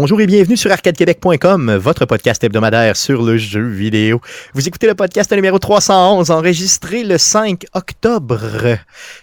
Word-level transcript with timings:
Bonjour 0.00 0.20
et 0.20 0.28
bienvenue 0.28 0.56
sur 0.56 0.70
arcadequebec.com, 0.70 1.74
votre 1.74 2.06
podcast 2.06 2.44
hebdomadaire 2.44 2.96
sur 2.96 3.20
le 3.24 3.36
jeu 3.36 3.66
vidéo. 3.66 4.20
Vous 4.54 4.68
écoutez 4.68 4.86
le 4.86 4.94
podcast 4.94 5.32
numéro 5.32 5.58
311, 5.58 6.30
enregistré 6.30 7.02
le 7.02 7.18
5 7.18 7.66
octobre 7.74 8.78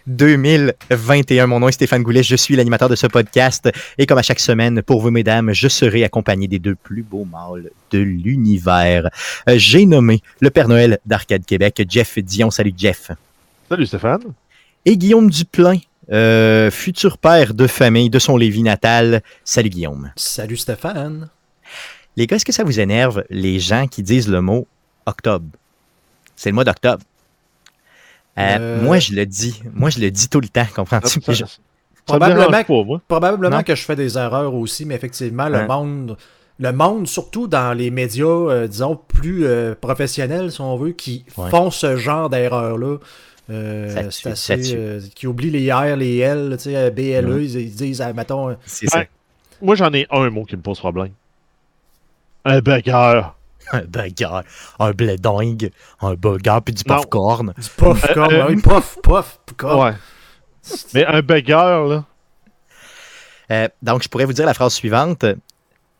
2021. 0.05 1.47
Mon 1.47 1.61
nom 1.61 1.69
est 1.69 1.71
Stéphane 1.71 2.03
Goulet, 2.03 2.23
je 2.23 2.35
suis 2.35 2.57
l'animateur 2.57 2.89
de 2.89 2.97
ce 2.97 3.07
podcast 3.07 3.69
et 3.97 4.05
comme 4.05 4.17
à 4.17 4.21
chaque 4.21 4.41
semaine, 4.41 4.81
pour 4.81 4.99
vous 4.99 5.11
mesdames, 5.11 5.53
je 5.53 5.69
serai 5.69 6.03
accompagné 6.03 6.49
des 6.49 6.59
deux 6.59 6.75
plus 6.75 7.03
beaux 7.03 7.23
mâles 7.23 7.71
de 7.91 7.99
l'univers. 7.99 9.09
Euh, 9.47 9.53
J'ai 9.55 9.85
nommé 9.85 10.21
le 10.41 10.49
Père 10.49 10.67
Noël 10.67 10.99
d'Arcade 11.05 11.45
Québec, 11.45 11.85
Jeff 11.87 12.19
Dion. 12.19 12.51
Salut 12.51 12.73
Jeff. 12.75 13.11
Salut 13.69 13.85
Stéphane. 13.85 14.23
Et 14.83 14.97
Guillaume 14.97 15.29
Duplain, 15.29 15.77
euh, 16.11 16.69
futur 16.71 17.17
père 17.17 17.53
de 17.53 17.67
famille 17.67 18.09
de 18.09 18.19
son 18.19 18.37
Lévis 18.37 18.63
natal. 18.63 19.21
Salut 19.43 19.69
Guillaume. 19.69 20.11
Salut 20.15 20.57
Stéphane. 20.57 21.29
Les 22.15 22.27
gars, 22.27 22.35
est-ce 22.37 22.45
que 22.45 22.51
ça 22.53 22.63
vous 22.63 22.79
énerve 22.79 23.23
les 23.29 23.59
gens 23.59 23.87
qui 23.87 24.03
disent 24.03 24.29
le 24.29 24.41
mot 24.41 24.67
octobre? 25.05 25.47
C'est 26.35 26.49
le 26.49 26.55
mois 26.55 26.63
d'octobre. 26.63 27.03
Euh, 28.37 28.57
Euh. 28.59 28.81
Moi, 28.81 28.99
je 28.99 29.13
le 29.13 29.25
dis. 29.25 29.61
Moi, 29.73 29.89
je 29.89 29.99
le 29.99 30.11
dis 30.11 30.27
tout 30.29 30.41
le 30.41 30.47
temps, 30.49 30.65
comprends-tu? 30.75 31.21
Ça- 31.21 31.33
Je- 31.33 31.45
ça 31.45 31.45
me 32.13 32.19
Probablement 32.19 32.63
pas, 32.63 32.83
moi. 32.83 33.01
Probablement 33.07 33.63
que 33.63 33.73
je 33.75 33.81
fais 33.83 33.95
des 33.95 34.17
erreurs 34.17 34.53
aussi, 34.53 34.85
mais 34.85 34.93
effectivement, 34.95 35.49
le 35.49 35.65
monde, 35.65 36.17
le 36.59 36.71
monde, 36.71 37.07
surtout 37.07 37.47
dans 37.47 37.73
les 37.73 37.89
médias, 37.89 38.25
euh, 38.25 38.67
disons, 38.67 38.95
plus 38.95 39.45
euh, 39.45 39.73
professionnels, 39.79 40.51
si 40.51 40.61
on 40.61 40.75
veut, 40.77 40.91
qui 40.91 41.25
Ouais. 41.37 41.49
font 41.49 41.71
ce 41.71 41.97
genre 41.97 42.29
d'erreurs-là. 42.29 42.97
Euh, 43.49 44.09
c'est 44.11 44.29
assez. 44.31 44.75
euh, 44.75 45.01
qui 45.13 45.27
oublient 45.27 45.51
les 45.51 45.71
R, 45.71 45.95
les 45.95 46.17
L, 46.17 46.55
tu 46.57 46.63
sais, 46.63 46.75
euh, 46.75 46.89
BLE, 46.89 47.27
Mhm. 47.27 47.41
ils, 47.41 47.55
ils 47.61 47.75
disent, 47.75 48.01
ah, 48.01 48.11
mettons, 48.13 48.55
C'est 48.65 48.87
ça. 48.87 49.03
Moi, 49.61 49.75
j'en 49.75 49.91
ai 49.93 50.05
un 50.11 50.29
mot 50.29 50.43
qui 50.45 50.55
me 50.57 50.61
pose 50.61 50.79
problème. 50.79 51.11
Un 52.43 52.59
burger. 52.59 53.21
Un 53.71 53.81
burger, 53.81 54.41
un 54.79 54.91
blé 54.91 55.17
dingue, 55.17 55.71
un 55.99 56.13
burger 56.13 56.59
puis 56.63 56.75
du 56.75 56.83
popcorn. 56.83 57.51
du 57.57 57.69
puff, 57.75 58.05
Euh, 58.15 58.27
euh, 58.29 58.45
oui, 58.49 58.61
puff, 58.61 58.97
puff, 59.01 59.39
comme. 59.57 59.79
Ouais. 59.79 59.93
Mais 60.93 61.03
un 61.05 61.21
burger, 61.21 61.85
là. 61.89 62.05
Euh, 63.51 63.67
donc, 63.81 64.03
je 64.03 64.09
pourrais 64.09 64.25
vous 64.25 64.33
dire 64.33 64.45
la 64.45 64.53
phrase 64.53 64.73
suivante. 64.73 65.25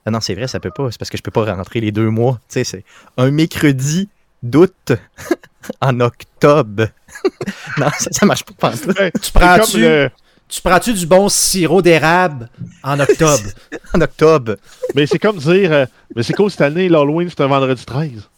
Ah 0.05 0.11
non, 0.11 0.19
c'est 0.19 0.35
vrai, 0.35 0.47
ça 0.47 0.59
peut 0.59 0.69
pas. 0.69 0.91
C'est 0.91 0.99
parce 0.99 1.09
que 1.09 1.17
je 1.17 1.23
peux 1.23 1.31
pas 1.31 1.45
rentrer 1.55 1.79
les 1.81 1.91
deux 1.91 2.09
mois. 2.11 2.33
Tu 2.49 2.53
sais, 2.53 2.63
c'est 2.63 2.83
un 3.17 3.31
mercredi 3.31 4.07
d'août 4.49 4.91
en 5.81 5.99
octobre. 5.99 6.87
non, 7.77 7.87
ça, 7.97 8.09
ça 8.11 8.25
marche 8.25 8.43
pas. 8.43 8.73
Hey, 8.97 9.11
Tu 9.21 9.31
prends-tu 9.31 9.79
le- 9.79 10.09
tu 10.47 10.61
prends-tu 10.61 10.93
du 10.93 11.07
bon 11.07 11.27
sirop 11.27 11.81
d'érable 11.81 12.49
en 12.83 12.99
octobre? 12.99 13.43
En 13.93 14.01
octobre. 14.01 14.55
Mais 14.93 15.07
c'est 15.07 15.17
comme 15.19 15.37
dire. 15.37 15.71
euh, 15.71 15.85
Mais 16.15 16.21
c'est 16.23 16.33
quoi 16.33 16.49
cette 16.49 16.61
année, 16.61 16.87
l'Halloween, 16.89 17.29
c'est 17.29 17.41
un 17.41 17.47
vendredi 17.47 17.83
13. 17.85 18.29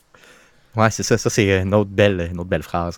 Ouais, 0.76 0.90
c'est 0.92 1.04
ça. 1.04 1.18
Ça, 1.18 1.30
c'est 1.30 1.62
une 1.62 1.74
autre 1.74 1.90
belle, 1.90 2.30
une 2.32 2.40
autre 2.40 2.50
belle 2.50 2.64
phrase. 2.64 2.98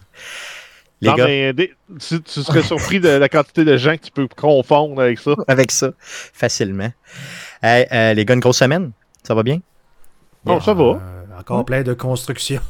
Les 1.02 1.10
non, 1.10 1.16
gars, 1.16 1.26
mais 1.28 1.54
des- 1.54 1.74
tu, 2.00 2.22
tu 2.22 2.44
serais 2.44 2.62
surpris 2.62 3.00
de 3.00 3.08
la 3.08 3.30
quantité 3.30 3.64
de 3.64 3.78
gens 3.78 3.96
que 3.96 4.02
tu 4.04 4.12
peux 4.12 4.28
confondre 4.28 5.02
avec 5.02 5.18
ça. 5.18 5.32
avec 5.48 5.72
ça, 5.72 5.92
facilement. 6.00 6.92
Hey, 7.64 7.88
euh, 7.92 8.14
les 8.14 8.26
gars, 8.26 8.34
une 8.36 8.42
grosse 8.42 8.58
semaine? 8.60 8.92
Ça 9.24 9.34
va 9.34 9.42
bien? 9.44 9.60
Bon, 10.44 10.60
ça 10.60 10.74
va. 10.74 10.84
Euh, 10.84 11.24
encore 11.40 11.64
plein 11.66 11.82
de 11.84 11.94
construction. 11.94 12.62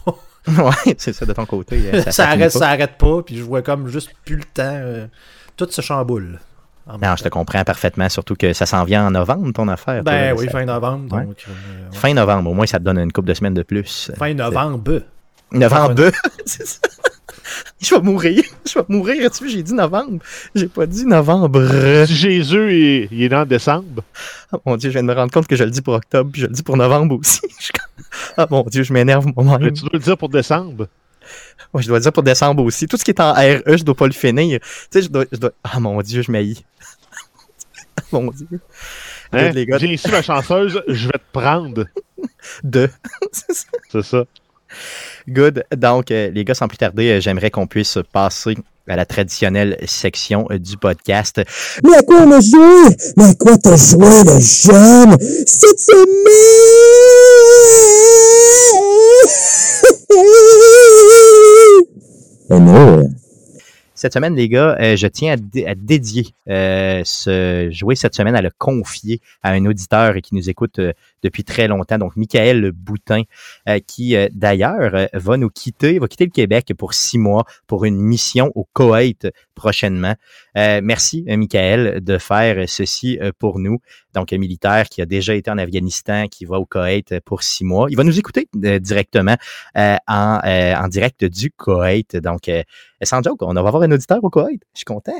ouais, 0.48 0.96
c'est 0.98 1.14
ça 1.14 1.26
de 1.26 1.34
ton 1.34 1.46
côté. 1.46 1.82
euh, 1.94 2.02
ça, 2.04 2.12
ça 2.12 2.28
arrête, 2.30 2.54
pas. 2.54 2.60
ça 2.60 2.70
arrête 2.70 2.98
pas, 2.98 3.22
puis 3.24 3.38
je 3.38 3.44
vois 3.44 3.62
comme 3.62 3.88
juste 3.88 4.12
plus 4.26 4.36
le 4.38 4.44
temps. 4.44 4.64
euh, 4.64 5.08
tout 5.58 5.68
se 5.70 5.82
chamboule. 5.82 6.40
Non, 7.02 7.16
je 7.16 7.24
te 7.24 7.30
comprends 7.30 7.64
parfaitement, 7.64 8.10
surtout 8.10 8.36
que 8.36 8.52
ça 8.54 8.66
s'en 8.66 8.84
vient 8.84 9.06
en 9.08 9.12
novembre, 9.12 9.52
ton 9.54 9.68
affaire. 9.68 10.02
Ben 10.04 10.32
toi, 10.32 10.40
oui, 10.40 10.46
ça- 10.48 10.52
fin 10.54 10.66
novembre. 10.66 11.16
Ouais. 11.16 11.22
Euh, 11.24 11.90
ouais. 11.92 11.98
Fin 11.98 12.14
novembre, 12.16 12.50
au 12.50 12.54
moins, 12.54 12.66
ça 12.66 12.80
te 12.80 12.84
donne 12.84 12.98
une 12.98 13.12
couple 13.12 13.28
de 13.28 13.34
semaines 13.36 13.54
de 13.54 13.62
plus. 13.62 14.10
Fin 14.18 14.34
novembre. 14.34 15.02
Novembre. 15.52 16.12
c'est 16.46 16.66
ça. 16.66 16.80
Je 17.82 17.96
vais 17.96 18.02
mourir. 18.02 18.44
Je 18.66 18.80
vais 18.80 18.86
mourir. 18.90 19.32
Tu 19.32 19.50
j'ai 19.50 19.64
dit 19.64 19.74
novembre. 19.74 20.20
J'ai 20.56 20.68
pas 20.68 20.86
dit 20.86 21.06
novembre. 21.06 22.06
Si 22.06 22.16
Jésus 22.16 23.08
il, 23.12 23.24
est 23.24 23.30
dans 23.30 23.46
décembre, 23.46 24.04
Oh 24.52 24.58
mon 24.66 24.78
dieu, 24.78 24.90
je 24.90 24.94
viens 24.94 25.04
de 25.04 25.08
me 25.08 25.14
rendre 25.14 25.32
compte 25.32 25.48
que 25.48 25.56
je 25.56 25.64
le 25.64 25.72
dis 25.72 25.82
pour 25.82 25.94
octobre, 25.94 26.32
puis 26.32 26.42
je 26.42 26.48
le 26.48 26.54
dis 26.54 26.64
pour 26.64 26.78
novembre 26.78 27.18
aussi. 27.18 27.42
Ah 28.38 28.48
mon 28.50 28.64
dieu, 28.64 28.84
je 28.84 28.92
m'énerve 28.92 29.28
moi-même. 29.36 29.62
mais 29.62 29.72
tu 29.72 29.82
dois 29.82 29.92
le 29.94 30.00
dire 30.00 30.18
pour 30.18 30.30
décembre? 30.30 30.88
Ouais, 31.74 31.82
je 31.84 31.88
dois 31.88 31.98
le 31.98 32.04
dire 32.04 32.14
pour 32.14 32.24
décembre 32.24 32.64
aussi. 32.64 32.88
Tout 32.88 32.98
ce 32.98 33.04
qui 33.04 33.12
est 33.12 33.20
en 33.20 33.34
RE, 33.34 33.78
je 33.78 33.84
dois 33.84 33.96
pas 33.96 34.08
le 34.08 34.14
finir. 34.14 34.60
Tu 34.60 34.68
sais, 34.90 35.02
je 35.04 35.10
dois, 35.10 35.26
je 35.32 35.38
dois... 35.38 35.52
Ah 35.64 35.80
mon 35.80 36.02
dieu, 36.02 36.22
je 36.24 36.32
m'haïs. 36.32 36.64
mon 38.12 38.32
dieu. 38.32 38.48
Hein? 39.32 39.52
J'ai 39.54 39.94
ici 39.94 40.10
ma 40.10 40.22
chanceuse, 40.22 40.82
je 40.88 41.08
vais 41.08 41.20
te 41.20 41.32
prendre. 41.32 41.86
De. 42.64 42.90
C'est 43.90 44.02
ça. 44.02 44.26
Good. 45.28 45.64
Donc, 45.76 46.12
euh, 46.12 46.30
les 46.32 46.44
gars, 46.44 46.54
sans 46.54 46.68
plus 46.68 46.78
tarder, 46.78 47.10
euh, 47.10 47.22
j'aimerais 47.22 47.52
qu'on 47.52 47.68
puisse 47.68 47.98
passer 48.12 48.56
à 48.88 48.96
la 48.96 49.06
traditionnelle 49.06 49.78
section 49.86 50.48
euh, 50.52 50.58
du 50.58 50.78
podcast. 50.78 51.42
Mais 51.84 51.96
à 51.96 52.02
quoi 52.02 52.22
on 52.22 52.32
a 52.32 52.40
joué? 52.40 52.96
Mais 53.18 53.26
à 53.26 53.34
quoi 53.36 53.58
t'as 53.58 53.78
joué, 53.78 54.24
le 54.24 54.40
jeune? 54.40 55.18
Cette 55.46 55.80
semaine! 55.80 56.06
Cette 64.00 64.14
semaine, 64.14 64.34
les 64.34 64.48
gars, 64.48 64.78
euh, 64.80 64.96
je 64.96 65.08
tiens 65.08 65.36
à, 65.36 65.70
à 65.70 65.76
dédier 65.76 66.28
euh, 66.48 67.02
ce 67.04 67.68
jouer 67.70 67.96
cette 67.96 68.16
semaine, 68.16 68.34
à 68.34 68.42
le 68.42 68.50
confier 68.58 69.20
à 69.44 69.52
un 69.52 69.66
auditeur 69.66 70.16
qui 70.24 70.36
nous 70.36 70.50
écoute 70.50 70.80
euh, 70.80 70.94
depuis 71.22 71.44
très 71.44 71.68
longtemps, 71.68 71.98
donc 71.98 72.16
Michael 72.16 72.72
Boutin, 72.72 73.24
qui 73.88 74.16
d'ailleurs 74.32 75.10
va 75.12 75.36
nous 75.36 75.50
quitter, 75.50 76.00
va 76.00 76.08
quitter 76.08 76.24
le 76.24 76.32
Québec 76.32 76.72
pour 76.78 76.94
six 76.94 77.18
mois 77.18 77.44
pour 77.68 77.84
une 77.84 77.98
mission 77.98 78.54
au 78.56 78.66
Koweït 78.72 79.28
prochainement. 79.54 80.16
Euh, 80.58 80.82
merci, 80.84 81.26
euh, 81.30 81.38
Michael, 81.38 82.04
de 82.04 82.18
faire 82.18 82.68
ceci 82.68 83.20
euh, 83.22 83.32
pour 83.38 83.60
nous. 83.60 83.80
Donc, 84.14 84.34
un 84.34 84.38
militaire 84.38 84.90
qui 84.90 85.02
a 85.02 85.06
déjà 85.06 85.36
été 85.36 85.52
en 85.52 85.58
Afghanistan, 85.58 86.28
qui 86.28 86.46
va 86.46 86.60
au 86.60 86.66
Koweït 86.66 87.12
euh, 87.12 87.20
pour 87.24 87.44
six 87.44 87.64
mois. 87.64 87.88
Il 87.90 87.98
va 87.98 88.04
nous 88.04 88.18
écouter 88.18 88.48
euh, 88.64 88.80
directement 88.80 89.36
euh, 89.78 89.96
en, 90.08 90.40
euh, 90.46 90.76
en 90.76 90.88
direct 90.88 91.26
du 91.26 91.52
Koweït. 91.52 92.18
Donc, 92.18 92.50
euh, 92.50 92.64
sans 93.04 93.22
joke, 93.24 93.42
on 93.42 93.54
va 93.54 93.60
avoir 93.60 93.84
un 93.84 93.92
auditeur 93.92 94.24
au 94.24 94.30
Koweït. 94.30 94.62
Je 94.74 94.80
suis 94.80 94.86
content. 94.86 95.12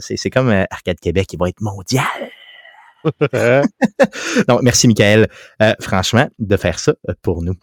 C'est 0.00 0.30
comme 0.30 0.48
euh, 0.48 0.64
Arcade 0.70 1.00
Québec 1.00 1.26
qui 1.26 1.36
va 1.36 1.48
être 1.48 1.60
mondial. 1.60 2.04
Donc, 4.48 4.62
merci, 4.62 4.88
Michael, 4.88 5.28
euh, 5.62 5.74
franchement, 5.80 6.28
de 6.38 6.56
faire 6.56 6.78
ça 6.78 6.94
euh, 7.08 7.14
pour 7.22 7.42
nous. 7.42 7.54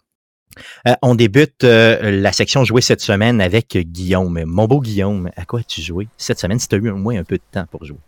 Euh, 0.88 0.94
on 1.02 1.14
débute 1.14 1.64
euh, 1.64 2.10
la 2.20 2.32
section 2.32 2.64
jouer 2.64 2.80
cette 2.80 3.00
semaine 3.00 3.40
avec 3.40 3.76
Guillaume. 3.76 4.42
Mon 4.46 4.66
beau 4.66 4.80
Guillaume, 4.80 5.30
à 5.36 5.44
quoi 5.44 5.60
as-tu 5.60 5.82
joué 5.82 6.08
cette 6.16 6.38
semaine 6.38 6.58
si 6.58 6.68
tu 6.68 6.74
as 6.74 6.78
eu 6.78 6.90
au 6.90 6.96
moins 6.96 7.18
un 7.18 7.24
peu 7.24 7.36
de 7.36 7.42
temps 7.52 7.66
pour 7.70 7.84
jouer? 7.84 7.98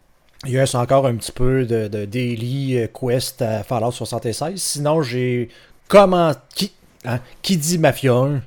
Il 0.45 0.53
y 0.53 0.59
a 0.59 0.65
encore 0.77 1.07
un 1.07 1.17
petit 1.17 1.33
peu 1.33 1.65
de, 1.65 1.89
de 1.89 2.05
daily 2.05 2.79
euh, 2.79 2.87
quest 2.89 3.43
à 3.43 3.62
Fallout 3.62 3.91
76. 3.93 4.61
Sinon, 4.61 5.03
j'ai 5.03 5.49
comment 5.89 6.33
qui, 6.54 6.72
hein, 7.04 7.21
qui 7.43 7.57
dit 7.57 7.78
Mafia 7.78 8.13
1 8.13 8.43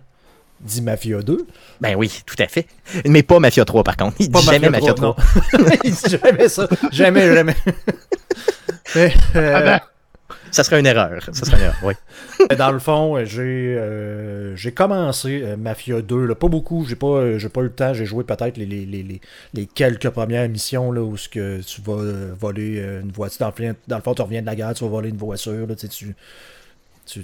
dit 0.62 0.82
Mafia 0.82 1.22
2. 1.22 1.48
Ben 1.82 1.96
oui, 1.96 2.22
tout 2.26 2.36
à 2.40 2.48
fait. 2.48 2.68
Mais 3.06 3.24
pas 3.24 3.40
Mafia 3.40 3.66
3, 3.66 3.84
par 3.84 3.98
contre. 3.98 4.18
Il 4.20 4.30
Pas 4.32 4.40
dit 4.42 4.46
jamais 4.46 4.70
Mafia 4.70 4.94
3. 4.94 5.08
non. 5.08 5.16
Il 5.84 5.92
dit 5.92 6.18
jamais 6.22 6.50
ça. 6.50 6.68
Jamais, 6.92 7.34
jamais. 7.34 7.56
Mais, 8.96 9.14
euh, 9.36 9.54
Ah 9.56 9.62
ben, 9.62 9.80
Ça 10.52 10.64
serait 10.64 10.80
une 10.80 10.86
erreur. 10.86 11.22
Ça 11.32 11.46
serait 11.46 11.58
une 11.58 11.64
erreur, 11.64 11.76
oui. 11.84 11.94
Dans 12.58 12.72
le 12.72 12.80
fond, 12.80 13.18
j'ai 13.26 13.76
euh, 13.78 14.56
j'ai 14.56 14.72
commencé 14.72 15.42
euh, 15.44 15.58
Mafia 15.58 16.02
2, 16.02 16.26
là, 16.26 16.36
pas 16.36 16.48
beaucoup, 16.48 16.86
j'ai 16.88 16.96
pas, 16.96 17.08
euh, 17.08 17.40
pas 17.54 17.62
eu 17.62 17.66
le 17.66 17.70
temps, 17.72 17.94
j'ai 17.94 18.06
joué 18.06 18.24
peut-être 18.24 18.58
les, 18.58 18.66
les, 18.66 18.86
les, 18.86 19.22
les, 19.54 19.66
quelques 19.68 20.10
premières 20.10 20.48
missions 20.50 20.92
là, 20.92 21.02
où 21.02 21.18
ce 21.18 21.30
que 21.30 21.62
tu 21.62 21.82
vas 21.82 21.94
euh, 22.02 22.32
voler 22.40 22.80
euh, 22.80 23.02
une 23.02 23.12
voiture. 23.12 23.40
Dans 23.40 23.48
le, 23.48 23.54
fond- 23.54 23.76
dans 23.88 23.96
le 23.98 24.02
fond, 24.02 24.14
tu 24.14 24.22
reviens 24.22 24.42
de 24.42 24.46
la 24.48 24.56
guerre, 24.56 24.74
tu 24.74 24.84
vas 24.84 24.90
voler 24.90 25.10
une 25.10 25.18
voiture, 25.18 25.68
là, 25.68 25.76
tu, 25.76 25.88
tu, 25.90 26.16
tu, 27.06 27.24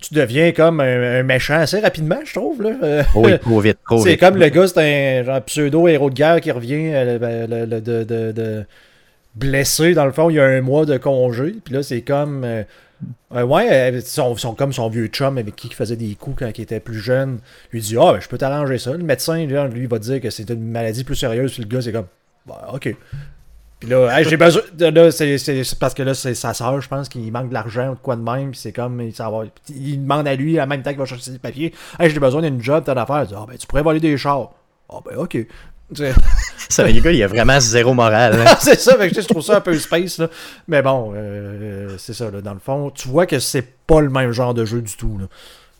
tu, 0.00 0.14
deviens 0.14 0.52
comme 0.52 0.80
un, 0.80 1.20
un 1.20 1.22
méchant 1.24 1.54
assez 1.54 1.80
rapidement, 1.80 2.20
je 2.24 2.34
trouve. 2.34 2.62
Là. 2.62 2.70
Euh, 2.82 3.02
Oui, 3.16 3.38
trop 3.40 3.60
vite, 3.60 3.78
trop 3.84 3.98
c'est 4.02 4.16
comme 4.16 4.36
le 4.36 4.48
gars, 4.48 4.66
c'est 4.68 5.24
un 5.28 5.40
pseudo-héros 5.40 6.10
de 6.10 6.14
guerre 6.14 6.40
qui 6.40 6.50
revient 6.52 6.90
euh, 6.92 7.80
de- 7.80 8.32
de- 8.32 8.64
blessé, 9.34 9.94
dans 9.94 10.06
le 10.06 10.12
fond, 10.12 10.30
il 10.30 10.36
y 10.36 10.40
a 10.40 10.44
un 10.44 10.60
mois 10.60 10.86
de 10.86 10.96
congé. 10.96 11.56
Puis 11.64 11.74
là, 11.74 11.82
c'est 11.82 12.02
comme. 12.02 12.44
euh, 12.44 12.62
euh, 13.34 13.42
ouais, 13.42 13.92
euh, 13.92 14.00
son, 14.02 14.34
comme 14.54 14.72
son 14.72 14.88
vieux 14.88 15.08
chum 15.08 15.36
avec 15.38 15.56
qui 15.56 15.68
il 15.68 15.74
faisait 15.74 15.96
des 15.96 16.14
coups 16.14 16.38
quand 16.40 16.50
il 16.56 16.62
était 16.62 16.80
plus 16.80 16.98
jeune. 16.98 17.38
Lui 17.72 17.80
dit 17.80 17.96
Ah, 17.98 18.12
ben, 18.14 18.20
je 18.20 18.28
peux 18.28 18.38
t'arranger 18.38 18.78
ça. 18.78 18.92
Le 18.92 18.98
médecin, 19.04 19.44
lui, 19.44 19.86
va 19.86 19.98
dire 19.98 20.20
que 20.20 20.30
c'est 20.30 20.48
une 20.50 20.70
maladie 20.70 21.04
plus 21.04 21.16
sérieuse. 21.16 21.52
Puis 21.52 21.62
le 21.62 21.68
gars, 21.68 21.82
c'est 21.82 21.92
comme 21.92 22.06
Bah, 22.46 22.70
ok. 22.72 22.94
Puis 23.80 23.90
là, 23.90 24.18
Hey, 24.18 24.24
j'ai 24.24 24.36
besoin. 24.36 24.62
Là, 24.78 25.10
c'est, 25.10 25.36
parce 25.78 25.92
que 25.94 26.02
là, 26.02 26.14
c'est 26.14 26.34
sa 26.34 26.54
soeur, 26.54 26.80
je 26.80 26.88
pense, 26.88 27.08
qu'il 27.08 27.30
manque 27.32 27.48
de 27.50 27.54
l'argent 27.54 27.90
ou 27.90 27.94
de 27.94 28.00
quoi 28.00 28.16
de 28.16 28.22
même. 28.22 28.52
Puis 28.52 28.60
c'est 28.60 28.72
comme. 28.72 29.00
Il, 29.00 29.12
va- 29.12 29.44
il 29.68 30.00
demande 30.02 30.26
à 30.28 30.34
lui, 30.36 30.60
en 30.60 30.66
même 30.66 30.82
temps 30.82 30.90
qu'il 30.90 30.98
va 31.00 31.04
chercher 31.04 31.32
ses 31.32 31.38
papiers 31.38 31.74
Hey, 31.98 32.10
j'ai 32.10 32.20
besoin 32.20 32.40
d'une 32.42 32.62
job, 32.62 32.82
t'as 32.86 32.94
d'affaires. 32.94 33.26
Ah, 33.36 33.44
ben, 33.48 33.56
tu 33.58 33.66
pourrais 33.66 33.82
voler 33.82 34.00
des 34.00 34.16
chars. 34.16 34.52
Ah, 34.88 34.98
ben, 35.04 35.16
ok. 35.16 35.36
Tu 35.94 36.04
ça, 36.68 36.84
le 36.86 37.00
gars, 37.00 37.12
il 37.12 37.22
a 37.22 37.26
vraiment 37.26 37.60
zéro 37.60 37.94
morale. 37.94 38.40
hein. 38.46 38.56
c'est 38.60 38.80
ça, 38.80 38.94
que 38.96 39.14
je 39.14 39.26
trouve 39.26 39.42
ça 39.42 39.56
un 39.56 39.60
peu 39.60 39.78
space, 39.78 40.18
là. 40.18 40.28
Mais 40.68 40.82
bon, 40.82 41.12
euh, 41.14 41.96
c'est 41.98 42.14
ça, 42.14 42.30
là, 42.30 42.40
dans 42.40 42.54
le 42.54 42.60
fond. 42.60 42.90
Tu 42.90 43.08
vois 43.08 43.26
que 43.26 43.38
c'est 43.38 43.66
pas 43.86 44.00
le 44.00 44.10
même 44.10 44.32
genre 44.32 44.54
de 44.54 44.64
jeu 44.64 44.80
du 44.82 44.96
tout, 44.96 45.18
là. 45.18 45.26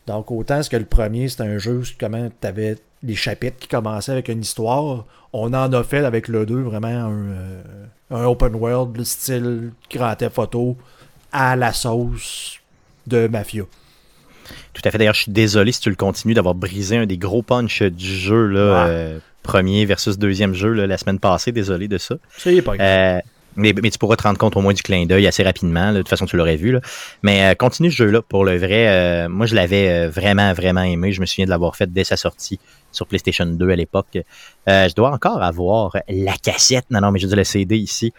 Donc, 0.07 0.29
autant 0.31 0.61
ce 0.61 0.69
que 0.69 0.77
le 0.77 0.85
premier, 0.85 1.27
c'était 1.29 1.43
un 1.43 1.57
jeu, 1.57 1.81
comment 1.99 2.29
t'avais 2.39 2.77
les 3.01 3.15
chapitres 3.15 3.57
qui 3.59 3.67
commençaient 3.67 4.11
avec 4.11 4.29
une 4.29 4.41
histoire, 4.41 5.05
on 5.33 5.53
en 5.53 5.73
a 5.73 5.83
fait 5.83 6.05
avec 6.05 6.27
le 6.27 6.45
2 6.45 6.61
vraiment 6.61 6.87
un, 6.87 7.11
euh, 7.11 7.61
un 8.11 8.25
open 8.25 8.55
world, 8.55 8.95
le 8.97 9.03
style 9.03 9.71
Grand 9.91 10.15
Photo 10.31 10.77
à 11.31 11.55
la 11.55 11.73
sauce 11.73 12.59
de 13.07 13.27
Mafia. 13.27 13.63
Tout 14.75 14.81
à 14.85 14.91
fait. 14.91 14.97
D'ailleurs, 14.99 15.15
je 15.15 15.21
suis 15.23 15.31
désolé 15.31 15.71
si 15.71 15.79
tu 15.81 15.89
le 15.89 15.95
continues 15.95 16.35
d'avoir 16.35 16.53
brisé 16.53 16.97
un 16.97 17.05
des 17.07 17.17
gros 17.17 17.41
punchs 17.41 17.81
du 17.81 18.05
jeu, 18.05 18.45
là, 18.47 18.85
euh, 18.87 19.19
premier 19.41 19.85
versus 19.85 20.17
deuxième 20.19 20.53
jeu, 20.53 20.73
là, 20.73 20.85
la 20.85 20.97
semaine 20.97 21.17
passée. 21.17 21.51
Désolé 21.51 21.87
de 21.87 21.97
ça. 21.97 22.15
C'est 22.37 22.61
pas 22.61 22.75
grave. 22.77 22.87
Euh, 22.87 23.19
mais, 23.57 23.73
mais 23.81 23.89
tu 23.89 23.97
pourras 23.97 24.17
te 24.17 24.23
rendre 24.23 24.37
compte 24.37 24.57
au 24.57 24.61
moins 24.61 24.73
du 24.73 24.83
clin 24.83 25.05
d'œil 25.05 25.25
assez 25.27 25.41
rapidement. 25.41 25.85
là. 25.85 25.93
De 25.93 25.97
toute 25.99 26.09
façon, 26.09 26.25
tu 26.25 26.35
l'aurais 26.35 26.57
vu. 26.57 26.73
Là. 26.73 26.81
Mais 27.23 27.41
euh, 27.51 27.55
continue 27.55 27.89
ce 27.89 27.95
jeu-là. 27.95 28.21
Pour 28.21 28.43
le 28.43 28.57
vrai, 28.57 28.89
euh, 28.89 29.29
moi, 29.29 29.45
je 29.45 29.55
l'avais 29.55 29.89
euh, 29.89 30.09
vraiment, 30.09 30.51
vraiment 30.51 30.81
aimé. 30.83 31.13
Je 31.13 31.21
me 31.21 31.25
souviens 31.25 31.45
de 31.45 31.51
l'avoir 31.51 31.77
fait 31.77 31.89
dès 31.91 32.03
sa 32.03 32.17
sortie 32.17 32.59
sur 32.91 33.07
PlayStation 33.07 33.45
2 33.45 33.69
à 33.69 33.75
l'époque. 33.77 34.17
Je 34.67 34.93
dois 34.93 35.09
encore 35.11 35.41
avoir 35.41 35.95
la 36.09 36.33
cassette. 36.33 36.83
Non, 36.91 36.99
non, 36.99 37.11
mais 37.11 37.19
je 37.19 37.27
dire 37.27 37.37
le 37.37 37.43
CD 37.45 37.77
ici 37.77 38.11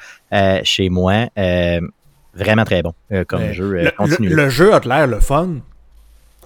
chez 0.65 0.89
moi. 0.89 1.27
Vraiment 2.35 2.65
très 2.65 2.83
bon 2.83 2.93
comme 3.29 3.53
jeu. 3.53 3.73
Le, 3.73 3.91
continue. 3.91 4.29
le- 4.31 4.37
le 4.37 4.49
jeu 4.51 4.75
a 4.75 4.81
l'air 4.81 5.07
le 5.07 5.21
fun, 5.21 5.57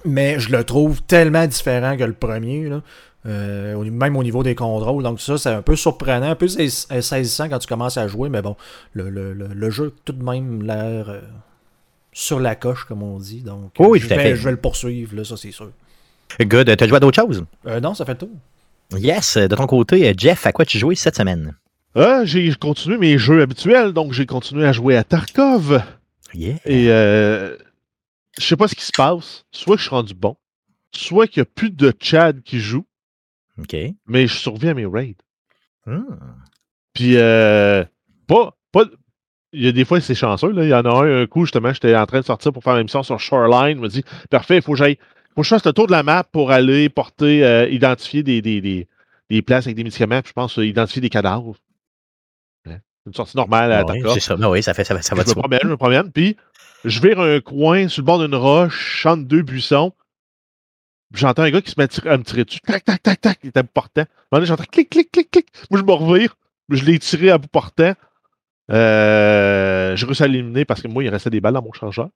mais 0.05 0.39
je 0.39 0.51
le 0.51 0.63
trouve 0.63 1.01
tellement 1.03 1.45
différent 1.47 1.95
que 1.97 2.03
le 2.03 2.13
premier, 2.13 2.69
là. 2.69 2.81
Euh, 3.27 3.77
même 3.83 4.17
au 4.17 4.23
niveau 4.23 4.41
des 4.41 4.55
contrôles. 4.55 5.03
Donc 5.03 5.21
ça, 5.21 5.37
c'est 5.37 5.49
un 5.49 5.61
peu 5.61 5.75
surprenant, 5.75 6.31
un 6.31 6.35
peu 6.35 6.47
euh, 6.47 7.01
saisissant 7.01 7.49
quand 7.49 7.59
tu 7.59 7.67
commences 7.67 7.97
à 7.97 8.07
jouer, 8.07 8.29
mais 8.29 8.41
bon, 8.41 8.55
le, 8.93 9.11
le- 9.11 9.33
le- 9.33 9.49
le 9.53 9.69
jeu 9.69 9.93
a 9.95 10.01
tout 10.05 10.13
de 10.13 10.23
même 10.23 10.63
l'air 10.63 11.07
euh, 11.07 11.21
sur 12.11 12.39
la 12.39 12.55
coche, 12.55 12.83
comme 12.85 13.03
on 13.03 13.19
dit. 13.19 13.41
Donc 13.41 13.73
Oui, 13.77 13.99
je, 13.99 14.07
vais, 14.07 14.35
je 14.35 14.43
vais 14.43 14.49
le 14.51 14.57
poursuivre, 14.57 15.15
là, 15.15 15.23
ça 15.23 15.37
c'est 15.37 15.51
sûr. 15.51 15.69
Good. 16.41 16.75
T'as 16.75 16.87
joué 16.87 16.97
à 16.97 16.99
d'autres 16.99 17.21
choses? 17.21 17.45
Euh, 17.67 17.79
non, 17.79 17.93
ça 17.93 18.05
fait 18.05 18.13
le 18.13 18.17
tour. 18.17 18.29
Yes. 18.97 19.37
De 19.37 19.55
ton 19.55 19.67
côté, 19.67 20.11
Jeff, 20.17 20.47
à 20.47 20.51
quoi 20.51 20.65
tu 20.65 20.79
jouais 20.79 20.95
cette 20.95 21.15
semaine? 21.15 21.53
Ah, 21.93 22.21
j'ai 22.23 22.51
continué 22.55 22.97
mes 22.97 23.17
jeux 23.19 23.41
habituels, 23.43 23.93
donc 23.93 24.13
j'ai 24.13 24.25
continué 24.25 24.65
à 24.65 24.71
jouer 24.71 24.97
à 24.97 25.03
Tarkov. 25.03 25.83
Yeah. 26.33 26.55
Et 26.65 26.87
euh, 26.89 27.55
je 28.39 28.45
sais 28.45 28.55
pas 28.57 28.67
ce 28.67 28.75
qui 28.75 28.85
se 28.85 28.91
passe. 28.95 29.45
Soit 29.51 29.75
que 29.75 29.81
je 29.81 29.87
suis 29.87 29.95
rendu 29.95 30.13
bon, 30.13 30.35
soit 30.93 31.27
qu'il 31.27 31.41
n'y 31.41 31.47
a 31.47 31.51
plus 31.53 31.69
de 31.71 31.93
Chad 31.99 32.41
qui 32.43 32.59
joue, 32.59 32.85
OK. 33.59 33.75
mais 34.07 34.27
je 34.27 34.33
surviens 34.35 34.71
à 34.71 34.73
mes 34.73 34.85
raids. 34.85 35.15
Hmm. 35.85 36.03
Puis, 36.93 37.17
euh, 37.17 37.83
pas, 38.27 38.57
pas. 38.71 38.83
Il 39.53 39.63
y 39.63 39.67
a 39.67 39.71
des 39.73 39.83
fois, 39.83 39.99
c'est 39.99 40.15
chanceux. 40.15 40.51
Là. 40.51 40.63
Il 40.63 40.69
y 40.69 40.73
en 40.73 40.85
a 40.85 40.89
un, 40.89 41.21
un 41.23 41.25
coup, 41.27 41.45
justement, 41.45 41.73
j'étais 41.73 41.95
en 41.95 42.05
train 42.05 42.19
de 42.21 42.25
sortir 42.25 42.53
pour 42.53 42.63
faire 42.63 42.77
une 42.77 42.83
mission 42.83 43.03
sur 43.03 43.19
Shoreline. 43.19 43.77
Je 43.77 43.81
me 43.81 43.87
dis, 43.89 44.03
parfait, 44.29 44.57
il 44.57 44.61
faut 44.61 44.73
que 44.73 44.77
j'aille. 44.77 44.97
faut 45.35 45.41
que 45.41 45.43
je 45.43 45.49
fasse 45.49 45.65
le 45.65 45.73
tour 45.73 45.87
de 45.87 45.91
la 45.91 46.03
map 46.03 46.23
pour 46.23 46.51
aller 46.51 46.87
porter, 46.89 47.43
euh, 47.43 47.67
identifier 47.69 48.23
des, 48.23 48.41
des, 48.41 48.61
des, 48.61 48.87
des 49.29 49.41
places 49.41 49.65
avec 49.67 49.75
des 49.75 49.83
médicaments. 49.83 50.21
Puis 50.21 50.29
je 50.29 50.33
pense 50.33 50.57
euh, 50.59 50.65
identifier 50.65 51.01
des 51.01 51.09
cadavres. 51.09 51.55
Hein? 52.65 52.77
Une 53.05 53.13
sortie 53.13 53.35
normale 53.35 53.73
à 53.73 53.79
Ouais, 53.79 53.85
Tarkov. 53.95 54.13
c'est 54.13 54.19
ça. 54.21 54.35
Ben 54.37 54.49
oui, 54.49 54.63
ça, 54.63 54.73
fait, 54.73 54.85
ça, 54.85 54.93
va- 54.93 55.01
ça 55.01 55.15
va 55.15 55.23
je 55.23 55.29
me 55.29 55.33
promène, 55.35 55.59
je 55.63 55.67
me 55.67 55.77
promène, 55.77 56.11
puis 56.11 56.37
je 56.85 57.01
vire 57.01 57.19
un 57.19 57.39
coin 57.39 57.87
sur 57.87 58.01
le 58.01 58.05
bord 58.05 58.19
d'une 58.19 58.35
roche, 58.35 59.05
entre 59.05 59.23
deux 59.23 59.41
buissons. 59.41 59.93
J'entends 61.13 61.43
un 61.43 61.51
gars 61.51 61.61
qui 61.61 61.71
se 61.71 61.79
met 61.79 61.87
à, 62.09 62.17
me 62.17 62.23
tirer 62.23 62.45
dessus. 62.45 62.59
Tac, 62.61 62.85
tac, 62.85 63.03
tac, 63.03 63.19
tac. 63.19 63.39
Il 63.43 63.47
est 63.47 63.57
à 63.57 63.63
bout 63.63 63.71
portant. 63.73 64.05
J'entends 64.43 64.63
clic, 64.63 64.89
clic, 64.89 65.11
clic, 65.11 65.29
clic. 65.29 65.47
Moi, 65.69 65.79
je 65.79 65.85
me 65.85 65.91
revire. 65.91 66.35
Je 66.69 66.85
l'ai 66.85 66.99
tiré 66.99 67.29
à 67.29 67.37
bout 67.37 67.49
portant. 67.49 67.93
Euh, 68.71 69.95
j'ai 69.95 70.05
réussi 70.05 70.23
à 70.23 70.27
l'éliminer 70.27 70.63
parce 70.63 70.81
que 70.81 70.87
moi, 70.87 71.03
il 71.03 71.09
restait 71.09 71.29
des 71.29 71.41
balles 71.41 71.53
dans 71.53 71.61
mon 71.61 71.73
chargeur. 71.73 72.09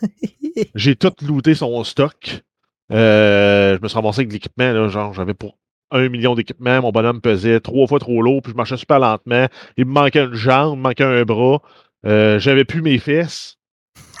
J'ai 0.74 0.96
tout 0.96 1.12
looté 1.22 1.54
son 1.54 1.84
stock. 1.84 2.42
Euh, 2.90 3.76
je 3.76 3.82
me 3.82 3.88
suis 3.88 3.96
ramassé 3.96 4.20
avec 4.20 4.28
de 4.28 4.32
l'équipement. 4.32 4.88
Genre, 4.88 5.12
j'avais 5.12 5.34
pour 5.34 5.58
un 5.90 6.08
million 6.08 6.34
d'équipements. 6.34 6.80
Mon 6.80 6.90
bonhomme 6.90 7.20
pesait 7.20 7.60
trois 7.60 7.86
fois 7.86 7.98
trop 7.98 8.22
lourd. 8.22 8.42
Puis 8.42 8.52
je 8.52 8.56
marchais 8.56 8.76
super 8.76 8.98
lentement. 8.98 9.46
Il 9.76 9.84
me 9.84 9.92
manquait 9.92 10.24
une 10.24 10.34
jambe, 10.34 10.74
il 10.74 10.78
me 10.78 10.82
manquait 10.82 11.04
un 11.04 11.22
bras. 11.24 11.60
Euh, 12.06 12.38
j'avais 12.38 12.64
plus 12.64 12.82
mes 12.82 12.98
fesses. 12.98 13.58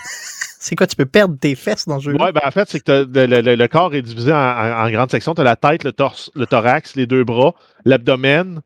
C'est 0.60 0.76
quoi, 0.76 0.86
tu 0.86 0.96
peux 0.96 1.06
perdre 1.06 1.38
tes 1.38 1.54
fesses 1.54 1.86
dans 1.86 1.96
le 1.96 2.00
jeu? 2.02 2.12
Ouais, 2.14 2.32
ben 2.32 2.40
en 2.44 2.50
fait, 2.50 2.68
c'est 2.68 2.80
que 2.80 2.90
le, 3.12 3.26
le- 3.26 3.40
le- 3.40 3.54
le 3.54 3.68
corps 3.68 3.94
est 3.94 4.02
divisé 4.02 4.32
en, 4.32 4.36
en- 4.36 4.86
en 4.86 4.90
grandes 4.90 5.10
sections. 5.10 5.34
Tu 5.34 5.40
as 5.40 5.44
la 5.44 5.56
tête, 5.56 5.84
le 5.84 5.92
torse, 5.92 6.30
le 6.34 6.46
thorax, 6.46 6.94
les 6.96 7.06
deux 7.06 7.24
bras, 7.24 7.54
l'abdomen, 7.84 8.60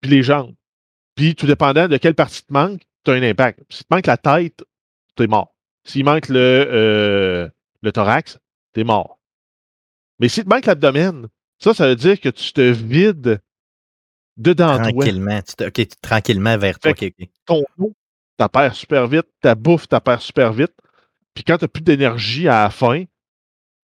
puis 0.00 0.10
les 0.10 0.22
jambes. 0.22 0.54
Puis, 1.14 1.34
tout 1.34 1.46
dépendant 1.46 1.88
de 1.88 1.96
quelle 1.96 2.14
partie 2.14 2.42
te 2.44 2.52
manque, 2.52 2.80
tu 3.04 3.10
as 3.10 3.14
un 3.14 3.22
impact. 3.22 3.60
Si 3.70 3.84
te 3.84 3.94
manque 3.94 4.06
la 4.06 4.16
tête, 4.16 4.62
tu 5.16 5.22
es 5.22 5.26
mort. 5.26 5.54
S'il 5.84 6.04
manque 6.04 6.28
le, 6.28 6.36
euh, 6.38 7.48
le 7.82 7.92
thorax, 7.92 8.38
tu 8.74 8.80
es 8.80 8.84
mort. 8.84 9.18
Mais 10.18 10.28
s'il 10.28 10.44
te 10.44 10.48
manque 10.48 10.66
l'abdomen, 10.66 11.28
ça, 11.58 11.72
ça 11.74 11.86
veut 11.88 11.96
dire 11.96 12.20
que 12.20 12.28
tu 12.28 12.52
te 12.52 12.60
vides 12.60 13.40
dedans 14.36 14.76
toi. 14.76 14.84
tranquillement. 14.84 15.40
Tu 15.42 15.54
te- 15.56 15.64
ok, 15.64 15.88
tranquillement 16.02 16.58
vers 16.58 16.78
toi. 16.78 16.92
Ton 17.46 17.62
eau, 17.78 17.94
tu 18.38 18.48
perds 18.48 18.74
super 18.74 19.06
vite, 19.06 19.26
ta 19.40 19.54
bouffe, 19.54 19.88
tu 19.88 19.96
perds 20.00 20.22
super 20.22 20.52
vite. 20.52 20.72
Puis 21.34 21.44
quand 21.44 21.58
tu 21.58 21.64
n'as 21.64 21.68
plus 21.68 21.82
d'énergie 21.82 22.48
à 22.48 22.64
la 22.64 22.70
fin, 22.70 23.04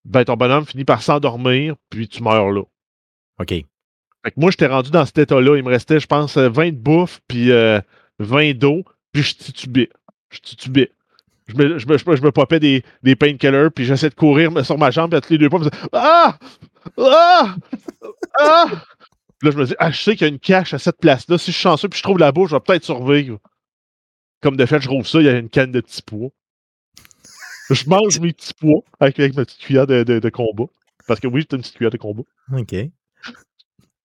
ben 0.04 0.24
ton 0.24 0.34
bonhomme 0.34 0.66
finit 0.66 0.84
par 0.84 1.02
s'endormir, 1.02 1.74
puis 1.90 2.08
tu 2.08 2.22
meurs 2.22 2.50
là. 2.50 2.62
OK. 3.40 3.48
Fait 3.48 4.30
que 4.30 4.40
moi, 4.40 4.50
j'étais 4.50 4.66
rendu 4.66 4.90
dans 4.90 5.04
cet 5.04 5.18
état-là. 5.18 5.56
Il 5.56 5.64
me 5.64 5.68
restait, 5.68 6.00
je 6.00 6.06
pense, 6.06 6.36
euh, 6.36 6.48
20 6.48 6.70
de 6.70 6.76
bouffe, 6.76 7.20
puis 7.28 7.52
euh, 7.52 7.80
20 8.20 8.54
d'eau, 8.54 8.84
puis 9.12 9.22
je 9.22 9.34
titubais. 9.34 9.90
Je 10.30 10.40
titubais. 10.40 10.90
Je 11.46 11.54
me, 11.56 11.78
je 11.78 11.86
me, 11.86 11.98
je 11.98 12.22
me, 12.22 12.32
popais 12.32 12.58
des, 12.58 12.82
des 13.02 13.16
painkillers, 13.16 13.68
puis 13.74 13.84
j'essayais 13.84 14.08
de 14.08 14.14
courir 14.14 14.64
sur 14.64 14.78
ma 14.78 14.90
jambe, 14.90 15.10
puis 15.10 15.18
à 15.18 15.20
tous 15.20 15.30
les 15.30 15.38
deux 15.38 15.50
pas, 15.50 15.58
je 15.58 15.64
me 15.64 15.70
disais, 15.70 15.88
Ah! 15.92 16.38
Ah! 16.98 17.54
Ah! 18.38 18.66
Puis 19.38 19.48
là, 19.48 19.50
je 19.50 19.58
me 19.58 19.66
dis, 19.66 19.74
ah, 19.78 19.90
je 19.90 20.00
sais 20.00 20.16
qu'il 20.16 20.26
y 20.26 20.30
a 20.30 20.32
une 20.32 20.38
cache 20.38 20.74
à 20.74 20.78
cette 20.78 20.98
place-là. 20.98 21.38
Si 21.38 21.50
je 21.50 21.56
suis 21.56 21.62
chanceux, 21.62 21.88
puis 21.88 21.98
je 21.98 22.02
trouve 22.02 22.18
la 22.18 22.32
bouffe, 22.32 22.50
je 22.50 22.56
vais 22.56 22.60
peut-être 22.60 22.84
survivre. 22.84 23.38
Comme 24.44 24.58
de 24.58 24.66
fait, 24.66 24.78
je 24.78 24.88
trouve 24.88 25.06
ça, 25.06 25.20
il 25.20 25.24
y 25.24 25.28
a 25.30 25.38
une 25.38 25.48
canne 25.48 25.72
de 25.72 25.80
petits 25.80 26.02
pois. 26.02 26.28
Je 27.70 27.88
mange 27.88 28.20
mes 28.20 28.34
petits 28.34 28.52
pois 28.52 28.82
avec, 29.00 29.18
avec 29.18 29.34
ma 29.34 29.46
petite 29.46 29.58
cuillère 29.58 29.86
de, 29.86 30.02
de, 30.02 30.18
de 30.18 30.28
combat. 30.28 30.66
Parce 31.08 31.18
que 31.18 31.26
oui, 31.26 31.46
j'ai 31.50 31.56
une 31.56 31.62
petite 31.62 31.76
cuillère 31.76 31.90
de 31.90 31.96
combat. 31.96 32.24
OK. 32.52 32.74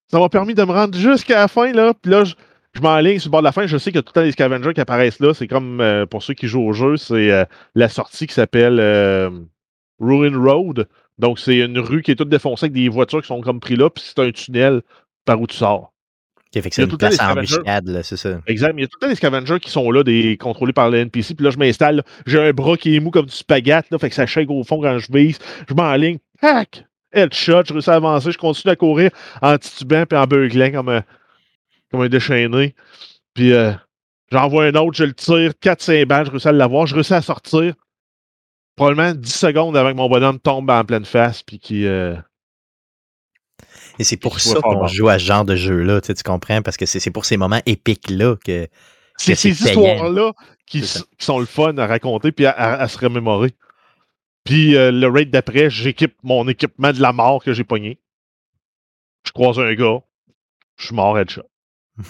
Ça 0.08 0.18
m'a 0.18 0.30
permis 0.30 0.54
de 0.54 0.62
me 0.64 0.72
rendre 0.72 0.98
jusqu'à 0.98 1.40
la 1.40 1.46
fin, 1.46 1.70
là. 1.72 1.92
Puis 1.92 2.10
là, 2.10 2.24
je, 2.24 2.34
je 2.72 2.80
m'enligne 2.80 3.18
sur 3.18 3.28
le 3.28 3.32
bord 3.32 3.42
de 3.42 3.44
la 3.44 3.52
fin. 3.52 3.66
Je 3.66 3.76
sais 3.76 3.90
qu'il 3.90 3.96
y 3.96 3.98
a 3.98 4.02
tout 4.02 4.12
le 4.16 4.20
temps 4.20 4.24
des 4.24 4.32
scavengers 4.32 4.72
qui 4.72 4.80
apparaissent 4.80 5.20
là. 5.20 5.34
C'est 5.34 5.46
comme, 5.46 5.82
euh, 5.82 6.06
pour 6.06 6.22
ceux 6.22 6.32
qui 6.32 6.48
jouent 6.48 6.64
au 6.64 6.72
jeu, 6.72 6.96
c'est 6.96 7.30
euh, 7.30 7.44
la 7.74 7.90
sortie 7.90 8.26
qui 8.26 8.32
s'appelle 8.32 8.80
euh, 8.80 9.28
Ruin 9.98 10.34
Road. 10.34 10.88
Donc, 11.18 11.38
c'est 11.38 11.58
une 11.58 11.78
rue 11.78 12.00
qui 12.00 12.12
est 12.12 12.16
toute 12.16 12.30
défoncée 12.30 12.64
avec 12.64 12.72
des 12.72 12.88
voitures 12.88 13.20
qui 13.20 13.28
sont 13.28 13.42
comme 13.42 13.60
pris 13.60 13.76
là. 13.76 13.90
Puis 13.90 14.04
c'est 14.06 14.20
un 14.20 14.32
tunnel 14.32 14.80
par 15.26 15.38
où 15.38 15.46
tu 15.46 15.56
sors. 15.56 15.92
OK, 16.54 16.62
fait 16.62 16.68
que 16.70 16.74
c'est 16.74 16.82
une 16.82 16.96
place 16.96 17.20
en 17.20 17.30
embuscade, 17.30 17.88
là, 17.88 18.02
c'est 18.02 18.16
ça. 18.16 18.40
Exact. 18.46 18.74
Il 18.76 18.80
y 18.80 18.84
a 18.84 18.88
tout 18.88 18.96
le 19.00 19.06
temps 19.06 19.10
des 19.10 19.14
scavengers 19.14 19.60
qui 19.60 19.70
sont 19.70 19.88
là, 19.92 20.02
des 20.02 20.36
contrôlés 20.36 20.72
par 20.72 20.90
le 20.90 20.98
NPC. 20.98 21.34
Puis 21.36 21.44
là, 21.44 21.50
je 21.50 21.58
m'installe. 21.58 22.02
J'ai 22.26 22.40
un 22.40 22.52
bras 22.52 22.76
qui 22.76 22.96
est 22.96 23.00
mou 23.00 23.12
comme 23.12 23.26
du 23.26 23.32
spaghetti. 23.34 23.88
Là, 23.92 23.98
fait 23.98 24.08
que 24.08 24.16
ça 24.16 24.26
shake 24.26 24.50
au 24.50 24.64
fond 24.64 24.80
quand 24.80 24.98
je 24.98 25.06
vise. 25.12 25.38
Je 25.68 25.74
m'enligne. 25.74 26.18
Tac! 26.40 26.84
Headshot. 27.12 27.62
Je 27.66 27.72
réussis 27.72 27.90
à 27.90 27.94
avancer. 27.94 28.32
Je 28.32 28.38
continue 28.38 28.72
à 28.72 28.76
courir 28.76 29.10
en 29.42 29.56
titubant 29.58 30.04
puis 30.06 30.18
en 30.18 30.26
beuglant 30.26 30.72
comme 30.72 30.88
un, 30.88 31.02
comme 31.90 32.00
un 32.00 32.08
déchaîné. 32.08 32.74
Puis 33.34 33.52
euh, 33.52 33.72
j'envoie 34.32 34.64
un 34.64 34.74
autre. 34.74 34.96
Je 34.96 35.04
le 35.04 35.14
tire. 35.14 35.52
4-5 35.62 36.04
balles. 36.06 36.26
Je 36.26 36.30
réussis 36.32 36.48
à 36.48 36.52
l'avoir. 36.52 36.86
Je 36.86 36.94
réussis 36.96 37.14
à 37.14 37.22
sortir. 37.22 37.74
Probablement 38.74 39.12
10 39.14 39.32
secondes 39.32 39.76
avant 39.76 39.90
que 39.92 39.96
mon 39.96 40.08
bonhomme 40.08 40.40
tombe 40.40 40.68
en 40.68 40.84
pleine 40.84 41.04
face. 41.04 41.44
Puis 41.44 41.60
qui. 41.60 41.86
euh, 41.86 42.16
Et 44.00 44.04
c'est 44.04 44.16
pour 44.16 44.40
ça 44.40 44.58
qu'on 44.62 44.86
joue 44.86 45.10
à 45.10 45.18
ce 45.18 45.24
genre 45.26 45.44
de 45.44 45.56
jeu-là, 45.56 46.00
tu, 46.00 46.06
sais, 46.06 46.14
tu 46.14 46.22
comprends? 46.22 46.62
Parce 46.62 46.78
que 46.78 46.86
c'est 46.86 47.00
c'est 47.00 47.10
pour 47.10 47.26
ces 47.26 47.36
moments 47.36 47.60
épiques-là 47.66 48.36
que. 48.42 48.66
C'est 49.18 49.32
que 49.32 49.38
c'est 49.38 49.52
ces 49.52 49.74
payant. 49.74 49.92
histoires-là 49.92 50.32
qui, 50.64 50.82
sont 51.18 51.38
le 51.38 51.44
fun 51.44 51.76
à 51.76 51.86
raconter 51.86 52.32
puis 52.32 52.46
à, 52.46 52.52
à- 52.52 52.80
à 52.80 52.88
se 52.88 52.96
remémorer. 52.96 53.52
Puis 54.44 54.74
euh, 54.74 54.90
le 54.90 55.06
raid 55.06 55.28
d'après, 55.28 55.68
j'équipe 55.68 56.14
mon 56.22 56.48
équipement 56.48 56.92
de 56.92 57.02
la 57.02 57.12
mort 57.12 57.44
que 57.44 57.52
j'ai 57.52 57.62
pogné. 57.62 58.00
Je 59.26 59.32
croise 59.32 59.58
un 59.58 59.74
gars. 59.74 59.98
Je 60.78 60.86
suis 60.86 60.94
mort 60.94 61.18
headshot. 61.18 61.42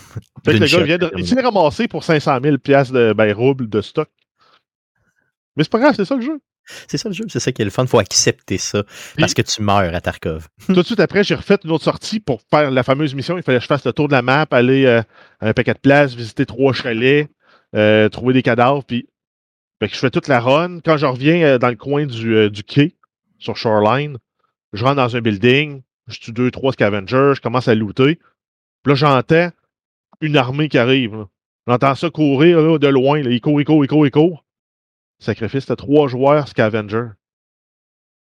Fait 0.44 0.54
que 0.54 0.58
le 0.58 0.66
gars 0.68 0.84
vient 0.84 0.98
de. 0.98 1.10
Il 1.16 1.26
s'est 1.26 1.40
ramassé 1.40 1.88
pour 1.88 2.04
500 2.04 2.38
000 2.40 2.58
piastres 2.58 2.94
de 2.94 3.12
ben, 3.12 3.34
roubles 3.34 3.68
de 3.68 3.80
stock. 3.80 4.08
Mais 5.56 5.64
c'est 5.64 5.72
pas 5.72 5.80
grave, 5.80 5.94
c'est 5.96 6.04
ça 6.04 6.14
le 6.14 6.22
jeu. 6.22 6.40
C'est 6.88 6.98
ça 6.98 7.08
le 7.08 7.14
jeu, 7.14 7.24
c'est 7.28 7.40
ça 7.40 7.52
qui 7.52 7.62
est 7.62 7.64
le 7.64 7.70
fun. 7.70 7.86
faut 7.86 7.98
accepter 7.98 8.58
ça. 8.58 8.82
Parce 9.18 9.34
que 9.34 9.42
tu 9.42 9.62
meurs 9.62 9.94
à 9.94 10.00
Tarkov. 10.00 10.48
Tout 10.66 10.74
de 10.74 10.82
suite 10.82 11.00
après, 11.00 11.24
j'ai 11.24 11.34
refait 11.34 11.58
une 11.64 11.70
autre 11.70 11.84
sortie 11.84 12.20
pour 12.20 12.40
faire 12.50 12.70
la 12.70 12.82
fameuse 12.82 13.14
mission. 13.14 13.36
Il 13.36 13.42
fallait 13.42 13.58
que 13.58 13.62
je 13.62 13.68
fasse 13.68 13.84
le 13.84 13.92
tour 13.92 14.08
de 14.08 14.12
la 14.12 14.22
map, 14.22 14.46
aller 14.50 14.86
euh, 14.86 15.02
à 15.40 15.48
un 15.48 15.52
paquet 15.52 15.74
de 15.74 15.78
places, 15.78 16.14
visiter 16.14 16.46
trois 16.46 16.72
chalets, 16.72 17.28
euh, 17.74 18.08
trouver 18.08 18.34
des 18.34 18.42
cadavres. 18.42 18.84
Puis 18.84 19.08
je 19.80 19.96
fais 19.96 20.10
toute 20.10 20.28
la 20.28 20.40
run. 20.40 20.80
Quand 20.84 20.96
je 20.96 21.06
reviens 21.06 21.42
euh, 21.42 21.58
dans 21.58 21.68
le 21.68 21.76
coin 21.76 22.06
du, 22.06 22.62
quai, 22.64 22.96
sur 23.38 23.56
Shoreline, 23.56 24.18
je 24.72 24.84
rentre 24.84 24.96
dans 24.96 25.16
un 25.16 25.20
building, 25.20 25.82
je 26.08 26.18
tue 26.18 26.32
deux, 26.32 26.50
trois 26.50 26.72
scavengers, 26.72 27.32
je 27.34 27.40
commence 27.40 27.68
à 27.68 27.74
looter. 27.74 28.18
Là, 28.86 28.94
j'entends 28.94 29.50
une 30.20 30.36
armée 30.36 30.68
qui 30.68 30.78
arrive. 30.78 31.26
J'entends 31.66 31.94
ça 31.94 32.10
courir 32.10 32.78
de 32.78 32.88
loin. 32.88 33.22
Là. 33.22 33.30
Il 33.30 33.40
court, 33.40 33.60
il 33.60 33.64
court, 33.64 33.84
il 33.84 33.88
court, 33.88 34.06
il. 34.06 34.10
Sacrifice, 35.20 35.60
c'était 35.60 35.76
trois 35.76 36.08
joueurs 36.08 36.48
Scavenger. 36.48 37.10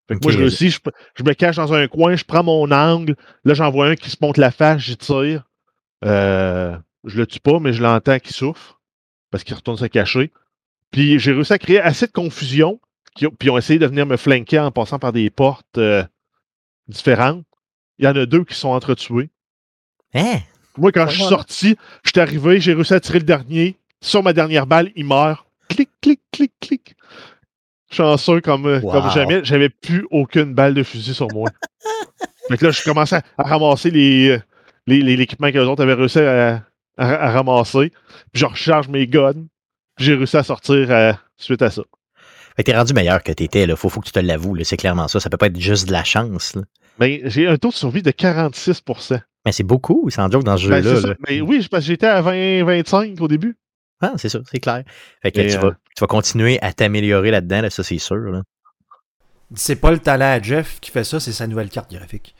Fait 0.07 0.15
que 0.15 0.23
moi, 0.23 0.31
je 0.31 0.37
réussis, 0.37 0.69
je, 0.69 0.79
je 1.15 1.23
me 1.23 1.33
cache 1.33 1.55
dans 1.55 1.73
un 1.73 1.87
coin, 1.87 2.15
je 2.15 2.23
prends 2.23 2.43
mon 2.43 2.71
angle. 2.71 3.15
Là, 3.43 3.55
j'en 3.55 3.71
vois 3.71 3.87
un 3.87 3.95
qui 3.95 4.11
se 4.11 4.17
monte 4.21 4.37
la 4.37 4.51
face, 4.51 4.81
j'y 4.81 4.97
tire. 4.97 5.43
Euh, 6.03 6.77
je 7.03 7.17
le 7.17 7.25
tue 7.25 7.39
pas, 7.39 7.59
mais 7.59 7.73
je 7.73 7.81
l'entends 7.81 8.19
qui 8.19 8.31
souffre 8.31 8.79
parce 9.31 9.43
qu'il 9.43 9.55
retourne 9.55 9.77
se 9.77 9.85
cacher. 9.85 10.31
Puis 10.91 11.19
j'ai 11.19 11.31
réussi 11.31 11.53
à 11.53 11.57
créer 11.57 11.81
assez 11.81 12.05
de 12.05 12.11
confusion. 12.11 12.79
qui 13.15 13.27
puis 13.27 13.47
ils 13.47 13.49
ont 13.49 13.57
essayé 13.57 13.79
de 13.79 13.87
venir 13.87 14.05
me 14.05 14.17
flanquer 14.17 14.59
en 14.59 14.71
passant 14.71 14.99
par 14.99 15.11
des 15.11 15.29
portes 15.31 15.77
euh, 15.77 16.03
différentes. 16.87 17.43
Il 17.97 18.05
y 18.05 18.07
en 18.07 18.15
a 18.15 18.25
deux 18.25 18.43
qui 18.43 18.53
sont 18.53 18.69
entretués. 18.69 19.29
Hein? 20.13 20.39
Moi, 20.77 20.91
quand 20.91 21.07
je 21.07 21.15
suis 21.15 21.23
sorti, 21.23 21.75
je 22.03 22.11
suis 22.11 22.19
arrivé, 22.19 22.59
j'ai 22.59 22.73
réussi 22.73 22.93
à 22.93 22.99
tirer 22.99 23.19
le 23.19 23.25
dernier. 23.25 23.77
Sur 24.01 24.21
ma 24.21 24.33
dernière 24.33 24.67
balle, 24.67 24.91
il 24.95 25.05
meurt. 25.05 25.47
Clic, 25.69 25.89
clic, 26.01 26.21
clic, 26.35 26.51
clic. 26.59 26.95
Chanceux 27.91 28.41
comme, 28.41 28.65
euh, 28.65 28.79
Wow. 28.81 28.91
comme 28.91 29.11
jamais. 29.11 29.41
J'avais 29.43 29.69
plus 29.69 30.05
aucune 30.11 30.53
balle 30.53 30.73
de 30.73 30.83
fusil 30.83 31.13
sur 31.13 31.27
moi. 31.33 31.49
fait 32.49 32.57
que 32.57 32.65
là, 32.65 32.71
je 32.71 32.83
commençais 32.83 33.21
à, 33.37 33.43
ramasser 33.43 33.91
les, 33.91 34.29
euh, 34.29 34.39
les- 34.87 35.01
les- 35.01 35.15
l'équipement 35.17 35.51
que 35.51 35.57
les 35.59 35.65
autres 35.65 35.83
avaient 35.83 35.93
réussi 35.93 36.19
à, 36.19 36.63
à- 36.97 37.27
à 37.27 37.31
ramasser. 37.31 37.91
Puis 38.33 38.41
je 38.41 38.45
recharge 38.45 38.87
mes 38.89 39.07
guns. 39.07 39.33
Puis 39.95 40.05
j'ai 40.05 40.15
réussi 40.15 40.35
à 40.37 40.43
sortir 40.43 40.87
euh, 40.91 41.13
suite 41.37 41.61
à 41.61 41.69
ça. 41.69 41.83
Fait 42.55 42.63
que 42.63 42.71
t'es 42.71 42.77
rendu 42.77 42.93
meilleur 42.93 43.21
que 43.23 43.31
t'étais, 43.31 43.65
là. 43.65 43.75
Faut, 43.75 43.89
faut 43.89 43.99
que 44.01 44.05
tu 44.07 44.11
te 44.13 44.19
l'avoues, 44.19 44.55
là. 44.55 44.63
C'est 44.63 44.77
clairement 44.77 45.07
ça. 45.07 45.19
Ça 45.19 45.29
peut 45.29 45.37
pas 45.37 45.47
être 45.47 45.59
juste 45.59 45.87
de 45.87 45.91
la 45.93 46.03
chance, 46.03 46.55
là. 46.55 46.63
Mais 46.99 47.21
j'ai 47.25 47.47
un 47.47 47.57
taux 47.57 47.69
de 47.69 47.73
survie 47.73 48.01
de 48.01 48.11
46% 48.11 49.19
Mais 49.45 49.51
c'est 49.51 49.63
beaucoup, 49.63 50.09
sans 50.09 50.31
joke, 50.31 50.43
dans 50.45 50.57
ce 50.57 50.67
Ben, 50.69 50.81
jeu-là. 50.81 51.01
c'est 51.01 51.07
là. 51.07 51.15
Mais 51.27 51.41
oui, 51.41 51.65
parce 51.69 51.83
que 51.83 51.87
j'étais 51.87 52.07
à 52.07 52.21
20-25 52.21 53.19
au 53.21 53.27
début. 53.27 53.57
Ah, 54.01 54.13
c'est 54.17 54.29
ça, 54.29 54.39
c'est 54.51 54.59
clair. 54.59 54.83
Fait 55.21 55.31
que 55.31 55.39
Et, 55.41 55.47
tu, 55.47 55.55
euh, 55.57 55.59
vas, 55.61 55.71
tu 55.71 56.01
vas 56.01 56.07
continuer 56.07 56.59
à 56.61 56.73
t'améliorer 56.73 57.31
là-dedans, 57.31 57.61
là, 57.61 57.69
ça 57.69 57.83
c'est 57.83 57.97
sûr. 57.97 58.15
là. 58.17 58.41
C'est 59.55 59.75
pas 59.77 59.91
le 59.91 59.99
talent 59.99 60.25
à 60.31 60.41
Jeff 60.41 60.79
qui 60.81 60.91
fait 60.91 61.03
ça, 61.03 61.19
c'est 61.19 61.31
sa 61.31 61.47
nouvelle 61.47 61.69
carte 61.69 61.91
graphique. 61.91 62.35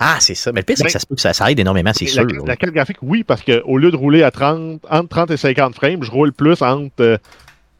Ah, 0.00 0.16
c'est 0.20 0.34
ça. 0.34 0.50
Mais 0.52 0.60
le 0.60 0.64
pire, 0.64 0.76
c'est 0.76 0.84
Ben, 0.84 0.86
que 0.88 0.92
ça 0.92 0.98
se 0.98 1.06
peut 1.06 1.14
que 1.14 1.20
ça, 1.20 1.32
ça 1.32 1.50
aide 1.50 1.58
énormément, 1.60 1.92
c'est 1.94 2.06
sûr. 2.06 2.24
La, 2.46 2.56
carte 2.56 2.72
graphique, 2.72 2.98
oui, 3.02 3.22
parce 3.24 3.42
qu'au 3.42 3.78
lieu 3.78 3.90
de 3.90 3.96
rouler 3.96 4.22
à 4.22 4.30
30, 4.30 4.80
entre 4.90 5.08
30 5.08 5.30
et 5.32 5.36
50 5.36 5.74
frames, 5.74 6.02
je 6.02 6.10
roule 6.10 6.32
plus 6.32 6.60
entre 6.62 6.90
euh, 7.00 7.18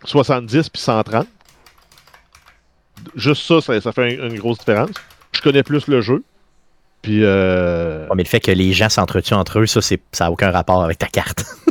70 0.05 0.57
et 0.57 0.63
130. 0.79 1.27
Juste 3.15 3.43
ça, 3.47 3.61
ça, 3.61 3.81
ça 3.81 3.93
fait 3.93 4.21
un- 4.21 4.29
une 4.29 4.39
grosse 4.39 4.59
différence. 4.59 4.91
Je 5.33 5.41
connais 5.41 5.63
plus 5.63 5.87
le 5.89 6.01
jeu. 6.01 6.23
Puis, 7.03 7.21
euh, 7.23 8.07
Ouais, 8.09 8.17
mais 8.17 8.25
le 8.25 8.29
fait 8.29 8.41
que 8.41 8.51
les 8.51 8.73
gens 8.73 8.89
s'entretuent 8.89 9.35
entre 9.35 9.61
eux, 9.61 9.67
ça, 9.67 9.81
c'est, 9.81 10.01
ça 10.13 10.25
n'a 10.25 10.31
aucun 10.33 10.51
rapport 10.51 10.83
avec 10.83 10.99
ta 10.99 11.07
carte. 11.07 11.45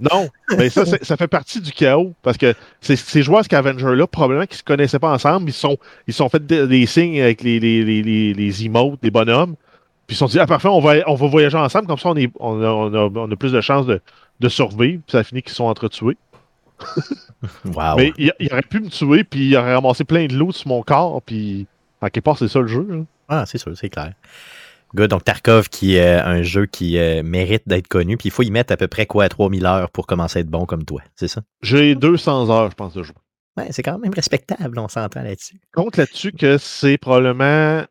non, 0.00 0.28
mais 0.56 0.70
ça, 0.70 0.84
ça 0.86 1.16
fait 1.16 1.28
partie 1.28 1.60
du 1.60 1.72
chaos. 1.72 2.14
Parce 2.22 2.36
que 2.36 2.54
ces, 2.80 2.96
ces 2.96 3.22
joueurs 3.22 3.44
Scavenger-là, 3.44 4.06
probablement 4.06 4.46
qu'ils 4.46 4.58
se 4.58 4.62
connaissaient 4.62 4.98
pas 4.98 5.10
ensemble, 5.12 5.48
ils 5.50 5.52
se 5.52 5.60
sont, 5.60 5.76
ils 6.06 6.14
sont 6.14 6.28
fait 6.28 6.44
des, 6.46 6.66
des 6.66 6.86
signes 6.86 7.20
avec 7.20 7.42
les, 7.42 7.58
les, 7.60 7.84
les, 7.84 8.02
les, 8.02 8.34
les 8.34 8.64
emotes, 8.64 9.02
des 9.02 9.10
bonhommes. 9.10 9.54
Puis 10.06 10.14
ils 10.14 10.18
se 10.18 10.18
sont 10.20 10.26
dit, 10.26 10.38
ah 10.40 10.46
parfait, 10.46 10.68
on 10.68 10.80
va, 10.80 10.94
on 11.06 11.14
va 11.14 11.26
voyager 11.26 11.58
ensemble, 11.58 11.86
comme 11.86 11.98
ça 11.98 12.08
on, 12.10 12.16
est, 12.16 12.30
on, 12.40 12.62
a, 12.62 12.66
on, 12.68 12.94
a, 12.94 13.10
on 13.14 13.30
a 13.30 13.36
plus 13.36 13.52
de 13.52 13.60
chances 13.60 13.86
de, 13.86 14.00
de 14.40 14.48
survivre. 14.48 15.02
Puis 15.06 15.12
ça 15.12 15.24
finit 15.24 15.42
qu'ils 15.42 15.52
sont 15.52 15.64
entretués. 15.64 16.16
Wow. 17.64 17.96
Mais 17.96 18.12
il, 18.18 18.32
il 18.40 18.52
aurait 18.52 18.62
pu 18.62 18.80
me 18.80 18.88
tuer, 18.88 19.22
puis 19.22 19.50
il 19.50 19.56
aurait 19.56 19.74
ramassé 19.74 20.02
plein 20.02 20.26
de 20.26 20.34
loot 20.34 20.56
sur 20.56 20.66
mon 20.68 20.82
corps, 20.82 21.22
puis 21.22 21.68
en 22.00 22.08
quelque 22.08 22.24
part, 22.24 22.36
c'est 22.36 22.48
ça 22.48 22.58
le 22.60 22.66
jeu. 22.66 22.84
hein. 22.92 23.04
Ah, 23.28 23.44
c'est 23.46 23.58
sûr, 23.58 23.76
c'est 23.76 23.88
clair. 23.88 24.12
Good. 24.94 25.10
Donc, 25.10 25.24
Tarkov, 25.24 25.68
qui 25.68 25.96
est 25.96 26.14
un 26.14 26.42
jeu 26.42 26.66
qui 26.66 26.98
euh, 26.98 27.22
mérite 27.22 27.62
d'être 27.66 27.88
connu. 27.88 28.16
Puis 28.16 28.28
il 28.28 28.32
faut 28.32 28.42
y 28.42 28.50
mettre 28.50 28.72
à 28.72 28.76
peu 28.76 28.88
près 28.88 29.06
quoi, 29.06 29.28
3000 29.28 29.66
heures 29.66 29.90
pour 29.90 30.06
commencer 30.06 30.38
à 30.38 30.40
être 30.40 30.48
bon 30.48 30.66
comme 30.66 30.84
toi. 30.84 31.02
C'est 31.14 31.28
ça? 31.28 31.42
J'ai 31.62 31.94
200 31.94 32.50
heures, 32.50 32.70
je 32.70 32.74
pense, 32.74 32.94
de 32.94 33.02
jeu. 33.02 33.14
Ouais, 33.56 33.68
c'est 33.70 33.82
quand 33.82 33.98
même 33.98 34.14
respectable, 34.14 34.78
on 34.78 34.88
s'entend 34.88 35.22
là-dessus. 35.22 35.60
Compte 35.72 35.96
là-dessus 35.96 36.32
que 36.32 36.58
c'est 36.58 36.96
probablement 36.96 37.82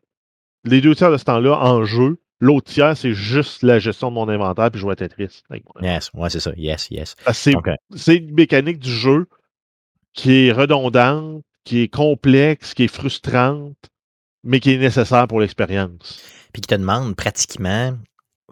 les 0.64 0.80
deux 0.80 0.94
tiers 0.94 1.10
de 1.10 1.18
ce 1.18 1.24
temps-là 1.24 1.58
en 1.58 1.84
jeu. 1.84 2.18
L'autre 2.40 2.72
tiers, 2.72 2.96
c'est 2.96 3.12
juste 3.12 3.62
la 3.62 3.78
gestion 3.78 4.08
de 4.10 4.14
mon 4.14 4.28
inventaire, 4.28 4.70
puis 4.70 4.80
jouer 4.80 4.92
à 4.92 4.96
Tetris. 4.96 5.42
Yes, 5.82 6.10
ouais, 6.14 6.30
c'est 6.30 6.40
ça. 6.40 6.52
Yes, 6.56 6.88
yes. 6.90 7.16
C'est 7.32 7.54
euh, 7.54 7.74
c'est 7.96 8.16
une 8.16 8.32
mécanique 8.32 8.78
du 8.78 8.90
jeu 8.90 9.26
qui 10.14 10.46
est 10.46 10.52
redondante, 10.52 11.42
qui 11.64 11.82
est 11.82 11.88
complexe, 11.88 12.74
qui 12.74 12.84
est 12.84 12.88
frustrante, 12.88 13.76
mais 14.44 14.60
qui 14.60 14.72
est 14.72 14.78
nécessaire 14.78 15.26
pour 15.26 15.40
l'expérience. 15.40 16.22
Puis 16.58 16.62
qui 16.62 16.74
te 16.74 16.80
demande 16.80 17.14
pratiquement 17.14 17.96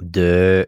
de. 0.01 0.67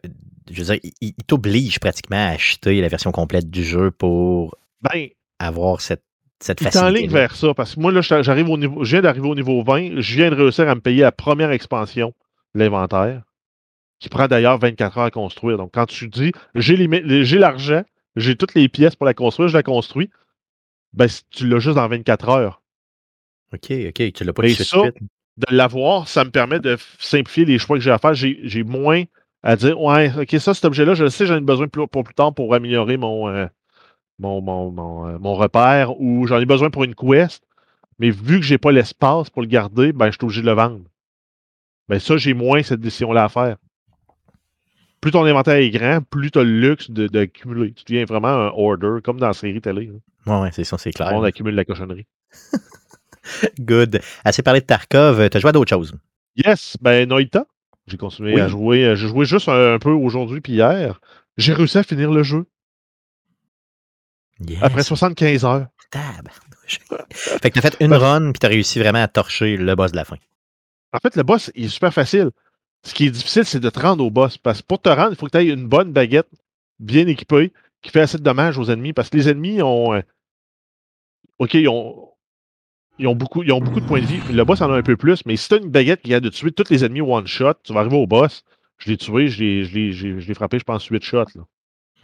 Je 0.50 0.62
veux 0.62 0.74
dire, 0.74 0.80
il, 0.82 0.92
il 1.00 1.24
t'oblige 1.26 1.78
pratiquement 1.78 2.16
à 2.16 2.30
acheter 2.30 2.80
la 2.80 2.88
version 2.88 3.12
complète 3.12 3.50
du 3.50 3.62
jeu 3.62 3.90
pour 3.90 4.56
Ben, 4.80 5.08
avoir 5.38 5.80
cette, 5.80 6.02
cette 6.40 6.60
Il 6.60 6.64
facilité. 6.64 6.86
t'enligne 6.92 7.10
vers 7.10 7.36
ça, 7.36 7.54
parce 7.54 7.74
que 7.74 7.80
moi, 7.80 7.92
là, 7.92 8.00
je- 8.00 8.22
j'arrive 8.22 8.48
au 8.48 8.56
niveau, 8.56 8.82
je 8.82 8.90
viens 8.92 9.02
d'arriver 9.02 9.28
au 9.28 9.34
niveau 9.34 9.62
20, 9.62 10.00
je 10.00 10.16
viens 10.16 10.30
de 10.30 10.34
réussir 10.36 10.68
à 10.68 10.74
me 10.74 10.80
payer 10.80 11.02
la 11.02 11.12
première 11.12 11.50
expansion, 11.50 12.14
l'inventaire, 12.54 13.22
qui 14.00 14.08
prend 14.08 14.26
d'ailleurs 14.26 14.58
24 14.58 14.98
heures 14.98 15.04
à 15.04 15.10
construire. 15.10 15.58
Donc, 15.58 15.70
quand 15.74 15.86
tu 15.86 16.08
dis, 16.08 16.32
j'ai 16.54 17.38
l'argent, 17.38 17.82
j'ai 18.16 18.34
toutes 18.34 18.54
les 18.54 18.68
pièces 18.68 18.96
pour 18.96 19.06
la 19.06 19.14
construire, 19.14 19.48
je 19.48 19.56
la 19.56 19.62
construis, 19.62 20.10
ben, 20.94 21.08
tu 21.30 21.46
l'as 21.46 21.58
juste 21.58 21.76
dans 21.76 21.88
24 21.88 22.28
heures. 22.30 22.62
OK, 23.52 23.70
OK, 23.88 24.12
tu 24.12 24.24
l'as 24.24 24.32
pas 24.32 24.42
de 24.42 24.48
ça, 24.64 24.64
suite. 24.82 24.96
De 25.38 25.54
l'avoir, 25.54 26.08
ça 26.08 26.24
me 26.24 26.30
permet 26.30 26.58
de 26.60 26.76
simplifier 26.98 27.44
les 27.44 27.58
choix 27.58 27.76
que 27.78 27.82
j'ai 27.82 27.90
à 27.92 27.98
faire. 27.98 28.12
J'ai 28.14 28.64
moins 28.64 29.04
à 29.42 29.54
dire, 29.56 29.80
ouais, 29.80 30.12
ok, 30.18 30.30
ça, 30.40 30.52
cet 30.52 30.64
objet-là, 30.64 30.94
je 30.94 31.04
le 31.04 31.10
sais, 31.10 31.26
j'en 31.26 31.36
ai 31.36 31.40
besoin 31.40 31.68
pour, 31.68 31.88
pour 31.88 32.02
plus 32.04 32.14
tard 32.14 32.34
pour 32.34 32.52
améliorer 32.54 32.96
mon, 32.96 33.28
euh, 33.28 33.46
mon, 34.18 34.40
mon, 34.42 34.70
mon, 34.72 35.06
euh, 35.08 35.18
mon 35.18 35.34
repère 35.34 36.00
ou 36.00 36.26
j'en 36.26 36.40
ai 36.40 36.44
besoin 36.46 36.70
pour 36.70 36.82
une 36.84 36.94
quest. 36.96 37.42
Mais 38.00 38.10
vu 38.10 38.40
que 38.40 38.46
j'ai 38.46 38.58
pas 38.58 38.72
l'espace 38.72 39.30
pour 39.30 39.42
le 39.42 39.48
garder, 39.48 39.92
ben, 39.92 40.06
je 40.06 40.12
suis 40.12 40.24
obligé 40.24 40.40
de 40.42 40.46
le 40.46 40.52
vendre. 40.52 40.80
Ben, 41.88 41.98
ça, 42.00 42.16
j'ai 42.16 42.34
moins 42.34 42.62
cette 42.62 42.80
décision-là 42.80 43.24
à 43.24 43.28
faire. 43.28 43.56
Plus 45.00 45.12
ton 45.12 45.24
inventaire 45.24 45.54
est 45.54 45.70
grand, 45.70 46.00
plus 46.10 46.32
tu 46.32 46.38
as 46.40 46.44
le 46.44 46.58
luxe 46.60 46.90
de, 46.90 47.06
de 47.06 47.24
cumuler. 47.26 47.72
Tu 47.72 47.84
deviens 47.84 48.04
vraiment 48.04 48.28
un 48.28 48.48
order, 48.48 49.00
comme 49.04 49.20
dans 49.20 49.28
la 49.28 49.32
série 49.32 49.60
télé. 49.60 49.88
hein. 49.94 50.00
Ouais, 50.26 50.40
ouais, 50.42 50.50
c'est 50.52 50.64
ça, 50.64 50.76
c'est 50.78 50.90
clair. 50.90 51.12
monde 51.12 51.24
accumule 51.24 51.54
la 51.54 51.64
cochonnerie. 51.64 52.06
Good. 53.60 54.00
Assez 54.24 54.42
parlé 54.42 54.60
de 54.60 54.66
Tarkov, 54.66 55.28
t'as 55.30 55.38
joué 55.38 55.48
à 55.50 55.52
d'autres 55.52 55.70
choses? 55.70 55.94
Yes, 56.36 56.76
ben 56.80 57.08
Noita. 57.08 57.46
J'ai 57.86 57.96
continué 57.96 58.34
Oui. 58.34 58.40
à 58.40 58.48
jouer. 58.48 58.84
euh, 58.84 58.94
J'ai 58.96 59.08
joué 59.08 59.24
juste 59.24 59.48
un, 59.48 59.74
un 59.74 59.78
peu 59.78 59.90
aujourd'hui 59.90 60.40
puis 60.40 60.52
hier. 60.52 61.00
J'ai 61.36 61.52
réussi 61.54 61.78
à 61.78 61.82
finir 61.82 62.10
le 62.10 62.22
jeu 62.22 62.46
Yes. 64.46 64.58
après 64.62 64.82
75 64.82 65.44
heures. 65.44 65.66
Tabarnouche. 65.90 66.78
fait 67.10 67.50
que 67.50 67.58
t'as 67.60 67.70
fait 67.70 67.76
une 67.84 67.94
run, 67.94 68.32
puis 68.32 68.38
t'as 68.38 68.48
réussi 68.48 68.78
vraiment 68.78 69.02
à 69.02 69.08
torcher 69.08 69.56
le 69.56 69.74
boss 69.74 69.90
de 69.92 69.96
la 69.96 70.04
fin. 70.04 70.16
En 70.92 70.98
fait, 70.98 71.16
le 71.16 71.22
boss 71.22 71.50
il 71.54 71.64
est 71.64 71.68
super 71.68 71.92
facile. 71.92 72.30
Ce 72.84 72.94
qui 72.94 73.06
est 73.06 73.10
difficile, 73.10 73.44
c'est 73.44 73.58
de 73.58 73.70
te 73.70 73.80
rendre 73.80 74.04
au 74.04 74.10
boss. 74.10 74.38
Parce 74.38 74.60
que 74.62 74.66
pour 74.66 74.80
te 74.80 74.88
rendre, 74.88 75.10
il 75.12 75.16
faut 75.16 75.26
que 75.26 75.32
tu 75.32 75.38
aies 75.38 75.48
une 75.52 75.66
bonne 75.66 75.92
baguette 75.92 76.28
bien 76.78 77.06
équipée 77.08 77.52
qui 77.82 77.90
fait 77.90 78.00
assez 78.00 78.18
de 78.18 78.22
dommages 78.22 78.58
aux 78.58 78.66
ennemis. 78.70 78.92
Parce 78.92 79.10
que 79.10 79.16
les 79.16 79.28
ennemis 79.28 79.60
ont. 79.62 79.94
euh, 79.94 80.02
OK, 81.38 81.54
ils 81.54 81.68
ont. 81.68 82.10
Ils 82.98 83.06
ont, 83.06 83.14
beaucoup, 83.14 83.42
ils 83.44 83.52
ont 83.52 83.60
beaucoup 83.60 83.80
de 83.80 83.86
points 83.86 84.00
de 84.00 84.06
vie. 84.06 84.20
Le 84.32 84.44
boss 84.44 84.60
en 84.60 84.72
a 84.72 84.76
un 84.76 84.82
peu 84.82 84.96
plus, 84.96 85.22
mais 85.24 85.36
si 85.36 85.48
tu 85.48 85.54
as 85.54 85.58
une 85.58 85.70
baguette 85.70 86.02
qui 86.02 86.12
a 86.14 86.20
de 86.20 86.28
tuer 86.28 86.50
tous 86.50 86.68
les 86.70 86.84
ennemis 86.84 87.00
one-shot, 87.00 87.54
tu 87.62 87.72
vas 87.72 87.80
arriver 87.80 87.96
au 87.96 88.06
boss. 88.06 88.42
Je 88.78 88.90
l'ai 88.90 88.96
tué, 88.96 89.28
je 89.28 89.40
l'ai- 89.42 89.64
je 89.64 89.74
l'ai 89.74 89.92
je 89.92 90.26
l'ai 90.28 90.34
frappé, 90.34 90.58
je 90.58 90.64
pense, 90.64 90.84
8 90.86 91.02
shots. 91.04 91.18
Là. 91.36 91.42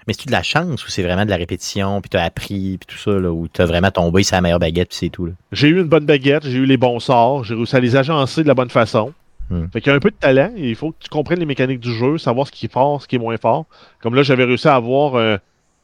Mais 0.06 0.12
c'est-tu 0.12 0.26
de 0.26 0.32
la 0.32 0.42
chance 0.42 0.84
ou 0.86 0.90
c'est 0.90 1.02
vraiment 1.02 1.24
de 1.24 1.30
la 1.30 1.36
répétition, 1.36 2.00
puis 2.00 2.10
t'as 2.10 2.22
appris, 2.22 2.78
puis 2.78 2.86
tout 2.86 2.98
ça, 2.98 3.10
là, 3.18 3.32
ou 3.32 3.48
t'as 3.48 3.64
vraiment 3.64 3.90
tombé 3.90 4.22
sur 4.22 4.36
la 4.36 4.42
meilleure 4.42 4.58
baguette, 4.58 4.88
puis 4.90 4.98
c'est 4.98 5.08
tout, 5.08 5.26
là? 5.26 5.32
J'ai 5.50 5.68
eu 5.68 5.80
une 5.80 5.88
bonne 5.88 6.04
baguette, 6.04 6.44
j'ai 6.46 6.58
eu 6.58 6.66
les 6.66 6.76
bons 6.76 7.00
sorts, 7.00 7.42
j'ai 7.44 7.54
réussi 7.54 7.74
à 7.74 7.80
les 7.80 7.96
agencer 7.96 8.42
de 8.42 8.48
la 8.48 8.54
bonne 8.54 8.70
façon. 8.70 9.12
Hmm. 9.50 9.66
Fait 9.72 9.80
qu'il 9.80 9.90
y 9.90 9.92
a 9.92 9.96
un 9.96 10.00
peu 10.00 10.10
de 10.10 10.16
talent, 10.16 10.52
et 10.56 10.68
il 10.70 10.74
faut 10.76 10.92
que 10.92 10.96
tu 11.00 11.08
comprennes 11.08 11.38
les 11.40 11.46
mécaniques 11.46 11.80
du 11.80 11.92
jeu, 11.92 12.18
savoir 12.18 12.46
ce 12.46 12.52
qui 12.52 12.66
est 12.66 12.72
fort, 12.72 13.00
ce 13.02 13.08
qui 13.08 13.16
est 13.16 13.18
moins 13.18 13.36
fort. 13.36 13.64
Comme 14.00 14.14
là, 14.14 14.22
j'avais 14.22 14.44
réussi 14.44 14.68
à 14.68 14.74
avoir 14.74 15.14
euh, 15.16 15.36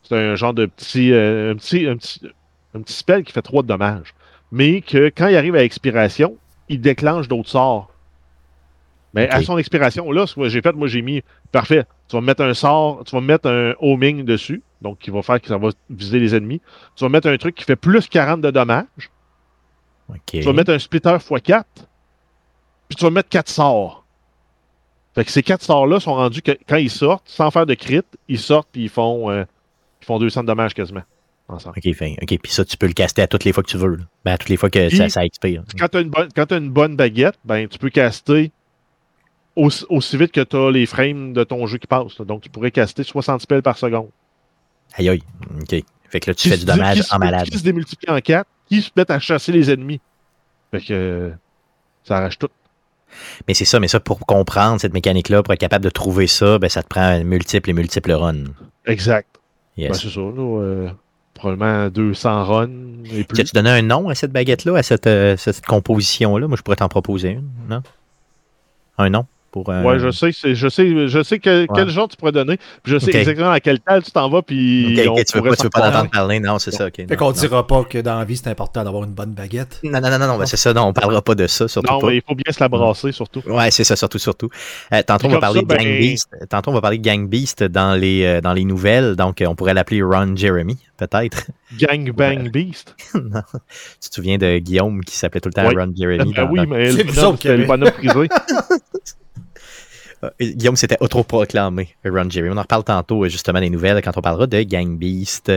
c'est 0.02 0.17
un 0.17 0.35
genre 0.35 0.55
de 0.55 0.67
petit, 0.67 1.12
euh, 1.12 1.52
un 1.52 1.57
petit, 1.57 1.87
un 1.87 1.97
petit, 1.97 2.21
un 2.75 2.81
petit 2.83 2.95
spell 2.95 3.25
qui 3.25 3.33
fait 3.33 3.43
3 3.43 3.62
de 3.62 3.69
dommages. 3.69 4.14
Mais 4.52 4.80
que 4.80 5.11
quand 5.14 5.28
il 5.28 5.37
arrive 5.37 5.54
à 5.54 5.62
expiration, 5.62 6.37
il 6.69 6.80
déclenche 6.80 7.28
d'autres 7.28 7.49
sorts. 7.49 7.90
Mais 9.12 9.28
à 9.28 9.42
son 9.42 9.59
expiration, 9.59 10.12
là, 10.12 10.26
ce 10.26 10.37
que 10.37 10.49
j'ai 10.49 10.62
fait, 10.62 10.73
moi 10.73 10.87
j'ai 10.87 11.02
mis 11.02 11.23
parfait. 11.50 11.85
Tu 12.09 12.16
vas 12.16 12.21
me 12.21 12.26
mettre 12.26 12.42
un 12.42 12.54
sort, 12.54 13.02
tu 13.04 13.14
vas 13.14 13.21
me 13.21 13.26
mettre 13.26 13.49
un 13.49 13.75
homing 13.80 14.25
dessus, 14.25 14.62
donc 14.83 14.99
qui 14.99 15.11
va 15.11 15.23
faire 15.23 15.40
que 15.40 15.49
ça 15.49 15.59
va 15.59 15.71
viser 15.88 16.21
les 16.21 16.35
ennemis. 16.35 16.61
Tu 16.95 17.04
vas 17.04 17.09
mettre 17.09 17.28
un 17.28 17.37
truc 17.37 17.57
qui 17.57 17.64
fait 17.64 17.76
plus 17.76 18.09
40 18.09 18.40
de 18.40 18.50
dommages. 18.50 19.11
Tu 20.25 20.42
vas 20.42 20.52
mettre 20.52 20.73
un 20.73 20.78
splitter 20.78 21.11
x4, 21.11 21.64
puis 22.88 22.97
tu 22.97 23.04
vas 23.04 23.11
mettre 23.11 23.28
4 23.28 23.49
sorts. 23.49 24.04
Fait 25.14 25.25
que 25.25 25.30
ces 25.30 25.42
4 25.42 25.62
sorts-là 25.62 26.00
sont 26.00 26.14
rendus 26.14 26.42
que 26.42 26.57
quand 26.69 26.76
ils 26.76 26.90
sortent, 26.90 27.28
sans 27.28 27.50
faire 27.50 27.66
de 27.66 27.75
crit, 27.75 28.02
ils 28.28 28.38
sortent 28.38 28.69
puis 28.71 28.85
ils 28.85 28.88
font, 28.88 29.30
euh, 29.30 29.45
ils 30.02 30.04
font 30.04 30.19
200 30.19 30.42
de 30.42 30.47
dommages 30.47 30.75
quasiment. 30.75 31.02
Ensemble. 31.52 31.75
OK, 31.85 31.95
fin. 31.95 32.12
OK, 32.23 32.38
puis 32.42 32.52
ça, 32.52 32.64
tu 32.64 32.76
peux 32.76 32.87
le 32.87 32.92
caster 32.92 33.23
à 33.23 33.26
toutes 33.26 33.45
les 33.45 33.52
fois 33.52 33.62
que 33.62 33.69
tu 33.71 33.76
veux. 33.76 33.97
là. 33.97 34.04
Ben, 34.25 34.33
à 34.33 34.38
toutes 34.38 34.49
les 34.50 34.57
fois 34.57 34.71
que 34.71 34.88
ça, 34.90 35.02
Puis- 35.04 35.11
ça 35.11 35.25
expire. 35.25 35.62
Quand 35.78 35.88
tu 35.88 35.97
as, 35.99 36.00
une 36.00 36.11
bonne- 36.11 36.28
quand 36.35 36.47
t'as 36.47 36.59
une 36.59 36.71
bonne 36.71 36.97
baguette, 36.97 37.37
ben, 37.45 37.66
tu 37.69 37.78
peux 37.78 37.90
caster 37.90 38.52
aussi, 39.57 39.85
aussi 39.88 40.16
vite 40.16 40.33
que 40.33 40.40
tu 40.42 40.57
as 40.57 40.71
les 40.71 40.87
frames 40.87 41.33
de 41.33 41.45
ton 41.45 41.66
jeu 41.66 41.78
qui 41.78 41.87
passent. 41.87 42.19
là. 42.19 42.25
Donc, 42.25 42.42
tu 42.42 42.50
pourrais 42.50 42.71
caster 42.71 43.02
60 43.02 43.42
spells 43.42 43.62
par 43.62 43.76
seconde. 43.78 44.09
Aïe, 44.95 45.09
aïe. 45.09 45.23
OK. 45.61 45.83
Fait 46.09 46.21
que 46.21 46.30
là, 46.30 46.35
tu 46.35 46.42
Qui 46.42 46.49
fais 46.50 46.59
du 46.59 46.64
dommage 46.64 47.02
en 47.11 47.19
malade. 47.19 47.49
Qui 47.49 47.59
se 47.59 47.62
démultiplie 47.64 48.11
en 48.11 48.21
4, 48.21 48.49
qui 48.69 48.83
se 48.83 48.90
met 48.97 49.11
à 49.11 49.19
chasser 49.19 49.52
les 49.52 49.71
ennemis? 49.71 50.00
Fait 50.73 50.80
que 50.80 50.92
euh, 50.92 51.30
ça 52.04 52.16
arrache 52.19 52.38
tout. 52.38 52.49
Mais 53.49 53.54
c'est 53.54 53.64
ça, 53.64 53.80
mais 53.80 53.88
ça, 53.88 53.99
pour 54.00 54.21
comprendre 54.21 54.80
cette 54.80 54.92
mécanique-là, 54.95 55.42
pour 55.42 55.52
être 55.52 55.61
capable 55.61 55.85
de 55.85 55.90
trouver 55.90 56.26
ça, 56.28 56.59
ben, 56.59 56.69
ça 56.69 56.83
te 56.83 56.88
prend 56.88 57.23
multiples 57.25 57.71
et 57.71 57.73
multiples 57.73 58.12
runs. 58.12 58.45
Exact. 58.87 59.28
Yes. 59.76 59.90
Ben, 59.90 59.95
c'est 59.95 60.11
ça, 60.11 60.21
là. 60.21 60.61
euh, 60.62 60.90
probablement 61.41 61.89
200 61.89 62.45
runs 62.45 62.69
et 63.13 63.25
plus. 63.25 63.45
Tu 63.45 63.53
donné 63.55 63.71
un 63.71 63.83
nom 63.83 64.09
à 64.09 64.15
cette 64.15 64.31
baguette-là, 64.31 64.77
à 64.77 64.83
cette, 64.83 65.07
euh, 65.07 65.37
cette 65.37 65.65
composition-là? 65.65 66.47
Moi, 66.47 66.57
je 66.57 66.63
pourrais 66.63 66.77
t'en 66.77 66.89
proposer 66.89 67.31
une, 67.31 67.49
non? 67.69 67.83
Un 68.99 69.11
nom? 69.11 69.27
Pour 69.50 69.71
un... 69.71 69.83
Ouais, 69.85 69.99
je 69.99 70.11
sais, 70.11 70.30
je 70.33 70.69
sais, 70.69 71.09
je 71.09 71.23
sais 71.23 71.38
que- 71.38 71.66
quel 71.75 71.88
genre 71.90 72.09
tu 72.09 72.16
pourrais 72.16 72.33
donner. 72.33 72.57
Puis 72.83 72.92
je 72.92 72.99
sais 72.99 73.14
exactement 73.16 73.50
à 73.50 73.61
quelle 73.61 73.80
table 73.80 74.02
tu 74.04 74.11
t'en 74.12 74.28
vas. 74.30 74.42
Puis 74.42 74.99
Ok, 75.00 75.07
ok, 75.07 75.12
on 75.19 75.23
tu 75.25 75.38
veux 75.38 75.50
pas, 75.50 75.57
tu 75.57 75.62
veux 75.64 75.71
pas 75.71 75.80
s'en 75.80 75.87
l'entendre 75.87 76.11
parler? 76.11 76.40
Non, 76.40 76.59
c'est 76.59 76.71
ça, 76.71 76.87
ok. 76.87 76.97
Fait 76.97 77.07
non, 77.07 77.16
qu'on 77.16 77.25
non. 77.26 77.33
dira 77.33 77.66
pas 77.66 77.85
que 77.85 77.99
dans 77.99 78.19
la 78.19 78.25
vie, 78.25 78.37
c'est 78.37 78.49
important 78.49 78.85
d'avoir 78.85 79.04
une 79.04 79.12
bonne 79.12 79.33
baguette. 79.33 79.80
Non, 79.83 80.00
non, 80.00 80.11
non, 80.11 80.19
non, 80.19 80.26
non, 80.28 80.38
ben, 80.38 80.47
c'est 80.47 80.57
ça, 80.57 80.73
non, 80.73 80.83
on 80.87 80.92
parlera 80.92 81.23
pas 81.23 81.35
de 81.35 81.47
ça, 81.47 81.66
surtout 81.69 81.92
Non, 81.92 82.00
pas. 82.00 82.07
mais 82.09 82.16
il 82.16 82.23
faut 82.26 82.35
bien 82.35 82.52
se 82.52 82.61
la 82.61 82.69
brasser, 82.69 83.12
surtout. 83.12 83.42
Ouais, 83.47 83.71
c'est 83.71 83.85
ça, 83.85 83.97
surtout, 83.97 84.19
surtout. 84.19 84.49
Euh, 84.92 85.02
tantôt, 85.02 85.26
on 85.26 85.30
va 85.30 85.40
parler 85.40 85.61
ça, 85.61 85.66
de 85.66 85.69
Gang 85.75 85.85
ben- 85.87 86.00
Beast. 86.00 86.28
Tantôt, 86.49 86.71
on 86.71 86.75
va 86.75 86.80
parler 86.80 86.99
de 86.99 87.04
Gang 87.04 87.28
Beast 87.28 87.62
dans 87.64 87.95
les, 87.99 88.25
euh, 88.25 88.40
dans 88.40 88.52
les 88.52 88.64
nouvelles. 88.64 89.16
Donc, 89.16 89.40
euh, 89.42 89.47
on 89.47 89.54
pourrait 89.54 89.75
l'appeler 89.75 90.02
Ron 90.02 90.35
Jeremy, 90.37 90.78
peut-être. 90.97 91.47
Gang 91.78 92.11
Bang 92.16 92.50
Beast? 92.50 92.95
Non. 93.14 93.42
Tu 94.00 94.09
te 94.09 94.14
souviens 94.14 94.38
de 94.38 94.59
Guillaume 94.59 95.02
qui 95.04 95.16
s'appelle 95.16 95.40
tout 95.42 95.49
le 95.49 95.52
temps 95.54 95.66
Ouais. 95.69 95.75
Ron 95.85 95.92
Jeremy? 95.97 96.33
Ben 96.37 96.45
dans- 96.45 96.50
oui, 96.50 96.59
dans- 96.61 96.66
mais 96.66 96.90
C'est 96.92 97.57
le 97.57 97.64
bonhomme 97.66 97.90
prisé. 97.92 98.28
Euh, 100.25 100.31
Guillaume 100.41 100.77
s'était 100.77 100.99
autoproclamé 101.00 101.95
Ron 102.05 102.29
Jeremy. 102.29 102.53
On 102.55 102.59
en 102.59 102.62
reparle 102.62 102.85
tantôt, 102.85 103.25
euh, 103.25 103.29
justement, 103.29 103.61
des 103.61 103.71
nouvelles 103.71 104.03
quand 104.03 104.17
on 104.17 104.21
parlera 104.21 104.47
de 104.47 104.62
Gang 104.62 104.99
Beast. 104.99 105.53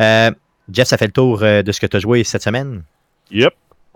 Euh, 0.00 0.30
Jeff, 0.70 0.88
ça 0.88 0.96
fait 0.96 1.06
le 1.06 1.12
tour 1.12 1.42
euh, 1.42 1.62
de 1.62 1.72
ce 1.72 1.80
que 1.80 1.86
tu 1.86 1.96
as 1.96 2.00
joué 2.00 2.24
cette 2.24 2.42
semaine? 2.42 2.84
Yep. 3.30 3.52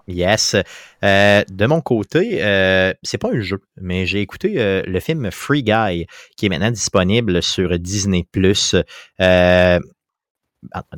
Yes. 0.09 0.57
Euh, 1.05 1.43
de 1.51 1.67
mon 1.67 1.81
côté, 1.83 2.43
euh, 2.43 2.95
c'est 3.03 3.19
pas 3.19 3.29
un 3.31 3.41
jeu, 3.41 3.61
mais 3.81 4.07
j'ai 4.07 4.21
écouté 4.21 4.55
euh, 4.57 4.83
le 4.87 5.01
film 5.01 5.31
Free 5.31 5.63
Guy, 5.63 6.07
qui 6.37 6.47
est 6.47 6.49
maintenant 6.49 6.71
disponible 6.71 7.43
sur 7.43 7.79
Disney+. 7.79 8.27
Euh, 9.21 9.79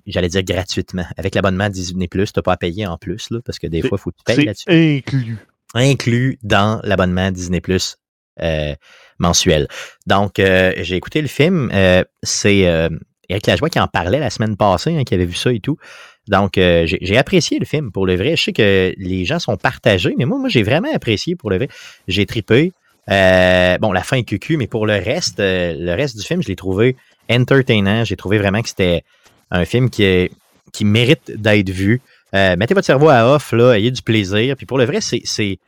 J'allais 0.07 0.29
dire 0.29 0.43
gratuitement. 0.43 1.05
Avec 1.17 1.35
l'abonnement 1.35 1.69
Disney+, 1.69 2.09
tu 2.09 2.19
n'as 2.19 2.43
pas 2.43 2.53
à 2.53 2.57
payer 2.57 2.87
en 2.87 2.97
plus, 2.97 3.31
là, 3.31 3.41
parce 3.45 3.59
que 3.59 3.67
des 3.67 3.83
fois, 3.83 3.99
il 3.99 4.01
faut 4.01 4.11
que 4.11 4.17
tu 4.17 4.25
payes 4.25 4.45
là-dessus. 4.45 4.71
Inclus. 4.71 5.37
Inclus 5.75 6.39
dans 6.43 6.81
l'abonnement 6.83 7.31
Disney+, 7.31 7.61
euh, 8.43 8.75
mensuel. 9.19 9.69
Donc, 10.07 10.39
euh, 10.39 10.73
j'ai 10.79 10.97
écouté 10.97 11.21
le 11.21 11.29
film. 11.29 11.71
euh, 11.75 12.05
c'est 12.23 12.61
Eric 13.29 13.47
Lajoie 13.47 13.69
qui 13.69 13.79
en 13.79 13.87
parlait 13.87 14.19
la 14.19 14.31
semaine 14.31 14.57
passée, 14.57 14.97
hein, 14.97 15.05
qui 15.05 15.15
avait 15.15 15.27
vu 15.27 15.35
ça 15.35 15.53
et 15.53 15.61
tout. 15.61 15.77
Donc, 16.29 16.53
j'ai 16.57 17.19
apprécié 17.19 17.59
le 17.59 17.65
film 17.65 17.91
pour 17.93 18.07
le 18.07 18.15
vrai. 18.17 18.37
Je 18.37 18.45
sais 18.45 18.53
que 18.53 18.95
les 18.97 19.25
gens 19.25 19.39
sont 19.39 19.57
partagés, 19.57 20.15
mais 20.17 20.25
moi, 20.25 20.39
moi 20.39 20.49
j'ai 20.49 20.63
vraiment 20.63 20.93
apprécié 20.95 21.35
pour 21.35 21.51
le 21.51 21.57
vrai. 21.57 21.69
J'ai 22.09 22.27
tripé. 22.27 22.73
Bon, 23.09 23.93
la 23.93 24.03
fin 24.05 24.17
est 24.17 24.25
cucu, 24.25 24.57
mais 24.57 24.67
pour 24.67 24.87
le 24.87 24.95
reste, 24.95 25.39
le 25.41 25.95
reste 25.95 26.17
du 26.17 26.25
film, 26.25 26.43
je 26.43 26.49
l'ai 26.49 26.57
trouvé 26.57 26.97
entertainant. 27.31 28.05
J'ai 28.05 28.17
trouvé 28.17 28.39
vraiment 28.39 28.63
que 28.63 28.69
c'était 28.69 29.03
un 29.51 29.65
film 29.65 29.91
qui, 29.91 30.31
qui 30.73 30.85
mérite 30.85 31.33
d'être 31.37 31.71
vu. 31.71 32.01
Mettez 32.33 32.75
votre 32.75 32.87
cerveau 32.87 33.09
à 33.09 33.35
off, 33.35 33.53
là, 33.53 33.75
ayez 33.75 33.91
du 33.91 34.03
plaisir. 34.03 34.57
Puis 34.57 34.67
pour 34.67 34.79
le 34.79 34.85
vrai, 34.85 35.01
c'est. 35.01 35.59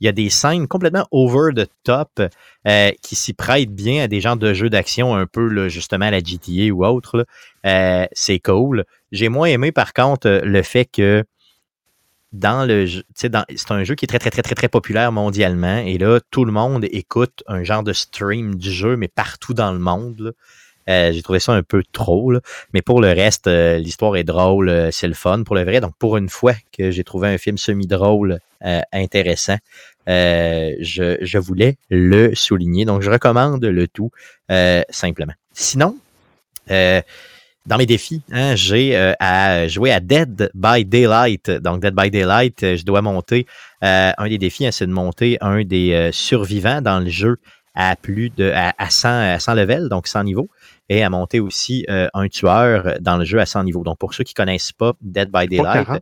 Il 0.00 0.04
y 0.04 0.08
a 0.08 0.12
des 0.12 0.28
scènes 0.28 0.68
complètement 0.68 1.06
over 1.10 1.52
the 1.54 1.68
top 1.84 2.20
euh, 2.66 2.90
qui 3.02 3.16
s'y 3.16 3.32
prêtent 3.32 3.74
bien 3.74 4.04
à 4.04 4.08
des 4.08 4.20
genres 4.20 4.36
de 4.36 4.52
jeux 4.52 4.68
d'action 4.70 5.14
un 5.14 5.26
peu 5.26 5.68
justement 5.68 6.06
à 6.06 6.10
la 6.10 6.20
GTA 6.20 6.72
ou 6.72 6.84
autre. 6.84 7.26
Euh, 7.64 8.06
c'est 8.12 8.38
cool. 8.38 8.84
J'ai 9.12 9.28
moins 9.28 9.46
aimé 9.48 9.72
par 9.72 9.92
contre 9.94 10.28
euh, 10.28 10.40
le 10.44 10.62
fait 10.62 10.84
que 10.84 11.24
dans 12.32 12.66
le 12.66 12.86
dans- 13.28 13.44
c'est 13.54 13.70
un 13.70 13.84
jeu 13.84 13.94
qui 13.94 14.04
est 14.04 14.08
très, 14.08 14.18
très, 14.18 14.30
très, 14.30 14.42
très, 14.42 14.54
très 14.54 14.68
populaire 14.68 15.12
mondialement. 15.12 15.78
Et 15.78 15.96
là, 15.96 16.18
tout 16.30 16.44
le 16.44 16.52
monde 16.52 16.84
écoute 16.90 17.42
un 17.46 17.62
genre 17.62 17.82
de 17.82 17.92
stream 17.92 18.56
du 18.56 18.70
jeu, 18.70 18.96
mais 18.96 19.08
partout 19.08 19.54
dans 19.54 19.72
le 19.72 19.78
monde. 19.78 20.34
j'ai 20.88 21.22
trouvé 21.22 21.40
ça 21.40 21.52
un 21.52 21.62
peu 21.62 21.82
trop. 21.92 22.32
Mais 22.74 22.82
pour 22.82 23.00
le 23.00 23.08
reste, 23.08 23.48
l'histoire 23.48 24.16
est 24.16 24.24
drôle, 24.24 24.90
c'est 24.92 25.08
le 25.08 25.14
fun 25.14 25.42
pour 25.44 25.54
le 25.56 25.64
vrai. 25.64 25.80
Donc, 25.80 25.94
pour 25.98 26.16
une 26.16 26.28
fois 26.28 26.54
que 26.76 26.90
j'ai 26.90 27.04
trouvé 27.04 27.28
un 27.28 27.38
film 27.38 27.58
semi-drôle 27.58 28.40
intéressant, 28.92 29.56
euh, 30.08 30.72
je, 30.80 31.16
je 31.20 31.38
voulais 31.38 31.76
le 31.90 32.34
souligner. 32.34 32.84
Donc, 32.84 33.02
je 33.02 33.10
recommande 33.10 33.64
le 33.64 33.88
tout 33.88 34.10
euh, 34.50 34.82
simplement. 34.90 35.32
Sinon, 35.52 35.96
euh, 36.70 37.00
dans 37.66 37.78
mes 37.78 37.86
défis, 37.86 38.22
hein, 38.30 38.54
j'ai 38.54 38.96
euh, 38.96 39.12
à 39.18 39.66
jouer 39.66 39.90
à 39.90 39.98
Dead 40.00 40.50
by 40.54 40.84
Daylight. 40.84 41.50
Donc, 41.50 41.80
Dead 41.82 41.94
by 41.94 42.10
Daylight, 42.10 42.62
euh, 42.62 42.76
je 42.76 42.84
dois 42.84 43.02
monter. 43.02 43.46
euh, 43.82 44.12
un 44.16 44.28
des 44.28 44.38
défis, 44.38 44.66
hein, 44.66 44.70
c'est 44.72 44.86
de 44.86 44.92
monter 44.92 45.36
un 45.40 45.64
des 45.64 45.92
euh, 45.92 46.12
survivants 46.12 46.80
dans 46.80 47.00
le 47.00 47.10
jeu 47.10 47.38
à 47.74 47.96
plus 47.96 48.30
de 48.30 48.50
à, 48.54 48.72
à 48.78 48.88
100, 48.88 49.08
à 49.34 49.38
100 49.38 49.54
levels, 49.54 49.88
donc 49.88 50.06
100 50.06 50.24
niveaux, 50.24 50.48
et 50.88 51.02
à 51.02 51.10
monter 51.10 51.40
aussi 51.40 51.84
euh, 51.90 52.08
un 52.14 52.28
tueur 52.28 52.94
dans 53.00 53.16
le 53.18 53.24
jeu 53.24 53.40
à 53.40 53.46
100 53.46 53.64
niveaux. 53.64 53.82
Donc, 53.82 53.98
pour 53.98 54.14
ceux 54.14 54.24
qui 54.24 54.32
connaissent 54.32 54.72
pas 54.72 54.92
Dead 55.02 55.30
by 55.30 55.46
Daylight, 55.48 55.84
40? 55.86 55.96
euh, 55.96 56.00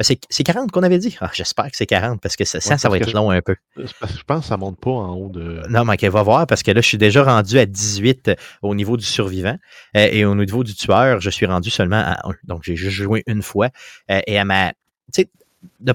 c'est 0.00 0.18
c'est 0.30 0.42
40 0.44 0.70
qu'on 0.72 0.82
avait 0.82 0.98
dit? 0.98 1.16
Ah, 1.20 1.30
J'espère 1.32 1.66
que 1.70 1.76
c'est 1.76 1.86
40 1.86 2.20
parce 2.20 2.36
que 2.36 2.44
ça, 2.44 2.60
ça, 2.60 2.74
Ouais, 2.74 2.78
ça 2.78 2.88
va 2.88 2.96
être 2.98 3.12
long 3.12 3.30
un 3.30 3.42
peu. 3.42 3.56
Parce 3.76 4.12
que 4.12 4.18
Je 4.18 4.24
pense 4.24 4.40
que 4.40 4.46
ça 4.46 4.56
monte 4.56 4.78
pas 4.78 4.90
en 4.90 5.14
haut 5.14 5.28
de. 5.28 5.62
Non, 5.68 5.84
mais 5.84 5.96
qu'elle 5.96 6.10
va 6.12 6.22
voir 6.22 6.46
parce 6.46 6.62
que 6.62 6.70
là, 6.70 6.80
je 6.80 6.86
suis 6.86 6.98
déjà 6.98 7.22
rendu 7.22 7.58
à 7.58 7.66
18 7.66 8.32
au 8.62 8.74
niveau 8.74 8.96
du 8.96 9.04
survivant 9.04 9.56
euh, 9.96 10.08
et 10.10 10.24
au 10.24 10.34
niveau 10.34 10.64
du 10.64 10.74
tueur, 10.74 11.20
je 11.20 11.30
suis 11.30 11.46
rendu 11.46 11.70
seulement 11.70 12.02
à 12.04 12.28
1. 12.28 12.34
Donc, 12.44 12.62
j'ai 12.64 12.76
juste 12.76 12.96
joué 12.96 13.22
une 13.26 13.42
fois. 13.42 13.68
euh, 14.10 14.20
et 14.26 14.38
à 14.38 14.44
ma. 14.44 14.72
Tu 15.12 15.22
sais, 15.22 15.28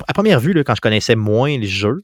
à 0.08 0.14
première 0.14 0.40
vue, 0.40 0.54
là, 0.54 0.64
quand 0.64 0.76
je 0.76 0.82
connaissais 0.82 1.16
moins 1.16 1.58
les 1.58 1.68
jeux, 1.68 2.04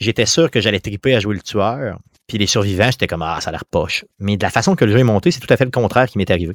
j'étais 0.00 0.26
sûr 0.26 0.50
que 0.50 0.60
j'allais 0.60 0.80
triper 0.80 1.14
à 1.14 1.20
jouer 1.20 1.34
le 1.34 1.42
tueur. 1.42 1.98
Puis 2.28 2.38
les 2.38 2.46
survivants, 2.46 2.90
j'étais 2.90 3.06
comme 3.08 3.22
Ah, 3.22 3.38
ça 3.40 3.48
a 3.48 3.52
l'air 3.52 3.64
poche. 3.64 4.04
Mais 4.18 4.36
de 4.36 4.42
la 4.42 4.50
façon 4.50 4.76
que 4.76 4.84
le 4.84 4.92
jeu 4.92 4.98
est 4.98 5.04
monté, 5.04 5.30
c'est 5.30 5.40
tout 5.40 5.52
à 5.52 5.56
fait 5.56 5.64
le 5.64 5.70
contraire 5.70 6.06
qui 6.06 6.18
m'est 6.18 6.30
arrivé. 6.30 6.54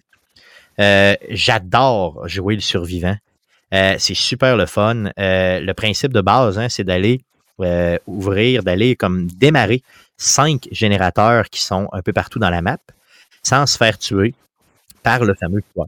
Euh, 0.79 1.15
J'adore 1.29 2.27
jouer 2.27 2.55
le 2.55 2.61
survivant. 2.61 3.15
Euh, 3.73 3.95
c'est 3.99 4.13
super 4.13 4.55
le 4.55 4.65
fun. 4.65 5.05
Euh, 5.19 5.59
le 5.59 5.73
principe 5.73 6.13
de 6.13 6.21
base, 6.21 6.57
hein, 6.57 6.69
c'est 6.69 6.83
d'aller 6.83 7.21
euh, 7.59 7.97
ouvrir, 8.07 8.63
d'aller 8.63 8.95
comme 8.95 9.27
démarrer 9.27 9.81
cinq 10.17 10.67
générateurs 10.71 11.49
qui 11.49 11.61
sont 11.61 11.87
un 11.91 12.01
peu 12.01 12.13
partout 12.13 12.39
dans 12.39 12.49
la 12.49 12.61
map 12.61 12.77
sans 13.43 13.65
se 13.65 13.77
faire 13.77 13.97
tuer 13.97 14.33
par 15.03 15.23
le 15.23 15.33
fameux 15.35 15.61
tueur. 15.73 15.87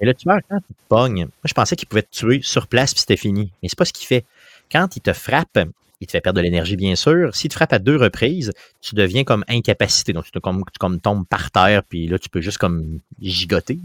Et 0.00 0.06
le 0.06 0.14
tueur, 0.14 0.38
quand 0.48 0.58
il 0.58 0.74
te 0.74 0.80
pogne, 0.88 1.24
moi 1.24 1.44
je 1.44 1.54
pensais 1.54 1.76
qu'il 1.76 1.88
pouvait 1.88 2.02
te 2.02 2.10
tuer 2.10 2.40
sur 2.42 2.66
place 2.66 2.92
puis 2.92 3.00
c'était 3.00 3.16
fini. 3.16 3.50
Mais 3.62 3.68
c'est 3.68 3.78
pas 3.78 3.84
ce 3.84 3.92
qu'il 3.92 4.06
fait. 4.06 4.24
Quand 4.70 4.96
il 4.96 5.00
te 5.00 5.12
frappe, 5.12 5.58
il 6.00 6.06
te 6.06 6.12
fait 6.12 6.20
perdre 6.20 6.38
de 6.38 6.42
l'énergie, 6.42 6.76
bien 6.76 6.96
sûr. 6.96 7.34
S'il 7.34 7.48
te 7.48 7.54
frappe 7.54 7.72
à 7.72 7.78
deux 7.78 7.96
reprises, 7.96 8.52
tu 8.80 8.94
deviens 8.94 9.24
comme 9.24 9.44
incapacité. 9.48 10.12
Donc, 10.12 10.24
tu, 10.24 10.30
te, 10.32 10.38
comme, 10.38 10.64
tu 10.72 10.78
comme 10.78 11.00
tombes 11.00 11.26
par 11.26 11.50
terre, 11.50 11.82
puis 11.84 12.06
là, 12.06 12.18
tu 12.18 12.28
peux 12.28 12.40
juste 12.40 12.58
comme 12.58 13.00
gigoter. 13.20 13.78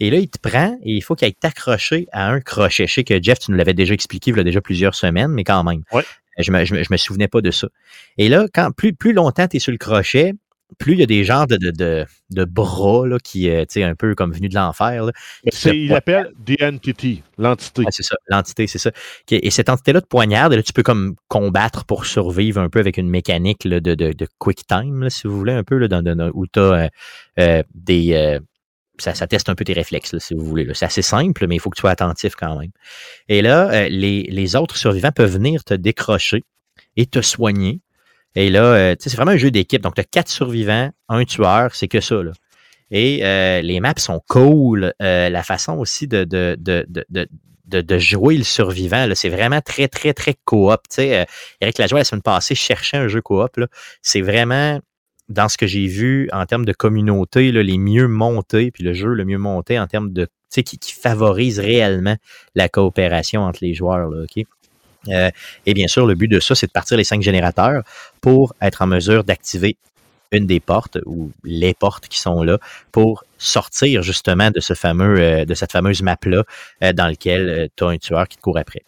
Et 0.00 0.10
là, 0.10 0.16
il 0.18 0.28
te 0.28 0.38
prend 0.38 0.78
et 0.82 0.92
il 0.94 1.02
faut 1.02 1.14
qu'il 1.14 1.26
aille 1.26 1.34
t'accrocher 1.34 2.08
à 2.12 2.30
un 2.30 2.40
crochet. 2.40 2.86
Je 2.86 2.92
sais 2.94 3.04
que 3.04 3.22
Jeff, 3.22 3.38
tu 3.38 3.50
nous 3.50 3.56
l'avais 3.56 3.74
déjà 3.74 3.94
expliqué 3.94 4.30
il 4.30 4.36
y 4.36 4.40
a 4.40 4.44
déjà 4.44 4.60
plusieurs 4.60 4.94
semaines, 4.94 5.30
mais 5.30 5.44
quand 5.44 5.62
même. 5.62 5.82
Ouais. 5.92 6.02
Je 6.38 6.50
me, 6.52 6.64
je, 6.64 6.74
me, 6.74 6.82
je 6.82 6.88
me 6.90 6.96
souvenais 6.96 7.28
pas 7.28 7.42
de 7.42 7.50
ça. 7.50 7.68
Et 8.16 8.28
là, 8.30 8.46
quand 8.54 8.70
plus, 8.72 8.94
plus 8.94 9.12
longtemps 9.12 9.46
tu 9.46 9.58
es 9.58 9.60
sur 9.60 9.72
le 9.72 9.78
crochet, 9.78 10.32
plus 10.78 10.92
il 10.94 11.00
y 11.00 11.02
a 11.02 11.06
des 11.06 11.24
genres 11.24 11.46
de, 11.48 11.56
de, 11.56 11.70
de, 11.72 12.06
de 12.30 12.44
bras 12.44 13.06
là, 13.06 13.18
qui, 13.22 13.50
euh, 13.50 13.62
tu 13.62 13.74
sais, 13.74 13.82
un 13.82 13.94
peu 13.96 14.14
comme 14.14 14.32
venus 14.32 14.50
de 14.50 14.54
l'enfer. 14.54 15.10
il 15.44 15.88
l'appelle 15.88 16.30
The 16.46 16.62
Entity, 16.62 17.22
l'entité. 17.36 17.82
C'est 17.90 18.04
ça, 18.04 18.16
l'entité, 18.28 18.66
c'est 18.68 18.78
ça. 18.78 18.92
Et 19.30 19.50
cette 19.50 19.68
entité-là 19.68 20.00
de 20.00 20.06
poignarde, 20.06 20.54
là, 20.54 20.62
tu 20.62 20.72
peux 20.72 20.84
comme 20.84 21.16
combattre 21.28 21.84
pour 21.84 22.06
survivre 22.06 22.60
un 22.60 22.68
peu 22.70 22.78
avec 22.78 22.96
une 22.96 23.10
mécanique 23.10 23.64
là, 23.64 23.80
de, 23.80 24.14
quick 24.38 24.66
time, 24.66 25.02
là, 25.02 25.10
si 25.10 25.26
vous 25.26 25.36
voulez, 25.36 25.52
un 25.52 25.64
peu, 25.64 25.76
là, 25.76 25.88
dans, 25.88 26.02
dans- 26.02 26.30
où 26.32 26.46
tu 26.46 26.60
as 26.60 26.88
des. 27.74 28.14
euh, 28.14 28.38
ça, 29.00 29.26
teste 29.26 29.48
un 29.48 29.54
peu 29.54 29.64
tes 29.64 29.72
réflexes, 29.72 30.18
si 30.18 30.34
vous 30.34 30.44
voulez. 30.44 30.68
C'est 30.74 30.86
assez 30.86 31.02
simple, 31.02 31.46
mais 31.46 31.56
il 31.56 31.58
faut 31.58 31.70
que 31.70 31.76
tu 31.76 31.80
sois 31.80 31.90
attentif 31.90 32.34
quand 32.36 32.58
même. 32.58 32.70
Et 33.28 33.42
là, 33.42 33.70
euh, 33.70 33.88
les, 33.88 34.22
les 34.24 34.56
autres 34.56 34.76
survivants 34.76 35.12
peuvent 35.12 35.32
venir 35.32 35.64
te 35.64 35.74
décrocher 35.74 36.44
et 36.96 37.06
te 37.06 37.20
soigner. 37.20 37.80
Et 38.34 38.50
là, 38.50 38.64
euh, 38.64 38.96
c'est 38.98 39.14
vraiment 39.14 39.32
un 39.32 39.36
jeu 39.36 39.50
d'équipe. 39.50 39.82
Donc, 39.82 39.94
tu 39.94 40.00
as 40.00 40.04
quatre 40.04 40.28
survivants, 40.28 40.90
un 41.08 41.24
tueur, 41.24 41.74
c'est 41.74 41.88
que 41.88 42.00
ça. 42.00 42.22
Là. 42.22 42.32
Et 42.90 43.24
euh, 43.24 43.60
les 43.62 43.80
maps 43.80 43.94
sont 43.96 44.20
cool. 44.28 44.92
La 45.00 45.42
façon 45.42 45.78
aussi 45.78 46.06
de, 46.06 46.24
de, 46.24 46.56
de, 46.58 46.86
de, 46.88 47.28
de, 47.80 47.98
jouer 47.98 48.36
le 48.36 48.44
survivant, 48.44 49.08
c'est 49.14 49.28
vraiment 49.28 49.60
très, 49.60 49.88
très, 49.88 50.12
très 50.12 50.34
coop. 50.44 50.80
Tu 50.88 50.96
sais, 50.96 51.20
euh, 51.20 51.24
Eric 51.60 51.78
Lajoie, 51.78 51.98
la 51.98 52.04
semaine 52.04 52.22
passée, 52.22 52.54
cherchait 52.54 52.96
un 52.96 53.08
jeu 53.08 53.22
coop. 53.22 53.60
C'est 54.02 54.20
vraiment, 54.20 54.80
dans 55.30 55.48
ce 55.48 55.56
que 55.56 55.66
j'ai 55.66 55.86
vu 55.86 56.28
en 56.32 56.44
termes 56.44 56.64
de 56.64 56.72
communauté, 56.72 57.52
les 57.52 57.78
mieux 57.78 58.08
montés, 58.08 58.70
puis 58.70 58.82
le 58.82 58.92
jeu 58.92 59.14
le 59.14 59.24
mieux 59.24 59.38
monté 59.38 59.78
en 59.78 59.86
termes 59.86 60.12
de, 60.12 60.24
tu 60.24 60.30
sais, 60.48 60.62
qui, 60.64 60.78
favorise 60.92 61.60
réellement 61.60 62.16
la 62.56 62.68
coopération 62.68 63.42
entre 63.42 63.60
les 63.62 63.72
joueurs. 63.72 64.10
Là, 64.10 64.24
OK? 64.24 64.44
Euh, 65.08 65.30
et 65.64 65.72
bien 65.72 65.86
sûr, 65.86 66.06
le 66.06 66.14
but 66.14 66.28
de 66.28 66.40
ça, 66.40 66.54
c'est 66.54 66.66
de 66.66 66.72
partir 66.72 66.98
les 66.98 67.04
cinq 67.04 67.22
générateurs 67.22 67.84
pour 68.20 68.54
être 68.60 68.82
en 68.82 68.86
mesure 68.86 69.24
d'activer 69.24 69.76
une 70.32 70.46
des 70.46 70.60
portes 70.60 70.98
ou 71.06 71.30
les 71.42 71.74
portes 71.74 72.06
qui 72.08 72.18
sont 72.18 72.42
là 72.42 72.58
pour 72.92 73.24
sortir 73.38 74.02
justement 74.02 74.50
de 74.50 74.60
ce 74.60 74.74
fameux 74.74 75.18
euh, 75.18 75.44
de 75.44 75.54
cette 75.54 75.72
fameuse 75.72 76.02
map 76.02 76.18
là 76.24 76.44
dans 76.92 77.08
lequel 77.08 77.68
tu 77.74 77.84
as 77.84 77.88
un 77.88 77.98
tueur 77.98 78.28
qui 78.28 78.36
te 78.36 78.42
court 78.42 78.58
après. 78.58 78.82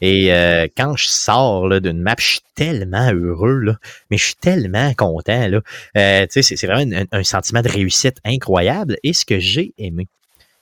Et 0.00 0.28
quand 0.76 0.96
je 0.96 1.06
sors 1.06 1.80
d'une 1.80 2.00
map, 2.00 2.16
je 2.18 2.26
suis 2.26 2.40
tellement 2.54 3.10
heureux, 3.12 3.58
là, 3.58 3.78
mais 4.10 4.18
je 4.18 4.26
suis 4.26 4.34
tellement 4.34 4.92
content. 4.94 5.48
Là. 5.48 5.60
c'est, 5.94 6.42
c'est 6.42 6.66
vraiment 6.66 7.06
un, 7.12 7.24
sentiment 7.24 7.62
de 7.62 7.68
réussite 7.68 8.18
incroyable. 8.24 8.96
Et 9.02 9.12
ce 9.12 9.24
que 9.24 9.38
j'ai 9.38 9.72
aimé, 9.78 10.08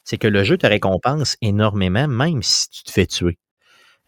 c'est 0.05 0.19
que 0.19 0.29
le 0.29 0.45
jeu 0.45 0.57
te 0.57 0.67
récompense 0.67 1.37
énormément, 1.41 2.07
même 2.07 2.43
si 2.43 2.69
tu 2.71 2.85
te 2.85 2.93
fais 2.93 3.07
tuer. 3.07 3.39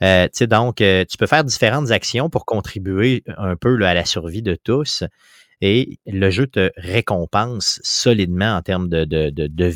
Euh, 0.03 0.29
donc, 0.43 0.77
tu 0.77 1.17
peux 1.19 1.27
faire 1.27 1.45
différentes 1.45 1.91
actions 1.91 2.31
pour 2.31 2.45
contribuer 2.45 3.25
un 3.37 3.57
peu 3.57 3.83
à 3.85 3.95
la 3.95 4.05
survie 4.05 4.43
de 4.43 4.55
tous. 4.55 5.05
Et 5.63 5.99
le 6.07 6.31
jeu 6.31 6.47
te 6.47 6.71
récompense 6.77 7.81
solidement 7.83 8.57
en 8.57 8.63
termes 8.63 8.89
de, 8.89 9.05
de, 9.05 9.31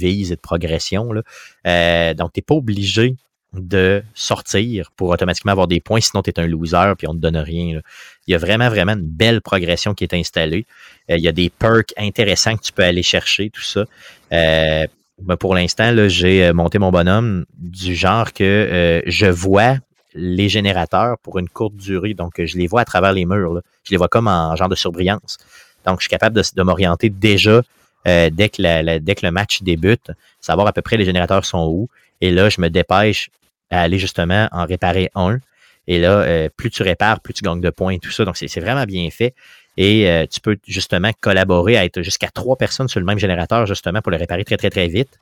et 0.04 0.30
de 0.30 0.40
progression. 0.40 1.12
Là. 1.12 1.22
Euh, 1.66 2.14
donc, 2.14 2.32
tu 2.34 2.40
n'es 2.40 2.42
pas 2.42 2.54
obligé 2.54 3.16
de 3.52 4.02
sortir 4.14 4.92
pour 4.96 5.08
automatiquement 5.08 5.52
avoir 5.52 5.66
des 5.66 5.80
points, 5.80 6.00
sinon 6.00 6.22
tu 6.22 6.30
es 6.30 6.40
un 6.40 6.46
loser 6.46 6.92
puis 6.96 7.08
on 7.08 7.14
ne 7.14 7.18
te 7.18 7.22
donne 7.22 7.36
rien. 7.36 7.80
Il 8.26 8.32
y 8.32 8.34
a 8.34 8.38
vraiment, 8.38 8.68
vraiment 8.68 8.92
une 8.92 9.02
belle 9.02 9.40
progression 9.40 9.94
qui 9.94 10.04
est 10.04 10.14
installée. 10.14 10.66
Euh, 11.10 11.16
il 11.16 11.22
y 11.22 11.28
a 11.28 11.32
des 11.32 11.50
perks 11.50 11.92
intéressants 11.96 12.56
que 12.56 12.62
tu 12.62 12.72
peux 12.72 12.84
aller 12.84 13.02
chercher, 13.02 13.50
tout 13.50 13.62
ça. 13.62 13.84
Euh, 14.32 14.86
ben, 15.20 15.36
pour 15.36 15.54
l'instant, 15.54 15.92
j'ai 16.08 16.46
euh, 16.46 16.52
monté 16.54 16.78
mon 16.78 16.90
bonhomme 16.90 17.44
du 17.58 17.94
genre 17.94 18.32
que 18.32 19.02
je 19.06 19.26
vois 19.26 19.76
les 20.14 20.48
générateurs 20.48 21.18
pour 21.18 21.38
une 21.38 21.48
courte 21.48 21.76
durée. 21.76 22.14
Donc, 22.14 22.34
je 22.42 22.56
les 22.56 22.66
vois 22.66 22.82
à 22.82 22.84
travers 22.84 23.12
les 23.12 23.24
murs. 23.24 23.60
Je 23.84 23.90
les 23.90 23.96
vois 23.96 24.08
comme 24.08 24.28
en 24.28 24.54
genre 24.54 24.68
de 24.68 24.76
surbrillance. 24.76 25.38
Donc, 25.86 25.98
je 25.98 26.04
suis 26.04 26.10
capable 26.10 26.40
de, 26.40 26.62
m'orienter 26.62 27.10
déjà 27.10 27.62
dès, 28.04 28.30
dès 28.30 28.48
que 28.50 29.26
le 29.26 29.30
match 29.30 29.62
débute, 29.62 30.10
savoir 30.40 30.66
à 30.66 30.72
peu 30.72 30.82
près 30.82 30.96
les 30.96 31.04
générateurs 31.04 31.44
sont 31.44 31.66
où. 31.66 31.88
Et 32.20 32.30
là, 32.30 32.48
je 32.48 32.60
me 32.60 32.68
dépêche 32.68 33.30
à 33.70 33.82
aller 33.82 33.98
justement 33.98 34.48
en 34.52 34.66
réparer 34.66 35.10
un. 35.14 35.38
Et 35.86 35.98
là, 35.98 36.20
euh, 36.20 36.48
plus 36.54 36.70
tu 36.70 36.82
répares, 36.82 37.20
plus 37.20 37.34
tu 37.34 37.42
gagnes 37.42 37.60
de 37.60 37.70
points 37.70 37.94
et 37.94 37.98
tout 37.98 38.10
ça. 38.10 38.24
Donc, 38.24 38.36
c'est 38.36 38.60
vraiment 38.60 38.84
bien 38.84 39.08
fait. 39.10 39.34
Et 39.76 40.08
euh, 40.08 40.26
tu 40.30 40.40
peux 40.40 40.56
justement 40.66 41.10
collaborer 41.20 41.76
à 41.76 41.84
être 41.84 42.02
jusqu'à 42.02 42.28
trois 42.28 42.56
personnes 42.56 42.88
sur 42.88 43.00
le 43.00 43.06
même 43.06 43.18
générateur, 43.18 43.66
justement, 43.66 44.00
pour 44.02 44.10
le 44.10 44.18
réparer 44.18 44.44
très, 44.44 44.56
très, 44.56 44.70
très 44.70 44.88
vite. 44.88 45.18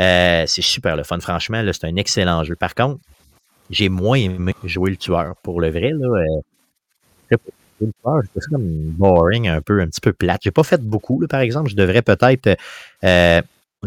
Euh, 0.00 0.44
c'est 0.46 0.62
super 0.62 0.96
le 0.96 1.04
fun, 1.04 1.18
franchement. 1.20 1.62
C'est 1.72 1.84
un 1.84 1.96
excellent 1.96 2.44
jeu. 2.44 2.56
Par 2.56 2.74
contre, 2.74 3.00
j'ai 3.70 3.88
moins 3.88 4.18
aimé 4.18 4.54
jouer 4.64 4.90
le 4.90 4.96
tueur. 4.96 5.34
Pour 5.42 5.60
le 5.60 5.70
vrai, 5.70 5.90
là, 5.90 6.08
le 7.30 7.38
tueur, 8.02 8.20
c'est 8.34 8.50
comme 8.50 8.62
boring, 8.90 9.48
un 9.48 9.62
peu, 9.62 9.80
un 9.80 9.86
petit 9.86 10.00
peu 10.00 10.12
plate. 10.12 10.42
J'ai 10.44 10.50
pas 10.50 10.64
fait 10.64 10.82
beaucoup, 10.82 11.20
là, 11.20 11.28
par 11.28 11.40
exemple. 11.40 11.70
Je 11.70 11.76
devrais 11.76 12.02
peut-être 12.02 12.56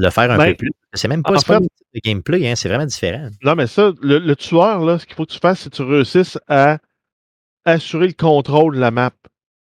le 0.02 0.10
faire 0.10 0.32
un 0.32 0.38
Ben, 0.38 0.52
peu 0.52 0.58
plus. 0.58 0.72
C'est 0.94 1.08
même 1.08 1.24
pas, 1.24 1.32
en 1.32 1.34
pas 1.36 1.42
fait- 1.42 1.54
le 1.60 1.68
type 1.68 1.88
de 1.96 2.00
gameplay, 2.04 2.50
hein, 2.50 2.56
c'est 2.56 2.70
vraiment 2.70 2.86
différent. 2.86 3.30
Non, 3.44 3.56
mais 3.56 3.68
ça, 3.68 3.92
le, 4.02 4.20
le 4.20 4.36
tueur, 4.36 4.84
là, 4.86 5.00
ce 5.00 5.06
qu'il 5.06 5.16
faut 5.16 5.26
que 5.26 5.32
tu 5.34 5.40
fasses, 5.40 5.62
c'est 5.62 5.70
que 5.70 5.76
tu 5.76 5.82
réussisses 5.84 6.38
à 6.48 6.80
assurer 7.66 8.08
le 8.08 8.14
contrôle 8.14 8.76
de 8.76 8.80
la 8.80 8.92
map. 8.92 9.12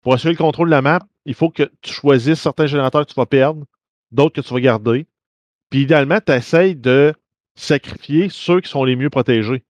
Pour 0.02 0.14
assurer 0.14 0.34
le 0.34 0.38
contrôle 0.38 0.68
de 0.68 0.72
la 0.72 0.82
map, 0.82 1.00
il 1.26 1.34
faut 1.34 1.50
que 1.50 1.70
tu 1.82 1.92
choisisses 1.94 2.40
certains 2.42 2.68
générateurs 2.68 3.06
que 3.06 3.12
tu 3.12 3.16
vas 3.20 3.26
perdre, 3.26 3.66
d'autres 4.12 4.42
que 4.42 4.48
tu 4.48 4.54
vas 4.54 4.60
garder. 4.62 5.08
Puis 5.70 5.82
idéalement, 5.82 6.20
tu 6.26 6.32
essayes 6.32 6.76
de 6.76 7.14
sacrifier 7.56 8.30
ceux 8.30 8.62
qui 8.62 8.70
sont 8.70 8.84
les 8.84 8.96
mieux 8.96 9.10
protégés. 9.10 9.64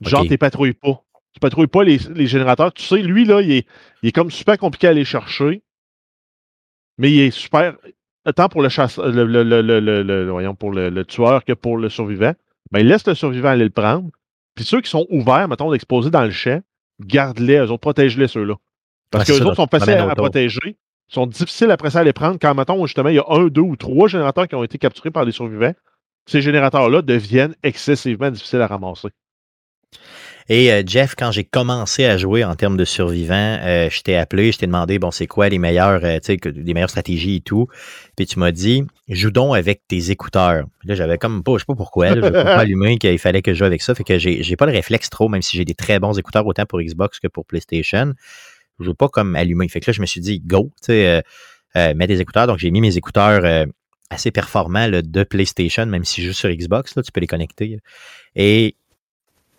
Genre, 0.00 0.22
Ok. 0.22 0.28
tu 0.28 0.38
patrouilles 0.38 0.72
pas. 0.72 1.02
Tu 1.34 1.40
patrouilles 1.40 1.66
pas 1.66 1.84
les, 1.84 1.98
les 2.14 2.26
générateurs. 2.26 2.72
Tu 2.72 2.82
sais, 2.82 2.98
lui, 3.02 3.24
là, 3.24 3.40
il 3.42 3.52
est, 3.52 3.66
il 4.02 4.08
est 4.08 4.12
comme 4.12 4.30
super 4.30 4.56
compliqué 4.58 4.86
à 4.86 4.90
aller 4.90 5.04
chercher. 5.04 5.62
Mais 6.98 7.10
il 7.10 7.20
est 7.20 7.30
super. 7.30 7.76
Tant 8.36 8.48
pour 8.48 8.62
le 8.62 8.68
chasseur, 8.68 9.08
le, 9.08 9.24
le- 9.24 9.42
le- 9.42 9.80
le- 10.02 10.30
voyons, 10.30 10.54
pour 10.54 10.70
le, 10.70 11.04
tueur 11.04 11.44
que 11.44 11.52
pour 11.52 11.76
le 11.76 11.88
survivant. 11.88 12.32
Ben, 12.70 12.80
il 12.80 12.86
laisse 12.88 13.06
le 13.06 13.14
survivant 13.14 13.48
aller 13.48 13.64
le 13.64 13.70
prendre. 13.70 14.10
Puis 14.54 14.64
ceux 14.64 14.80
qui 14.80 14.90
sont 14.90 15.06
ouverts, 15.10 15.48
mettons, 15.48 15.70
d'exposer 15.72 16.10
dans 16.10 16.22
le 16.24 16.30
champ, 16.30 16.60
garde-les, 17.00 17.56
eux 17.56 17.70
autres, 17.70 17.80
protège-les, 17.80 18.28
ceux-là. 18.28 18.54
Parce 19.10 19.24
que 19.26 19.32
ça, 19.34 19.44
autres 19.46 19.56
sont 19.56 19.66
faciles 19.66 19.90
à 19.94 20.14
protéger, 20.14 20.76
sont 21.08 21.26
difficiles 21.26 21.70
après 21.70 21.90
ça 21.90 22.00
à 22.00 22.04
les 22.04 22.12
prendre. 22.12 22.38
Quand, 22.40 22.54
mettons, 22.54 22.86
justement, 22.86 23.08
il 23.08 23.16
y 23.16 23.18
a 23.18 23.24
un, 23.28 23.46
deux 23.48 23.60
ou 23.60 23.76
trois 23.76 24.08
générateurs 24.08 24.46
qui 24.46 24.54
ont 24.54 24.62
été 24.64 24.78
capturés 24.78 25.10
par 25.10 25.24
les 25.24 25.32
survivants, 25.32 25.74
ces 26.26 26.40
générateurs-là 26.40 27.02
deviennent 27.02 27.56
excessivement 27.62 28.30
difficiles 28.30 28.60
à 28.60 28.68
ramasser. 28.68 29.08
Et 30.48 30.72
euh, 30.72 30.82
Jeff, 30.86 31.14
quand 31.16 31.30
j'ai 31.30 31.44
commencé 31.44 32.04
à 32.04 32.16
jouer 32.16 32.44
en 32.44 32.54
termes 32.56 32.76
de 32.76 32.84
survivants, 32.84 33.58
euh, 33.62 33.88
je 33.90 34.00
t'ai 34.02 34.16
appelé, 34.16 34.52
je 34.52 34.58
t'ai 34.58 34.66
demandé, 34.66 34.98
bon, 34.98 35.10
c'est 35.10 35.26
quoi 35.26 35.48
les 35.48 35.58
meilleures, 35.58 36.04
euh, 36.04 36.18
que- 36.20 36.48
les 36.48 36.74
meilleures 36.74 36.90
stratégies 36.90 37.36
et 37.36 37.40
tout. 37.40 37.68
Puis 38.16 38.26
tu 38.26 38.38
m'as 38.38 38.50
dit, 38.52 38.82
joue 39.08 39.30
donc 39.30 39.56
avec 39.56 39.82
tes 39.88 40.10
écouteurs. 40.10 40.64
Puis 40.80 40.88
Là, 40.88 40.94
j'avais 40.94 41.18
comme 41.18 41.42
pas, 41.42 41.52
je 41.54 41.58
sais 41.60 41.64
pas 41.66 41.74
pourquoi, 41.74 42.14
je 42.14 42.20
pas 42.20 42.28
allumé 42.60 42.98
qu'il 42.98 43.18
fallait 43.18 43.42
que 43.42 43.52
je 43.52 43.58
joue 43.58 43.64
avec 43.64 43.82
ça. 43.82 43.94
Fait 43.94 44.04
que 44.04 44.18
j'ai 44.18 44.56
pas 44.56 44.66
le 44.66 44.72
réflexe 44.72 45.10
trop, 45.10 45.28
même 45.28 45.42
si 45.42 45.56
j'ai 45.56 45.64
des 45.64 45.74
très 45.74 45.98
bons 45.98 46.18
écouteurs, 46.18 46.46
autant 46.46 46.66
pour 46.66 46.80
Xbox 46.80 47.20
que 47.20 47.28
pour 47.28 47.46
PlayStation. 47.46 48.12
Je 48.80 48.86
veux 48.86 48.94
pas 48.94 49.08
comme 49.08 49.36
allumé. 49.36 49.68
Fait 49.68 49.80
que 49.80 49.90
là, 49.90 49.94
je 49.94 50.00
me 50.00 50.06
suis 50.06 50.20
dit, 50.20 50.40
go, 50.40 50.70
tu 50.84 50.92
sais, 50.92 51.22
mets 51.94 52.06
des 52.06 52.20
écouteurs. 52.20 52.46
Donc, 52.46 52.58
j'ai 52.58 52.70
mis 52.70 52.80
mes 52.80 52.96
écouteurs 52.96 53.66
assez 54.10 54.30
performants 54.30 54.88
là, 54.88 55.02
de 55.02 55.22
PlayStation, 55.24 55.86
même 55.86 56.04
si 56.04 56.20
je 56.22 56.28
joue 56.28 56.32
sur 56.34 56.50
Xbox, 56.50 56.96
là, 56.96 57.02
tu 57.02 57.12
peux 57.12 57.20
les 57.20 57.26
connecter. 57.26 57.78
Et 58.34 58.76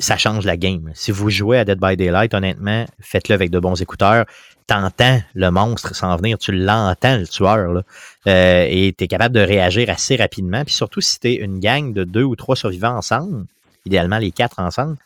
ça 0.04 0.18
change 0.18 0.46
la 0.46 0.58
game. 0.58 0.92
Si 0.94 1.12
vous 1.12 1.30
jouez 1.30 1.60
à 1.60 1.66
Dead 1.66 1.80
by 1.80 1.96
Daylight, 1.96 2.34
honnêtement, 2.34 2.86
faites-le 3.00 3.36
avec 3.36 3.50
de 3.50 3.60
bons 3.60 3.82
écouteurs. 3.82 4.26
T'entends 4.68 5.22
le 5.34 5.50
monstre 5.50 5.96
s'en 5.96 6.16
venir, 6.16 6.38
tu 6.38 6.52
l'entends, 6.52 7.18
le 7.18 7.28
tueur. 7.28 7.84
Euh, 8.28 8.68
et 8.70 8.94
tu 8.98 9.04
es 9.04 9.08
capable 9.08 9.36
de 9.36 9.42
réagir 9.42 9.90
assez 9.90 10.16
rapidement. 10.16 10.64
Puis 10.64 10.74
surtout, 10.74 11.02
si 11.02 11.20
tu 11.20 11.30
es 11.30 11.36
une 11.36 11.60
gang 11.60 11.94
de 11.94 12.04
deux 12.04 12.24
ou 12.24 12.36
trois 12.36 12.56
survivants 12.56 12.96
ensemble, 12.96 13.46
idéalement 13.86 14.18
les 14.18 14.32
quatre 14.32 14.60
ensemble, 14.60 14.98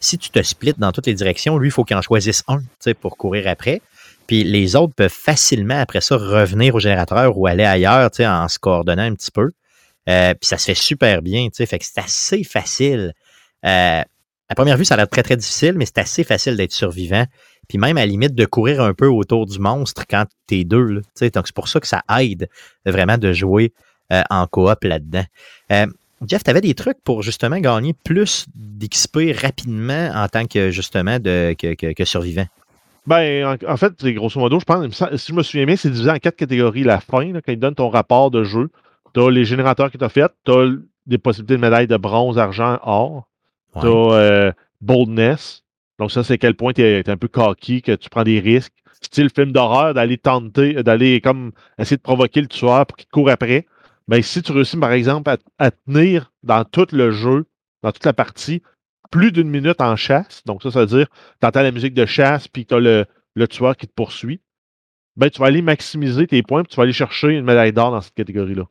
si 0.00 0.18
tu 0.18 0.30
te 0.30 0.42
splits 0.42 0.74
dans 0.76 0.92
toutes 0.92 1.06
les 1.06 1.14
directions, 1.14 1.58
lui, 1.58 1.68
il 1.68 1.70
faut 1.70 1.84
qu'il 1.84 1.96
en 1.96 2.02
choisisse 2.02 2.42
un 2.48 2.62
pour 3.00 3.16
courir 3.16 3.48
après. 3.48 3.80
Puis 4.26 4.44
les 4.44 4.76
autres 4.76 4.94
peuvent 4.94 5.10
facilement, 5.10 5.78
après 5.78 6.00
ça, 6.00 6.16
revenir 6.16 6.74
au 6.74 6.80
générateur 6.80 7.36
ou 7.36 7.46
aller 7.46 7.64
ailleurs 7.64 8.10
en 8.20 8.48
se 8.48 8.58
coordonnant 8.58 9.02
un 9.02 9.14
petit 9.14 9.30
peu. 9.30 9.50
Euh, 10.08 10.34
puis 10.34 10.46
ça 10.46 10.58
se 10.58 10.66
fait 10.66 10.74
super 10.74 11.22
bien. 11.22 11.48
Fait 11.54 11.78
que 11.78 11.84
c'est 11.84 12.00
assez 12.00 12.44
facile. 12.44 13.14
Euh, 13.64 14.02
à 14.48 14.54
première 14.54 14.76
vue, 14.76 14.84
ça 14.84 14.94
a 14.94 14.96
l'air 14.98 15.08
très, 15.08 15.22
très 15.22 15.36
difficile, 15.36 15.74
mais 15.76 15.86
c'est 15.86 15.98
assez 15.98 16.24
facile 16.24 16.56
d'être 16.56 16.72
survivant. 16.72 17.24
Puis 17.68 17.78
même 17.78 17.96
à 17.96 18.00
la 18.00 18.06
limite 18.06 18.34
de 18.34 18.44
courir 18.44 18.82
un 18.82 18.92
peu 18.92 19.06
autour 19.06 19.46
du 19.46 19.58
monstre 19.58 20.04
quand 20.08 20.26
t'es 20.46 20.64
deux. 20.64 21.00
Donc 21.20 21.46
c'est 21.46 21.54
pour 21.54 21.68
ça 21.68 21.80
que 21.80 21.86
ça 21.86 22.02
aide 22.20 22.48
vraiment 22.84 23.16
de 23.16 23.32
jouer 23.32 23.72
euh, 24.12 24.22
en 24.28 24.46
coop 24.46 24.84
là-dedans. 24.84 25.24
Euh, 25.72 25.86
Jeff, 26.26 26.44
tu 26.44 26.52
des 26.60 26.74
trucs 26.74 27.02
pour 27.02 27.22
justement 27.22 27.58
gagner 27.58 27.94
plus 28.04 28.46
d'XP 28.54 29.40
rapidement 29.40 30.10
en 30.14 30.28
tant 30.28 30.46
que 30.46 30.70
justement 30.70 31.18
survivant? 32.04 32.46
Ben, 33.06 33.58
en, 33.66 33.76
fait, 33.76 33.92
grosso 34.06 34.40
modo, 34.40 34.58
je 34.58 34.64
pense, 34.64 35.04
si 35.16 35.32
je 35.32 35.36
me 35.36 35.42
souviens 35.42 35.66
bien, 35.66 35.76
c'est 35.76 35.90
divisé 35.90 36.10
en 36.10 36.16
quatre 36.16 36.36
catégories. 36.36 36.84
La 36.84 37.00
fin, 37.00 37.32
là, 37.32 37.42
quand 37.42 37.52
il 37.52 37.58
donne 37.58 37.74
ton 37.74 37.90
rapport 37.90 38.30
de 38.30 38.44
jeu, 38.44 38.70
tu 39.12 39.20
as 39.20 39.30
les 39.30 39.44
générateurs 39.44 39.90
que 39.90 39.98
tu 39.98 40.04
as 40.04 40.08
fait, 40.08 40.32
tu 40.44 40.52
as 40.52 40.70
des 41.06 41.18
possibilités 41.18 41.56
de 41.56 41.60
médailles 41.60 41.86
de 41.86 41.98
bronze, 41.98 42.38
argent, 42.38 42.78
or. 42.82 43.28
Ouais. 43.76 43.82
Tu 43.82 43.88
as 43.88 44.52
boldness. 44.80 45.62
Donc, 45.98 46.10
ça, 46.10 46.24
c'est 46.24 46.38
quel 46.38 46.54
point 46.54 46.72
tu 46.72 46.82
es, 46.82 47.08
un 47.08 47.16
peu 47.16 47.28
cocky, 47.28 47.82
que 47.82 47.92
tu 47.92 48.08
prends 48.08 48.24
des 48.24 48.40
risques. 48.40 48.72
Style 49.00 49.30
film 49.30 49.52
d'horreur, 49.52 49.94
d'aller 49.94 50.16
tenter, 50.16 50.82
d'aller 50.82 51.20
comme 51.20 51.52
essayer 51.78 51.96
de 51.96 52.02
provoquer 52.02 52.40
le 52.40 52.46
tueur 52.46 52.86
pour 52.86 52.96
qu'il 52.96 53.08
court 53.08 53.28
après. 53.28 53.66
Ben, 54.08 54.22
si 54.22 54.42
tu 54.42 54.52
réussis, 54.52 54.76
par 54.76 54.92
exemple, 54.92 55.30
à, 55.30 55.36
à 55.58 55.70
tenir 55.70 56.32
dans 56.42 56.64
tout 56.64 56.86
le 56.92 57.10
jeu, 57.10 57.46
dans 57.82 57.92
toute 57.92 58.04
la 58.04 58.12
partie, 58.12 58.62
plus 59.10 59.30
d'une 59.30 59.48
minute 59.48 59.80
en 59.80 59.94
chasse, 59.96 60.42
donc 60.46 60.62
ça, 60.62 60.70
ça 60.70 60.80
veut 60.80 60.86
dire 60.86 61.06
tu 61.40 61.46
entends 61.46 61.62
la 61.62 61.70
musique 61.70 61.94
de 61.94 62.06
chasse, 62.06 62.48
puis 62.48 62.66
tu 62.66 62.74
as 62.74 62.80
le, 62.80 63.04
le 63.34 63.48
tueur 63.48 63.76
qui 63.76 63.86
te 63.86 63.92
poursuit, 63.92 64.40
ben, 65.16 65.30
tu 65.30 65.40
vas 65.40 65.46
aller 65.46 65.62
maximiser 65.62 66.26
tes 66.26 66.42
points, 66.42 66.62
puis 66.62 66.70
tu 66.70 66.76
vas 66.76 66.82
aller 66.82 66.92
chercher 66.92 67.28
une 67.28 67.44
médaille 67.44 67.72
d'or 67.72 67.90
dans 67.92 68.00
cette 68.00 68.14
catégorie-là. 68.14 68.64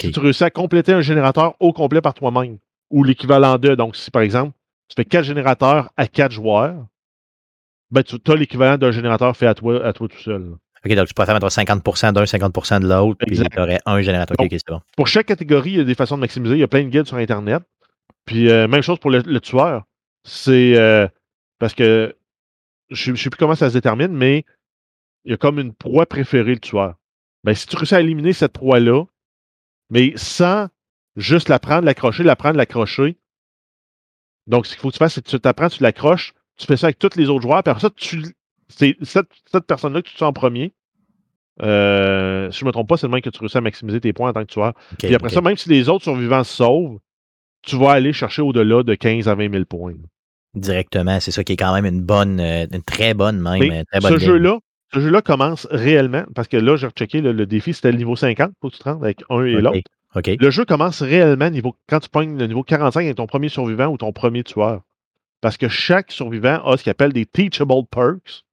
Si 0.00 0.10
tu 0.10 0.20
réussis 0.20 0.44
à 0.44 0.50
compléter 0.50 0.92
un 0.92 1.00
générateur 1.00 1.54
au 1.60 1.72
complet 1.72 2.00
par 2.00 2.14
toi-même, 2.14 2.58
ou 2.90 3.04
l'équivalent 3.04 3.58
de, 3.58 3.74
donc 3.74 3.96
si 3.96 4.10
par 4.10 4.22
exemple, 4.22 4.52
tu 4.88 4.94
fais 4.94 5.04
quatre 5.04 5.24
générateurs 5.24 5.90
à 5.96 6.06
quatre 6.06 6.32
joueurs, 6.32 6.86
ben, 7.90 8.02
tu 8.02 8.16
as 8.26 8.34
l'équivalent 8.34 8.78
d'un 8.78 8.90
générateur 8.90 9.36
fait 9.36 9.46
à 9.46 9.54
toi, 9.54 9.84
à 9.84 9.92
toi 9.92 10.08
tout 10.08 10.18
seul. 10.18 10.56
OK, 10.84 10.92
donc 10.94 11.08
tu 11.08 11.14
pourrais 11.14 11.26
faire 11.26 11.34
mettre 11.34 11.48
50% 11.48 12.12
d'un, 12.12 12.24
50% 12.24 12.80
de 12.80 12.88
l'autre, 12.88 13.18
puis 13.26 13.36
tu 13.36 13.60
aurais 13.60 13.80
un 13.86 14.00
générateur. 14.02 14.36
Donc, 14.36 14.54
bon. 14.68 14.80
Pour 14.96 15.08
chaque 15.08 15.26
catégorie, 15.26 15.70
il 15.70 15.76
y 15.78 15.80
a 15.80 15.84
des 15.84 15.94
façons 15.94 16.16
de 16.16 16.20
maximiser. 16.20 16.54
Il 16.54 16.60
y 16.60 16.64
a 16.64 16.68
plein 16.68 16.84
de 16.84 16.88
guides 16.88 17.06
sur 17.06 17.16
Internet. 17.16 17.62
Puis 18.24 18.50
euh, 18.50 18.68
même 18.68 18.82
chose 18.82 18.98
pour 18.98 19.10
le, 19.10 19.20
le 19.20 19.40
tueur. 19.40 19.84
C'est 20.24 20.76
euh, 20.76 21.06
parce 21.58 21.74
que 21.74 22.16
je 22.90 23.12
ne 23.12 23.16
sais 23.16 23.30
plus 23.30 23.38
comment 23.38 23.54
ça 23.54 23.68
se 23.68 23.74
détermine, 23.74 24.12
mais 24.12 24.44
il 25.24 25.30
y 25.30 25.34
a 25.34 25.36
comme 25.36 25.58
une 25.58 25.74
proie 25.74 26.06
préférée, 26.06 26.54
le 26.54 26.60
tueur. 26.60 26.94
Ben, 27.44 27.54
si 27.54 27.66
tu 27.66 27.76
réussis 27.76 27.94
à 27.94 28.00
éliminer 28.00 28.32
cette 28.32 28.52
proie-là, 28.52 29.04
mais 29.90 30.12
sans 30.16 30.68
juste 31.16 31.48
la 31.48 31.58
prendre, 31.58 31.84
l'accrocher, 31.84 32.22
la 32.22 32.36
prendre, 32.36 32.56
l'accrocher. 32.56 33.16
Donc, 34.46 34.66
ce 34.66 34.72
qu'il 34.72 34.80
faut 34.80 34.88
que 34.88 34.94
tu 34.94 34.98
fasses, 34.98 35.14
c'est 35.14 35.24
que 35.24 35.30
tu 35.30 35.40
t'apprends, 35.40 35.68
tu 35.68 35.82
l'accroches, 35.82 36.34
tu 36.56 36.66
fais 36.66 36.76
ça 36.76 36.86
avec 36.86 36.98
tous 36.98 37.16
les 37.16 37.28
autres 37.28 37.42
joueurs, 37.42 37.62
puis 37.62 37.70
après 37.70 37.80
ça, 37.80 37.90
tu, 37.90 38.22
c'est 38.68 38.96
cette, 39.02 39.28
cette 39.50 39.66
personne-là 39.66 40.02
que 40.02 40.08
tu 40.08 40.14
tues 40.14 40.24
en 40.24 40.32
premier. 40.32 40.72
Euh, 41.62 42.50
si 42.50 42.60
je 42.60 42.64
ne 42.64 42.68
me 42.68 42.72
trompe 42.72 42.88
pas, 42.88 42.96
c'est 42.96 43.06
le 43.06 43.12
même 43.12 43.22
que 43.22 43.30
tu 43.30 43.38
réussis 43.40 43.56
à 43.56 43.60
maximiser 43.62 44.00
tes 44.00 44.12
points 44.12 44.30
en 44.30 44.32
tant 44.32 44.44
que 44.44 44.52
tueur. 44.52 44.74
Ok, 44.92 44.98
Puis 44.98 45.14
après 45.14 45.30
ça, 45.30 45.40
même 45.40 45.56
si 45.56 45.68
les 45.68 45.88
autres 45.88 46.04
survivants 46.04 46.44
se 46.44 46.54
sauvent, 46.54 46.98
tu 47.62 47.76
vas 47.76 47.92
aller 47.92 48.12
chercher 48.12 48.42
au-delà 48.42 48.82
de 48.82 48.94
15 48.94 49.26
à 49.28 49.34
20 49.34 49.52
000 49.52 49.64
points. 49.64 49.94
Directement, 50.54 51.18
c'est 51.20 51.30
ça 51.30 51.44
qui 51.44 51.54
est 51.54 51.56
quand 51.56 51.74
même 51.74 51.86
une 51.86 52.02
bonne, 52.02 52.40
euh, 52.40 52.66
une 52.70 52.82
très 52.82 53.14
bonne 53.14 53.40
même. 53.40 53.62
Euh, 53.62 53.84
très 53.90 54.00
bonne 54.00 54.18
ce 54.18 54.24
jeu-là, 54.24 54.58
ce 54.94 55.00
jeu-là 55.00 55.22
commence 55.22 55.66
réellement, 55.70 56.24
parce 56.34 56.48
que 56.48 56.56
là, 56.56 56.76
j'ai 56.76 56.86
rechecké 56.86 57.20
le, 57.20 57.32
le 57.32 57.46
défi, 57.46 57.74
c'était 57.74 57.90
le 57.90 57.98
niveau 57.98 58.16
50, 58.16 58.52
faut 58.60 58.68
que 58.68 58.74
tu 58.74 58.82
te 58.82 58.88
rendes 58.88 59.02
avec 59.02 59.22
un 59.28 59.44
et 59.44 59.52
l'autre. 59.52 59.80
Le 60.40 60.50
jeu 60.50 60.64
commence 60.64 61.02
réellement 61.02 61.50
niveau, 61.50 61.76
quand 61.88 62.00
tu 62.00 62.08
pognes 62.08 62.38
le 62.38 62.46
niveau 62.46 62.62
45 62.62 63.02
avec 63.04 63.16
ton 63.16 63.26
premier 63.26 63.48
survivant 63.48 63.86
ou 63.88 63.96
ton 63.98 64.12
premier 64.12 64.44
tueur. 64.44 64.82
Parce 65.40 65.56
que 65.56 65.68
chaque 65.68 66.10
survivant 66.12 66.64
a 66.64 66.76
ce 66.76 66.82
qu'il 66.82 66.90
appelle 66.90 67.12
des 67.12 67.26
teachable 67.26 67.84
perks, 67.90 68.44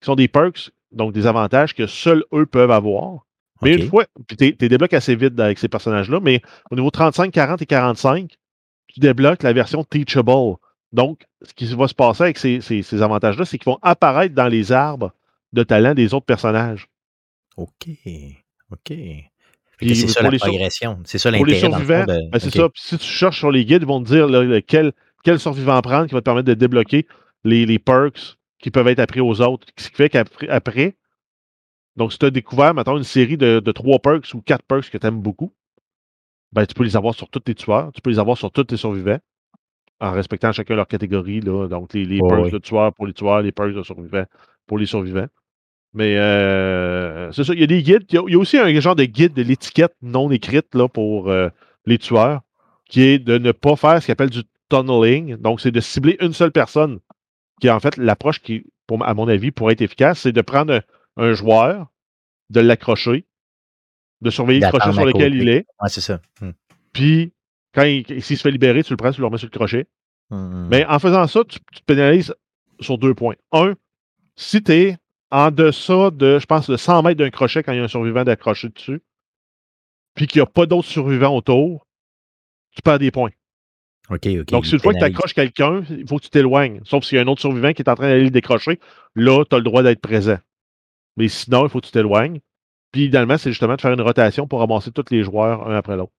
qui 0.00 0.06
sont 0.06 0.14
des 0.14 0.28
perks, 0.28 0.70
donc 0.90 1.12
des 1.12 1.26
avantages 1.26 1.74
que 1.74 1.86
seuls 1.86 2.24
eux 2.32 2.46
peuvent 2.46 2.70
avoir. 2.70 3.26
Mais 3.62 3.74
une 3.74 3.88
fois, 3.90 4.06
puis 4.26 4.36
tu 4.36 4.56
les 4.58 4.68
débloques 4.68 4.94
assez 4.94 5.14
vite 5.14 5.38
avec 5.38 5.58
ces 5.58 5.68
personnages-là, 5.68 6.18
mais 6.20 6.40
au 6.70 6.74
niveau 6.74 6.90
35, 6.90 7.30
40 7.30 7.62
et 7.62 7.66
45, 7.66 8.36
tu 8.88 9.00
débloques 9.00 9.42
la 9.42 9.52
version 9.52 9.84
teachable. 9.84 10.56
Donc, 10.92 11.24
ce 11.42 11.54
qui 11.54 11.66
va 11.74 11.88
se 11.88 11.94
passer 11.94 12.24
avec 12.24 12.38
ces, 12.38 12.60
ces- 12.60 12.82
ces 12.82 13.02
avantages-là, 13.02 13.44
c'est 13.44 13.58
qu'ils 13.58 13.70
vont 13.70 13.78
apparaître 13.82 14.34
dans 14.34 14.48
les 14.48 14.72
arbres 14.72 15.12
de 15.52 15.62
talent 15.62 15.94
des 15.94 16.12
autres 16.14 16.26
personnages. 16.26 16.88
OK. 17.56 17.88
OK. 18.70 18.92
Puis 19.86 19.96
C'est 19.96 20.08
ça 20.08 20.20
pour 20.20 20.24
la 20.24 20.30
les 20.30 20.38
progression. 20.38 20.98
C'est 21.04 21.18
ça 21.18 21.30
Pour 21.32 21.46
les 21.46 21.52
l'intérêt 21.54 21.70
dans 21.72 21.78
le 21.78 21.84
survivants, 21.84 22.12
de- 22.12 22.30
ben, 22.30 22.38
c'est 22.38 22.50
ça. 22.50 22.68
Puis 22.68 22.82
si 22.82 22.98
tu 22.98 23.04
cherches 23.06 23.38
sur 23.38 23.50
les 23.50 23.64
guides, 23.64 23.82
ils 23.82 23.88
vont 23.88 24.02
te 24.02 24.06
dire 24.08 24.26
là, 24.28 24.60
quel 24.62 25.38
survivant 25.38 25.80
prendre 25.82 26.06
qui 26.06 26.14
va 26.14 26.20
te 26.20 26.24
permettre 26.24 26.48
de 26.48 26.54
débloquer 26.54 27.06
les, 27.44 27.66
les 27.66 27.78
perks 27.78 28.36
qui 28.58 28.70
peuvent 28.70 28.88
être 28.88 29.00
appris 29.00 29.20
aux 29.20 29.40
autres. 29.40 29.66
Ce 29.76 29.88
qui 29.88 29.96
fait 29.96 30.08
qu'après, 30.08 30.48
après, 30.48 30.96
donc 31.96 32.12
si 32.12 32.18
tu 32.18 32.26
as 32.26 32.30
découvert, 32.30 32.74
maintenant 32.74 32.96
une 32.96 33.04
série 33.04 33.36
de, 33.36 33.60
de 33.60 33.72
trois 33.72 33.98
perks 33.98 34.32
ou 34.34 34.40
quatre 34.40 34.64
perks 34.64 34.88
que 34.90 34.98
tu 34.98 35.06
aimes 35.06 35.20
beaucoup, 35.20 35.52
ben, 36.52 36.66
tu 36.66 36.74
peux 36.74 36.84
les 36.84 36.96
avoir 36.96 37.14
sur 37.14 37.28
tous 37.28 37.40
tes 37.40 37.54
tueurs, 37.54 37.90
tu 37.92 38.00
peux 38.00 38.10
les 38.10 38.18
avoir 38.18 38.36
sur 38.36 38.50
tous 38.52 38.64
tes 38.64 38.76
survivants, 38.76 39.18
en 40.00 40.12
respectant 40.12 40.52
chacun 40.52 40.74
leur 40.76 40.86
catégorie. 40.88 41.40
Là, 41.40 41.66
donc 41.68 41.92
les, 41.94 42.04
les 42.04 42.18
perks 42.28 42.50
de 42.52 42.58
tueurs 42.58 42.92
pour 42.94 43.06
les 43.06 43.12
tueurs, 43.12 43.42
les 43.42 43.52
perks 43.52 43.74
de 43.74 43.82
survivants 43.82 44.26
pour 44.66 44.78
les 44.78 44.86
survivants. 44.86 45.26
Mais 45.94 46.16
euh, 46.16 47.30
c'est 47.32 47.44
ça, 47.44 47.52
il 47.52 47.60
y 47.60 47.64
a 47.64 47.66
des 47.66 47.82
guides. 47.82 48.04
Il 48.08 48.14
y 48.14 48.18
a, 48.18 48.22
il 48.26 48.32
y 48.32 48.36
a 48.36 48.38
aussi 48.38 48.58
un 48.58 48.80
genre 48.80 48.96
de 48.96 49.04
guide 49.04 49.34
de 49.34 49.42
l'étiquette 49.42 49.94
non 50.00 50.30
écrite 50.30 50.74
là, 50.74 50.88
pour 50.88 51.28
euh, 51.28 51.50
les 51.84 51.98
tueurs, 51.98 52.40
qui 52.88 53.02
est 53.02 53.18
de 53.18 53.38
ne 53.38 53.52
pas 53.52 53.76
faire 53.76 54.00
ce 54.00 54.06
qu'on 54.06 54.12
appelle 54.12 54.30
du 54.30 54.42
tunneling. 54.70 55.36
Donc, 55.36 55.60
c'est 55.60 55.70
de 55.70 55.80
cibler 55.80 56.16
une 56.20 56.32
seule 56.32 56.52
personne, 56.52 57.00
qui 57.60 57.66
est 57.66 57.70
en 57.70 57.80
fait 57.80 57.96
l'approche 57.98 58.40
qui, 58.40 58.64
pour, 58.86 59.04
à 59.04 59.12
mon 59.14 59.28
avis, 59.28 59.50
pour 59.50 59.70
être 59.70 59.82
efficace, 59.82 60.20
c'est 60.20 60.32
de 60.32 60.40
prendre 60.40 60.74
un, 60.74 60.82
un 61.16 61.32
joueur, 61.34 61.88
de 62.50 62.60
l'accrocher, 62.60 63.26
de 64.22 64.30
surveiller 64.30 64.60
le 64.60 64.68
crochet 64.68 64.92
sur 64.92 65.04
lequel 65.04 65.32
côté. 65.32 65.42
il 65.42 65.48
est, 65.48 65.66
Ouais, 65.80 65.88
c'est 65.88 66.00
ça. 66.00 66.20
Hmm. 66.40 66.50
puis 66.92 67.32
quand 67.74 67.84
il, 67.84 68.22
s'il 68.22 68.36
se 68.36 68.42
fait 68.42 68.50
libérer, 68.50 68.82
tu 68.84 68.92
le 68.92 68.96
prends, 68.96 69.10
tu 69.10 69.20
le 69.20 69.26
remets 69.26 69.38
sur 69.38 69.48
le 69.52 69.56
crochet. 69.56 69.86
Hmm. 70.30 70.68
Mais 70.70 70.84
en 70.86 70.98
faisant 70.98 71.26
ça, 71.26 71.40
tu, 71.44 71.58
tu 71.72 71.80
te 71.80 71.84
pénalises 71.84 72.34
sur 72.80 72.98
deux 72.98 73.14
points. 73.14 73.34
Un, 73.52 73.74
si 74.36 74.62
tu 74.62 74.72
es 74.72 74.96
en 75.32 75.50
deçà 75.50 76.10
de, 76.10 76.38
je 76.38 76.46
pense, 76.46 76.68
de 76.68 76.76
100 76.76 77.02
mètres 77.02 77.18
d'un 77.18 77.30
crochet 77.30 77.62
quand 77.62 77.72
il 77.72 77.78
y 77.78 77.80
a 77.80 77.84
un 77.84 77.88
survivant 77.88 78.22
d'accroché 78.22 78.68
dessus, 78.68 79.02
puis 80.14 80.26
qu'il 80.26 80.40
n'y 80.40 80.42
a 80.42 80.46
pas 80.46 80.66
d'autres 80.66 80.88
survivants 80.88 81.34
autour, 81.34 81.86
tu 82.76 82.82
perds 82.82 82.98
des 82.98 83.10
points. 83.10 83.30
OK, 84.10 84.26
OK. 84.26 84.44
Donc, 84.46 84.66
si 84.66 84.74
une 84.74 84.80
fois 84.80 84.92
que 84.92 84.98
tu 84.98 85.04
accroches 85.04 85.32
quelqu'un, 85.32 85.84
il 85.88 86.06
faut 86.06 86.18
que 86.18 86.24
tu 86.24 86.30
t'éloignes. 86.30 86.80
Sauf 86.84 87.04
s'il 87.04 87.16
y 87.16 87.18
a 87.18 87.24
un 87.24 87.28
autre 87.28 87.40
survivant 87.40 87.72
qui 87.72 87.80
est 87.80 87.88
en 87.88 87.94
train 87.94 88.08
d'aller 88.08 88.24
le 88.24 88.30
décrocher, 88.30 88.78
là, 89.14 89.44
tu 89.48 89.56
as 89.56 89.58
le 89.58 89.64
droit 89.64 89.82
d'être 89.82 90.02
présent. 90.02 90.38
Mais 91.16 91.28
sinon, 91.28 91.64
il 91.64 91.70
faut 91.70 91.80
que 91.80 91.86
tu 91.86 91.92
t'éloignes. 91.92 92.40
Puis, 92.92 93.04
idéalement, 93.04 93.38
c'est 93.38 93.50
justement 93.50 93.76
de 93.76 93.80
faire 93.80 93.92
une 93.92 94.02
rotation 94.02 94.46
pour 94.46 94.58
ramasser 94.58 94.92
tous 94.92 95.10
les 95.10 95.22
joueurs 95.22 95.66
un 95.66 95.74
après 95.74 95.96
l'autre. 95.96 96.12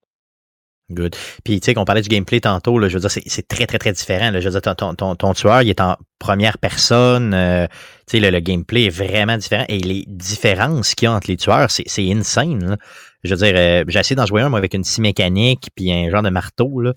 Good. 0.92 1.16
Puis, 1.46 1.60
tu 1.62 1.66
sais, 1.66 1.74
qu'on 1.74 1.86
parlait 1.86 2.02
du 2.02 2.10
gameplay 2.10 2.42
tantôt, 2.42 2.78
là, 2.78 2.90
je 2.90 2.96
veux 2.96 3.00
dire, 3.00 3.10
c'est- 3.10 3.48
très, 3.48 3.66
très, 3.66 3.80
très 3.80 3.94
différent. 3.94 4.32
là. 4.32 4.42
Je 4.42 4.50
veux 4.50 4.60
dire, 4.60 4.76
ton, 4.76 4.94
ton, 4.94 5.16
ton, 5.16 5.34
tueur, 5.34 5.62
il 5.62 5.70
est 5.70 5.80
en 5.82 5.96
première 6.20 6.58
personne. 6.58 7.34
euh, 7.34 7.68
tu 8.08 8.18
sais, 8.18 8.20
le, 8.20 8.30
le 8.30 8.40
gameplay 8.42 8.86
est 8.86 8.90
vraiment 8.90 9.38
différent. 9.38 9.66
Et 9.70 9.80
les 9.80 10.04
différences 10.08 10.94
qu'il 10.94 11.06
y 11.06 11.10
a 11.10 11.14
entre 11.14 11.30
les 11.30 11.38
tueurs, 11.38 11.72
c'est 11.72 12.12
insane. 12.12 12.72
là. 12.72 12.78
Je 13.24 13.34
veux 13.34 13.38
dire, 13.38 13.54
euh, 13.56 13.84
j'ai 13.88 14.00
essayé 14.00 14.16
d'en 14.18 14.26
jouer 14.26 14.42
un, 14.42 14.50
moi, 14.50 14.60
avec 14.60 14.74
une 14.74 14.84
scie 14.84 15.00
mécanique, 15.02 15.70
puis 15.76 15.92
un 15.92 16.10
genre 16.10 16.22
de 16.22 16.30
marteau, 16.30 16.82
là. 16.82 16.94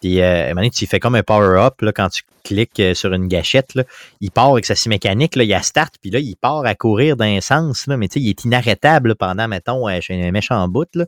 Puis, 0.00 0.22
euh, 0.22 0.52
tu 0.74 0.86
fais 0.86 0.98
comme 0.98 1.14
un 1.14 1.22
power-up, 1.22 1.82
là, 1.82 1.92
quand 1.92 2.08
tu 2.08 2.22
cliques 2.42 2.80
euh, 2.80 2.94
sur 2.94 3.12
une 3.12 3.28
gâchette, 3.28 3.74
là. 3.74 3.84
Il 4.22 4.30
part 4.30 4.50
avec 4.52 4.64
sa 4.64 4.74
scie 4.74 4.88
mécanique, 4.88 5.36
là, 5.36 5.44
il 5.44 5.52
a 5.54 5.62
start, 5.62 5.94
puis 6.00 6.10
là, 6.10 6.18
il 6.18 6.36
part 6.36 6.64
à 6.64 6.74
courir 6.74 7.16
d'un 7.16 7.40
sens, 7.42 7.86
là. 7.86 7.96
Mais, 7.98 8.08
tu 8.08 8.14
sais, 8.14 8.20
il 8.20 8.30
est 8.30 8.44
inarrêtable, 8.44 9.10
là, 9.10 9.14
pendant, 9.14 9.46
mettons, 9.46 9.88
euh, 9.88 10.00
chez 10.00 10.20
un 10.26 10.30
méchant 10.32 10.66
bout, 10.68 10.88
là. 10.94 11.04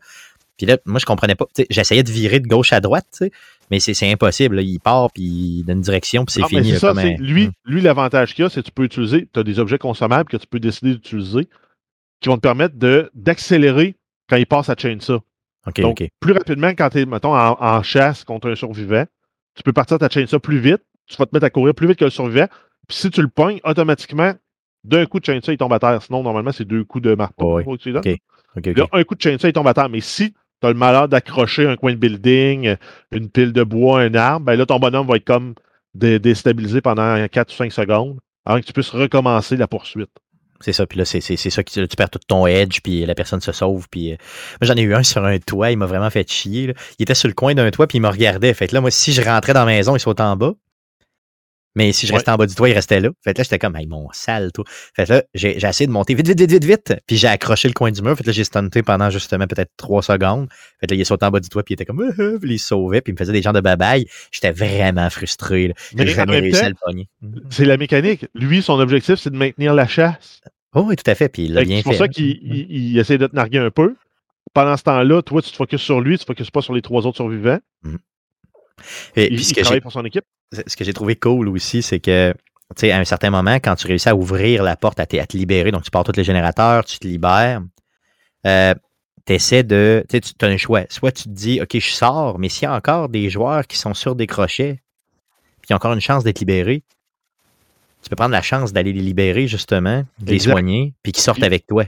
Puis 0.63 0.71
là, 0.71 0.79
moi, 0.87 1.01
je 1.01 1.07
comprenais 1.07 1.35
pas. 1.35 1.47
J'essayais 1.71 2.05
de 2.05 2.11
virer 2.11 2.39
de 2.39 2.47
gauche 2.47 2.73
à 2.73 2.81
droite, 2.81 3.23
mais 3.71 3.81
c'est 3.81 4.11
impossible. 4.13 4.57
là. 4.57 4.63
Il 4.63 4.79
part, 4.79 5.11
puis 5.11 5.23
il 5.25 5.65
donne 5.65 5.79
une 5.79 5.83
direction, 5.83 6.25
puis 6.25 6.35
c'est 6.35 6.47
fini. 6.47 6.71
là, 6.73 6.79
ça, 6.79 6.91
un- 6.97 7.17
lui, 7.17 7.49
Hmm. 7.49 7.51
lui 7.65 7.81
l'avantage 7.81 8.35
qu'il 8.35 8.45
y 8.45 8.47
a, 8.47 8.49
c'est 8.49 8.61
que 8.61 8.67
tu 8.67 8.73
peux 8.73 8.85
utiliser, 8.85 9.29
tu 9.33 9.41
as 9.41 9.43
des 9.43 9.59
objets 9.59 9.79
consommables 9.79 10.29
que 10.31 10.37
tu 10.37 10.47
peux 10.47 10.61
décider 10.61 10.93
d'utiliser 10.93 11.49
qui 12.21 12.29
vont 12.29 12.37
te 12.37 12.43
permettre 12.43 12.77
d'accélérer 13.15 13.97
quand 14.29 14.37
il 14.37 14.47
passe 14.47 14.69
à 14.69 14.75
chainsaw. 14.79 15.21
OK, 15.67 15.81
Donc, 15.81 16.05
plus 16.21 16.33
rapidement, 16.33 16.69
quand 16.71 16.91
tu 16.91 17.01
es, 17.01 17.07
mettons, 17.07 17.37
en, 17.37 17.57
en 17.61 17.83
chasse 17.83 18.25
contre 18.25 18.49
un 18.51 18.55
survivant, 18.55 19.05
tu 19.55 19.63
peux 19.63 19.73
partir 19.73 19.99
ta 19.99 20.09
chainsaw 20.09 20.39
plus 20.41 20.59
vite, 20.59 20.83
tu 21.07 21.17
vas 21.17 21.27
te 21.27 21.35
mettre 21.35 21.47
à 21.47 21.51
courir 21.51 21.75
plus 21.75 21.87
vite 21.89 21.99
que 21.99 22.05
le 22.05 22.11
survivant, 22.11 22.47
puis 22.89 22.97
si 22.97 23.11
tu 23.11 23.21
le 23.23 23.29
pognes, 23.29 23.61
automatiquement, 23.65 24.33
d'un 24.85 25.07
coup 25.07 25.21
de 25.21 25.25
chainsaw, 25.25 25.53
il 25.53 25.59
tombe 25.59 25.73
à 25.73 25.79
terre. 25.79 26.03
Sinon, 26.03 26.23
normalement, 26.23 26.51
c'est 26.53 26.65
deux 26.65 26.83
coups 26.85 27.05
de 27.05 27.15
marteau. 27.15 27.35
Oh, 27.53 27.57
oui. 27.59 27.65
faut 27.65 27.77
que 27.77 27.83
tu 27.83 27.91
lui 27.91 27.95
donnes. 28.01 28.13
OK, 28.13 28.19
OK, 28.57 28.69
OK. 28.69 28.77
Là, 28.77 28.87
un 28.93 29.05
coup 29.05 29.15
de 29.15 29.21
chainsaw, 29.21 29.49
il 29.49 29.53
tombe 29.53 29.69
à 29.69 29.75
terre. 29.75 29.89
Mais 29.89 30.01
si 30.01 30.35
tu 30.63 30.67
as 30.67 30.73
le 30.73 30.79
malheur 30.79 31.09
d'accrocher 31.09 31.67
un 31.67 31.77
coin 31.77 31.93
de 31.93 31.97
building, 31.97 32.77
une 33.11 33.29
pile 33.29 33.53
de 33.53 33.65
bois, 33.65 34.01
un 34.01 34.15
arbre, 34.15 34.47
ben 34.47 34.57
là, 34.57 34.65
ton 34.65 34.79
bonhomme 34.79 35.07
va 35.07 35.17
être 35.17 35.25
comme 35.25 35.55
dé- 35.95 36.19
déstabilisé 36.19 36.81
pendant 36.81 37.27
4 37.29 37.53
ou 37.53 37.57
5 37.57 37.73
secondes 37.73 38.19
avant 38.45 38.61
que 38.61 38.67
tu 38.67 38.73
puisses 38.73 38.91
recommencer 38.91 39.57
la 39.57 39.67
poursuite. 39.67 40.11
C'est 40.61 40.73
ça, 40.73 40.87
puis 40.87 40.97
là, 40.97 41.05
c'est 41.05 41.21
ça 41.21 41.65
que 41.65 41.87
tu, 41.87 41.97
perds 41.97 42.11
tout 42.11 42.21
ton 42.27 42.47
edge, 42.47 42.81
puis 42.85 43.05
la 43.05 43.17
personne 43.17 43.41
se 43.41 43.51
sauve. 43.51 43.89
Puis, 43.91 44.13
euh, 44.13 44.17
moi, 44.61 44.69
j'en 44.69 44.75
ai 44.75 44.83
eu 44.83 44.95
un 44.95 45.03
sur 45.03 45.25
un 45.25 45.39
toit, 45.41 45.73
il 45.73 45.77
m'a 45.77 45.87
vraiment 45.87 46.09
fait 46.09 46.31
chier. 46.31 46.73
Il 46.99 47.03
était 47.03 47.15
sur 47.17 47.27
le 47.27 47.35
coin 47.35 47.55
d'un 47.55 47.69
toit, 47.73 47.89
puis 47.89 47.99
il 47.99 48.01
me 48.01 48.09
regardait. 48.09 48.55
Fait 48.55 48.71
là, 48.71 48.81
moi, 48.81 48.93
si 48.93 49.13
je 49.13 49.23
rentrais 49.23 49.55
dans 49.55 49.65
la 49.65 49.67
maison, 49.67 49.97
il 49.97 50.01
saute 50.01 50.21
en 50.21 50.37
bas. 50.37 50.55
Mais 51.75 51.93
si 51.93 52.07
je 52.07 52.13
Ouais. 52.13 52.19
restais 52.19 52.31
en 52.31 52.37
bas 52.37 52.47
du 52.47 52.55
toit, 52.55 52.69
il 52.69 52.75
restait 52.75 53.01
là. 53.01 53.09
Fait 53.25 53.33
que 53.33 53.39
là, 53.39 53.45
j'étais 53.45 53.59
comme, 53.59 53.75
hey, 53.77 53.87
mon 53.87 54.09
sale, 54.13 54.53
toi. 54.53 54.65
Fait 54.95 55.07
que 55.07 55.13
là, 55.13 55.23
j'ai 55.35 55.59
j'ai 55.59 55.67
essayé 55.69 55.87
de 55.87 55.93
monter 55.93 56.15
vite, 56.15 56.27
vite, 56.29 56.39
vite, 56.39 56.51
vite, 56.51 56.65
vite. 56.65 56.95
Puis 57.07 57.17
j'ai 57.17 57.29
accroché 57.29 57.67
le 57.69 57.75
coin 57.75 57.91
du 57.91 58.03
mur. 58.03 58.17
Fait 58.17 58.23
que 58.25 58.29
là, 58.29 58.33
j'ai 58.33 58.45
stunté 58.45 58.83
pendant 58.83 59.09
justement 59.11 59.47
peut-être 59.47 59.71
trois 59.77 60.03
secondes. 60.03 60.49
Fait 60.81 60.87
que 60.87 60.93
là, 60.93 60.97
il 60.99 61.01
est 61.01 61.05
sauté 61.05 61.25
en 61.27 61.31
bas 61.31 61.41
du 61.41 61.49
toit, 61.49 61.63
puis 61.63 61.73
il 61.73 61.77
était 61.77 61.85
comme, 61.87 62.01
euh, 62.03 62.13
euh, 62.19 62.39
puis 62.39 62.55
il 62.55 62.59
sauvait, 62.59 63.01
puis 63.01 63.13
il 63.13 63.15
me 63.15 63.19
faisait 63.19 63.33
des 63.33 63.43
genres 63.43 63.53
de 63.55 63.61
babaille. 63.61 64.07
J'étais 64.33 64.53
vraiment 64.53 65.09
frustré. 65.11 65.69
Là. 65.69 65.75
J'ai 65.97 66.07
jamais 66.09 66.41
réussi 66.41 66.61
temps, 66.61 66.67
à 66.67 66.69
le 66.69 66.75
pogner. 66.85 67.09
Mhm. 67.23 67.43
C'est 67.51 67.65
la 67.65 67.77
mécanique. 67.77 68.27
Lui, 68.35 68.63
son 68.63 68.79
objectif, 68.81 69.17
c'est 69.17 69.31
de 69.31 69.37
maintenir 69.37 69.73
la 69.75 69.87
chasse. 69.87 70.41
Oh, 70.75 70.85
oui, 70.87 70.97
tout 70.97 71.11
à 71.11 71.15
fait. 71.15 71.29
Puis 71.29 71.45
il 71.45 71.55
l'a 71.55 71.61
Fait 71.61 71.67
bien 71.67 71.77
C'est 71.79 71.83
pour 71.85 71.93
fait. 71.93 71.99
ça 71.99 72.05
hein. 72.05 72.09
qu'il 72.09 72.27
il- 72.43 72.67
il 72.93 72.99
essaie 72.99 73.19
de 73.19 73.27
te 73.27 73.35
narguer 73.37 73.59
un 73.59 73.71
peu. 73.71 73.95
Pendant 74.55 74.77
ce 74.77 74.83
temps-là, 74.83 75.23
toi, 75.23 75.41
tu 75.41 75.51
te 75.51 75.57
focuses 75.57 75.81
sur 75.81 76.01
lui, 76.01 76.19
tu 76.19 76.25
te 76.25 76.31
focuses 76.31 76.51
pas 76.51 76.61
sur 76.61 76.75
les 76.75 76.83
trois 76.83 77.07
autres 77.07 77.17
survivants. 77.17 77.59
Et 79.17 79.29
Il, 79.31 79.37
puis 79.37 79.45
ce 79.45 79.51
il 79.51 79.55
que 79.57 79.61
travaille 79.63 79.81
pour 79.81 79.93
son 79.93 80.05
équipe? 80.05 80.25
ce 80.67 80.77
que 80.77 80.85
j'ai 80.85 80.93
trouvé 80.93 81.17
cool 81.17 81.49
aussi, 81.49 81.83
c'est 81.83 81.99
que, 82.01 82.33
tu 82.77 82.81
sais, 82.81 82.93
à 82.93 82.99
un 82.99 83.05
certain 83.05 83.31
moment, 83.31 83.55
quand 83.57 83.75
tu 83.77 83.87
réussis 83.87 84.09
à 84.09 84.15
ouvrir 84.15 84.63
la 84.63 84.77
porte, 84.77 85.01
à, 85.01 85.07
te- 85.07 85.17
à 85.17 85.27
te 85.27 85.37
libérer, 85.37 85.71
donc 85.71 85.83
tu 85.83 85.91
pars 85.91 86.05
tous 86.05 86.17
les 86.17 86.25
générateurs, 86.25 86.85
tu 86.85 86.99
te 86.99 87.07
libères, 87.07 87.63
euh, 88.47 88.75
tu 89.27 89.33
essaies 89.35 89.63
de, 89.63 90.05
tu 90.11 90.17
sais, 90.17 90.35
tu 90.39 90.45
as 90.45 90.49
un 90.49 90.57
choix. 90.57 90.83
Soit 90.91 91.13
tu 91.13 91.25
te 91.25 91.29
dis, 91.31 91.61
OK, 91.63 91.79
je 91.79 91.91
sors, 91.91 92.39
mais 92.39 92.49
s'il 92.49 92.65
y 92.65 92.67
a 92.67 92.75
encore 92.75 93.09
des 93.09 93.31
joueurs 93.31 93.67
qui 93.67 93.79
sont 93.79 93.95
sur 93.95 94.15
des 94.15 94.27
crochets, 94.27 94.83
puis 95.61 95.69
qui 95.69 95.73
ont 95.73 95.77
encore 95.77 95.93
une 95.95 96.01
chance 96.01 96.25
d'être 96.25 96.41
libérés, 96.41 96.83
tu 98.03 98.11
peux 98.11 98.17
prendre 98.17 98.33
la 98.33 98.43
chance 98.43 98.73
d'aller 98.73 98.93
les 98.93 99.01
libérer, 99.01 99.47
justement, 99.47 100.05
de 100.19 100.27
les 100.31 100.35
Exact. 100.35 100.51
soigner, 100.51 100.93
puis 101.03 101.13
qu'ils 101.13 101.23
sortent 101.23 101.39
Puis- 101.39 101.47
avec 101.47 101.67
toi. 101.67 101.85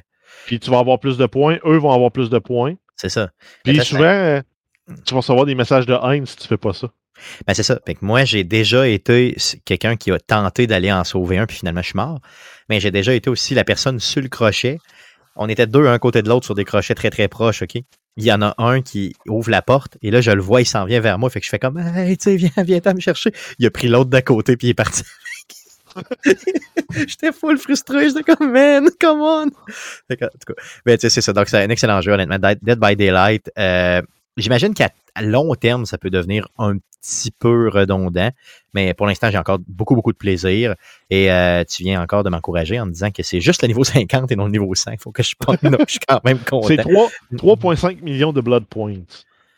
Puis 0.47 0.61
tu 0.61 0.71
vas 0.71 0.79
avoir 0.79 1.01
plus 1.01 1.17
de 1.19 1.27
points, 1.27 1.59
eux 1.67 1.77
vont 1.77 1.91
avoir 1.93 2.13
plus 2.13 2.31
de 2.31 2.39
points. 2.39 2.75
C'est 2.97 3.09
ça. 3.09 3.31
Puis 3.65 3.79
souvent, 3.85 4.41
tu 5.05 5.15
vas 5.15 5.21
recevoir 5.21 5.47
des 5.47 5.55
messages 5.55 5.87
de 5.87 5.95
haine 5.95 6.27
si 6.27 6.37
tu 6.37 6.49
fais 6.49 6.57
pas 6.57 6.73
ça. 6.73 6.89
Ben, 7.47 7.55
c'est 7.55 7.63
ça. 7.63 7.79
Fait 7.87 7.95
que 7.95 8.05
moi, 8.05 8.25
j'ai 8.25 8.45
déjà 8.45 8.89
été 8.89 9.37
quelqu'un 9.65 9.97
qui 9.97 10.11
a 10.11 10.19
tenté 10.19 10.67
d'aller 10.67 10.93
en 10.93 11.05
sauver 11.05 11.39
un, 11.39 11.47
puis 11.47 11.59
finalement, 11.59 11.81
je 11.83 11.87
suis 11.87 11.97
mort. 11.97 12.21
Mais 12.69 12.81
j'ai 12.81 12.91
déjà 12.91 13.15
été 13.15 13.31
aussi 13.31 13.55
la 13.55 13.65
personne 13.65 14.01
sur 14.01 14.21
le 14.21 14.29
crochet. 14.29 14.79
On 15.37 15.49
était 15.49 15.67
deux, 15.67 15.87
un 15.87 15.99
côté 15.99 16.23
de 16.23 16.29
l'autre, 16.29 16.45
sur 16.45 16.55
des 16.55 16.65
crochets 16.65 16.95
très, 16.95 17.11
très 17.11 17.29
proches, 17.29 17.63
OK? 17.63 17.77
Il 18.17 18.25
y 18.25 18.33
en 18.33 18.43
a 18.43 18.55
un 18.59 18.81
qui 18.81 19.15
ouvre 19.27 19.51
la 19.51 19.63
porte, 19.63 19.99
et 20.03 20.11
là, 20.13 20.21
je 20.21 20.31
le 20.31 20.41
vois, 20.43 20.61
il 20.61 20.67
s'en 20.67 20.85
vient 20.85 21.01
vers 21.01 21.19
moi. 21.19 21.31
Fait 21.31 21.41
que 21.41 21.47
je 21.47 21.51
fais 21.51 21.59
comme, 21.59 21.79
hey, 21.79 22.17
tu 22.17 22.25
sais, 22.25 22.37
viens, 22.37 22.51
viens 22.65 22.81
t'en 22.81 22.95
me 22.95 23.01
chercher. 23.01 23.33
Il 23.59 23.67
a 23.67 23.71
pris 23.71 23.89
l'autre 23.89 24.11
d'à 24.11 24.23
côté, 24.23 24.57
puis 24.57 24.69
il 24.69 24.71
est 24.71 24.75
parti. 24.75 25.03
J'étais 26.95 27.33
full 27.33 27.59
frustré. 27.59 28.09
J'étais 28.09 28.23
comme, 28.23 28.53
man, 28.53 28.89
come 29.01 29.21
on. 29.21 29.47
En 29.47 29.49
tout 29.49 30.17
cas, 30.17 30.29
ben, 30.85 30.97
tu 30.97 31.03
sais, 31.03 31.11
c'est 31.11 31.21
ça. 31.21 31.33
Donc, 31.33 31.49
c'est 31.49 31.63
un 31.63 31.71
excellent 31.71 32.01
jeu, 32.01 32.13
honnêtement. 32.13 32.39
Dead 32.39 32.59
Dead 32.63 32.79
by 32.79 32.97
Daylight. 32.97 33.51
euh, 33.59 34.03
j'imagine 34.37 34.75
qu'à 34.75 34.91
long 35.21 35.55
terme, 35.55 35.87
ça 35.87 35.99
peut 35.99 36.11
devenir 36.11 36.49
un 36.59 36.77
petit 36.77 37.31
peu 37.31 37.69
redondant, 37.69 38.31
mais 38.73 38.95
pour 38.95 39.07
l'instant, 39.07 39.31
j'ai 39.31 39.39
encore 39.39 39.59
beaucoup, 39.67 39.95
beaucoup 39.95 40.13
de 40.13 40.17
plaisir. 40.17 40.75
Et 41.11 41.31
euh, 41.31 41.63
tu 41.65 41.83
viens 41.83 42.03
encore 42.03 42.25
de 42.25 42.31
m'encourager 42.31 42.81
en 42.81 42.87
me 42.87 42.93
disant 42.93 43.11
que 43.11 43.23
c'est 43.23 43.41
juste 43.41 43.63
le 43.63 43.69
niveau 43.69 43.85
50 43.85 44.33
et 44.33 44.37
non 44.37 44.47
le 44.47 44.53
niveau 44.53 44.75
5. 44.75 44.93
Il 44.93 44.99
faut 45.01 45.13
que 45.13 45.23
je 45.23 45.35
pogne. 45.39 45.59
je 45.63 45.93
suis 45.93 46.01
quand 46.09 46.25
même 46.25 46.39
content. 46.39 46.67
C'est 46.69 46.79
3 46.79 47.09
3,5 47.35 48.03
millions 48.03 48.33
de 48.33 48.41
blood 48.41 48.65
points. 48.65 48.95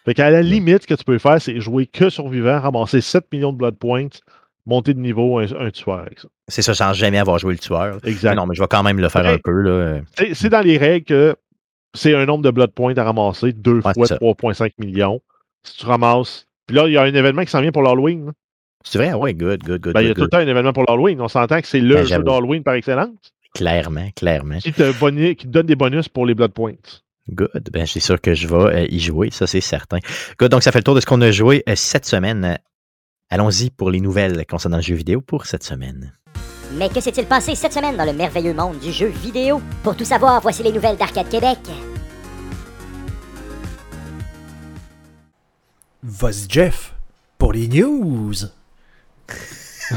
Fait 0.05 0.15
qu'à 0.15 0.31
la 0.31 0.43
limite, 0.43 0.83
ce 0.83 0.87
que 0.87 0.95
tu 0.95 1.05
peux 1.05 1.19
faire, 1.19 1.41
c'est 1.41 1.61
jouer 1.61 1.87
que 1.87 2.11
survivant, 2.11 2.61
ramasser 2.61 3.01
7 3.01 3.25
millions 3.33 3.53
de 3.53 3.59
blood 3.59 3.77
points, 3.77 4.09
monter 4.65 4.95
de 4.95 5.01
niveau 5.01 5.39
un, 5.39 5.47
un 5.59 5.71
tueur 5.71 6.01
avec 6.01 6.21
ça. 6.21 6.29
C'est 6.49 6.63
ça, 6.63 6.75
sans 6.75 6.93
jamais 6.93 7.19
avoir 7.19 7.39
joué 7.39 7.55
le 7.55 7.59
tueur. 7.59 7.99
Mais 8.05 8.11
Exact. 8.11 8.35
non, 8.37 8.47
mais 8.47 8.55
je 8.55 8.61
vais 8.61 8.69
quand 8.69 8.83
même 8.85 9.01
le 9.01 9.09
faire 9.09 9.27
un 9.27 9.39
peu. 9.39 10.01
C'est 10.33 10.49
dans 10.49 10.61
les 10.61 10.79
règles 10.79 11.07
que 11.07 11.37
c'est 11.95 12.15
un 12.15 12.27
nombre 12.27 12.43
de 12.45 12.51
blood 12.51 12.73
points 12.73 12.97
à 12.97 13.05
ramasser, 13.05 13.53
deux 13.53 13.77
Ouais, 13.77 13.93
fois 13.95 14.07
c'est 14.07 14.15
ça. 14.15 14.17
3,5 14.19 14.73
millions. 14.79 15.21
Si 15.63 15.79
tu 15.79 15.87
ramasses. 15.87 16.47
Puis 16.67 16.77
là, 16.77 16.87
il 16.87 16.93
y 16.93 16.97
a 16.97 17.03
un 17.03 17.15
événement 17.15 17.43
qui 17.45 17.51
s'en 17.51 17.61
vient 17.61 17.73
pour 17.73 17.83
l'Halloween. 17.83 18.27
là. 18.27 18.33
C'est 18.85 18.99
vrai? 18.99 19.13
Ouais, 19.15 19.35
good, 19.35 19.63
good, 19.65 19.81
good. 19.81 19.95
Ben, 19.95 20.03
il 20.03 20.09
y 20.09 20.11
a 20.11 20.15
good, 20.15 20.17
tout 20.17 20.23
le 20.23 20.29
temps 20.29 20.39
un 20.39 20.47
événement 20.49 20.73
pour 20.73 20.85
l'Halloween. 20.89 21.21
On 21.21 21.29
s'entend 21.29 21.61
que 21.61 21.67
c'est 21.67 21.81
le 21.81 21.95
Ben, 21.97 22.07
jeu 22.07 22.23
d'Halloween 22.23 22.63
par 22.63 22.75
excellence 22.75 23.11
Clairement, 23.55 24.09
clairement. 24.15 24.59
qui 24.59 24.73
te, 24.73 24.93
boni- 24.99 25.35
qui 25.35 25.47
te 25.47 25.51
donne 25.53 25.67
des 25.67 25.77
bonus 25.77 26.09
pour 26.09 26.27
les 26.27 26.35
blood 26.35 26.53
points. 26.53 26.75
Good. 27.31 27.71
Ben, 27.73 27.87
c'est 27.87 28.01
sûr 28.01 28.21
que 28.21 28.35
je 28.35 28.47
vais 28.47 28.55
euh, 28.57 28.87
y 28.91 29.01
jouer, 29.01 29.31
ça 29.31 29.47
c'est 29.47 29.61
certain. 29.61 29.99
Good. 30.39 30.51
Donc, 30.51 30.63
ça 30.63 30.71
fait 30.73 30.79
le 30.79 30.85
tour 30.85 30.95
de 30.95 31.01
ce 31.01 31.07
qu'on 31.07 31.21
a 31.23 31.31
joué 31.33 31.65
euh, 31.69 31.75
cette 31.75 32.05
semaine. 32.05 32.59
Allons-y 33.31 33.71
pour 33.71 33.91
les 33.91 34.01
nouvelles 34.01 34.45
concernant 34.47 34.77
le 34.77 34.83
jeu 34.85 34.95
vidéo 34.95 35.21
pour 35.21 35.47
cette 35.47 35.65
semaine. 35.65 36.13
Mais 36.77 36.91
que 36.91 37.01
s'est-il 37.01 37.27
passé 37.27 37.55
cette 37.55 37.73
semaine 37.73 37.97
dans 37.97 38.05
le 38.05 38.13
merveilleux 38.13 38.53
monde 38.53 38.79
du 38.79 38.93
jeu 38.93 39.07
vidéo? 39.07 39.63
Pour 39.83 39.97
tout 39.97 40.05
savoir, 40.05 40.43
voici 40.43 40.63
les 40.63 40.73
nouvelles 40.73 40.97
d'Arcade 40.97 41.29
Québec. 41.29 41.59
Vas-y, 46.03 46.47
Jeff, 46.49 46.95
pour 47.39 47.53
les 47.53 47.69
news. 47.69 48.35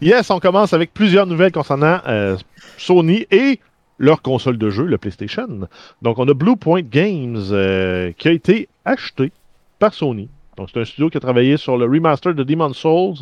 Yes, 0.00 0.28
on 0.30 0.40
commence 0.40 0.72
avec 0.72 0.92
plusieurs 0.92 1.24
nouvelles 1.24 1.52
concernant 1.52 2.00
euh, 2.08 2.36
Sony 2.76 3.26
et 3.30 3.60
leur 3.98 4.22
console 4.22 4.58
de 4.58 4.70
jeu, 4.70 4.84
le 4.84 4.98
PlayStation. 4.98 5.68
Donc, 6.02 6.18
on 6.18 6.28
a 6.28 6.34
Bluepoint 6.34 6.82
Games 6.82 7.40
euh, 7.52 8.12
qui 8.18 8.28
a 8.28 8.32
été 8.32 8.68
acheté 8.84 9.32
par 9.78 9.94
Sony. 9.94 10.28
Donc, 10.56 10.70
c'est 10.72 10.80
un 10.80 10.84
studio 10.84 11.10
qui 11.10 11.16
a 11.16 11.20
travaillé 11.20 11.56
sur 11.56 11.76
le 11.76 11.84
remaster 11.86 12.34
de 12.34 12.42
Demon's 12.44 12.76
Souls 12.76 13.16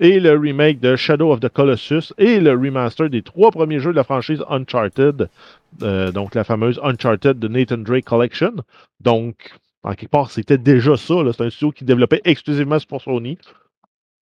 et 0.00 0.20
le 0.20 0.38
remake 0.38 0.80
de 0.80 0.96
Shadow 0.96 1.32
of 1.32 1.40
the 1.40 1.48
Colossus 1.48 2.12
et 2.18 2.40
le 2.40 2.52
remaster 2.52 3.10
des 3.10 3.22
trois 3.22 3.50
premiers 3.50 3.78
jeux 3.80 3.90
de 3.90 3.96
la 3.96 4.04
franchise 4.04 4.42
Uncharted, 4.48 5.28
euh, 5.82 6.10
donc 6.12 6.34
la 6.34 6.44
fameuse 6.44 6.80
Uncharted 6.82 7.38
de 7.38 7.48
Nathan 7.48 7.78
Drake 7.78 8.04
Collection. 8.06 8.52
Donc, 9.00 9.50
en 9.82 9.92
quelque 9.94 10.10
part, 10.10 10.30
c'était 10.30 10.58
déjà 10.58 10.96
ça. 10.96 11.14
C'est 11.32 11.44
un 11.44 11.50
studio 11.50 11.72
qui 11.72 11.84
développait 11.84 12.22
exclusivement 12.24 12.78
pour 12.88 13.02
Sony. 13.02 13.38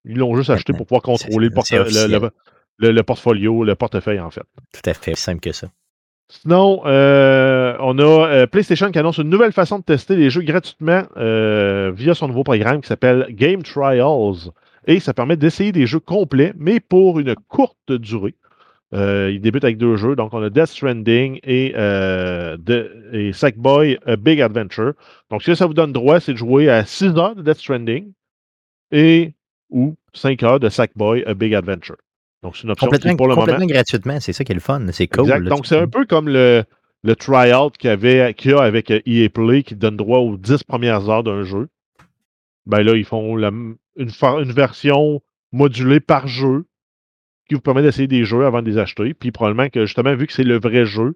Ils 0.04 0.16
l'ont 0.18 0.36
juste 0.36 0.50
acheté 0.50 0.72
pour 0.72 0.86
pouvoir 0.86 1.02
contrôler 1.02 1.48
le, 1.48 1.54
porte- 1.54 1.70
le- 2.78 3.02
portfolio, 3.02 3.64
le 3.64 3.74
portefeuille, 3.74 4.20
en 4.20 4.30
fait. 4.30 4.42
Tout 4.72 4.90
à 4.90 4.94
fait, 4.94 5.14
simple 5.16 5.40
que 5.40 5.52
ça. 5.52 5.68
Sinon, 6.28 6.82
euh, 6.86 7.55
on 7.80 7.98
a 7.98 8.02
euh, 8.28 8.46
PlayStation 8.46 8.90
qui 8.90 8.98
annonce 8.98 9.18
une 9.18 9.28
nouvelle 9.28 9.52
façon 9.52 9.78
de 9.78 9.84
tester 9.84 10.16
les 10.16 10.30
jeux 10.30 10.42
gratuitement 10.42 11.02
euh, 11.16 11.92
via 11.94 12.14
son 12.14 12.28
nouveau 12.28 12.44
programme 12.44 12.80
qui 12.80 12.88
s'appelle 12.88 13.26
Game 13.30 13.62
Trials. 13.62 14.50
Et 14.86 15.00
ça 15.00 15.12
permet 15.14 15.36
d'essayer 15.36 15.72
des 15.72 15.86
jeux 15.86 16.00
complets, 16.00 16.52
mais 16.56 16.80
pour 16.80 17.18
une 17.18 17.34
courte 17.48 17.90
durée. 17.92 18.34
Euh, 18.94 19.32
il 19.32 19.40
débute 19.40 19.64
avec 19.64 19.78
deux 19.78 19.96
jeux. 19.96 20.14
Donc, 20.14 20.32
on 20.32 20.40
a 20.42 20.48
Death 20.48 20.66
Stranding 20.66 21.40
et, 21.42 21.72
euh, 21.76 22.56
de- 22.56 22.92
et 23.12 23.32
Sackboy 23.32 23.98
A 24.06 24.14
Big 24.16 24.40
Adventure. 24.40 24.92
Donc, 25.30 25.42
ce 25.42 25.50
que 25.50 25.54
ça 25.56 25.66
vous 25.66 25.74
donne 25.74 25.92
droit, 25.92 26.20
c'est 26.20 26.32
de 26.32 26.38
jouer 26.38 26.70
à 26.70 26.84
6 26.84 27.16
heures 27.18 27.34
de 27.34 27.42
Death 27.42 27.58
Stranding 27.58 28.12
et 28.92 29.32
ou 29.70 29.96
5 30.14 30.42
heures 30.44 30.60
de 30.60 30.68
Sackboy 30.68 31.24
A 31.26 31.34
Big 31.34 31.52
Adventure. 31.54 31.96
Donc, 32.44 32.56
c'est 32.56 32.62
une 32.62 32.70
option 32.70 32.86
qui, 32.86 32.92
Complètement, 32.92 33.16
pour 33.16 33.26
le 33.26 33.34
moment, 33.34 33.66
gratuitement, 33.66 34.20
c'est 34.20 34.32
ça 34.32 34.44
qui 34.44 34.52
est 34.52 34.54
le 34.54 34.60
fun. 34.60 34.80
C'est 34.92 35.08
cool. 35.08 35.24
Exact. 35.24 35.40
là, 35.40 35.50
Donc, 35.50 35.66
c'est 35.66 35.78
un 35.78 35.88
peu 35.88 36.06
comme 36.06 36.28
le, 36.28 36.62
le 37.06 37.14
tryout 37.14 37.70
qu'il 37.70 37.88
y, 37.88 38.52
a 38.52 38.60
avec 38.60 38.90
euh, 38.90 39.00
EA 39.06 39.28
Play 39.28 39.62
qui 39.62 39.76
donne 39.76 39.96
droit 39.96 40.18
aux 40.18 40.36
10 40.36 40.64
premières 40.64 41.08
heures 41.08 41.22
d'un 41.22 41.44
jeu. 41.44 41.68
Ben 42.66 42.82
là, 42.82 42.96
ils 42.96 43.04
font 43.04 43.36
la 43.36 43.50
une, 43.96 44.52
version 44.52 45.22
modulée 45.52 46.00
par 46.00 46.26
jeu 46.26 46.66
qui 47.48 47.54
vous 47.54 47.60
permet 47.60 47.82
d'essayer 47.82 48.08
des 48.08 48.24
jeux 48.24 48.44
avant 48.44 48.60
de 48.60 48.68
les 48.68 48.76
acheter. 48.76 49.14
Puis 49.14 49.30
probablement 49.30 49.68
que 49.68 49.86
justement, 49.86 50.16
vu 50.16 50.26
que 50.26 50.32
c'est 50.32 50.42
le 50.42 50.58
vrai 50.58 50.84
jeu, 50.84 51.14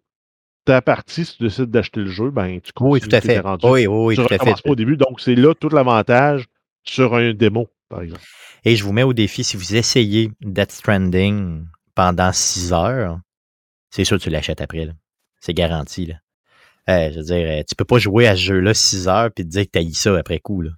ta 0.64 0.80
partie, 0.80 1.24
si 1.24 1.36
tu 1.36 1.42
décides 1.42 1.70
d'acheter 1.70 2.00
le 2.00 2.10
jeu, 2.10 2.30
ben 2.30 2.60
tu 2.60 2.72
continues. 2.72 2.92
Oui, 2.92 3.00
tout 3.00 3.16
à 3.16 3.20
fait. 3.20 3.40
rendu. 3.40 3.66
Oui, 3.66 3.88
oui, 3.88 4.14
tu 4.14 4.22
tout 4.22 4.32
à 4.32 4.38
fait. 4.38 4.62
pas 4.62 4.70
au 4.70 4.76
début. 4.76 4.96
Donc, 4.96 5.20
c'est 5.20 5.34
là 5.34 5.54
tout 5.54 5.70
l'avantage 5.70 6.46
sur 6.84 7.16
un 7.16 7.34
démo, 7.34 7.66
par 7.88 8.02
exemple. 8.02 8.22
Et 8.64 8.76
je 8.76 8.84
vous 8.84 8.92
mets 8.92 9.02
au 9.02 9.12
défi, 9.12 9.42
si 9.42 9.56
vous 9.56 9.74
essayez 9.74 10.30
Death 10.40 10.70
Stranding 10.70 11.64
pendant 11.96 12.30
6 12.32 12.72
heures, 12.72 13.18
c'est 13.90 14.04
sûr 14.04 14.18
que 14.18 14.22
tu 14.22 14.30
l'achètes 14.30 14.60
après. 14.60 14.84
là. 14.84 14.92
C'est 15.40 15.54
garanti. 15.54 16.06
Là. 16.06 16.14
Je 17.10 17.16
veux 17.16 17.24
dire, 17.24 17.46
euh, 17.48 17.62
tu 17.68 17.74
peux 17.74 17.84
pas 17.84 17.98
jouer 17.98 18.26
à 18.26 18.34
ce 18.36 18.42
jeu-là 18.42 18.74
6 18.74 19.08
heures 19.08 19.30
puis 19.34 19.44
te 19.44 19.50
dire 19.50 19.64
que 19.72 19.78
tu 19.78 19.92
ça 19.94 20.16
après 20.16 20.38
coup. 20.40 20.60
Là. 20.62 20.70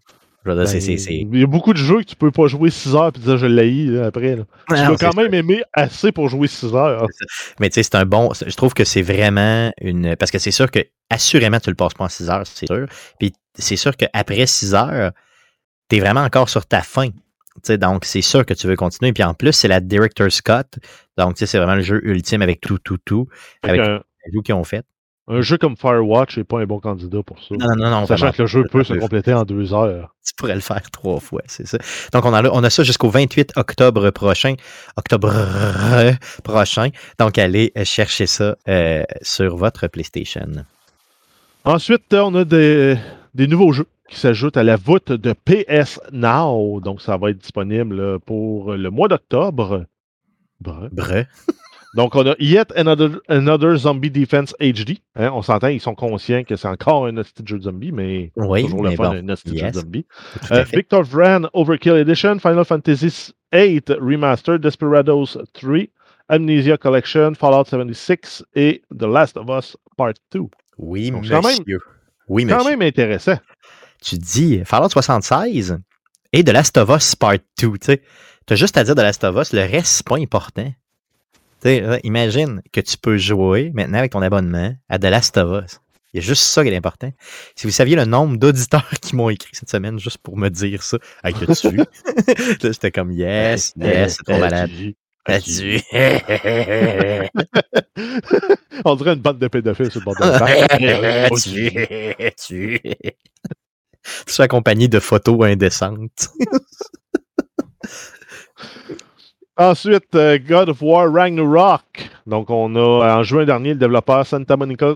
Ben, 0.45 0.67
Il 0.67 1.39
y 1.39 1.43
a 1.45 1.47
beaucoup 1.47 1.73
de 1.73 1.79
jeux 1.79 2.01
que 2.01 2.05
tu 2.07 2.17
peux 2.17 2.33
pas 2.33 2.49
jouer 2.49 2.71
6 2.71 2.95
heures 2.97 3.13
et 3.15 3.19
dire 3.19 3.39
je 3.39 3.47
l'ai 3.47 4.01
après. 4.03 4.35
là. 4.37 4.43
Tu 4.69 4.75
Non, 4.75 4.87
dois 4.89 4.97
quand 4.99 5.17
même 5.17 5.33
aimer 5.35 5.63
assez 5.73 6.11
pour 6.11 6.29
jouer 6.29 6.49
6 6.49 6.75
heures. 6.75 7.07
Mais 7.61 7.71
tu 7.71 7.75
sais, 7.75 7.83
c'est 7.85 7.95
un 7.95 8.05
bon. 8.05 8.31
Je 8.45 8.55
trouve 8.57 8.75
que 8.75 8.85
c'est 8.85 9.03
vraiment 9.03 9.73
une. 9.81 10.17
Parce 10.17 10.31
que 10.33 10.39
c'est 10.39 10.51
sûr 10.51 10.71
que, 10.71 10.81
assurément, 11.11 11.61
tu 11.61 11.71
le 11.71 11.77
passes 11.77 11.95
pas 11.95 12.05
en 12.05 12.09
6 12.09 12.29
heures, 12.29 12.47
c'est 12.47 12.67
sûr. 12.67 12.87
Puis 13.21 13.33
c'est 13.57 13.77
sûr 13.77 13.97
qu'après 13.97 14.47
6 14.47 14.75
heures, 14.75 15.13
tu 15.89 15.97
es 15.97 16.01
vraiment 16.01 16.23
encore 16.23 16.49
sur 16.49 16.67
ta 16.67 16.83
fin. 16.83 17.09
Donc, 17.69 18.05
c'est 18.07 18.23
sûr 18.23 18.45
que 18.45 18.55
tu 18.55 18.67
veux 18.67 18.77
continuer. 18.77 19.13
Puis 19.13 19.23
en 19.23 19.35
plus, 19.35 19.53
c'est 19.53 19.69
la 19.69 19.81
Director's 19.81 20.41
Cut. 20.41 20.81
Donc, 21.19 21.35
tu 21.37 21.41
sais, 21.41 21.47
c'est 21.47 21.59
vraiment 21.59 21.75
le 21.77 21.83
jeu 21.83 22.01
ultime 22.05 22.43
avec 22.43 22.61
tout, 22.61 22.79
tout, 22.79 22.99
tout. 23.05 23.29
Avec 23.63 23.81
qu'un- 23.83 24.03
jeux 24.33 24.43
qu'ils 24.43 24.55
ont 24.55 24.65
fait. 24.65 24.85
un 25.29 25.41
jeu 25.41 25.57
comme 25.57 25.77
Firewatch 25.77 26.37
n'est 26.37 26.45
pas 26.45 26.61
un 26.61 26.67
bon 26.67 26.81
candidat 26.81 27.23
pour 27.23 27.39
ça. 27.43 27.55
Non, 27.59 27.77
non, 27.77 27.91
non. 27.91 28.07
Sachant 28.07 28.27
vraiment 28.27 28.33
que 28.33 28.43
le 28.43 28.47
jeu 28.49 28.65
peut 28.71 28.85
se 28.85 28.95
compléter 28.95 29.33
en 29.33 29.45
2 29.45 29.73
heures. 29.73 30.15
Tu 30.27 30.35
pourrais 30.37 30.55
le 30.55 30.61
faire 30.61 30.83
trois 30.91 31.21
fois, 31.21 31.43
c'est 31.47 31.67
ça. 31.67 31.79
Donc, 32.13 32.25
on 32.25 32.33
a, 32.33 32.49
on 32.51 32.63
a 32.65 32.71
ça 32.71 32.83
jusqu'au 32.85 33.09
28 33.11 33.53
octobre 33.57 34.11
prochain. 34.11 34.55
Octobre 34.97 35.33
prochain. 36.45 36.91
Donc, 37.19 37.39
allez 37.39 37.73
chercher 37.85 38.27
ça 38.27 38.57
euh, 38.69 39.03
sur 39.23 39.57
votre 39.57 39.87
PlayStation. 39.89 40.47
Ensuite, 41.65 42.13
euh, 42.13 42.21
on 42.21 42.35
a 42.35 42.45
des, 42.45 42.97
des 43.35 43.47
nouveaux 43.47 43.73
jeux 43.73 43.87
qui 44.09 44.19
s'ajoutent 44.19 44.57
à 44.57 44.63
la 44.65 44.77
voûte 44.77 45.13
de 45.13 45.33
PS 45.33 46.01
Now. 46.13 46.81
Donc, 46.81 47.01
ça 47.01 47.17
va 47.17 47.31
être 47.31 47.39
disponible 47.39 47.97
là, 47.97 48.19
pour 48.19 48.73
le 48.75 48.91
mois 48.91 49.09
d'octobre. 49.09 49.87
Bref. 50.61 50.91
Bref. 50.93 51.27
Donc, 51.95 52.15
on 52.15 52.27
a 52.27 52.35
Yet 52.39 52.73
Another, 52.75 53.21
Another 53.29 53.77
Zombie 53.77 54.11
Defense 54.11 54.55
HD. 54.61 54.99
Hein, 55.15 55.31
on 55.35 55.43
s'entend, 55.43 55.69
ils 55.69 55.81
sont 55.81 55.95
conscients 55.95 56.43
que 56.43 56.57
c'est 56.57 56.69
encore 56.69 57.07
un 57.07 57.17
hostie 57.19 57.43
de 57.43 57.49
jeu 57.49 57.59
de 57.59 57.65
zombie, 57.65 57.93
mais 57.93 58.33
Oui, 58.37 58.63
toujours 58.65 58.83
le 58.85 58.93
fun, 58.93 59.11
bon, 59.11 59.29
un 59.29 59.29
hostie 59.29 59.59
jeu 59.59 59.69
de 59.69 59.75
zombie. 59.75 60.07
Euh. 60.51 60.65
Victor 60.73 61.03
Vran 61.03 61.43
Overkill 61.53 61.97
Edition, 61.97 62.39
Final 62.39 62.65
Fantasy 62.65 63.33
VIII 63.53 63.83
Remastered, 64.01 64.63
Desperados 64.63 65.37
3, 65.53 65.89
Amnesia 66.29 66.79
Collection, 66.79 67.35
Fallout 67.35 67.65
76 67.67 68.45
et 68.55 68.83
The 68.99 69.03
Last 69.05 69.37
of 69.37 69.47
Us 69.51 69.77
Part 69.99 70.15
2. 70.33 70.41
Oui, 70.79 71.11
Donc, 71.11 71.23
monsieur. 71.23 71.35
quand 71.41 71.47
même- 71.47 71.59
oui, 72.29 72.47
Quand 72.47 72.57
monsieur. 72.57 72.71
même 72.71 72.83
intéressant. 72.83 73.37
Tu 74.03 74.17
dis 74.17 74.63
Fallout 74.65 74.89
76 74.89 75.79
et 76.33 76.43
The 76.43 76.51
Last 76.53 76.79
of 76.79 76.89
Us 76.89 77.15
Part 77.17 77.37
2. 77.61 77.73
Tu 77.73 77.79
sais, 77.83 78.03
as 78.51 78.55
juste 78.55 78.79
à 78.79 78.85
dire 78.85 78.95
The 78.95 79.01
Last 79.01 79.25
of 79.25 79.37
Us, 79.37 79.53
le 79.53 79.61
reste, 79.61 79.87
c'est 79.89 80.07
pas 80.07 80.17
important. 80.17 80.73
Imagine 81.65 82.63
que 82.73 82.81
tu 82.81 82.97
peux 82.97 83.17
jouer 83.17 83.71
maintenant 83.75 83.99
avec 83.99 84.13
ton 84.13 84.23
abonnement 84.23 84.75
à 84.89 84.99
The 84.99 85.05
Last 85.05 85.37
of 85.37 85.65
Us. 85.65 85.81
Il 86.13 86.21
y 86.21 86.25
a 86.25 86.27
juste 86.27 86.43
ça 86.43 86.63
qui 86.63 86.69
est 86.69 86.77
important. 86.77 87.11
Si 87.57 87.67
vous 87.67 87.73
saviez 87.73 87.97
le 87.97 88.05
nombre 88.05 88.37
d'auditeurs 88.37 88.91
qui 89.01 89.17
m'ont 89.17 89.31
écrit 89.31 89.55
cette 89.55 89.71
semaine 89.71 89.99
juste 89.99 90.19
pour 90.19 90.37
me 90.37 90.51
dire 90.51 90.83
ça, 90.83 90.99
hey, 91.25 91.33
que 91.33 91.47
tu 91.53 91.77
Là, 91.77 91.87
j'étais 92.63 92.91
comme 92.91 93.13
yes, 93.13 93.73
yes, 93.77 94.17
c'est 94.17 94.25
trop 94.25 94.39
malade. 94.39 94.71
On 98.85 98.97
dirait 98.97 99.13
une 99.13 99.21
bande 99.21 99.39
de 99.39 99.47
pédophiles 99.47 99.93
sur 99.93 100.01
le 100.01 100.05
bord 100.05 100.17
de 100.17 100.25
la 100.25 100.41
table. 100.41 101.31
tu, 101.41 101.71
tu. 102.45 102.81
Tu 104.27 104.33
es 104.33 104.41
accompagné 104.41 104.89
de 104.89 104.99
photos 104.99 105.47
indécentes. 105.47 106.29
Ensuite, 109.59 110.15
euh, 110.15 110.39
God 110.39 110.71
of 110.71 110.81
War 110.81 111.13
Ragnarok. 111.13 111.85
Donc, 112.27 112.49
on 112.49 112.75
a 112.75 113.19
en 113.19 113.23
juin 113.23 113.45
dernier 113.45 113.71
le 113.71 113.79
développeur 113.79 114.27
Santa 114.27 114.57
Monica 114.57 114.95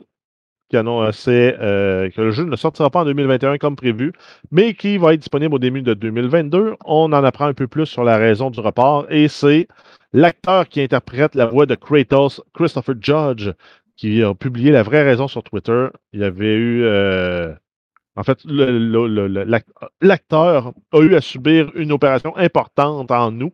qui 0.69 0.77
annonçait 0.77 1.57
euh, 1.61 2.11
que 2.11 2.21
le 2.21 2.31
jeu 2.31 2.45
ne 2.45 2.57
sortira 2.57 2.91
pas 2.91 3.01
en 3.01 3.05
2021 3.05 3.59
comme 3.59 3.77
prévu, 3.77 4.13
mais 4.51 4.75
qui 4.75 4.99
va 4.99 5.15
être 5.15 5.21
disponible 5.21 5.55
au 5.55 5.59
début 5.59 5.83
de 5.83 5.95
2022. 5.95 6.75
On 6.85 7.13
en 7.13 7.25
apprend 7.25 7.47
un 7.47 7.55
peu 7.55 7.69
plus 7.69 7.87
sur 7.87 8.03
la 8.03 8.17
raison 8.17 8.51
du 8.51 8.61
report 8.61 9.07
et 9.11 9.29
c'est 9.29 9.69
l'acteur 10.13 10.69
qui 10.69 10.81
interprète 10.81 11.35
la 11.35 11.47
voix 11.47 11.67
de 11.67 11.75
Kratos, 11.75 12.41
Christopher 12.55 12.97
Judge, 13.01 13.51
qui 13.97 14.23
a 14.23 14.35
publié 14.35 14.73
la 14.73 14.83
vraie 14.83 15.03
raison 15.03 15.29
sur 15.29 15.43
Twitter. 15.43 15.89
Il 16.13 16.25
avait 16.25 16.55
eu 16.55 16.83
euh, 16.85 17.55
En 18.17 18.25
fait, 18.25 18.39
l'acteur 20.01 20.73
a 20.93 21.01
eu 21.01 21.15
à 21.15 21.21
subir 21.21 21.71
une 21.75 21.93
opération 21.93 22.37
importante 22.37 23.11
en 23.11 23.41
août 23.41 23.53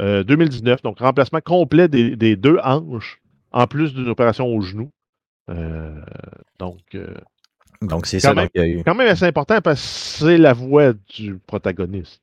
euh, 0.00 0.22
2019, 0.24 0.82
donc 0.82 0.98
remplacement 1.00 1.40
complet 1.40 1.88
des, 1.88 2.16
des 2.16 2.36
deux 2.36 2.58
hanches, 2.62 3.20
en 3.52 3.66
plus 3.66 3.94
d'une 3.94 4.08
opération 4.08 4.46
au 4.46 4.60
genou. 4.60 4.90
Euh, 5.50 6.00
donc, 6.58 6.78
euh, 6.94 7.14
Donc, 7.82 8.06
c'est 8.06 8.20
ça. 8.20 8.34
même. 8.34 8.48
Donc, 8.54 8.64
eu- 8.64 8.82
quand 8.84 8.94
même 8.94 9.08
assez 9.08 9.24
important 9.24 9.60
parce 9.60 9.80
que 9.80 10.26
c'est 10.26 10.38
la 10.38 10.52
voix 10.52 10.92
du 11.14 11.38
protagoniste. 11.46 12.20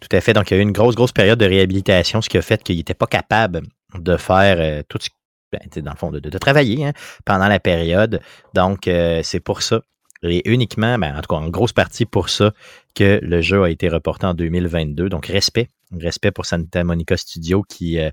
Tout 0.00 0.08
à 0.16 0.20
fait. 0.20 0.32
Donc, 0.32 0.50
il 0.50 0.54
y 0.54 0.56
a 0.56 0.60
eu 0.60 0.62
une 0.62 0.72
grosse, 0.72 0.94
grosse 0.96 1.12
période 1.12 1.38
de 1.38 1.46
réhabilitation, 1.46 2.20
ce 2.20 2.28
qui 2.28 2.36
a 2.38 2.42
fait 2.42 2.62
qu'il 2.62 2.76
n'était 2.76 2.92
pas 2.94 3.06
capable 3.06 3.62
de 3.94 4.16
faire 4.16 4.56
euh, 4.58 4.82
tout 4.88 4.98
ce 5.00 5.08
ben, 5.52 5.60
dans 5.82 5.92
le 5.92 5.96
fond, 5.96 6.10
de, 6.10 6.18
de- 6.18 6.28
de 6.30 6.38
travailler 6.38 6.84
hein, 6.84 6.92
pendant 7.24 7.46
la 7.48 7.60
période. 7.60 8.20
Donc, 8.54 8.88
euh, 8.88 9.20
c'est 9.22 9.38
pour 9.40 9.62
ça. 9.62 9.80
Et 10.24 10.42
uniquement, 10.50 10.98
ben, 10.98 11.16
en 11.16 11.20
tout 11.20 11.28
cas, 11.34 11.36
en 11.40 11.48
grosse 11.48 11.72
partie 11.72 12.06
pour 12.06 12.28
ça, 12.28 12.52
que 12.94 13.20
le 13.22 13.40
jeu 13.40 13.62
a 13.62 13.70
été 13.70 13.88
reporté 13.88 14.26
en 14.26 14.34
2022. 14.34 15.08
Donc, 15.08 15.26
respect. 15.26 15.68
Respect 15.92 16.30
pour 16.32 16.46
Santa 16.46 16.82
Monica 16.84 17.16
Studio 17.16 17.62
qui. 17.62 17.98
euh, 17.98 18.10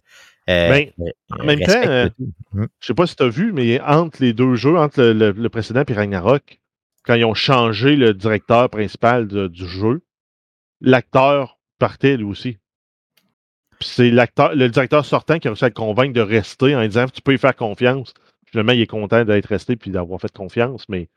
euh, 0.49 0.69
Ben, 0.69 0.89
euh, 0.99 1.11
en 1.39 1.43
même 1.45 1.59
temps, 1.61 1.81
le. 1.85 2.11
Mhm. 2.53 2.67
Je 2.79 2.87
sais 2.87 2.93
pas 2.93 3.07
si 3.07 3.15
tu 3.15 3.23
as 3.23 3.29
vu, 3.29 3.53
mais 3.53 3.79
entre 3.81 4.21
les 4.21 4.33
deux 4.33 4.55
jeux, 4.55 4.77
entre 4.77 5.01
le, 5.01 5.13
le- 5.13 5.31
le 5.31 5.49
précédent 5.49 5.83
et 5.87 5.93
Ragnarok, 5.93 6.59
quand 7.05 7.13
ils 7.15 7.25
ont 7.25 7.33
changé 7.33 7.95
le 7.95 8.13
directeur 8.13 8.69
principal 8.69 9.27
de- 9.27 9.47
du 9.47 9.67
jeu, 9.67 10.01
l'acteur 10.81 11.59
partait 11.79 12.17
lui 12.17 12.25
aussi. 12.25 12.57
C'est 13.79 14.11
l'acteur, 14.11 14.53
le 14.53 14.69
directeur 14.69 15.05
sortant 15.05 15.39
qui 15.39 15.47
a 15.47 15.51
réussi 15.51 15.65
à 15.65 15.69
le 15.69 15.73
convaincre 15.73 16.13
de 16.13 16.21
rester 16.21 16.75
en 16.75 16.85
disant 16.85 17.07
tu 17.07 17.21
peux 17.21 17.33
y 17.33 17.37
faire 17.39 17.55
confiance. 17.55 18.13
Finalement, 18.45 18.73
il 18.73 18.81
est 18.81 18.87
content 18.87 19.23
d'être 19.25 19.45
resté 19.47 19.75
puis 19.75 19.89
d'avoir 19.91 20.19
fait 20.21 20.31
confiance, 20.31 20.85
mais 20.89 21.07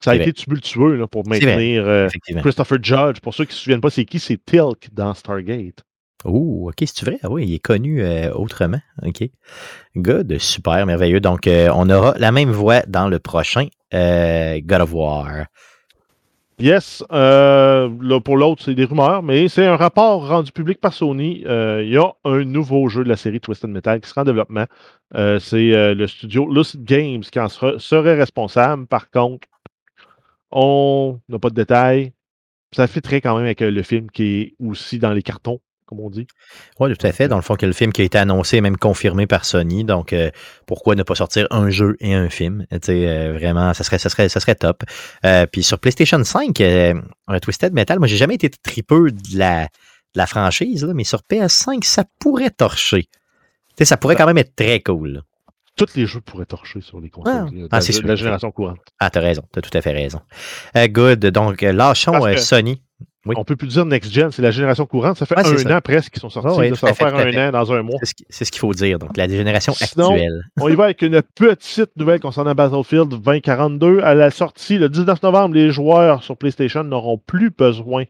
ça 0.00 0.12
a 0.12 0.14
été 0.14 0.32
tumultueux 0.32 0.96
là, 0.96 1.06
pour 1.06 1.26
maintenir 1.26 1.86
euh. 1.86 2.08
Christopher 2.40 2.78
Judge. 2.82 3.20
Pour 3.20 3.34
ceux 3.34 3.44
qui 3.44 3.50
ne 3.50 3.54
se 3.54 3.62
souviennent 3.62 3.80
pas, 3.80 3.90
c'est 3.90 4.04
qui? 4.04 4.18
C'est 4.18 4.38
Tilk 4.44 4.88
dans 4.92 5.14
Stargate. 5.14 5.82
Oh, 6.24 6.68
ok, 6.68 6.84
c'est 6.86 7.04
vrai? 7.04 7.18
Ah 7.22 7.30
oui, 7.30 7.46
il 7.46 7.54
est 7.54 7.60
connu 7.60 8.02
euh, 8.02 8.32
autrement. 8.32 8.80
Ok. 9.06 9.28
Good, 9.96 10.38
super, 10.38 10.84
merveilleux. 10.84 11.20
Donc, 11.20 11.46
euh, 11.46 11.70
on 11.74 11.88
aura 11.90 12.14
la 12.18 12.32
même 12.32 12.50
voix 12.50 12.80
dans 12.88 13.08
le 13.08 13.20
prochain 13.20 13.68
God 13.92 14.80
of 14.80 14.92
War. 14.92 15.46
Yes, 16.58 17.04
là, 17.08 17.88
pour 18.24 18.36
l'autre, 18.36 18.64
c'est 18.64 18.74
des 18.74 18.84
rumeurs, 18.84 19.22
mais 19.22 19.46
c'est 19.46 19.64
un 19.64 19.76
rapport 19.76 20.26
rendu 20.26 20.50
public 20.50 20.80
par 20.80 20.92
Sony. 20.92 21.44
Il 21.44 21.88
y 21.88 21.96
a 21.96 22.12
un 22.24 22.44
nouveau 22.44 22.88
jeu 22.88 23.04
de 23.04 23.08
la 23.08 23.16
série 23.16 23.38
Twisted 23.38 23.70
Metal 23.70 24.00
qui 24.00 24.08
sera 24.08 24.22
en 24.22 24.24
développement. 24.24 24.66
C'est 25.14 25.94
le 25.94 26.06
studio 26.08 26.52
Lucid 26.52 26.82
Games 26.82 27.20
qui 27.20 27.38
en 27.38 27.48
sera- 27.48 27.78
serait 27.78 28.16
responsable. 28.16 28.88
Par 28.88 29.08
contre, 29.08 29.46
on 30.50 31.20
n'a 31.28 31.38
pas 31.38 31.50
de 31.50 31.54
détails. 31.54 32.12
Ça 32.72 32.86
fitterait 32.86 33.20
quand 33.20 33.34
même 33.36 33.46
avec 33.46 33.62
euh, 33.62 33.70
le 33.70 33.82
film 33.82 34.10
qui 34.10 34.40
est 34.40 34.54
aussi 34.60 34.98
dans 34.98 35.12
les 35.12 35.22
cartons, 35.22 35.60
comme 35.86 36.00
on 36.00 36.10
dit. 36.10 36.26
Oui, 36.78 36.94
tout 36.94 37.06
à 37.06 37.12
fait. 37.12 37.28
Dans 37.28 37.36
le 37.36 37.42
fond, 37.42 37.56
que 37.56 37.64
le 37.64 37.72
film 37.72 37.92
qui 37.92 38.02
a 38.02 38.04
été 38.04 38.18
annoncé 38.18 38.58
est 38.58 38.60
même 38.60 38.76
confirmé 38.76 39.26
par 39.26 39.46
Sony. 39.46 39.84
Donc, 39.84 40.12
euh, 40.12 40.30
pourquoi 40.66 40.94
ne 40.94 41.02
pas 41.02 41.14
sortir 41.14 41.46
un 41.50 41.70
jeu 41.70 41.96
et 42.00 42.14
un 42.14 42.28
film? 42.28 42.66
Euh, 42.72 43.32
vraiment, 43.34 43.72
ça 43.72 43.84
serait, 43.84 43.98
ça 43.98 44.10
serait, 44.10 44.28
ça 44.28 44.40
serait 44.40 44.54
top. 44.54 44.82
Euh, 45.24 45.46
puis 45.46 45.62
sur 45.62 45.78
PlayStation 45.78 46.22
5, 46.22 46.60
euh, 46.60 46.94
un 47.26 47.38
Twisted 47.38 47.72
Metal, 47.72 47.98
moi, 47.98 48.06
j'ai 48.06 48.18
jamais 48.18 48.34
été 48.34 48.50
tripeux 48.50 49.10
de 49.10 49.38
la, 49.38 49.64
de 49.64 49.68
la 50.16 50.26
franchise, 50.26 50.84
là, 50.84 50.92
mais 50.92 51.04
sur 51.04 51.22
PS5, 51.30 51.84
ça 51.84 52.04
pourrait 52.20 52.50
torcher. 52.50 53.08
Ça 53.80 53.96
pourrait 53.96 54.16
quand 54.16 54.26
même 54.26 54.38
être 54.38 54.56
très 54.56 54.80
cool. 54.80 55.22
Tous 55.78 55.94
les 55.96 56.06
jeux 56.06 56.20
pourraient 56.20 56.44
torcher 56.46 56.80
sur 56.80 57.00
les 57.00 57.08
consoles 57.10 57.46
Ah. 57.48 57.50
de 57.50 57.64
Ah, 57.70 57.76
la- 57.76 57.80
c'est 57.80 57.92
de 57.92 57.98
sûr. 57.98 58.06
la 58.06 58.16
génération 58.16 58.50
courante. 58.50 58.78
Ah, 58.98 59.10
t'as 59.10 59.20
raison. 59.20 59.42
T'as 59.52 59.60
tout 59.60 59.70
à 59.72 59.80
fait 59.80 59.92
raison. 59.92 60.20
Euh, 60.76 60.86
good. 60.88 61.20
Donc, 61.26 61.62
euh, 61.62 61.72
lâchons 61.72 62.12
que- 62.20 62.36
Sony. 62.38 62.82
Oui. 63.26 63.34
On 63.36 63.44
peut 63.44 63.56
plus 63.56 63.68
dire 63.68 63.84
next 63.84 64.10
gen, 64.10 64.30
c'est 64.30 64.40
la 64.40 64.50
génération 64.52 64.86
courante. 64.86 65.18
Ça 65.18 65.26
fait 65.26 65.38
un 65.38 65.42
ça. 65.44 65.76
an 65.76 65.80
presque 65.82 66.12
qu'ils 66.12 66.20
sont 66.20 66.30
sortis. 66.30 66.74
Ça 66.76 66.86
va 66.86 66.94
faire 66.94 67.14
un 67.14 67.30
fait. 67.30 67.38
an 67.48 67.50
dans 67.50 67.72
un 67.72 67.82
mois. 67.82 67.96
C'est 68.00 68.06
ce 68.06 68.14
qui- 68.14 68.24
c'est 68.30 68.44
ce 68.46 68.50
qu'il 68.52 68.60
faut 68.60 68.72
dire. 68.72 68.98
Donc, 68.98 69.16
la 69.18 69.28
génération 69.28 69.74
Sinon, 69.74 70.10
actuelle. 70.12 70.42
On 70.60 70.68
y 70.68 70.74
va 70.74 70.84
avec 70.84 71.02
une 71.02 71.20
petite 71.34 71.90
nouvelle 71.96 72.20
concernant 72.20 72.54
Battlefield 72.54 73.10
2042. 73.10 74.00
À 74.02 74.14
la 74.14 74.30
sortie, 74.30 74.78
le 74.78 74.88
19 74.88 75.22
novembre, 75.22 75.56
les 75.56 75.70
joueurs 75.72 76.22
sur 76.22 76.36
PlayStation 76.38 76.84
n'auront 76.84 77.18
plus 77.18 77.50
besoin 77.50 78.04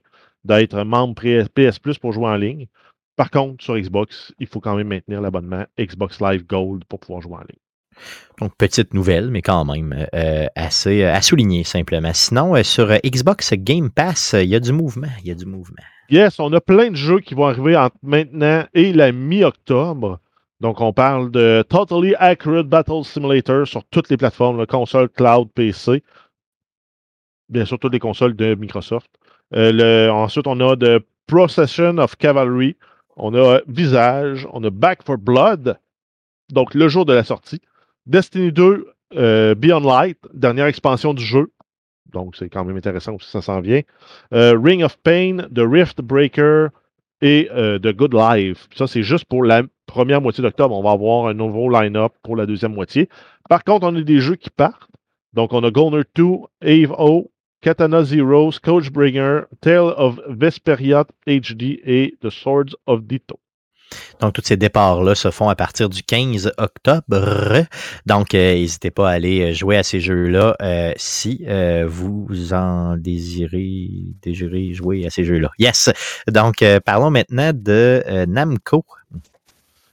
d'être 0.44 0.84
membres 0.84 1.14
PS 1.54 1.78
Plus 1.80 1.98
pour 1.98 2.12
jouer 2.12 2.26
en 2.26 2.36
ligne. 2.36 2.66
Par 3.18 3.30
contre, 3.30 3.62
sur 3.62 3.76
Xbox, 3.76 4.32
il 4.38 4.46
faut 4.46 4.60
quand 4.60 4.76
même 4.76 4.88
maintenir 4.88 5.20
l'abonnement 5.20 5.64
Xbox 5.78 6.20
Live 6.20 6.46
Gold 6.46 6.84
pour 6.84 7.00
pouvoir 7.00 7.20
jouer 7.20 7.34
en 7.34 7.40
ligne. 7.40 7.58
Donc, 8.40 8.52
petite 8.56 8.94
nouvelle, 8.94 9.28
mais 9.30 9.42
quand 9.42 9.64
même 9.64 10.06
euh, 10.14 10.46
assez 10.54 11.02
euh, 11.02 11.12
à 11.12 11.20
souligner 11.20 11.64
simplement. 11.64 12.12
Sinon, 12.14 12.54
euh, 12.54 12.62
sur 12.62 12.88
euh, 12.92 12.98
Xbox 13.04 13.52
Game 13.54 13.90
Pass, 13.90 14.34
euh, 14.34 14.42
il 14.44 14.50
y 14.50 14.54
a 14.54 14.60
du 14.60 14.72
mouvement. 14.72 15.08
Il 15.22 15.26
y 15.26 15.30
a 15.32 15.34
du 15.34 15.46
mouvement. 15.46 15.82
Yes, 16.08 16.38
on 16.38 16.52
a 16.52 16.60
plein 16.60 16.90
de 16.92 16.96
jeux 16.96 17.18
qui 17.18 17.34
vont 17.34 17.46
arriver 17.46 17.76
entre 17.76 17.96
maintenant 18.04 18.64
et 18.72 18.92
la 18.92 19.10
mi-octobre. 19.10 20.20
Donc, 20.60 20.80
on 20.80 20.92
parle 20.92 21.32
de 21.32 21.64
Totally 21.68 22.14
Accurate 22.20 22.68
Battle 22.68 23.02
Simulator 23.04 23.66
sur 23.66 23.84
toutes 23.86 24.08
les 24.10 24.16
plateformes, 24.16 24.58
là, 24.58 24.66
console, 24.66 25.08
cloud, 25.08 25.48
PC. 25.54 26.04
Bien 27.48 27.64
sûr, 27.64 27.78
toutes 27.80 27.92
les 27.92 27.98
consoles 27.98 28.36
de 28.36 28.54
Microsoft. 28.54 29.10
Euh, 29.54 29.72
le- 29.72 30.10
ensuite, 30.12 30.46
on 30.46 30.60
a 30.60 30.76
de 30.76 31.04
Procession 31.26 31.98
of 31.98 32.14
Cavalry. 32.16 32.76
On 33.18 33.34
a 33.34 33.60
Visage. 33.66 34.46
On 34.52 34.62
a 34.64 34.70
Back 34.70 35.02
for 35.04 35.18
Blood. 35.18 35.78
Donc, 36.50 36.74
le 36.74 36.88
jour 36.88 37.04
de 37.04 37.12
la 37.12 37.24
sortie. 37.24 37.60
Destiny 38.06 38.52
2, 38.52 38.86
euh, 39.16 39.54
Beyond 39.54 39.80
Light, 39.80 40.18
dernière 40.32 40.66
expansion 40.66 41.12
du 41.12 41.24
jeu. 41.24 41.52
Donc, 42.12 42.36
c'est 42.36 42.48
quand 42.48 42.64
même 42.64 42.76
intéressant 42.76 43.14
aussi, 43.14 43.30
ça 43.30 43.42
s'en 43.42 43.60
vient. 43.60 43.82
Euh, 44.32 44.58
Ring 44.58 44.82
of 44.82 44.96
Pain, 44.98 45.46
The 45.54 45.60
Rift 45.60 46.00
Breaker 46.00 46.68
et 47.20 47.50
euh, 47.52 47.78
The 47.78 47.94
Good 47.94 48.14
Life. 48.14 48.66
Ça, 48.74 48.86
c'est 48.86 49.02
juste 49.02 49.26
pour 49.26 49.44
la 49.44 49.62
première 49.86 50.22
moitié 50.22 50.42
d'octobre. 50.42 50.74
On 50.74 50.82
va 50.82 50.92
avoir 50.92 51.26
un 51.26 51.34
nouveau 51.34 51.68
line-up 51.68 52.12
pour 52.22 52.36
la 52.36 52.46
deuxième 52.46 52.74
moitié. 52.74 53.10
Par 53.48 53.62
contre, 53.64 53.86
on 53.86 53.94
a 53.94 54.00
des 54.00 54.20
jeux 54.20 54.36
qui 54.36 54.50
partent. 54.50 54.88
Donc, 55.34 55.52
on 55.52 55.62
a 55.64 55.70
Goner 55.70 56.02
2, 56.14 56.24
Ave 56.62 56.92
O, 56.98 57.30
Katana 57.60 58.04
Zero, 58.04 58.50
Coachbringer, 58.62 59.42
Tale 59.60 59.92
of 59.96 60.20
Vesperiat 60.28 61.06
HD 61.26 61.80
et 61.84 62.14
The 62.22 62.30
Swords 62.30 62.76
of 62.86 63.02
Ditto. 63.02 63.40
Donc, 64.20 64.34
tous 64.34 64.42
ces 64.44 64.56
départs-là 64.56 65.14
se 65.14 65.30
font 65.30 65.48
à 65.48 65.54
partir 65.54 65.88
du 65.88 66.02
15 66.02 66.52
octobre. 66.58 67.64
Donc, 68.06 68.34
euh, 68.34 68.54
n'hésitez 68.54 68.90
pas 68.90 69.08
à 69.08 69.12
aller 69.12 69.54
jouer 69.54 69.76
à 69.76 69.82
ces 69.82 70.00
jeux-là 70.00 70.56
euh, 70.60 70.92
si 70.96 71.44
euh, 71.48 71.86
vous 71.88 72.52
en 72.52 72.96
désirez, 72.96 73.88
désirez 74.22 74.72
jouer 74.74 75.06
à 75.06 75.10
ces 75.10 75.24
jeux-là. 75.24 75.50
Yes! 75.58 75.90
Donc, 76.30 76.62
euh, 76.62 76.80
parlons 76.80 77.10
maintenant 77.10 77.52
de 77.54 78.02
euh, 78.06 78.26
Namco. 78.26 78.84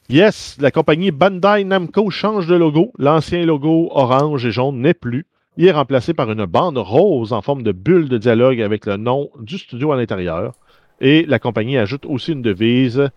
Yes, 0.09 0.57
la 0.59 0.71
compagnie 0.71 1.11
Bandai 1.11 1.63
Namco 1.63 2.09
change 2.09 2.47
de 2.47 2.55
logo. 2.55 2.91
L'ancien 2.99 3.45
logo 3.45 3.89
orange 3.91 4.45
et 4.45 4.51
jaune 4.51 4.81
n'est 4.81 4.93
plus. 4.93 5.25
Il 5.57 5.65
est 5.67 5.71
remplacé 5.71 6.13
par 6.13 6.29
une 6.31 6.45
bande 6.45 6.77
rose 6.77 7.31
en 7.33 7.41
forme 7.41 7.63
de 7.63 7.71
bulle 7.71 8.09
de 8.09 8.17
dialogue 8.17 8.61
avec 8.61 8.85
le 8.85 8.97
nom 8.97 9.29
du 9.39 9.57
studio 9.57 9.91
à 9.91 9.95
l'intérieur. 9.97 10.53
Et 11.01 11.25
la 11.27 11.39
compagnie 11.39 11.77
ajoute 11.77 12.05
aussi 12.05 12.31
une 12.33 12.41
devise 12.41 13.09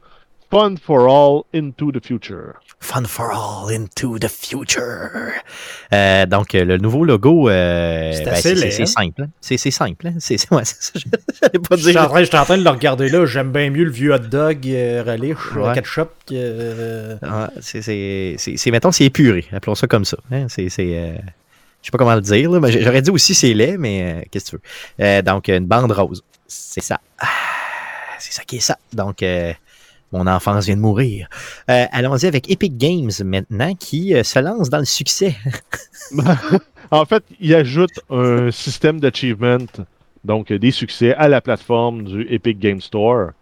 Fun 0.51 0.77
for 0.83 1.01
all 1.07 1.43
into 1.55 1.93
the 1.93 2.03
future. 2.03 2.55
Fun 2.81 3.05
for 3.05 3.27
all 3.31 3.71
into 3.71 4.19
the 4.19 4.29
future. 4.29 5.11
Euh, 5.93 6.25
donc, 6.25 6.55
le 6.55 6.79
nouveau 6.79 7.05
logo, 7.05 7.51
euh, 7.51 8.13
C'est 8.15 8.25
ben, 8.25 8.35
simple. 8.87 9.23
hein? 9.25 9.29
C'est 9.43 9.71
simple. 9.71 10.07
hein? 10.07 10.13
C'est 10.19 10.51
ouais, 10.51 10.63
pas 11.69 11.77
Je 11.77 11.83
suis, 11.83 11.93
dire. 11.93 12.01
en 12.03 12.09
train, 12.09 12.21
je 12.21 12.25
suis 12.25 12.37
en 12.39 12.45
train 12.45 12.57
de 12.57 12.65
le 12.65 12.71
regarder 12.71 13.11
là. 13.11 13.27
J'aime 13.27 13.53
bien 13.53 13.69
mieux 13.69 13.85
le 13.85 13.91
vieux 13.91 14.15
hot 14.15 14.19
dog 14.21 14.61
euh, 14.67 15.03
relish 15.07 15.37
Ouais. 15.55 15.75
ketchup 15.75 16.09
que. 16.27 16.33
euh, 16.35 17.17
Ah, 17.21 17.51
c'est, 17.61 18.71
mettons, 18.73 18.91
c'est 18.91 19.05
épuré. 19.05 19.45
Appelons 19.53 19.75
ça 19.75 19.87
comme 19.87 20.07
ça. 20.07 20.17
hein? 20.33 20.47
C'est, 20.49 20.71
c'est, 20.71 20.97
euh, 20.99 21.13
je 21.83 21.87
sais 21.87 21.91
pas 21.91 21.99
comment 21.99 22.15
le 22.15 22.21
dire. 22.21 22.51
mais 22.51 22.73
j'aurais 22.73 23.03
dit 23.03 23.11
aussi 23.11 23.35
c'est 23.35 23.55
laid, 23.55 23.79
mais 23.79 24.03
euh, 24.03 24.23
qu'est-ce 24.31 24.53
que 24.53 24.57
tu 24.57 24.57
veux. 24.57 25.05
Euh, 25.05 25.23
donc, 25.23 25.49
une 25.49 25.67
bande 25.67 25.93
rose. 25.93 26.23
C'est 26.47 26.83
ça. 26.83 27.01
Ah, 27.19 27.27
c'est 28.19 28.33
ça 28.33 28.45
qui 28.45 28.57
est 28.57 28.61
ça. 28.61 28.77
Donc, 28.93 29.23
euh, 29.23 29.53
mon 30.13 30.27
enfance 30.27 30.67
vient 30.67 30.77
de 30.77 30.81
mourir. 30.81 31.29
Allons-y 31.67 32.27
avec 32.27 32.51
Epic 32.51 32.79
Games 32.79 33.11
maintenant, 33.25 33.75
qui 33.75 34.15
se 34.25 34.39
lance 34.39 34.71
dans 34.71 34.79
le 34.79 34.87
succès. 34.87 35.37
en 36.91 37.05
fait, 37.05 37.23
il 37.41 37.55
ajoute 37.55 38.01
un 38.09 38.51
système 38.51 39.01
d'achievement, 39.01 39.67
donc 40.25 40.51
des 40.51 40.71
succès, 40.71 41.15
à 41.15 41.29
la 41.29 41.43
plateforme 41.43 42.05
du 42.05 42.27
Epic 42.31 42.59
Game 42.59 42.81
Store. 42.81 43.33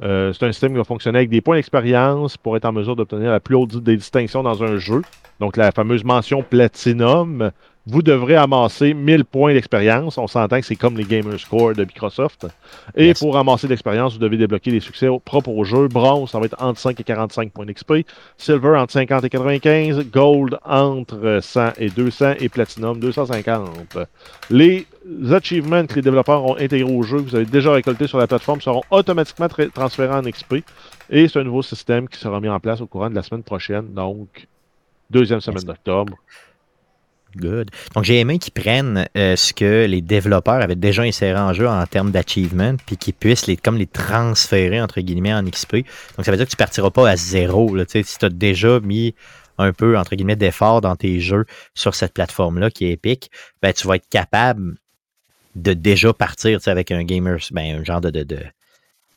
C'est 0.00 0.42
un 0.42 0.52
système 0.52 0.70
qui 0.70 0.78
va 0.78 0.84
fonctionner 0.84 1.18
avec 1.18 1.30
des 1.30 1.40
points 1.40 1.56
d'expérience 1.56 2.36
pour 2.36 2.56
être 2.56 2.66
en 2.66 2.72
mesure 2.72 2.94
d'obtenir 2.94 3.32
la 3.32 3.40
plus 3.40 3.56
haute 3.56 3.82
des 3.82 3.96
distinctions 3.96 4.44
dans 4.44 4.62
un 4.62 4.76
jeu. 4.76 5.02
Donc 5.40 5.56
la 5.56 5.72
fameuse 5.72 6.04
mention 6.04 6.44
Platinum 6.44 7.50
vous 7.86 8.00
devrez 8.02 8.36
amasser 8.36 8.94
1000 8.94 9.24
points 9.24 9.52
d'expérience. 9.54 10.16
On 10.16 10.28
s'entend 10.28 10.60
que 10.60 10.66
c'est 10.66 10.76
comme 10.76 10.96
les 10.96 11.02
Gamer 11.04 11.38
Score 11.40 11.74
de 11.74 11.82
Microsoft. 11.84 12.46
Et 12.94 13.06
Yes. 13.06 13.18
pour 13.18 13.36
amasser 13.36 13.66
l'expérience, 13.66 14.12
vous 14.12 14.20
devez 14.20 14.36
débloquer 14.36 14.70
des 14.70 14.78
succès 14.80 15.08
propres 15.24 15.50
au 15.50 15.64
jeu. 15.64 15.88
Bronze, 15.88 16.30
ça 16.30 16.38
va 16.38 16.46
être 16.46 16.62
entre 16.62 16.78
5 16.78 17.00
et 17.00 17.02
45 17.04 17.50
points 17.52 17.66
d'XP. 17.66 18.06
Silver, 18.36 18.76
entre 18.76 18.92
50 18.92 19.24
et 19.24 19.28
95. 19.30 20.06
Gold, 20.12 20.58
entre 20.64 21.40
100 21.42 21.72
et 21.78 21.88
200. 21.90 22.34
Et 22.38 22.48
Platinum, 22.48 23.00
250. 23.00 23.98
Les 24.50 24.86
achievements 25.32 25.84
que 25.84 25.94
les 25.96 26.02
développeurs 26.02 26.44
ont 26.44 26.56
intégrés 26.56 26.82
au 26.84 27.02
jeu, 27.02 27.18
que 27.18 27.28
vous 27.30 27.34
avez 27.36 27.46
déjà 27.46 27.72
récoltés 27.72 28.06
sur 28.06 28.18
la 28.18 28.28
plateforme, 28.28 28.60
seront 28.60 28.82
automatiquement 28.90 29.46
tra- 29.46 29.70
transférés 29.70 30.14
en 30.14 30.22
XP. 30.22 30.62
Et 31.10 31.26
c'est 31.26 31.40
un 31.40 31.44
nouveau 31.44 31.62
système 31.62 32.08
qui 32.08 32.18
sera 32.20 32.40
mis 32.40 32.48
en 32.48 32.60
place 32.60 32.80
au 32.80 32.86
courant 32.86 33.10
de 33.10 33.14
la 33.16 33.22
semaine 33.24 33.42
prochaine. 33.42 33.92
Donc, 33.92 34.46
deuxième 35.10 35.40
semaine 35.40 35.64
d'octobre. 35.64 36.14
Good. 37.36 37.70
Donc, 37.94 38.04
j'ai 38.04 38.20
aimé 38.20 38.38
qu'ils 38.38 38.52
prennent 38.52 39.08
euh, 39.16 39.36
ce 39.36 39.52
que 39.52 39.86
les 39.86 40.00
développeurs 40.02 40.60
avaient 40.60 40.74
déjà 40.74 41.02
inséré 41.02 41.38
en 41.38 41.52
jeu 41.52 41.68
en 41.68 41.86
termes 41.86 42.10
d'achievement, 42.10 42.76
puis 42.86 42.96
qu'ils 42.96 43.14
puissent 43.14 43.46
les, 43.46 43.56
comme 43.56 43.76
les 43.76 43.86
transférer, 43.86 44.80
entre 44.80 45.00
guillemets, 45.00 45.34
en 45.34 45.44
XP. 45.44 45.76
Donc, 46.16 46.24
ça 46.24 46.30
veut 46.30 46.36
dire 46.36 46.46
que 46.46 46.50
tu 46.50 46.56
partiras 46.56 46.90
pas 46.90 47.08
à 47.08 47.16
zéro. 47.16 47.74
Là, 47.74 47.84
si 47.88 48.02
tu 48.04 48.24
as 48.24 48.28
déjà 48.28 48.80
mis 48.80 49.14
un 49.58 49.72
peu, 49.72 49.96
entre 49.98 50.14
guillemets, 50.14 50.36
d'effort 50.36 50.80
dans 50.80 50.96
tes 50.96 51.20
jeux 51.20 51.44
sur 51.74 51.94
cette 51.94 52.12
plateforme-là 52.14 52.70
qui 52.70 52.86
est 52.86 52.92
épique, 52.92 53.30
ben, 53.62 53.72
tu 53.72 53.86
vas 53.86 53.96
être 53.96 54.08
capable 54.08 54.76
de 55.54 55.74
déjà 55.74 56.12
partir 56.12 56.58
avec 56.66 56.90
un 56.90 57.04
gamer, 57.04 57.38
ben, 57.50 57.80
un 57.80 57.84
genre 57.84 58.00
de... 58.00 58.26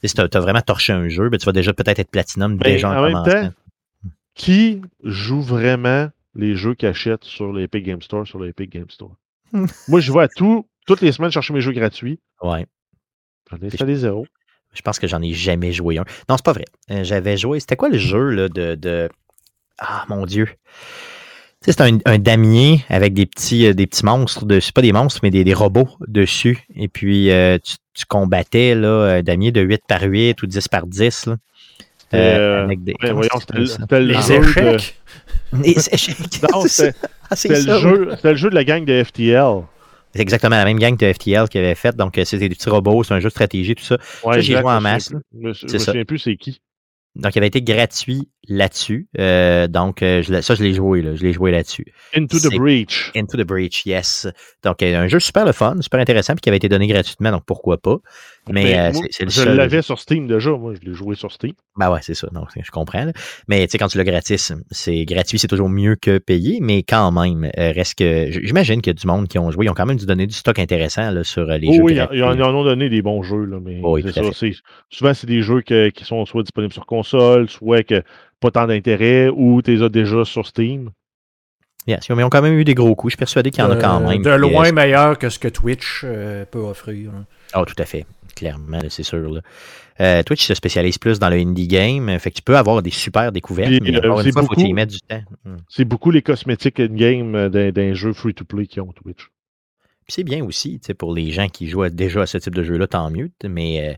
si 0.03 0.13
tu 0.13 0.22
as, 0.22 0.39
vraiment 0.39 0.61
torché 0.61 0.93
un 0.93 1.07
jeu, 1.09 1.30
ben, 1.30 1.38
tu 1.38 1.45
vas 1.45 1.53
déjà 1.53 1.74
peut-être 1.74 1.99
être 1.99 2.11
platinum 2.11 2.57
Ben, 2.57 2.74
déjà 2.74 2.89
en, 2.89 2.93
en 2.93 3.07
commençant. 3.07 3.32
temps, 3.32 3.53
qui 4.36 4.82
joue 5.03 5.41
vraiment 5.41 6.09
les 6.36 6.55
jeux 6.55 6.75
qu'ils 6.75 6.89
achètent 6.89 7.23
sur 7.23 7.51
l'Epic 7.53 7.86
Game 7.86 8.01
Store, 8.01 8.27
sur 8.27 8.39
l'Epic 8.39 8.71
Game 8.71 8.89
Store? 8.89 9.15
Moi, 9.88 9.99
je 9.99 10.11
vais 10.11 10.21
à 10.21 10.27
tout, 10.27 10.67
toutes 10.86 11.01
les 11.01 11.11
semaines 11.11 11.31
chercher 11.31 11.53
mes 11.53 11.61
jeux 11.61 11.71
gratuits. 11.71 12.19
Ouais. 12.41 12.65
J'en 13.51 13.57
ai 13.57 13.67
installé 13.67 13.95
zéro. 13.95 14.25
Je 14.73 14.81
pense 14.81 14.99
que 14.99 15.07
j'en 15.07 15.21
ai 15.21 15.33
jamais 15.33 15.71
joué 15.71 15.97
un. 15.97 16.03
Non, 16.27 16.36
c'est 16.36 16.45
pas 16.45 16.53
vrai. 16.53 16.65
Euh, 16.91 17.03
J'avais 17.03 17.38
joué. 17.38 17.59
C'était 17.59 17.77
quoi 17.77 17.89
le 17.89 17.97
jeu 17.97 18.29
là, 18.31 18.49
de, 18.49 18.75
de. 18.75 19.09
Ah 19.77 20.05
mon 20.09 20.25
Dieu. 20.25 20.47
Tu 21.63 21.71
sais, 21.71 21.77
c'est 21.77 21.81
un, 21.81 21.97
un 22.05 22.19
damier 22.19 22.83
avec 22.89 23.13
des 23.13 23.25
petits, 23.25 23.67
euh, 23.67 23.73
des 23.73 23.88
petits 23.88 24.03
monstres 24.05 24.45
dessus. 24.45 24.73
Pas 24.73 24.81
des 24.81 24.91
monstres, 24.91 25.21
mais 25.23 25.31
des, 25.31 25.43
des 25.45 25.53
robots 25.53 25.89
dessus. 26.07 26.65
Et 26.75 26.89
puis 26.89 27.31
euh, 27.31 27.57
tu, 27.63 27.75
tu 27.93 28.05
combattais 28.05 28.75
là, 28.75 29.15
un 29.17 29.23
damier 29.23 29.51
de 29.53 29.61
8 29.61 29.83
par 29.88 30.01
8 30.01 30.41
ou 30.43 30.47
10 30.47 30.67
par 30.67 30.88
10. 30.88 31.27
Là. 31.27 31.38
Euh, 32.16 32.63
avec 32.63 32.84
des. 32.84 32.91
Ouais, 32.93 32.97
comment 33.01 33.13
voyons, 33.16 33.30
ça 33.39 33.39
c'était 33.39 33.99
le- 33.99 34.05
Les 34.05 34.13
jeu 34.22 34.39
de- 34.39 34.45
échecs. 34.78 34.95
Les 35.63 35.89
échecs. 35.93 36.18
Non, 36.51 36.61
c'était 36.68 36.93
Ah, 37.30 37.36
le, 37.49 37.80
jeu- 37.80 38.09
le 38.24 38.36
jeu 38.36 38.49
de 38.49 38.55
la 38.55 38.63
gang 38.63 38.84
de 38.86 39.03
FTL. 39.03 39.63
C'est 40.13 40.22
exactement 40.22 40.55
la 40.55 40.63
même 40.66 40.80
gang 40.80 40.95
que 40.97 41.11
FTL 41.11 41.49
qui 41.49 41.57
avait 41.57 41.76
fait. 41.76 41.95
Donc, 41.95 42.18
euh, 42.18 42.24
c'était 42.26 42.47
des 42.47 42.55
petits 42.55 42.70
robots, 42.70 43.03
c'est 43.03 43.13
un 43.13 43.20
jeu 43.20 43.26
de 43.28 43.32
stratégie, 43.32 43.76
tout 43.76 43.84
ça. 43.84 43.97
Ouais, 44.24 44.36
Ça, 44.36 44.41
joué 44.41 44.55
en 44.57 44.59
je 44.59 44.76
me 44.76 44.80
masse, 44.80 45.09
Je 45.09 45.16
me, 45.47 45.53
je 45.53 45.74
me 45.74 45.78
souviens 45.80 46.05
plus 46.05 46.20
c'est 46.20 46.36
qui. 46.38 46.61
Donc, 47.16 47.36
il 47.36 47.39
avait 47.39 47.47
été 47.47 47.61
gratuit 47.61 48.30
là-dessus. 48.47 49.07
Euh, 49.19 49.67
donc, 49.67 50.01
euh, 50.03 50.21
je 50.21 50.41
ça, 50.41 50.55
je 50.55 50.63
l'ai 50.63 50.73
joué. 50.73 51.01
Là. 51.01 51.15
Je 51.15 51.23
l'ai 51.23 51.33
joué 51.33 51.51
là-dessus. 51.51 51.85
Into 52.15 52.37
the 52.39 52.55
Breach. 52.55 53.11
Into 53.15 53.37
the 53.37 53.45
Breach, 53.45 53.85
yes. 53.85 54.27
Donc, 54.63 54.81
euh, 54.83 54.97
un 54.97 55.07
jeu 55.07 55.19
super 55.19 55.45
le 55.45 55.51
fun, 55.51 55.75
super 55.81 55.99
intéressant, 55.99 56.33
puis 56.33 56.41
qui 56.41 56.49
avait 56.49 56.57
été 56.57 56.69
donné 56.69 56.87
gratuitement, 56.87 57.31
donc 57.31 57.43
pourquoi 57.45 57.77
pas. 57.77 57.97
Mais 58.49 58.63
Ben, 58.73 58.95
euh, 58.95 58.99
c'est- 59.11 59.29
je 59.29 59.49
l'avais 59.49 59.81
sur 59.81 59.99
Steam 59.99 60.27
déjà. 60.27 60.51
Moi, 60.51 60.73
je 60.79 60.87
l'ai 60.87 60.93
joué 60.95 61.15
sur 61.15 61.31
Steam. 61.31 61.53
Ben 61.77 61.91
ouais, 61.91 61.99
c'est 62.03 62.13
ça. 62.13 62.27
Donc, 62.31 62.49
je 62.61 62.71
comprends. 62.71 63.05
là. 63.05 63.11
Mais 63.47 63.65
tu 63.67 63.71
sais, 63.71 63.77
quand 63.77 63.87
tu 63.87 63.97
l'as 63.97 64.03
gratis, 64.03 64.53
c'est 64.71 65.03
gratuit, 65.05 65.39
c'est 65.39 65.47
toujours 65.47 65.69
mieux 65.69 65.95
que 65.95 66.19
payé, 66.19 66.59
mais 66.61 66.83
quand 66.83 67.11
même, 67.11 67.49
euh, 67.57 67.71
reste 67.71 67.97
que. 67.97 68.29
J'imagine 68.31 68.81
qu'il 68.81 68.91
y 68.91 68.95
a 68.95 68.99
du 68.99 69.07
monde 69.07 69.27
qui 69.27 69.39
ont 69.39 69.49
joué. 69.51 69.65
Ils 69.65 69.69
ont 69.69 69.73
quand 69.73 69.85
même 69.85 69.97
dû 69.97 70.05
donner 70.05 70.27
du 70.27 70.33
stock 70.35 70.59
intéressant 70.59 71.09
là, 71.11 71.23
sur 71.23 71.45
les 71.45 71.67
Oh, 71.69 71.73
jeux 71.73 71.81
oui, 71.81 71.97
ils 72.13 72.23
en, 72.23 72.39
en 72.39 72.53
ont 72.55 72.63
donné 72.63 72.89
des 72.89 73.01
bons 73.01 73.23
jeux, 73.23 73.45
là, 73.45 73.57
mais 73.61 73.79
Oui, 73.83 74.03
c'est 74.05 74.11
ça, 74.13 74.21
souvent 74.89 75.13
c'est 75.13 75.27
des 75.27 75.41
jeux 75.41 75.61
que- 75.61 75.89
qui 75.89 76.05
sont 76.05 76.25
soit 76.25 76.43
disponibles 76.43 76.73
sur 76.73 76.85
console, 76.85 77.49
soit 77.49 77.83
que 77.83 78.03
pas 78.51 78.59
tant 78.61 78.67
d'intérêt, 78.67 79.29
ou 79.29 79.61
tu 79.61 79.75
les 79.75 79.81
as 79.83 79.89
déjà 79.89 80.23
sur 80.25 80.45
Steam? 80.45 80.91
Yes, 81.87 82.09
mais 82.09 82.15
ils 82.17 82.23
ont 82.23 82.29
quand 82.29 82.41
même 82.41 82.57
eu 82.57 82.63
des 82.63 82.73
gros 82.73 82.95
coups. 82.95 83.11
Je 83.11 83.13
suis 83.15 83.19
persuadé 83.19 83.51
qu'il 83.51 83.63
y 83.63 83.67
en 83.67 83.69
a 83.69 83.75
quand 83.75 84.01
Euh, 84.01 84.07
même. 84.09 84.21
De 84.23 84.29
Puis, 84.31 84.39
loin 84.39 84.69
euh, 84.69 84.71
meilleur 84.71 85.19
que 85.19 85.29
ce 85.29 85.37
que 85.37 85.47
Twitch 85.47 86.01
euh, 86.03 86.43
peut 86.45 86.59
offrir. 86.59 87.11
hein. 87.11 87.25
Ah, 87.53 87.63
tout 87.65 87.75
à 87.77 87.85
fait. 87.85 88.05
Clairement, 88.35 88.79
c'est 88.89 89.03
sûr. 89.03 89.29
là. 89.31 89.41
Euh, 90.01 90.23
Twitch 90.23 90.45
se 90.45 90.55
spécialise 90.55 90.97
plus 90.97 91.19
dans 91.19 91.29
le 91.29 91.37
indie 91.37 91.67
game. 91.67 92.17
Fait 92.19 92.31
que 92.31 92.35
tu 92.37 92.41
peux 92.41 92.57
avoir 92.57 92.81
des 92.81 92.89
super 92.89 93.31
découvertes, 93.31 93.69
Puis, 93.69 93.79
mais 93.81 93.97
euh, 93.97 94.01
c'est 94.23 94.31
fois, 94.31 94.41
il 94.41 94.45
faut 94.47 94.53
y 94.55 94.63
beaucoup- 94.63 94.73
mettes 94.73 94.89
du 94.89 94.99
temps. 94.99 95.21
Hmm. 95.45 95.57
C'est 95.69 95.85
beaucoup 95.85 96.09
les 96.11 96.21
cosmétiques 96.23 96.79
in-game 96.79 97.35
euh, 97.35 97.71
d'un 97.71 97.93
jeu 97.93 98.13
free-to-play 98.13 98.65
qui 98.65 98.79
ont 98.81 98.91
Twitch. 98.91 99.29
C'est 100.07 100.23
bien 100.23 100.43
aussi, 100.43 100.79
tu 100.79 100.87
sais, 100.87 100.93
pour 100.95 101.13
les 101.13 101.31
gens 101.31 101.47
qui 101.49 101.69
jouent 101.69 101.87
déjà 101.89 102.23
à 102.23 102.25
ce 102.25 102.37
type 102.39 102.53
de 102.55 102.63
jeu-là, 102.63 102.87
tant 102.87 103.09
mieux. 103.11 103.29
Mais 103.47 103.89
euh, 103.89 103.93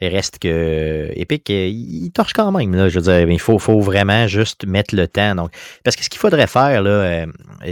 reste 0.00 0.38
que 0.38 1.10
Epic, 1.14 1.48
euh, 1.50 1.68
il 1.68 2.10
torche 2.12 2.32
quand 2.32 2.52
même. 2.52 2.74
Là, 2.74 2.88
je 2.88 2.98
veux 2.98 3.04
dire, 3.04 3.30
il 3.30 3.40
faut, 3.40 3.58
faut 3.58 3.80
vraiment 3.80 4.26
juste 4.26 4.66
mettre 4.66 4.94
le 4.94 5.08
temps. 5.08 5.34
Donc, 5.34 5.50
parce 5.84 5.96
que 5.96 6.04
ce 6.04 6.10
qu'il 6.10 6.18
faudrait 6.18 6.46
faire, 6.46 6.82
là, 6.82 6.90
euh, 6.90 7.26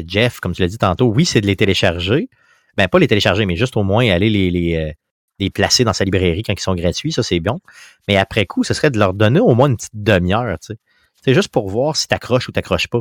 Jeff, 0.07 0.41
comme 0.41 0.55
tu 0.55 0.63
l'as 0.63 0.69
dit 0.69 0.79
tantôt, 0.79 1.07
oui, 1.07 1.25
c'est 1.27 1.41
de 1.41 1.47
les 1.47 1.57
télécharger. 1.57 2.29
Ben, 2.77 2.89
pas 2.89 2.99
les 2.99 3.09
télécharger, 3.09 3.47
mais 3.47 3.57
juste 3.57 3.77
au 3.77 3.83
moins 3.83 4.09
aller 4.11 4.31
les, 4.31 4.51
les, 4.51 4.77
euh, 4.77 4.93
les 5.39 5.51
placer 5.51 5.85
dans 5.85 5.93
sa 5.93 6.05
librairie 6.05 6.43
quand 6.43 6.55
ils 6.55 6.61
sont 6.61 6.75
gratuits. 6.75 7.13
Ça, 7.13 7.23
c'est 7.23 7.41
bon. 7.41 7.61
Mais 8.09 8.17
après 8.17 8.47
coup, 8.47 8.65
ce 8.65 8.75
serait 8.75 8.91
de 8.91 8.99
leur 8.99 9.15
donner 9.15 9.41
au 9.41 9.55
moins 9.55 9.69
une 9.69 9.77
petite 9.77 9.91
demi-heure. 9.95 10.59
tu 10.59 10.69
sais. 10.69 10.79
C'est 11.23 11.35
juste 11.35 11.49
pour 11.49 11.69
voir 11.69 11.97
si 11.97 12.09
t'accroches 12.09 12.49
ou 12.49 12.53
t'accroches 12.53 12.89
pas. 12.89 13.01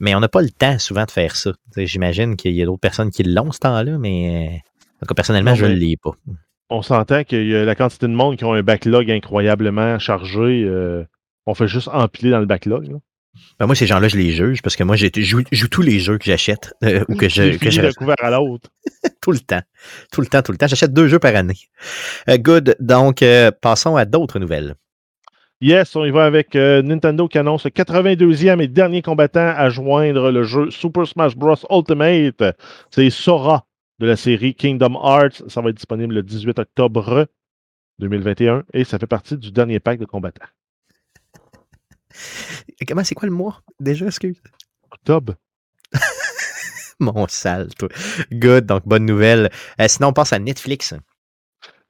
Mais 0.00 0.14
on 0.14 0.20
n'a 0.20 0.28
pas 0.28 0.42
le 0.42 0.50
temps 0.50 0.78
souvent 0.78 1.04
de 1.04 1.10
faire 1.10 1.36
ça. 1.36 1.52
Tu 1.52 1.58
sais, 1.74 1.86
J'imagine 1.86 2.36
qu'il 2.36 2.54
y 2.54 2.62
a 2.62 2.64
d'autres 2.64 2.80
personnes 2.80 3.10
qui 3.10 3.22
l'ont 3.22 3.52
ce 3.52 3.60
temps-là, 3.60 3.98
mais 3.98 4.62
en 4.96 5.00
tout 5.00 5.06
cas, 5.06 5.14
personnellement, 5.14 5.52
Non, 5.52 5.56
je 5.56 5.66
ne 5.66 5.74
l'ai 5.74 5.96
pas. 5.96 6.12
On 6.74 6.80
s'entend 6.82 7.22
qu'il 7.24 7.46
y 7.48 7.54
a 7.54 7.64
la 7.64 7.74
quantité 7.74 8.06
de 8.06 8.12
monde 8.12 8.36
qui 8.36 8.44
ont 8.44 8.54
un 8.54 8.62
backlog 8.62 9.10
incroyablement 9.10 9.98
chargé. 9.98 10.64
euh, 10.66 11.04
on 11.46 11.54
fait 11.54 11.68
juste 11.68 11.88
empiler 11.88 12.30
dans 12.30 12.38
le 12.40 12.46
backlog. 12.46 12.90
là. 12.90 12.96
Ben, 13.58 13.66
moi, 13.66 13.74
ces 13.74 13.86
gens-là, 13.86 14.08
je 14.08 14.16
les 14.16 14.30
juge 14.30 14.62
parce 14.62 14.76
que 14.76 14.84
moi, 14.84 14.96
j'ai- 14.96 15.10
je 15.14 15.22
joue, 15.22 15.42
tous 15.68 15.82
les 15.82 15.98
jeux 16.00 16.16
que 16.18 16.24
j'achète 16.24 16.72
euh, 16.84 17.04
ou 17.08 17.16
que 17.16 17.28
je, 17.28 17.56
que 17.58 17.70
je 17.70 17.92
couvert 17.94 18.16
à 18.22 18.30
l'autre. 18.30 18.70
tout 19.22 19.32
le 19.32 19.38
temps. 19.38 19.60
Tout 20.12 20.20
le 20.22 20.26
temps, 20.28 20.42
tout 20.42 20.52
le 20.52 20.58
temps. 20.58 20.66
J'achète 20.66 20.92
deux 20.92 21.08
jeux 21.08 21.18
par 21.18 21.34
année. 21.36 21.58
Euh, 22.28 22.38
good. 22.38 22.74
Donc, 22.80 23.22
euh, 23.22 23.50
passons 23.50 23.96
à 23.96 24.04
d'autres 24.04 24.38
nouvelles. 24.38 24.74
Yes, 25.60 25.94
on 25.94 26.04
y 26.04 26.10
va 26.10 26.24
avec 26.24 26.56
euh, 26.56 26.82
Nintendo 26.82 27.28
qui 27.28 27.38
annonce 27.38 27.64
le 27.64 27.70
82e 27.70 28.60
et 28.60 28.66
dernier 28.68 29.00
combattant 29.00 29.52
à 29.56 29.68
joindre 29.70 30.30
le 30.30 30.42
jeu 30.42 30.70
Super 30.70 31.06
Smash 31.06 31.36
Bros. 31.36 31.54
Ultimate. 31.70 32.56
C'est 32.90 33.10
Sora 33.10 33.64
de 34.02 34.06
la 34.08 34.16
série 34.16 34.54
Kingdom 34.54 34.94
Hearts. 34.94 35.48
Ça 35.48 35.60
va 35.60 35.70
être 35.70 35.76
disponible 35.76 36.14
le 36.14 36.22
18 36.22 36.58
octobre 36.58 37.28
2021 38.00 38.64
et 38.74 38.84
ça 38.84 38.98
fait 38.98 39.06
partie 39.06 39.38
du 39.38 39.52
dernier 39.52 39.78
pack 39.78 40.00
de 40.00 40.04
combattants. 40.04 40.44
Comment, 42.86 43.04
c'est 43.04 43.14
quoi 43.14 43.28
le 43.28 43.34
mois 43.34 43.62
déjà, 43.78 44.06
excuse? 44.06 44.42
Octobre. 44.90 45.34
Mon 47.00 47.26
sale, 47.28 47.68
toi. 47.78 47.88
Good. 48.32 48.66
Donc, 48.66 48.86
bonne 48.86 49.06
nouvelle. 49.06 49.50
Euh, 49.80 49.86
sinon, 49.88 50.08
on 50.08 50.12
passe 50.12 50.32
à 50.32 50.38
Netflix. 50.40 50.94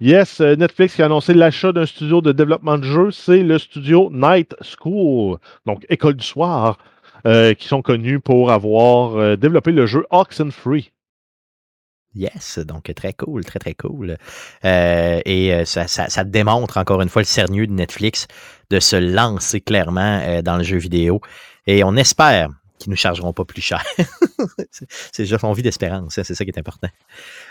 Yes, 0.01 0.41
euh, 0.41 0.55
Netflix 0.55 0.97
qui 0.97 1.03
a 1.03 1.07
annoncé 1.07 1.33
l'achat 1.33 1.73
d'un 1.73 1.87
studio 1.87 2.21
de 2.21 2.33
développement 2.33 2.77
de 2.77 2.85
jeux, 2.85 3.11
c'est 3.11 3.43
le 3.43 3.59
studio 3.59 4.11
Night 4.13 4.55
School, 4.61 5.39
donc 5.65 5.87
École 5.89 6.15
du 6.15 6.27
soir, 6.27 6.79
euh, 7.27 7.55
qui 7.55 7.69
sont 7.69 7.83
connus 7.83 8.21
pour 8.21 8.51
avoir 8.51 9.17
euh, 9.17 9.37
développé 9.37 9.71
le 9.73 9.87
jeu 9.87 10.05
Oxenfree. 10.11 10.91
Yes, 12.15 12.59
donc 12.59 12.93
très 12.95 13.15
cool, 13.15 13.45
très 13.45 13.59
très 13.59 13.75
cool. 13.75 14.19
Euh, 14.65 15.21
et 15.25 15.55
euh, 15.55 15.65
ça, 15.65 15.87
ça- 15.89 16.25
démontre 16.25 16.77
encore 16.77 17.01
une 17.01 17.09
fois 17.09 17.23
le 17.23 17.27
sérieux 17.27 17.67
de 17.67 17.73
Netflix 17.73 18.27
de 18.71 18.81
se 18.81 18.97
lancer 18.97 19.61
clairement 19.63 20.21
euh, 20.23 20.43
dans 20.43 20.57
le 20.59 20.63
jeu 20.63 20.77
vidéo. 20.77 21.21
Et 21.67 21.85
on 21.85 21.97
espère 21.97 22.49
qu'ils 22.79 22.91
nous 22.91 22.97
chargeront 22.97 23.33
pas 23.33 23.45
plus 23.47 23.63
cher. 23.63 23.83
C'est- 25.13 25.25
juste 25.25 25.45
envie 25.45 25.63
d'espérance, 25.63 26.19
hein, 26.19 26.23
c'est 26.25 26.35
ça 26.35 26.45
qui 26.45 26.51
est 26.51 26.59
important. 26.59 26.89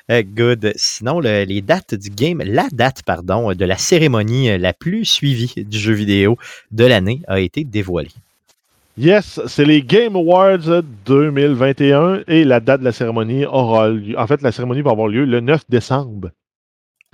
Good. 0.10 0.74
Sinon, 0.76 1.20
le- 1.22 1.44
les 1.46 1.62
dates 1.62 1.96
du 1.96 2.10
game, 2.10 2.42
la 2.46 2.68
date, 2.72 3.02
pardon, 3.04 3.54
de 3.54 3.66
la 3.66 3.78
cérémonie 3.78 4.58
la 4.58 4.74
plus 4.74 5.06
suivie 5.06 5.54
du 5.58 5.80
jeu 5.80 5.94
vidéo 5.94 6.38
de 6.72 6.86
l'année 6.86 7.22
a 7.28 7.40
été 7.40 7.64
dévoilée. 7.64 8.12
Yes, 9.02 9.40
c'est 9.48 9.66
les 9.66 9.82
Game 9.82 10.16
Awards 10.16 10.84
2021 11.08 12.22
et 12.28 12.44
la 12.44 12.60
date 12.60 12.82
de 12.82 12.86
la 12.86 12.92
cérémonie 12.92 13.46
aura 13.46 13.90
lieu. 13.90 14.16
En 14.16 14.28
fait, 14.28 14.44
la 14.44 14.52
cérémonie 14.52 14.84
va 14.84 14.92
avoir 14.92 15.08
lieu 15.08 15.26
le 15.26 15.40
9 15.40 15.62
décembre. 15.70 16.30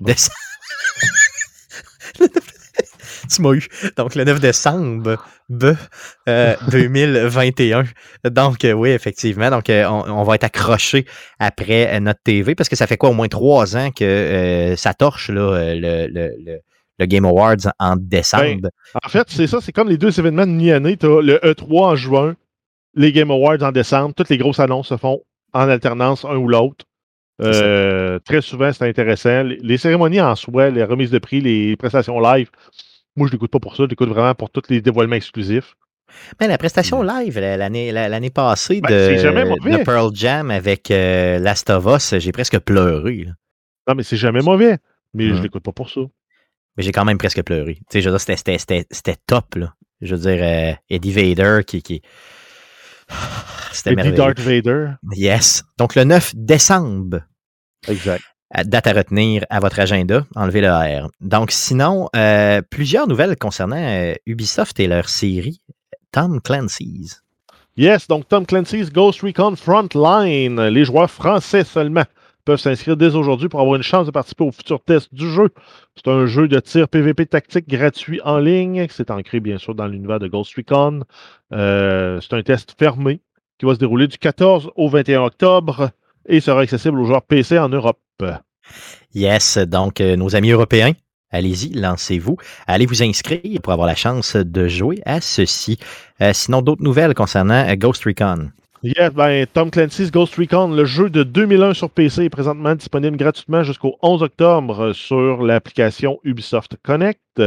Déce- 0.02 0.30
tu 3.34 3.42
m'as 3.42 3.54
eu. 3.54 3.66
Donc, 3.96 4.16
le 4.16 4.26
9 4.26 4.42
décembre 4.42 5.24
B, 5.48 5.64
euh, 6.28 6.56
2021. 6.72 7.86
Donc, 8.26 8.66
euh, 8.66 8.74
oui, 8.74 8.90
effectivement. 8.90 9.50
Donc, 9.50 9.70
euh, 9.70 9.86
on, 9.86 10.10
on 10.12 10.24
va 10.24 10.36
être 10.36 10.44
accroché 10.44 11.06
après 11.40 11.96
euh, 11.96 12.02
notre 12.02 12.22
TV 12.22 12.54
parce 12.54 12.68
que 12.68 12.76
ça 12.76 12.86
fait 12.88 12.98
quoi, 12.98 13.12
au 13.12 13.14
moins 13.14 13.30
trois 13.30 13.78
ans 13.78 13.92
que 13.92 14.74
ça 14.76 14.94
torche 14.94 15.30
là, 15.30 15.74
le, 15.74 16.08
le, 16.08 16.34
le, 16.38 16.60
le 17.00 17.06
Game 17.06 17.26
Awards 17.26 17.56
en 17.80 17.96
décembre. 17.96 18.70
En 19.04 19.10
fait, 19.10 19.28
c'est 19.30 19.48
ça, 19.48 19.60
c'est 19.62 19.72
comme 19.72 19.90
les 19.90 19.98
deux 19.98 20.18
événements 20.20 20.46
de 20.48 20.52
mi-année. 20.52 20.98
Tu 20.98 21.06
as 21.06 21.22
le 21.22 21.38
E3 21.44 21.80
en 21.84 21.96
juin, 21.96 22.36
les 22.96 23.12
Game 23.12 23.32
Awards 23.32 23.62
en 23.62 23.72
décembre. 23.72 24.14
Toutes 24.16 24.30
les 24.30 24.38
grosses 24.38 24.60
annonces 24.60 24.88
se 24.90 24.98
font 24.98 25.22
en 25.54 25.70
alternance 25.70 26.26
un 26.26 26.36
ou 26.38 26.48
l'autre. 26.48 26.86
Euh, 27.42 28.18
très 28.26 28.42
souvent, 28.42 28.72
c'est 28.74 28.88
intéressant. 28.88 29.44
Les, 29.44 29.58
les 29.62 29.78
cérémonies 29.78 30.22
en 30.22 30.36
soi, 30.36 30.70
les 30.72 30.84
remises 30.84 31.12
de 31.12 31.20
prix, 31.20 31.40
les 31.40 31.76
prestations 31.76 32.20
live, 32.20 32.50
moi, 33.16 33.28
je 33.28 33.32
l'écoute 33.34 33.52
pas 33.52 33.60
pour 33.60 33.76
ça. 33.76 33.84
Je 33.84 33.90
l'écoute 33.90 34.10
vraiment 34.10 34.34
pour 34.36 34.50
tous 34.50 34.64
les 34.70 34.82
dévoilements 34.82 35.16
exclusifs. 35.16 35.76
Mais 36.40 36.48
la 36.48 36.58
prestation 36.58 37.04
live 37.04 37.38
la- 37.38 37.58
l'année 37.58 37.92
la- 37.92 38.08
l'année 38.10 38.30
passée 38.30 38.80
Ben, 38.82 38.90
de, 38.90 39.84
Pearl 39.84 40.10
Jam 40.16 40.50
avec 40.52 40.90
euh, 40.90 41.38
Last 41.38 41.70
of 41.70 41.86
Us, 41.86 42.18
j'ai 42.20 42.32
presque 42.32 42.58
pleuré. 42.60 43.26
là. 43.26 43.32
Non, 43.88 43.94
mais 43.96 44.04
c'est 44.04 44.18
jamais 44.18 44.42
mauvais. 44.42 44.78
Mais 45.14 45.28
je 45.28 45.34
Mhm. 45.34 45.44
l'écoute 45.44 45.64
pas 45.64 45.72
pour 45.74 45.90
ça. 45.90 46.02
Mais 46.78 46.84
j'ai 46.84 46.92
quand 46.92 47.06
même 47.06 47.18
presque 47.18 47.42
pleuré. 47.44 47.76
Tu 47.76 47.82
sais, 47.92 48.02
je 48.02 48.10
veux 48.10 48.18
dire, 48.18 48.38
c'était- 48.38 49.16
top, 49.26 49.56
là. 49.56 49.74
Je 50.02 50.16
veux 50.16 50.22
dire, 50.32 50.44
euh, 50.44 50.74
Eddie 50.90 51.12
Vader 51.12 51.62
qui. 51.66 51.82
qui... 51.82 52.02
C'était 53.72 53.92
Eddie 53.94 53.96
merveilleux. 53.98 54.16
Darth 54.18 54.40
Vader. 54.40 54.88
Yes. 55.16 55.64
Donc, 55.78 55.96
le 55.96 56.04
9 56.04 56.34
décembre, 56.36 57.22
Exact. 57.88 58.24
à- 58.52 58.64
date 58.64 58.88
à 58.88 58.94
retenir 58.94 59.44
à 59.50 59.60
votre 59.60 59.80
agenda, 59.80 60.26
enlevez 60.36 60.62
le 60.62 60.70
R. 60.70 61.10
Donc, 61.22 61.52
sinon, 61.52 62.10
euh, 62.16 62.62
plusieurs 62.70 63.08
nouvelles 63.08 63.38
concernant 63.38 63.78
euh, 63.78 64.14
Ubisoft 64.26 64.80
et 64.80 64.88
leur 64.88 65.10
série 65.10 65.62
Tom 66.12 66.42
Clancy's. 66.42 67.22
Yes, 67.76 68.08
donc 68.08 68.28
Tom 68.28 68.46
Clancy's 68.46 68.92
Ghost 68.92 69.22
Recon 69.22 69.56
Frontline. 69.56 70.60
Les 70.70 70.84
joueurs 70.86 71.12
français 71.12 71.64
seulement 71.64 72.06
peuvent 72.48 72.60
s'inscrire 72.62 72.96
dès 72.96 73.14
aujourd'hui 73.14 73.50
pour 73.50 73.60
avoir 73.60 73.76
une 73.76 73.84
chance 73.84 74.06
de 74.06 74.12
participer 74.12 74.46
au 74.46 74.54
futur 74.54 74.80
test 74.82 75.14
du 75.14 75.30
jeu. 75.30 75.50
C'est 75.98 76.08
un 76.08 76.26
jeu 76.28 76.48
de 76.48 76.58
tir 76.62 76.88
PVP 76.88 77.26
tactique 77.26 77.68
gratuit 77.68 78.22
en 78.24 78.38
ligne. 78.38 78.88
C'est 78.90 79.12
ancré, 79.12 79.42
bien 79.42 79.58
sûr, 79.58 79.76
dans 79.76 79.86
l'univers 79.86 80.20
de 80.20 80.30
Ghost 80.30 80.56
Recon. 80.56 81.02
Euh, 81.52 82.22
c'est 82.22 82.34
un 82.34 82.42
test 82.44 82.74
fermé 82.80 83.20
qui 83.58 83.66
va 83.66 83.74
se 83.74 83.80
dérouler 83.80 84.08
du 84.08 84.18
14 84.18 84.72
au 84.78 84.88
21 84.88 85.24
octobre 85.24 85.90
et 86.26 86.40
sera 86.40 86.62
accessible 86.62 86.98
aux 87.02 87.04
joueurs 87.04 87.24
PC 87.24 87.60
en 87.60 87.68
Europe. 87.68 88.00
Yes, 89.14 89.58
donc 89.58 90.00
euh, 90.00 90.16
nos 90.16 90.34
amis 90.38 90.52
européens, 90.52 90.94
allez-y, 91.32 91.74
lancez-vous. 91.74 92.38
Allez 92.66 92.86
vous 92.86 93.04
inscrire 93.04 93.60
pour 93.62 93.74
avoir 93.74 93.88
la 93.88 93.96
chance 93.96 94.38
de 94.38 94.70
jouer 94.70 95.02
à 95.06 95.20
ceci. 95.20 95.80
Euh, 96.22 96.32
sinon, 96.32 96.62
d'autres 96.62 96.84
nouvelles 96.84 97.14
concernant 97.14 97.66
Ghost 97.76 98.06
Recon. 98.06 98.52
Yes, 98.84 99.12
ben, 99.12 99.48
Tom 99.48 99.72
Clancy's 99.72 100.12
Ghost 100.12 100.36
Recon, 100.36 100.68
le 100.68 100.86
jeu 100.86 101.10
de 101.10 101.24
2001 101.24 101.74
sur 101.74 101.90
PC 101.90 102.26
est 102.26 102.30
présentement 102.30 102.76
disponible 102.76 103.18
gratuitement 103.18 103.64
jusqu'au 103.64 103.98
11 104.04 104.22
octobre 104.22 104.94
sur 104.94 105.42
l'application 105.42 106.20
Ubisoft 106.24 106.78
Connect. 106.84 107.42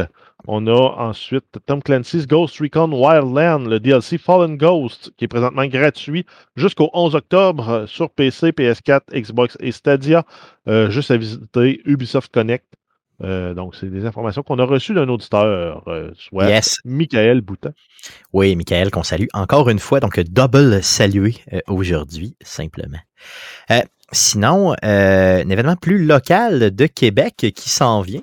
On 0.48 0.66
a 0.66 0.72
ensuite 0.98 1.44
Tom 1.66 1.84
Clancy's 1.84 2.26
Ghost 2.26 2.58
Recon 2.58 2.90
Wildland, 2.92 3.68
le 3.68 3.78
DLC 3.78 4.18
Fallen 4.18 4.56
Ghost, 4.56 5.12
qui 5.16 5.26
est 5.26 5.28
présentement 5.28 5.66
gratuit 5.66 6.26
jusqu'au 6.56 6.90
11 6.94 7.14
octobre 7.14 7.84
sur 7.86 8.10
PC, 8.10 8.50
PS4, 8.50 9.02
Xbox 9.12 9.56
et 9.60 9.70
Stadia. 9.70 10.24
Euh, 10.66 10.90
juste 10.90 11.12
à 11.12 11.16
visiter 11.16 11.80
Ubisoft 11.84 12.34
Connect. 12.34 12.66
Euh, 13.22 13.54
donc, 13.54 13.74
c'est 13.76 13.90
des 13.90 14.06
informations 14.06 14.42
qu'on 14.42 14.58
a 14.58 14.64
reçues 14.64 14.94
d'un 14.94 15.08
auditeur, 15.08 15.82
euh, 15.88 16.10
soit 16.16 16.48
Yes. 16.48 16.78
Michael 16.84 17.40
Boutin. 17.40 17.72
Oui, 18.32 18.56
Michael, 18.56 18.90
qu'on 18.90 19.02
salue 19.02 19.26
encore 19.34 19.68
une 19.68 19.78
fois. 19.78 20.00
Donc, 20.00 20.18
double 20.20 20.82
salué 20.82 21.36
euh, 21.52 21.60
aujourd'hui, 21.68 22.36
simplement. 22.42 22.98
Sinon, 24.12 24.74
un 24.82 25.48
événement 25.48 25.76
plus 25.76 26.04
local 26.04 26.74
de 26.74 26.86
Québec 26.86 27.52
qui 27.54 27.70
s'en 27.70 28.00
vient. 28.00 28.22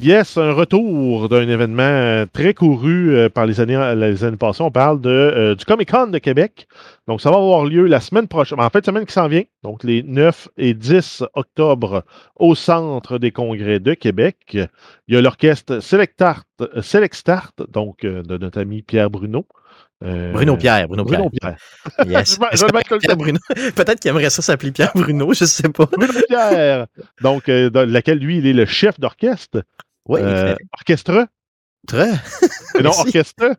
Yes, 0.00 0.36
un 0.38 0.52
retour 0.52 1.28
d'un 1.28 1.48
événement 1.48 1.82
euh, 1.82 2.26
très 2.32 2.52
couru 2.52 3.14
euh, 3.14 3.28
par 3.28 3.46
les 3.46 3.60
années, 3.60 3.94
les 3.96 4.24
années 4.24 4.36
passées. 4.36 4.62
On 4.62 4.70
parle 4.72 5.00
de, 5.00 5.08
euh, 5.08 5.54
du 5.54 5.64
Comic 5.64 5.90
Con 5.90 6.08
de 6.08 6.18
Québec. 6.18 6.66
Donc, 7.06 7.20
ça 7.20 7.30
va 7.30 7.36
avoir 7.36 7.64
lieu 7.64 7.86
la 7.86 8.00
semaine 8.00 8.26
prochaine, 8.26 8.60
en 8.60 8.70
fait, 8.70 8.84
semaine 8.84 9.06
qui 9.06 9.12
s'en 9.12 9.28
vient, 9.28 9.44
donc 9.62 9.84
les 9.84 10.02
9 10.02 10.48
et 10.56 10.74
10 10.74 11.22
octobre 11.34 12.02
au 12.34 12.56
Centre 12.56 13.18
des 13.18 13.30
congrès 13.30 13.78
de 13.78 13.94
Québec. 13.94 14.36
Il 14.52 15.14
y 15.14 15.16
a 15.16 15.20
l'orchestre 15.20 15.78
Select 15.80 16.20
Art, 16.20 16.42
euh, 16.60 16.82
Select 16.82 17.14
Start, 17.14 17.62
donc 17.68 18.00
de 18.00 18.36
notre 18.36 18.60
ami 18.60 18.82
Pierre 18.82 19.10
Bruno. 19.10 19.46
Euh, 20.02 20.32
Bruno 20.32 20.56
Pierre, 20.56 20.86
Bruno 20.86 21.04
Pierre. 21.04 21.20
Bruno 21.20 21.30
Pierre. 21.30 21.56
Yes. 22.06 22.38
Pierre 23.00 23.16
Bruno. 23.16 23.38
Peut-être 23.74 24.00
qu'il 24.00 24.10
aimerait 24.10 24.28
ça 24.30 24.42
s'appeler 24.42 24.72
Pierre 24.72 24.92
Bruno, 24.94 25.32
je 25.32 25.44
sais 25.44 25.68
pas. 25.68 25.86
Bruno 25.86 26.12
Pierre. 26.28 26.86
Donc, 27.22 27.48
euh, 27.48 27.70
dans 27.70 27.88
laquelle 27.88 28.18
lui, 28.18 28.38
il 28.38 28.46
est 28.46 28.52
le 28.52 28.66
chef 28.66 29.00
d'orchestre. 29.00 29.62
Oui, 30.06 30.20
Euh, 30.22 30.54
orchestre? 30.72 31.26
très. 31.86 32.10
Et 32.78 32.82
non, 32.82 32.90
orchestre. 32.90 33.56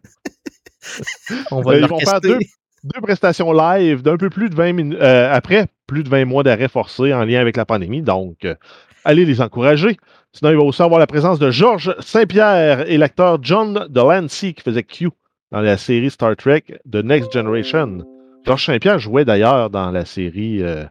On 1.51 1.61
va 1.61 1.73
Euh, 1.73 1.79
ils 1.79 1.87
vont 1.87 1.99
faire 1.99 2.21
deux 2.21 3.01
prestations 3.01 3.51
live 3.51 4.03
d'un 4.03 4.17
peu 4.17 4.29
plus 4.29 4.49
de 4.49 4.55
20 4.55 4.73
minutes, 4.73 5.01
après 5.01 5.67
plus 5.87 6.03
de 6.03 6.09
20 6.09 6.25
mois 6.25 6.43
d'arrêt 6.43 6.67
forcé 6.67 7.13
en 7.13 7.25
lien 7.25 7.39
avec 7.39 7.57
la 7.57 7.65
pandémie. 7.65 8.01
Donc, 8.01 8.45
euh, 8.45 8.55
allez 9.03 9.25
les 9.25 9.41
encourager. 9.41 9.97
Sinon, 10.33 10.51
il 10.51 10.57
va 10.57 10.63
aussi 10.63 10.81
avoir 10.81 10.99
la 10.99 11.07
présence 11.07 11.39
de 11.39 11.49
Georges 11.49 11.95
Saint-Pierre 11.99 12.89
et 12.89 12.97
l'acteur 12.97 13.39
John 13.41 13.87
Delancey 13.89 14.53
qui 14.53 14.61
faisait 14.63 14.83
Q 14.83 15.09
dans 15.51 15.61
la 15.61 15.77
série 15.77 16.11
Star 16.11 16.35
Trek 16.35 16.63
The 16.91 16.97
Next 16.97 17.31
Generation. 17.31 18.03
Georges 18.45 18.65
Saint-Pierre 18.65 18.99
jouait 18.99 19.25
d'ailleurs 19.25 19.69
dans 19.69 19.89
la 19.91 20.05
série 20.05 20.61
euh, 20.61 20.83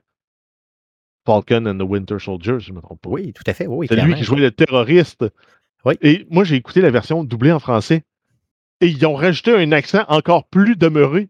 Falcon 1.27 1.67
and 1.67 1.79
the 1.79 1.89
Winter 1.89 2.19
Soldier, 2.19 2.57
si 2.61 2.67
je 2.67 2.71
ne 2.73 2.77
me 2.77 2.83
trompe 2.83 3.01
pas. 3.01 3.09
Oui, 3.11 3.33
tout 3.33 3.43
à 3.47 3.53
fait. 3.55 3.67
Oui, 3.67 3.87
C'est 3.89 3.97
lui 3.97 4.15
qui 4.15 4.25
jouait 4.25 4.41
le 4.41 4.51
terroriste. 4.51 5.25
Oui. 5.85 5.95
Et 6.03 6.27
moi, 6.31 6.45
j'ai 6.45 6.57
écouté 6.57 6.81
la 6.81 6.91
version 6.91 7.25
doublée 7.25 7.53
en 7.53 7.59
français. 7.61 8.03
Et 8.81 8.89
ils 8.89 9.07
ont 9.07 9.15
rajouté 9.15 9.55
un 9.55 9.73
accent 9.73 10.05
encore 10.09 10.45
plus 10.49 10.77
demeuré 10.77 11.29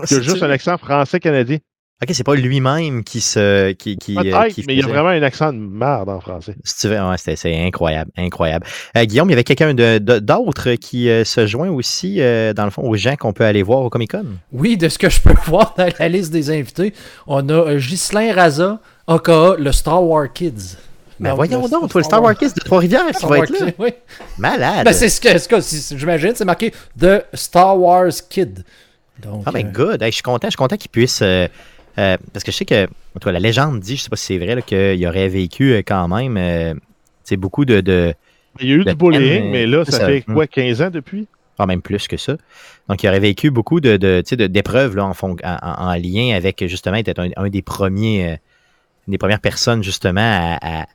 que 0.00 0.06
C'est- 0.06 0.22
juste 0.22 0.42
un 0.42 0.50
accent 0.50 0.78
français-canadien. 0.78 1.58
Ok, 2.02 2.10
c'est 2.12 2.24
pas 2.24 2.34
lui-même 2.34 3.04
qui 3.04 3.22
se. 3.22 3.72
Qui, 3.72 3.96
qui, 3.96 4.18
euh, 4.18 4.48
qui 4.50 4.64
mais 4.66 4.74
il 4.74 4.80
y 4.80 4.82
a 4.82 4.86
vraiment 4.86 5.08
un 5.08 5.22
accent 5.22 5.50
de 5.50 5.58
merde 5.58 6.10
en 6.10 6.20
français. 6.20 6.54
Si 6.62 6.86
ouais, 6.88 6.96
c'est 7.16 7.56
incroyable, 7.64 8.10
incroyable. 8.18 8.66
Euh, 8.98 9.04
Guillaume, 9.06 9.28
il 9.28 9.32
y 9.32 9.32
avait 9.32 9.44
quelqu'un 9.44 9.72
de- 9.72 9.96
de- 9.96 10.18
d'autre 10.18 10.72
qui 10.74 11.08
euh, 11.08 11.24
se 11.24 11.46
joint 11.46 11.70
aussi, 11.70 12.20
euh, 12.20 12.52
dans 12.52 12.66
le 12.66 12.70
fond, 12.70 12.82
aux 12.82 12.96
gens 12.96 13.16
qu'on 13.16 13.32
peut 13.32 13.44
aller 13.46 13.62
voir 13.62 13.80
au 13.80 13.88
Comic 13.88 14.10
Con. 14.10 14.26
Oui, 14.52 14.76
de 14.76 14.90
ce 14.90 14.98
que 14.98 15.08
je 15.08 15.22
peux 15.22 15.32
voir 15.46 15.74
dans 15.78 15.88
la 15.98 16.08
liste 16.10 16.32
des 16.34 16.50
invités, 16.50 16.92
on 17.26 17.48
a 17.48 17.52
euh, 17.54 17.78
Ghislain 17.78 18.34
Raza, 18.34 18.78
aka 19.06 19.54
le 19.58 19.72
Star 19.72 20.02
Wars 20.02 20.32
Kids. 20.32 20.76
Mais 21.18 21.30
Donc, 21.30 21.36
voyons 21.36 21.66
donc, 21.68 21.90
toi, 21.90 22.00
le 22.00 22.04
Star 22.04 22.22
Wars 22.22 22.36
Kids 22.36 22.52
de 22.54 22.60
Trois-Rivières 22.60 23.06
qui 23.18 23.24
va 23.26 23.38
être 23.38 23.50
là. 23.58 23.66
Oui. 23.78 23.88
Malade. 24.38 24.84
Ben, 24.84 24.92
c'est 24.92 25.08
ce 25.08 25.20
que, 25.20 25.38
ce 25.38 25.48
que 25.48 25.96
j'imagine, 25.98 26.32
c'est 26.34 26.44
marqué 26.44 26.72
The 27.00 27.24
Star 27.32 27.78
Wars 27.78 28.12
Kid. 28.28 28.64
Donc, 29.22 29.42
Ah, 29.46 29.50
ben, 29.52 29.66
euh, 29.66 29.70
good. 29.70 30.02
Hey, 30.02 30.10
je 30.10 30.16
suis 30.16 30.22
content, 30.22 30.46
je 30.48 30.50
suis 30.50 30.56
content 30.58 30.76
qu'il 30.76 30.90
puisse. 30.90 31.20
euh, 31.22 31.48
euh, 31.98 32.16
parce 32.34 32.44
que 32.44 32.52
je 32.52 32.56
sais 32.58 32.66
que, 32.66 32.84
en 32.84 33.18
tout 33.18 33.24
cas, 33.28 33.32
la 33.32 33.40
légende 33.40 33.80
dit, 33.80 33.96
je 33.96 34.02
sais 34.02 34.10
pas 34.10 34.16
si 34.16 34.26
c'est 34.26 34.38
vrai, 34.38 34.60
qu'il 34.62 35.06
aurait 35.06 35.28
vécu 35.28 35.74
quand 35.86 36.06
même, 36.08 36.36
euh, 36.36 36.74
tu 36.74 36.80
sais, 37.24 37.36
beaucoup 37.36 37.64
de. 37.64 37.80
de 37.80 38.12
Il 38.60 38.68
y 38.68 38.72
a 38.72 38.74
eu 38.74 38.84
du 38.84 38.94
bullying, 38.94 39.50
mais 39.50 39.66
là, 39.66 39.86
ça, 39.86 39.92
ça. 39.92 40.06
fait 40.06 40.20
quoi, 40.20 40.46
15 40.46 40.82
ans 40.82 40.90
depuis? 40.90 41.26
ah, 41.58 41.64
même 41.64 41.80
plus 41.80 42.06
que 42.06 42.18
ça. 42.18 42.36
Donc, 42.90 43.02
il 43.02 43.08
aurait 43.08 43.18
vécu 43.20 43.50
beaucoup 43.50 43.80
de, 43.80 43.96
de, 43.96 44.20
tu 44.20 44.28
sais, 44.28 44.36
de- 44.36 44.46
d'épreuves 44.46 44.94
là, 44.94 45.06
en, 45.06 45.12
en, 45.12 45.36
en- 45.42 45.88
en 45.88 45.94
lien 45.94 46.36
avec, 46.36 46.62
justement, 46.66 46.96
être 46.96 47.18
un, 47.18 47.30
un 47.38 47.48
des 47.48 47.62
premiers, 47.62 48.32
euh, 48.32 48.36
une 49.06 49.12
des 49.12 49.18
premières 49.18 49.40
personnes, 49.40 49.82
justement, 49.82 50.20
à, 50.20 50.58
à- 50.82 50.86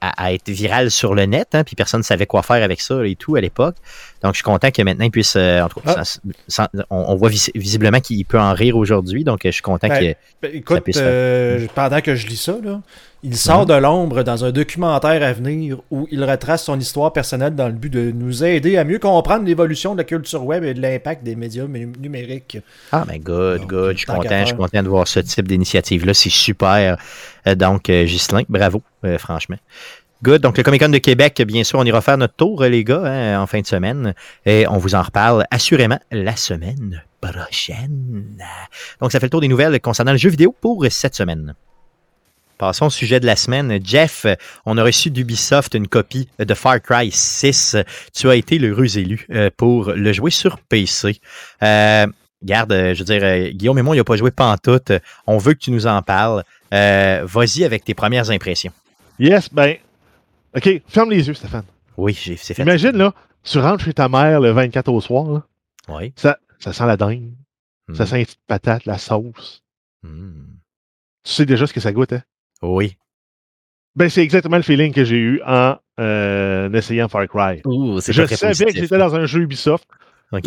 à- 0.00 0.24
à 0.26 0.32
être 0.32 0.48
viral 0.48 0.92
sur 0.92 1.12
le 1.16 1.24
net, 1.26 1.48
hein, 1.54 1.64
puis 1.64 1.74
personne 1.74 1.98
ne 2.00 2.04
savait 2.04 2.26
quoi 2.26 2.42
faire 2.44 2.62
avec 2.62 2.80
ça 2.80 3.04
et 3.04 3.16
tout 3.16 3.34
à 3.34 3.40
l'époque. 3.40 3.74
Donc, 4.22 4.34
je 4.34 4.36
suis 4.36 4.44
content 4.44 4.70
que 4.70 4.80
maintenant 4.82 5.04
il 5.04 5.10
puisse, 5.10 5.34
euh, 5.34 5.60
en 5.60 5.68
tout 5.68 5.80
cas, 5.80 5.96
Ah. 5.98 6.04
sans- 6.04 6.20
sans- 6.46 6.68
on, 6.90 6.96
on 7.08 7.14
voit 7.16 7.28
vis- 7.30 7.50
visiblement 7.56 7.98
qu'il 7.98 8.24
peut 8.24 8.38
en 8.38 8.52
rire 8.52 8.76
aujourd'hui, 8.76 9.24
donc 9.24 9.44
euh, 9.44 9.48
je 9.48 9.54
suis 9.54 9.62
content 9.62 9.88
Ben, 9.88 9.98
que. 10.14 10.18
ben, 10.40 10.50
écoute, 10.54 10.80
puisse 10.84 10.98
euh, 11.00 11.66
pendant 11.74 12.00
que 12.00 12.14
je 12.14 12.28
lis 12.28 12.36
ça, 12.36 12.56
là, 12.62 12.80
il 13.22 13.36
sort 13.36 13.60
Mhm. 13.62 13.66
de 13.66 13.74
l'ombre 13.74 14.22
dans 14.22 14.44
un 14.44 14.52
documentaire 14.52 15.22
à 15.22 15.32
venir 15.32 15.78
où 15.90 16.06
il 16.10 16.22
retrace 16.24 16.64
son 16.64 16.78
histoire 16.78 17.12
personnelle 17.12 17.54
dans 17.54 17.66
le 17.66 17.72
but 17.72 17.90
de 17.92 18.12
nous 18.12 18.44
aider 18.44 18.76
à 18.76 18.84
mieux 18.84 18.98
comprendre 18.98 19.44
l'évolution 19.44 19.92
de 19.94 19.98
la 19.98 20.04
culture 20.04 20.44
web 20.44 20.62
et 20.64 20.74
de 20.74 20.80
l'impact 20.80 21.24
des 21.24 21.34
médias 21.34 21.66
nu- 21.66 21.92
numériques. 21.98 22.58
Ah, 22.92 23.04
mais 23.08 23.18
good, 23.18 23.60
Donc, 23.62 23.70
good. 23.70 23.92
Je 23.92 23.98
suis 23.98 24.06
content, 24.06 24.40
je 24.40 24.46
suis 24.46 24.56
content 24.56 24.82
de 24.82 24.88
voir 24.88 25.08
ce 25.08 25.20
type 25.20 25.48
d'initiative-là. 25.48 26.14
C'est 26.14 26.30
super. 26.30 26.96
Euh, 27.46 27.54
donc, 27.54 27.90
euh, 27.90 28.04
Ghislain, 28.04 28.42
bravo, 28.48 28.82
euh, 29.04 29.18
franchement. 29.18 29.56
Good. 30.22 30.42
Donc, 30.42 30.56
le 30.56 30.64
Comic 30.64 30.82
Con 30.82 30.88
de 30.88 30.98
Québec, 30.98 31.40
bien 31.46 31.62
sûr, 31.62 31.78
on 31.78 31.84
ira 31.84 32.00
faire 32.00 32.18
notre 32.18 32.34
tour, 32.34 32.62
les 32.64 32.82
gars, 32.82 33.02
hein, 33.04 33.40
en 33.40 33.46
fin 33.46 33.60
de 33.60 33.66
semaine. 33.66 34.14
Et 34.46 34.66
on 34.68 34.76
vous 34.78 34.94
en 34.96 35.02
reparle 35.02 35.44
assurément 35.50 35.98
la 36.10 36.34
semaine 36.36 37.02
prochaine. 37.20 38.24
Donc, 39.00 39.12
ça 39.12 39.20
fait 39.20 39.26
le 39.26 39.30
tour 39.30 39.40
des 39.40 39.48
nouvelles 39.48 39.80
concernant 39.80 40.12
le 40.12 40.18
jeu 40.18 40.28
vidéo 40.30 40.54
pour 40.60 40.84
cette 40.90 41.14
semaine. 41.14 41.54
Passons 42.58 42.86
au 42.86 42.90
sujet 42.90 43.20
de 43.20 43.26
la 43.26 43.36
semaine. 43.36 43.78
Jeff, 43.84 44.26
on 44.66 44.76
a 44.78 44.82
reçu 44.84 45.10
d'Ubisoft 45.10 45.74
une 45.74 45.86
copie 45.88 46.28
de 46.38 46.54
Far 46.54 46.80
Cry 46.82 47.10
6. 47.12 47.76
Tu 48.14 48.28
as 48.28 48.34
été 48.34 48.58
l'heureux 48.58 48.98
élu 48.98 49.26
euh, 49.30 49.48
pour 49.56 49.92
le 49.92 50.12
jouer 50.12 50.30
sur 50.32 50.58
PC. 50.58 51.20
Euh, 51.62 52.06
Garde, 52.42 52.72
euh, 52.72 52.94
je 52.94 52.98
veux 52.98 53.04
dire, 53.04 53.52
Guillaume 53.52 53.78
et 53.78 53.82
moi, 53.82 53.94
il 53.94 53.98
n'a 53.98 54.04
pas 54.04 54.16
joué 54.16 54.30
pantoute. 54.32 54.92
On 55.26 55.38
veut 55.38 55.54
que 55.54 55.60
tu 55.60 55.70
nous 55.70 55.86
en 55.86 56.02
parles. 56.02 56.42
Euh, 56.74 57.22
Vas-y 57.24 57.64
avec 57.64 57.84
tes 57.84 57.94
premières 57.94 58.30
impressions. 58.30 58.72
Yes, 59.20 59.48
ben. 59.52 59.76
OK, 60.56 60.68
ferme 60.88 61.10
les 61.10 61.26
yeux, 61.28 61.34
Stéphane. 61.34 61.64
Oui, 61.96 62.16
j'ai 62.20 62.36
c'est 62.36 62.54
fait. 62.54 62.62
Imagine, 62.62 62.96
là, 62.96 63.14
tu 63.44 63.58
rentres 63.58 63.84
chez 63.84 63.92
ta 63.94 64.08
mère 64.08 64.40
le 64.40 64.50
24 64.50 64.88
au 64.88 65.00
soir, 65.00 65.24
là, 65.30 65.42
Oui. 65.88 66.12
ça, 66.16 66.38
ça 66.58 66.72
sent 66.72 66.86
la 66.86 66.96
dingue, 66.96 67.30
ça 67.94 68.04
Mm. 68.04 68.06
sent 68.06 68.18
les 68.18 68.24
petites 68.24 68.40
patates, 68.46 68.84
la 68.86 68.98
sauce. 68.98 69.62
Mm. 70.02 70.30
tu 71.24 71.32
sais 71.32 71.44
déjà 71.46 71.66
ce 71.66 71.72
que 71.72 71.80
ça 71.80 71.92
goûte, 71.92 72.12
hein? 72.12 72.22
Oui. 72.62 72.96
Ben, 73.96 74.08
c'est 74.08 74.22
exactement 74.22 74.56
le 74.56 74.62
feeling 74.62 74.92
que 74.92 75.04
j'ai 75.04 75.16
eu 75.16 75.40
en, 75.44 75.76
euh, 76.00 76.68
en 76.68 76.74
essayant 76.74 77.08
Far 77.08 77.26
Cry. 77.26 77.60
Ouh, 77.64 77.96
Je 78.00 78.12
savais 78.12 78.26
que 78.28 78.34
positif. 78.64 78.82
j'étais 78.82 78.98
dans 78.98 79.14
un 79.16 79.26
jeu 79.26 79.40
Ubisoft. 79.42 79.88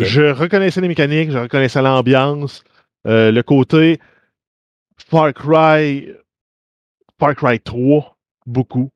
Je 0.04 0.22
reconnaissais 0.30 0.80
les 0.80 0.88
mécaniques, 0.88 1.30
je 1.30 1.38
reconnaissais 1.38 1.82
l'ambiance, 1.82 2.62
euh, 3.06 3.30
le 3.32 3.42
côté 3.42 3.98
Far 4.96 5.32
Cry, 5.34 6.08
Far 7.18 7.34
Cry 7.34 7.58
3, 7.60 8.16
beaucoup. 8.46 8.90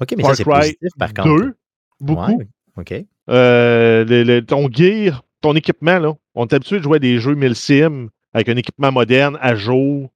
OK, 0.00 0.14
mais 0.16 0.22
Far 0.22 0.30
ça, 0.32 0.36
c'est 0.36 0.44
Cry 0.44 0.52
positif, 0.60 0.90
par 0.98 1.14
contre. 1.14 1.42
2, 1.42 1.54
beaucoup. 2.00 2.38
Ouais, 2.38 2.46
OK. 2.76 2.94
Euh, 3.30 4.04
le- 4.04 4.22
le- 4.22 4.44
ton 4.44 4.70
gear, 4.70 5.24
ton 5.40 5.54
équipement, 5.54 5.98
là. 5.98 6.12
On 6.34 6.46
est 6.46 6.52
habitué 6.52 6.78
de 6.78 6.82
jouer 6.84 6.96
à 6.96 7.00
des 7.00 7.18
jeux 7.18 7.34
1000 7.34 7.54
sim 7.56 8.08
avec 8.34 8.48
un 8.50 8.56
équipement 8.56 8.92
moderne, 8.92 9.38
à 9.40 9.54
jour. 9.54 10.10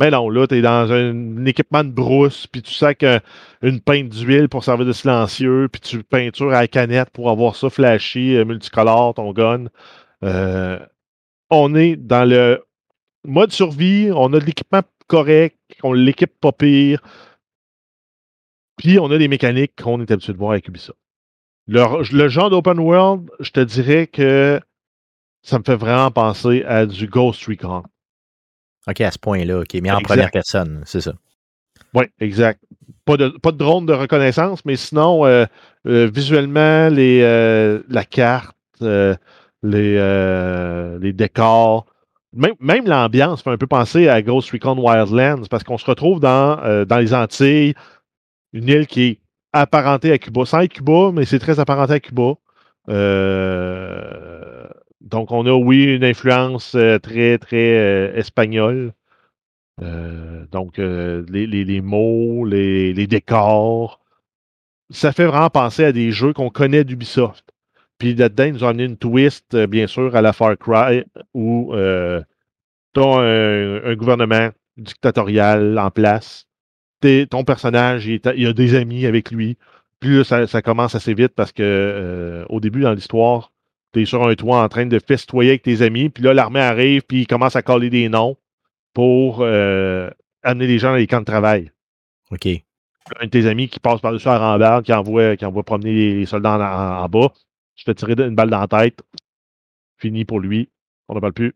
Mais 0.00 0.10
non, 0.10 0.28
là, 0.28 0.46
tu 0.46 0.56
es 0.56 0.62
dans 0.62 0.90
un, 0.92 1.46
équipement 1.46 1.84
de 1.84 1.90
brousse, 1.90 2.46
puis 2.46 2.62
tu 2.62 2.72
sais 2.72 2.94
qu'une 2.94 3.80
peinte 3.80 4.08
d'huile 4.08 4.48
pour 4.48 4.64
servir 4.64 4.86
de 4.86 4.92
silencieux, 4.92 5.68
puis 5.70 5.80
tu 5.80 6.02
peintures 6.02 6.50
à 6.50 6.62
la 6.62 6.68
canette 6.68 7.10
pour 7.10 7.30
avoir 7.30 7.54
ça 7.54 7.70
flashy, 7.70 8.36
euh, 8.36 8.44
multicolore, 8.44 9.14
ton 9.14 9.32
gun. 9.32 9.66
Euh, 10.24 10.78
on 11.50 11.74
est 11.74 11.96
dans 11.96 12.28
le 12.28 12.64
mode 13.24 13.52
survie, 13.52 14.10
on 14.12 14.32
a 14.32 14.40
de 14.40 14.44
l'équipement 14.44 14.82
correct, 15.06 15.56
on 15.82 15.92
l'équipe 15.92 16.32
pas 16.40 16.52
pire, 16.52 17.00
puis 18.76 18.98
on 18.98 19.10
a 19.10 19.18
des 19.18 19.28
mécaniques 19.28 19.80
qu'on 19.80 20.00
est 20.00 20.10
habitué 20.10 20.32
de 20.32 20.38
voir 20.38 20.52
avec 20.52 20.66
Ubisoft. 20.68 20.98
Le, 21.66 22.12
le 22.12 22.28
genre 22.28 22.50
d'open 22.50 22.78
world, 22.78 23.30
je 23.40 23.50
te 23.50 23.60
dirais 23.60 24.06
que 24.06 24.60
ça 25.42 25.58
me 25.58 25.64
fait 25.64 25.76
vraiment 25.76 26.10
penser 26.10 26.64
à 26.64 26.84
du 26.86 27.06
Ghost 27.06 27.46
Recon. 27.46 27.84
OK, 28.88 29.00
à 29.00 29.10
ce 29.10 29.18
point-là, 29.18 29.60
OK. 29.60 29.74
Mais 29.74 29.90
en 29.90 29.98
Exact. 29.98 30.08
première 30.08 30.30
personne, 30.30 30.82
c'est 30.84 31.00
ça. 31.00 31.12
Oui, 31.94 32.04
exact. 32.20 32.60
Pas 33.04 33.16
de, 33.16 33.28
pas 33.28 33.52
de 33.52 33.56
drone 33.56 33.86
de 33.86 33.92
reconnaissance, 33.92 34.64
mais 34.64 34.76
sinon, 34.76 35.26
euh, 35.26 35.44
euh, 35.86 36.10
visuellement, 36.12 36.88
les, 36.88 37.20
euh, 37.22 37.80
la 37.88 38.04
carte, 38.04 38.56
les, 38.80 39.16
les 41.00 41.12
décors, 41.12 41.86
même, 42.32 42.54
même 42.60 42.86
l'ambiance 42.86 43.42
fait 43.42 43.50
un 43.50 43.56
peu 43.56 43.66
penser 43.66 44.08
à 44.08 44.22
Ghost 44.22 44.50
Recon 44.50 44.76
Wildlands, 44.78 45.46
parce 45.50 45.62
qu'on 45.62 45.78
se 45.78 45.86
retrouve 45.86 46.20
dans, 46.20 46.84
dans 46.84 46.98
les 46.98 47.14
Antilles, 47.14 47.74
une 48.52 48.68
île 48.68 48.86
qui 48.86 49.02
est 49.02 49.20
apparentée 49.52 50.12
à 50.12 50.18
Cuba, 50.18 50.44
sans 50.44 50.60
être 50.60 50.72
Cuba, 50.72 51.10
mais 51.12 51.24
c'est 51.24 51.38
très 51.38 51.60
apparenté 51.60 51.94
à 51.94 52.00
Cuba. 52.00 52.34
Euh, 52.88 54.53
donc, 55.04 55.32
on 55.32 55.46
a, 55.46 55.52
oui, 55.52 55.84
une 55.84 56.04
influence 56.04 56.74
euh, 56.74 56.98
très, 56.98 57.38
très 57.38 57.76
euh, 57.76 58.16
espagnole. 58.16 58.92
Euh, 59.82 60.46
donc, 60.50 60.78
euh, 60.78 61.24
les, 61.28 61.80
mots, 61.80 62.44
les, 62.44 63.06
décors, 63.06 64.00
ça 64.90 65.12
fait 65.12 65.26
vraiment 65.26 65.50
penser 65.50 65.84
à 65.84 65.92
des 65.92 66.10
jeux 66.10 66.32
qu'on 66.32 66.50
connaît 66.50 66.84
d'Ubisoft. 66.84 67.44
Puis 67.98 68.14
là-dedans, 68.14 68.44
ils 68.44 68.52
nous 68.54 68.64
ont 68.64 68.68
amené 68.68 68.84
une 68.84 68.96
twist, 68.96 69.54
euh, 69.54 69.66
bien 69.66 69.86
sûr, 69.86 70.16
à 70.16 70.22
la 70.22 70.32
Far 70.32 70.56
Cry, 70.58 71.04
où 71.34 71.72
tu 71.74 73.00
as 73.00 73.18
un, 73.18 73.94
gouvernement 73.94 74.50
dictatorial 74.76 75.78
en 75.78 75.90
place. 75.90 76.46
Ton 77.30 77.44
personnage, 77.44 78.06
il, 78.06 78.20
a 78.46 78.52
des 78.54 78.74
amis 78.74 79.04
avec 79.04 79.30
lui. 79.30 79.58
Puis 80.00 80.24
ça, 80.24 80.62
commence 80.62 80.94
assez 80.94 81.14
vite 81.14 81.32
parce 81.34 81.52
que 81.52 81.62
euh, 81.62 82.44
au 82.48 82.60
début, 82.60 82.82
dans 82.82 82.92
l'histoire, 82.92 83.52
tu 83.94 84.02
es 84.02 84.04
sur 84.04 84.26
un 84.26 84.34
toit 84.34 84.62
en 84.62 84.68
train 84.68 84.84
de 84.86 84.98
festoyer 84.98 85.50
avec 85.52 85.62
tes 85.62 85.80
amis. 85.82 86.10
Puis 86.10 86.22
là, 86.22 86.34
l'armée 86.34 86.60
arrive, 86.60 87.02
puis 87.02 87.22
il 87.22 87.26
commence 87.26 87.56
à 87.56 87.62
coller 87.62 87.88
des 87.90 88.08
noms 88.10 88.36
pour 88.92 89.38
euh, 89.40 90.10
amener 90.42 90.66
les 90.66 90.78
gens 90.78 90.90
dans 90.90 90.96
les 90.96 91.06
camps 91.06 91.20
de 91.20 91.24
travail. 91.24 91.70
OK. 92.30 92.46
Un 93.20 93.24
de 93.26 93.30
tes 93.30 93.46
amis 93.46 93.68
qui 93.68 93.80
passe 93.80 94.00
par-dessus 94.00 94.26
la 94.28 94.38
rambarde, 94.38 94.84
qui 94.84 94.92
envoie, 94.92 95.36
qui 95.36 95.44
envoie 95.44 95.62
promener 95.62 95.92
les 96.14 96.26
soldats 96.26 96.56
en, 96.56 96.60
en- 96.60 97.04
en 97.04 97.08
bas, 97.08 97.32
tu 97.76 97.84
fais 97.84 97.94
tirer 97.94 98.12
une 98.18 98.34
balle 98.34 98.50
dans 98.50 98.60
la 98.60 98.68
tête. 98.68 99.00
Fini 99.98 100.24
pour 100.24 100.40
lui. 100.40 100.68
On 101.08 101.14
ne 101.14 101.20
parle 101.20 101.32
plus. 101.32 101.54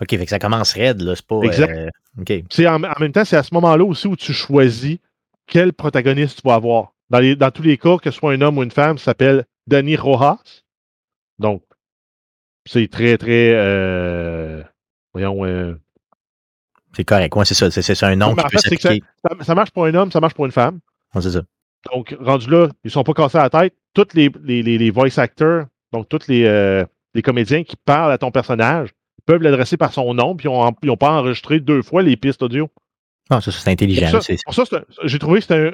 OK, 0.00 0.10
fait 0.10 0.24
que 0.24 0.30
ça 0.30 0.38
commence 0.38 0.72
raide, 0.74 1.00
là. 1.02 1.14
C'est 1.16 1.26
pas. 1.26 1.40
Exact. 1.42 1.70
euh, 1.76 1.88
OK. 2.20 2.32
C'est 2.50 2.66
en, 2.66 2.82
en 2.82 3.00
même 3.00 3.12
temps, 3.12 3.24
c'est 3.24 3.36
à 3.36 3.42
ce 3.42 3.54
moment-là 3.54 3.84
aussi 3.84 4.06
où 4.08 4.16
tu 4.16 4.32
choisis 4.32 4.98
quel 5.46 5.72
protagoniste 5.72 6.40
tu 6.42 6.48
vas 6.48 6.54
avoir. 6.54 6.92
Dans, 7.10 7.18
les- 7.20 7.36
dans 7.36 7.50
tous 7.50 7.62
les 7.62 7.78
cas, 7.78 7.96
que 7.98 8.10
ce 8.10 8.18
soit 8.18 8.32
un 8.32 8.40
homme 8.40 8.58
ou 8.58 8.62
une 8.62 8.70
femme, 8.70 8.98
ça 8.98 9.06
s'appelle 9.06 9.44
Danny 9.66 9.96
Rojas. 9.96 10.62
Donc, 11.38 11.62
c'est 12.66 12.88
très, 12.88 13.16
très. 13.16 13.52
euh, 13.54 14.62
voyons. 15.14 15.44
euh, 15.44 15.74
C'est 16.94 17.04
correct. 17.04 17.34
Ouais, 17.36 17.44
c'est 17.44 17.54
ça. 17.54 17.70
C'est 17.70 17.82
c'est 17.82 18.04
un 18.04 18.16
nom 18.16 18.34
qui 18.34 18.42
peut 18.44 18.48
ça, 18.58 18.58
s'appliquer. 18.58 19.02
ça- 19.24 19.44
ça 19.44 19.54
marche 19.54 19.70
pour 19.70 19.84
un 19.86 19.94
homme, 19.94 20.10
ça 20.12 20.20
marche 20.20 20.34
pour 20.34 20.46
une 20.46 20.52
femme. 20.52 20.80
Ouais, 21.14 21.22
c'est 21.22 21.30
ça. 21.30 21.42
Donc, 21.92 22.16
rendu 22.20 22.50
là, 22.50 22.68
ils 22.84 22.90
sont 22.90 23.04
pas 23.04 23.12
cassés 23.14 23.38
à 23.38 23.42
la 23.44 23.50
tête. 23.50 23.74
Tous 23.94 24.06
les, 24.14 24.30
les, 24.42 24.62
les, 24.62 24.76
les 24.78 24.90
voice 24.90 25.18
actors, 25.18 25.66
donc 25.92 26.08
tous 26.08 26.26
les, 26.28 26.44
euh, 26.44 26.84
les 27.14 27.22
comédiens 27.22 27.62
qui 27.64 27.76
parlent 27.76 28.12
à 28.12 28.18
ton 28.18 28.30
personnage, 28.30 28.90
peuvent 29.24 29.42
l'adresser 29.42 29.76
par 29.76 29.92
son 29.92 30.14
nom, 30.14 30.36
puis 30.36 30.48
ils 30.48 30.86
n'ont 30.86 30.96
pas 30.96 31.10
enregistré 31.12 31.60
deux 31.60 31.82
fois 31.82 32.02
les 32.02 32.16
pistes 32.16 32.42
audio. 32.42 32.68
Ah, 33.30 33.40
ça, 33.40 33.50
c'est 33.50 33.70
intelligent. 33.70 34.10
Pour 34.10 34.22
ça, 34.22 34.34
pour 34.44 34.54
ça, 34.66 34.84
j'ai 35.04 35.18
trouvé 35.18 35.40
que 35.40 35.46
c'est 35.46 35.68
un, 35.68 35.72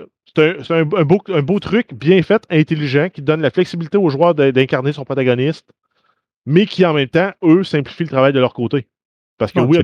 c'est 0.65 0.71
un, 0.73 0.81
un- 0.81 1.05
beau, 1.05 1.19
un 1.29 1.43
beau 1.43 1.59
truc 1.61 1.93
bien 1.95 2.23
fait, 2.23 2.43
intelligent, 2.51 3.09
qui 3.13 3.21
donne 3.23 3.43
la 3.43 3.51
flexibilité 3.51 3.99
aux 3.99 4.09
joueurs 4.09 4.35
de- 4.35 4.51
d'incarner 4.51 4.93
son 4.95 5.05
protagoniste, 5.05 5.67
mais 6.47 6.67
qui 6.67 6.85
en 6.85 6.95
même 6.95 7.09
temps, 7.09 7.33
eux, 7.45 7.65
simplifient 7.65 8.05
le 8.05 8.09
travail 8.09 8.33
de 8.33 8.41
leur 8.41 8.55
côté. 8.55 8.87
Parce 9.39 9.51
que 9.53 9.59
oui, 9.61 9.79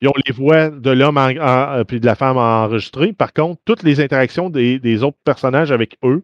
ils 0.00 0.08
ont 0.08 0.12
les 0.24 0.32
voix 0.32 0.70
de 0.70 0.90
l'homme 0.90 1.16
en- 1.16 1.30
en- 1.30 1.78
euh, 1.78 1.84
puis 1.84 1.98
de 2.00 2.06
la 2.06 2.14
femme 2.14 2.36
enregistrées. 2.36 3.12
Par 3.12 3.32
contre, 3.32 3.60
toutes 3.64 3.82
les 3.82 4.00
interactions 4.00 4.50
des, 4.50 4.78
des 4.78 5.02
autres 5.02 5.18
personnages 5.24 5.72
avec 5.72 5.96
eux, 6.04 6.22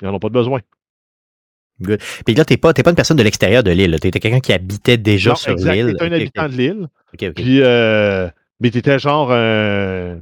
ils 0.00 0.06
n'en 0.06 0.14
ont 0.14 0.18
pas 0.20 0.28
de 0.28 0.34
besoin. 0.34 0.60
Puis 2.24 2.34
là, 2.36 2.44
t'es 2.44 2.56
pas, 2.56 2.72
t'es 2.72 2.84
pas 2.84 2.90
une 2.90 2.96
personne 2.96 3.16
de 3.16 3.22
l'extérieur 3.24 3.64
de 3.64 3.72
l'île. 3.72 3.98
Tu 4.00 4.06
étais 4.08 4.20
quelqu'un 4.20 4.38
qui 4.40 4.52
habitait 4.52 4.96
déjà 4.96 5.30
Non, 5.30 5.36
sur 5.36 5.54
l'île. 5.56 5.96
t'es 5.98 6.04
un 6.04 6.12
habitant 6.12 6.48
de 6.48 6.52
l'île. 6.54 6.86
Puis, 7.34 7.60
euh, 7.62 8.28
mais 8.60 8.70
t'étais 8.70 8.98
genre 9.00 9.32
un, 9.32 10.20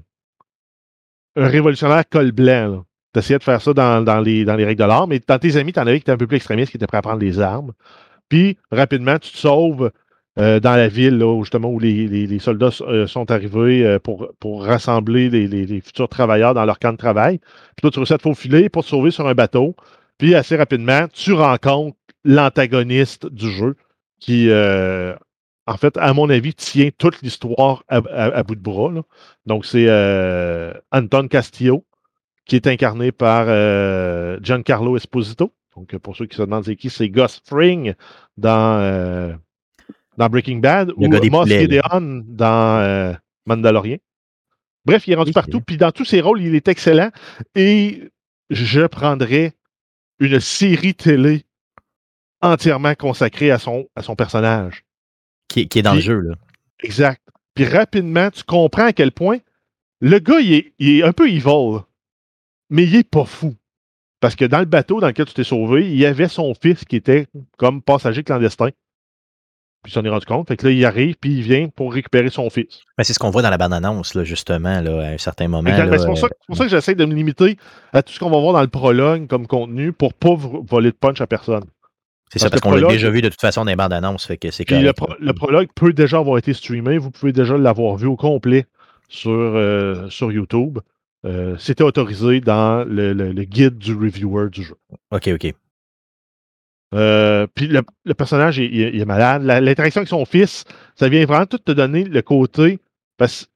un 1.36 1.46
révolutionnaire 1.48 2.04
col 2.08 2.32
blanc. 2.32 2.68
là. 2.72 2.84
T'essayais 3.12 3.38
de 3.38 3.44
faire 3.44 3.60
ça 3.60 3.74
dans, 3.74 4.02
dans 4.02 4.20
les, 4.20 4.44
dans 4.46 4.56
les 4.56 4.64
règles 4.64 4.80
de 4.80 4.86
l'art, 4.86 5.06
mais 5.06 5.20
dans 5.26 5.38
tes 5.38 5.56
amis, 5.56 5.74
t'en 5.74 5.82
avais 5.82 5.98
qui 5.98 6.04
étaient 6.04 6.12
un 6.12 6.16
peu 6.16 6.26
plus 6.26 6.36
extrémistes, 6.36 6.70
qui 6.70 6.78
étaient 6.78 6.86
prêts 6.86 6.96
à 6.98 7.02
prendre 7.02 7.20
les 7.20 7.38
armes. 7.40 7.72
Puis, 8.32 8.56
rapidement, 8.70 9.18
tu 9.18 9.30
te 9.30 9.36
sauves 9.36 9.90
euh, 10.38 10.58
dans 10.58 10.74
la 10.74 10.88
ville, 10.88 11.18
là, 11.18 11.26
où, 11.26 11.44
justement, 11.44 11.68
où 11.68 11.78
les, 11.78 12.38
soldats 12.38 12.70
euh, 12.80 13.06
sont 13.06 13.30
arrivés 13.30 13.84
euh, 13.84 13.98
pour, 13.98 14.32
pour 14.40 14.64
rassembler 14.64 15.28
les, 15.28 15.80
futurs 15.82 16.08
travailleurs 16.08 16.54
dans 16.54 16.64
leur 16.64 16.78
camp 16.78 16.92
de 16.92 16.96
travail. 16.96 17.40
Puis 17.76 17.82
toi, 17.82 17.90
tu 17.90 17.98
réussis 17.98 18.14
à 18.14 18.16
te 18.16 18.22
faufiler 18.22 18.70
pour 18.70 18.84
te 18.84 18.88
sauver 18.88 19.10
sur 19.10 19.28
un 19.28 19.34
bateau. 19.34 19.76
Puis, 20.16 20.34
assez 20.34 20.56
rapidement, 20.56 21.08
tu 21.12 21.34
rencontres 21.34 21.98
l'antagoniste 22.24 23.26
du 23.26 23.50
jeu 23.50 23.76
qui, 24.18 24.48
en 24.50 25.76
fait, 25.76 25.98
à 25.98 26.14
mon 26.14 26.30
avis, 26.30 26.54
tient 26.54 26.88
toute 26.96 27.20
l'histoire 27.20 27.84
à, 27.88 28.42
bout 28.44 28.54
de 28.54 28.62
bras. 28.62 28.90
là. 28.92 29.02
Donc, 29.44 29.66
c'est 29.66 29.90
Anton 30.90 31.28
Castillo, 31.28 31.84
qui 32.46 32.56
est 32.56 32.66
incarné 32.66 33.12
par 33.12 33.44
Giancarlo 34.42 34.96
Esposito. 34.96 35.52
Donc, 35.76 35.94
euh, 35.94 35.98
pour 35.98 36.16
ceux 36.16 36.26
qui 36.26 36.36
se 36.36 36.42
demandent 36.42 36.64
c'est 36.64 36.76
qui, 36.76 36.90
c'est 36.90 37.08
Gus 37.08 37.40
Fring 37.44 37.94
dans, 38.36 38.78
euh, 38.80 39.34
dans 40.16 40.28
Breaking 40.28 40.58
Bad 40.58 40.92
Le 40.98 41.06
ou 41.08 41.30
Moss. 41.30 41.48
Gideon 41.48 42.24
dans 42.26 42.80
euh, 42.80 43.14
Mandalorian. 43.46 43.98
Bref, 44.84 45.06
il 45.06 45.12
est 45.12 45.16
rendu 45.16 45.28
Oui, 45.28 45.34
partout. 45.34 45.60
Puis 45.60 45.76
dans 45.76 45.92
tous 45.92 46.04
ses 46.04 46.20
rôles, 46.20 46.42
il 46.42 46.54
est 46.54 46.68
excellent. 46.68 47.10
Et 47.54 48.10
je 48.50 48.86
prendrais 48.86 49.52
une 50.18 50.40
série 50.40 50.94
télé 50.94 51.44
entièrement 52.40 52.94
consacrée 52.94 53.50
à 53.50 53.58
son, 53.58 53.86
à 53.96 54.02
son 54.02 54.16
personnage. 54.16 54.84
Qui, 55.48 55.68
qui 55.68 55.78
est 55.78 55.82
dans 55.82 55.94
le 55.94 56.00
jeu, 56.00 56.20
là. 56.20 56.34
Exact. 56.82 57.22
Puis 57.54 57.64
rapidement, 57.64 58.30
tu 58.30 58.42
comprends 58.42 58.86
à 58.86 58.92
quel 58.92 59.12
point 59.12 59.38
le 60.00 60.18
gars, 60.18 60.40
il 60.40 60.52
est, 60.52 60.74
il 60.80 60.98
est 60.98 61.02
un 61.04 61.12
peu 61.12 61.30
evil, 61.30 61.78
mais 62.70 62.82
il 62.84 62.96
est 62.96 63.08
pas 63.08 63.24
fou. 63.24 63.54
Parce 64.22 64.36
que 64.36 64.44
dans 64.46 64.60
le 64.60 64.64
bateau 64.64 65.00
dans 65.00 65.08
lequel 65.08 65.26
tu 65.26 65.34
t'es 65.34 65.44
sauvé, 65.44 65.86
il 65.90 65.96
y 65.98 66.06
avait 66.06 66.28
son 66.28 66.54
fils 66.54 66.84
qui 66.86 66.96
était 66.96 67.26
comme 67.58 67.82
passager 67.82 68.22
clandestin. 68.22 68.68
Puis 69.82 69.90
il 69.90 69.94
s'en 69.94 70.04
est 70.04 70.08
rendu 70.08 70.26
compte. 70.26 70.46
Fait 70.46 70.56
que 70.56 70.64
là, 70.68 70.72
il 70.72 70.84
arrive, 70.84 71.16
puis 71.20 71.32
il 71.38 71.42
vient 71.42 71.68
pour 71.68 71.92
récupérer 71.92 72.30
son 72.30 72.48
fils. 72.48 72.82
Ben, 72.96 73.02
c'est 73.02 73.14
ce 73.14 73.18
qu'on 73.18 73.30
voit 73.30 73.42
dans 73.42 73.50
la 73.50 73.58
bande-annonce, 73.58 74.14
là, 74.14 74.22
justement, 74.22 74.80
là, 74.80 75.08
à 75.08 75.10
un 75.10 75.18
certain 75.18 75.48
moment. 75.48 75.68
Là, 75.68 75.86
Ben, 75.86 75.98
c'est 75.98 76.06
pour, 76.06 76.16
ça 76.16 76.26
euh, 76.26 76.28
c'est 76.40 76.46
pour 76.46 76.56
ça 76.56 76.64
que 76.64 76.70
j'essaie 76.70 76.94
de 76.94 77.04
me 77.04 77.12
limiter 77.14 77.56
à 77.92 78.04
tout 78.04 78.12
ce 78.12 78.20
qu'on 78.20 78.30
va 78.30 78.38
voir 78.38 78.52
dans 78.52 78.60
le 78.62 78.68
prologue 78.68 79.26
comme 79.26 79.48
contenu 79.48 79.92
pour 79.92 80.14
pas 80.14 80.36
voler 80.36 80.92
de 80.92 80.96
punch 80.96 81.20
à 81.20 81.26
personne. 81.26 81.64
c'est 82.32 82.38
ça, 82.38 82.48
parce 82.48 82.60
qu'on 82.62 82.70
l'a 82.76 82.86
déjà 82.86 83.10
vu 83.10 83.22
de 83.22 83.28
toute 83.28 83.40
façon 83.40 83.64
dans 83.64 83.70
les 83.70 83.76
bandes-annonces, 83.76 84.24
fait 84.24 84.36
que 84.36 84.52
c'est 84.52 84.64
pro- 84.92 85.14
le 85.18 85.32
prologue 85.32 85.68
peut 85.74 85.92
déjà 85.92 86.18
avoir 86.18 86.38
été 86.38 86.54
streamé. 86.54 86.96
Vous 86.98 87.10
pouvez 87.10 87.32
déjà 87.32 87.58
l'avoir 87.58 87.96
vu 87.96 88.06
au 88.06 88.14
complet 88.16 88.66
sur, 89.08 89.32
euh, 89.32 90.08
sur 90.10 90.30
YouTube. 90.30 90.78
Euh, 91.24 91.56
C'était 91.58 91.84
autorisé 91.84 92.40
dans 92.40 92.84
le, 92.84 93.12
le- 93.12 93.32
le 93.32 93.44
guide 93.44 93.78
du 93.78 93.94
reviewer 93.94 94.50
du 94.50 94.62
jeu. 94.62 94.74
OK, 95.10 95.28
OK. 95.28 95.54
Euh, 96.94 97.46
puis 97.54 97.68
le, 97.68 97.80
le 98.04 98.14
personnage 98.14 98.58
il, 98.58 99.00
est 99.00 99.04
malade. 99.04 99.42
La- 99.44 99.60
L'interaction 99.60 100.00
avec 100.00 100.08
son 100.08 100.24
fils, 100.24 100.64
ça 100.94 101.08
vient 101.08 101.24
vraiment 101.24 101.46
tout 101.46 101.58
te 101.58 101.72
donner 101.72 102.04
le 102.04 102.22
côté. 102.22 102.80
Parce 103.16 103.48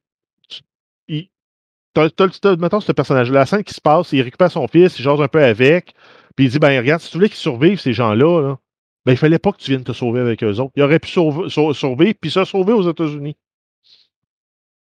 que 1.09 2.57
mettons, 2.61 2.81
ce 2.81 2.93
personnage-là, 2.93 3.41
la 3.41 3.47
scène 3.47 3.65
qui 3.65 3.75
se 3.75 3.81
passe, 3.81 4.13
il 4.13 4.21
récupère 4.23 4.51
son 4.51 4.69
fils, 4.69 4.99
il 4.99 5.03
jase 5.03 5.21
un 5.21 5.29
peu 5.29 5.43
avec, 5.43 5.95
puis 6.37 6.47
il 6.47 6.51
dit, 6.51 6.59
ben, 6.59 6.79
regarde, 6.79 7.01
si 7.01 7.11
tu 7.11 7.17
voulais 7.17 7.29
qu'ils 7.29 7.39
survivent, 7.39 7.81
ces 7.81 7.93
gens-là, 7.95 8.43
là, 8.43 8.59
ben, 9.07 9.13
il 9.13 9.19
fallait 9.19 9.39
pas 9.39 9.53
que 9.53 9.57
tu 9.59 9.71
viennes 9.71 9.85
te 9.85 9.93
sauver 9.93 10.21
avec 10.21 10.43
eux 10.45 10.59
autres. 10.61 10.73
Il 10.77 10.83
aurait 10.83 10.99
pu 10.99 11.09
sauver, 11.09 11.49
sau- 11.49 11.73
survivre, 11.73 12.15
puis 12.21 12.31
se 12.31 12.45
sauver 12.45 12.73
aux 12.75 12.89
États-Unis. 12.91 13.37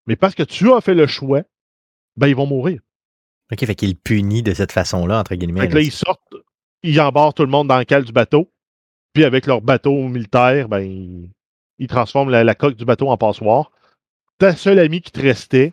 Mais 0.07 0.17
parce 0.17 0.35
que 0.35 0.43
tu 0.43 0.73
as 0.73 0.81
fait 0.81 0.95
le 0.95 1.07
choix, 1.07 1.43
ben, 2.17 2.29
ils 2.29 2.37
vont 2.37 2.47
mourir. 2.47 2.81
OK, 3.53 3.65
fait 3.65 3.75
qu'il 3.75 3.97
punit 3.97 4.43
de 4.43 4.55
cette 4.55 4.73
façon-là, 4.73 5.19
entre 5.21 5.35
guillemets. 5.35 5.61
Fait 5.63 5.69
que 5.69 5.75
là, 5.75 5.81
ils 5.81 5.93
sortent, 5.93 6.35
ils 6.83 7.01
embarquent 7.01 7.37
tout 7.37 7.45
le 7.45 7.51
monde 7.51 7.69
dans 7.69 7.79
le 7.79 7.85
cale 7.85 8.05
du 8.05 8.13
bateau, 8.13 8.51
puis 9.13 9.25
avec 9.25 9.47
leur 9.47 9.61
bateau 9.61 10.09
militaire, 10.09 10.69
ben, 10.69 10.81
ils, 10.81 11.31
ils 11.79 11.89
transforment 11.89 12.31
la, 12.31 12.45
la 12.45 12.55
coque 12.55 12.77
du 12.77 12.85
bateau 12.85 13.11
en 13.11 13.17
passoire. 13.17 13.71
Ta 14.39 14.57
seule 14.57 14.79
amie 14.79 15.01
qui 15.01 15.13
te 15.13 15.21
restait 15.21 15.73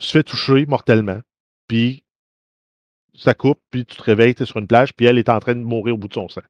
se 0.00 0.12
fait 0.12 0.22
toucher 0.22 0.64
mortellement, 0.66 1.20
puis 1.68 2.04
ça 3.14 3.34
coupe, 3.34 3.60
puis 3.70 3.84
tu 3.84 3.96
te 3.96 4.02
réveilles, 4.02 4.34
tu 4.34 4.44
es 4.44 4.46
sur 4.46 4.58
une 4.58 4.66
plage, 4.66 4.94
puis 4.94 5.06
elle 5.06 5.18
est 5.18 5.28
en 5.28 5.40
train 5.40 5.54
de 5.54 5.60
mourir 5.60 5.94
au 5.94 5.98
bout 5.98 6.08
de 6.08 6.14
son 6.14 6.28
sang. 6.28 6.42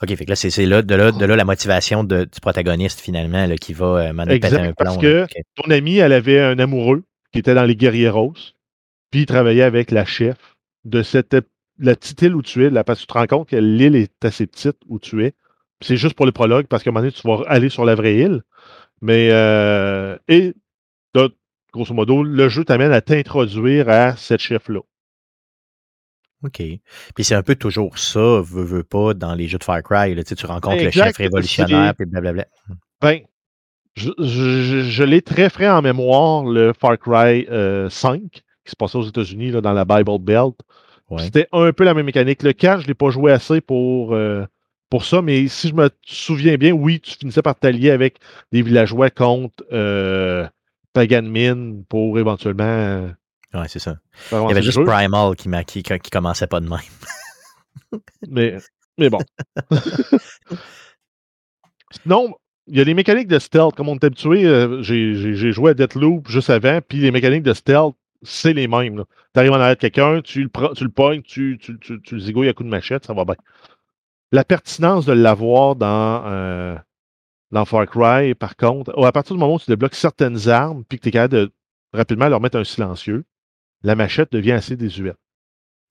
OK, 0.00 0.14
fait 0.14 0.24
que 0.24 0.30
là, 0.30 0.36
c'est 0.36 0.66
là, 0.66 0.82
de 0.82 0.94
là, 0.94 1.10
de 1.10 1.24
là 1.24 1.34
la 1.34 1.44
motivation 1.44 2.04
de- 2.04 2.24
du 2.24 2.40
protagoniste, 2.40 3.00
finalement, 3.00 3.46
là, 3.46 3.56
qui 3.56 3.72
va 3.72 4.12
euh, 4.12 4.26
Exact, 4.28 4.58
un 4.60 4.72
plomb. 4.72 4.74
parce 4.76 4.98
que-. 4.98 5.26
Ton 5.56 5.70
amie, 5.70 5.96
elle 5.96 6.12
avait 6.12 6.40
un 6.40 6.58
amoureux 6.58 7.02
qui 7.32 7.38
était 7.38 7.54
dans 7.54 7.64
les 7.64 7.76
Guerrieros, 7.76 8.34
puis 9.10 9.20
il 9.20 9.26
travaillait 9.26 9.62
avec 9.62 9.90
la 9.90 10.04
chef 10.04 10.36
de 10.84 11.02
cette 11.02 11.34
la 11.78 11.94
petite 11.94 12.22
île 12.22 12.34
où 12.34 12.42
tu 12.42 12.64
es, 12.64 12.70
là, 12.70 12.84
parce 12.84 12.98
que 12.98 13.02
tu 13.02 13.06
te 13.06 13.12
rends 13.12 13.26
compte 13.26 13.48
que 13.48 13.56
l'île 13.56 13.94
est 13.94 14.24
assez 14.24 14.46
petite 14.46 14.78
où 14.88 14.98
tu 14.98 15.24
es. 15.24 15.34
C'est 15.80 15.96
juste 15.96 16.14
pour 16.14 16.26
le 16.26 16.32
prologue, 16.32 16.66
parce 16.66 16.82
qu'à 16.82 16.90
un 16.90 16.92
moment 16.92 17.02
donné, 17.02 17.12
tu 17.12 17.26
vas 17.26 17.44
aller 17.46 17.68
sur 17.68 17.84
la 17.84 17.94
vraie 17.94 18.16
île. 18.16 18.42
Mais, 19.00 19.28
euh, 19.30 20.16
et, 20.26 20.54
grosso 21.72 21.94
modo, 21.94 22.24
le 22.24 22.48
jeu 22.48 22.64
t'amène 22.64 22.92
à 22.92 23.00
t'introduire 23.00 23.88
à 23.88 24.16
cette 24.16 24.40
chef-là. 24.40 24.80
OK. 26.44 26.62
Puis 27.14 27.24
c'est 27.24 27.34
un 27.34 27.42
peu 27.42 27.56
toujours 27.56 27.98
ça, 27.98 28.40
veux, 28.40 28.64
veux 28.64 28.84
pas, 28.84 29.14
dans 29.14 29.34
les 29.34 29.48
jeux 29.48 29.58
de 29.58 29.64
Far 29.64 29.82
Cry. 29.82 30.14
Là, 30.14 30.22
tu 30.22 30.30
sais, 30.30 30.34
tu 30.34 30.46
rencontres 30.46 30.76
le 30.76 30.88
Exact, 30.88 31.06
chef 31.06 31.16
révolutionnaire, 31.16 31.94
puis 31.94 32.06
blablabla. 32.06 32.46
Ben, 33.00 33.20
je, 33.98 34.10
je- 34.18 34.62
je- 34.62 34.82
je 34.90 35.02
l'ai 35.04 35.22
très 35.22 35.50
frais 35.50 35.68
en 35.68 35.82
mémoire, 35.82 36.44
le 36.44 36.72
Far 36.78 36.98
Cry 36.98 37.46
euh, 37.50 37.88
5, 37.90 38.20
qui 38.30 38.42
se 38.70 38.76
passait 38.76 38.96
aux 38.98 39.02
États-Unis, 39.06 39.50
dans 39.50 39.72
la 39.72 39.84
Bible 39.84 40.18
Belt. 40.20 40.54
Ouais. 41.10 41.22
C'était 41.22 41.48
un 41.52 41.72
peu 41.72 41.84
la 41.84 41.94
même 41.94 42.06
mécanique. 42.06 42.42
Le 42.42 42.52
4, 42.52 42.80
je 42.80 42.84
ne 42.84 42.88
l'ai 42.88 42.94
pas 42.94 43.10
joué 43.10 43.32
assez 43.32 43.60
pour, 43.60 44.14
euh, 44.14 44.44
pour 44.90 45.04
ça, 45.04 45.22
mais 45.22 45.48
si 45.48 45.68
je 45.68 45.74
me 45.74 45.88
souviens 46.06 46.56
bien, 46.56 46.72
oui, 46.72 47.00
tu 47.00 47.12
finissais 47.12 47.42
par 47.42 47.54
t'allier 47.54 47.90
avec 47.90 48.18
des 48.52 48.62
villageois 48.62 49.10
contre 49.10 49.64
euh, 49.72 50.46
Pagan 50.92 51.22
Min 51.22 51.82
pour 51.88 52.18
éventuellement. 52.18 52.64
euh, 52.64 53.08
Ouais, 53.54 53.66
c'est 53.68 53.78
ça. 53.78 53.96
Il 54.30 54.36
y 54.36 54.50
avait 54.50 54.60
juste 54.62 54.76
jeu. 54.78 54.84
Primal 54.84 55.34
qui, 55.34 55.48
m'a- 55.48 55.64
qui, 55.64 55.82
qui 55.82 56.10
commençait 56.10 56.46
pas 56.46 56.60
de 56.60 56.68
même. 56.68 56.78
Mais, 58.28 58.56
mais 58.98 59.08
bon. 59.08 59.18
Sinon, 62.02 62.34
il 62.68 62.76
y 62.76 62.80
a 62.80 62.84
les 62.84 62.94
mécaniques 62.94 63.28
de 63.28 63.38
stealth. 63.38 63.74
Comme 63.74 63.88
on 63.88 63.94
est 63.94 64.04
habitué, 64.04 64.44
euh, 64.46 64.82
j'ai 64.82 65.52
joué 65.52 65.70
à 65.70 65.74
Deathloop 65.74 66.28
juste 66.28 66.50
avant, 66.50 66.80
puis 66.86 66.98
les 66.98 67.10
mécaniques 67.10 67.42
de 67.42 67.52
stealth, 67.52 67.94
c'est 68.22 68.52
les 68.52 68.68
mêmes. 68.68 69.04
Tu 69.34 69.40
arrives 69.40 69.52
en 69.52 69.56
arrière 69.60 69.76
de 69.76 69.80
quelqu'un, 69.80 70.20
tu 70.22 70.42
le, 70.42 70.48
prends- 70.48 70.72
tu 70.72 70.84
le 70.84 70.90
pognes, 70.90 71.22
tu, 71.22 71.58
tu, 71.60 71.78
tu, 71.78 72.00
tu 72.02 72.14
le 72.14 72.20
zigouilles 72.20 72.48
à 72.48 72.52
coups 72.52 72.66
de 72.66 72.70
machette, 72.70 73.04
ça 73.06 73.14
va 73.14 73.24
bien. 73.24 73.36
La 74.32 74.44
pertinence 74.44 75.06
de 75.06 75.12
l'avoir 75.12 75.76
dans, 75.76 76.24
euh, 76.26 76.76
dans 77.50 77.64
Far 77.64 77.86
Cry, 77.86 78.34
par 78.34 78.56
contre, 78.56 78.92
oh, 78.96 79.04
à 79.04 79.12
partir 79.12 79.34
du 79.36 79.40
moment 79.40 79.54
où 79.54 79.58
tu 79.60 79.70
débloques 79.70 79.94
certaines 79.94 80.48
armes, 80.48 80.84
puis 80.88 80.98
que 80.98 81.04
tu 81.04 81.08
es 81.08 81.12
capable 81.12 81.34
de 81.34 81.50
rapidement 81.92 82.28
leur 82.28 82.40
mettre 82.40 82.58
un 82.58 82.64
silencieux, 82.64 83.24
la 83.82 83.94
machette 83.94 84.32
devient 84.32 84.52
assez 84.52 84.76
désuète. 84.76 85.16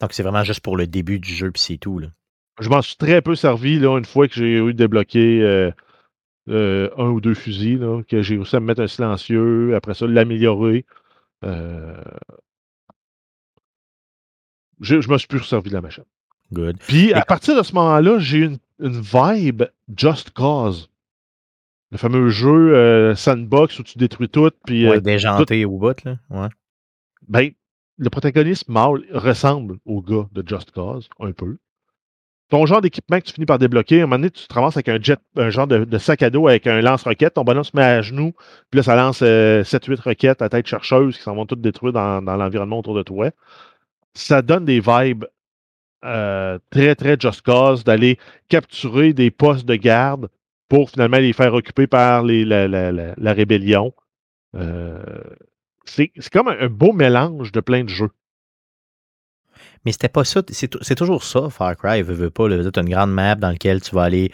Donc 0.01 0.13
c'est 0.13 0.21
vraiment 0.21 0.43
juste 0.43 0.59
pour 0.59 0.77
le 0.77 0.85
début 0.85 1.19
du 1.19 1.33
jeu, 1.33 1.49
puis 1.51 1.61
c'est 1.61 1.77
tout. 1.77 1.97
Là. 1.99 2.09
Je 2.59 2.69
m'en 2.69 2.81
suis 2.81 2.97
très 2.97 3.21
peu 3.21 3.35
servi 3.35 3.79
là, 3.79 3.97
une 3.97 4.05
fois 4.05 4.27
que 4.27 4.35
j'ai 4.35 4.57
eu 4.57 4.73
débloqué 4.73 5.41
euh, 5.41 5.71
euh, 6.49 6.89
un 6.97 7.09
ou 7.09 7.21
deux 7.21 7.33
fusils, 7.33 7.79
là, 7.79 8.01
que 8.03 8.21
j'ai 8.21 8.35
réussi 8.35 8.55
à 8.55 8.59
me 8.59 8.65
mettre 8.65 8.81
un 8.81 8.87
silencieux, 8.87 9.75
après 9.75 9.93
ça, 9.93 10.07
l'améliorer. 10.07 10.85
Euh, 11.43 12.01
je, 14.81 15.01
je 15.01 15.09
me 15.09 15.17
suis 15.17 15.27
plus 15.27 15.43
servi 15.43 15.69
de 15.69 15.75
la 15.75 15.81
machine. 15.81 16.03
Good. 16.53 16.77
Puis, 16.79 17.13
à 17.13 17.25
partir 17.25 17.57
de 17.57 17.63
ce 17.63 17.73
moment-là, 17.73 18.19
j'ai 18.19 18.37
eu 18.39 18.45
une, 18.45 18.57
une 18.79 19.01
vibe 19.01 19.63
Just 19.95 20.31
Cause. 20.31 20.89
Le 21.91 21.97
fameux 21.97 22.29
jeu 22.29 22.75
euh, 22.75 23.15
sandbox 23.15 23.79
où 23.79 23.83
tu 23.83 23.97
détruis 23.97 24.29
tout. 24.29 24.51
Puis, 24.65 24.87
Ouais, 24.89 25.01
déjanté 25.01 25.65
au 25.65 25.77
bout, 25.77 26.03
là. 26.03 26.17
Ouais. 26.29 26.47
ben, 27.27 27.51
le 27.97 28.09
protagoniste 28.09 28.69
mâle 28.69 29.03
ressemble 29.11 29.79
au 29.85 30.01
gars 30.01 30.27
de 30.31 30.47
Just 30.47 30.71
Cause, 30.71 31.09
un 31.19 31.31
peu. 31.31 31.57
Ton 32.49 32.65
genre 32.65 32.81
d'équipement 32.81 33.19
que 33.19 33.25
tu 33.25 33.33
finis 33.33 33.45
par 33.45 33.59
débloquer, 33.59 33.99
à 33.99 34.03
un 34.03 34.07
moment 34.07 34.19
donné, 34.19 34.31
tu 34.31 34.47
te 34.47 34.53
ramasses 34.53 34.77
avec 34.77 34.87
un 34.87 34.99
jet, 35.01 35.19
un 35.35 35.49
genre 35.49 35.67
de, 35.67 35.97
sac 35.97 36.23
à 36.23 36.29
dos 36.29 36.47
avec 36.47 36.65
un 36.65 36.79
lance-roquette. 36.81 37.33
Ton 37.33 37.43
bonhomme 37.43 37.65
se 37.65 37.75
met 37.75 37.83
à 37.83 38.01
genoux, 38.01 38.33
puis 38.69 38.77
là, 38.77 38.83
ça 38.83 38.95
lance 38.95 39.21
7-8 39.21 40.01
roquettes 40.01 40.41
à 40.41 40.47
tête 40.47 40.65
chercheuse 40.65 41.17
qui 41.17 41.23
s'en 41.23 41.35
vont 41.35 41.45
toutes 41.45 41.61
détruire 41.61 41.91
dans, 41.91 42.21
l'environnement 42.21 42.79
autour 42.79 42.95
de 42.95 43.03
toi. 43.03 43.31
Ça 44.13 44.41
donne 44.41 44.63
des 44.63 44.79
vibes 44.79 45.25
euh, 46.05 46.57
très, 46.69 46.95
très 46.95 47.17
Just 47.19 47.41
Cause 47.41 47.83
d'aller 47.83 48.17
capturer 48.47 49.13
des 49.13 49.29
postes 49.29 49.65
de 49.65 49.75
garde 49.75 50.29
pour 50.69 50.89
finalement 50.89 51.17
les 51.17 51.33
faire 51.33 51.53
occuper 51.53 51.87
par 51.87 52.23
les, 52.23 52.45
la, 52.45 52.67
la- 52.67 53.33
rébellion. 53.33 53.93
Euh, 54.55 55.01
c'est 55.85 56.11
c'est 56.17 56.31
comme 56.31 56.47
un 56.47 56.67
beau 56.67 56.93
mélange 56.93 57.51
de 57.51 57.59
plein 57.59 57.83
de 57.83 57.89
jeux. 57.89 58.11
Mais 59.85 59.91
c'était 59.91 60.09
pas 60.09 60.23
ça. 60.23 60.41
C'est 60.49 60.67
tou- 60.69 60.79
c'est 60.81 60.95
toujours 60.95 61.23
ça, 61.23 61.49
Far 61.49 61.75
Cry, 61.77 62.01
veut, 62.01 62.13
veut 62.13 62.29
pas. 62.29 62.47
Tu 62.49 62.53
as 62.79 62.81
une 62.81 62.89
grande 62.89 63.13
map 63.13 63.35
dans 63.35 63.49
laquelle 63.49 63.81
tu 63.81 63.93
vas 63.95 64.03
aller 64.03 64.31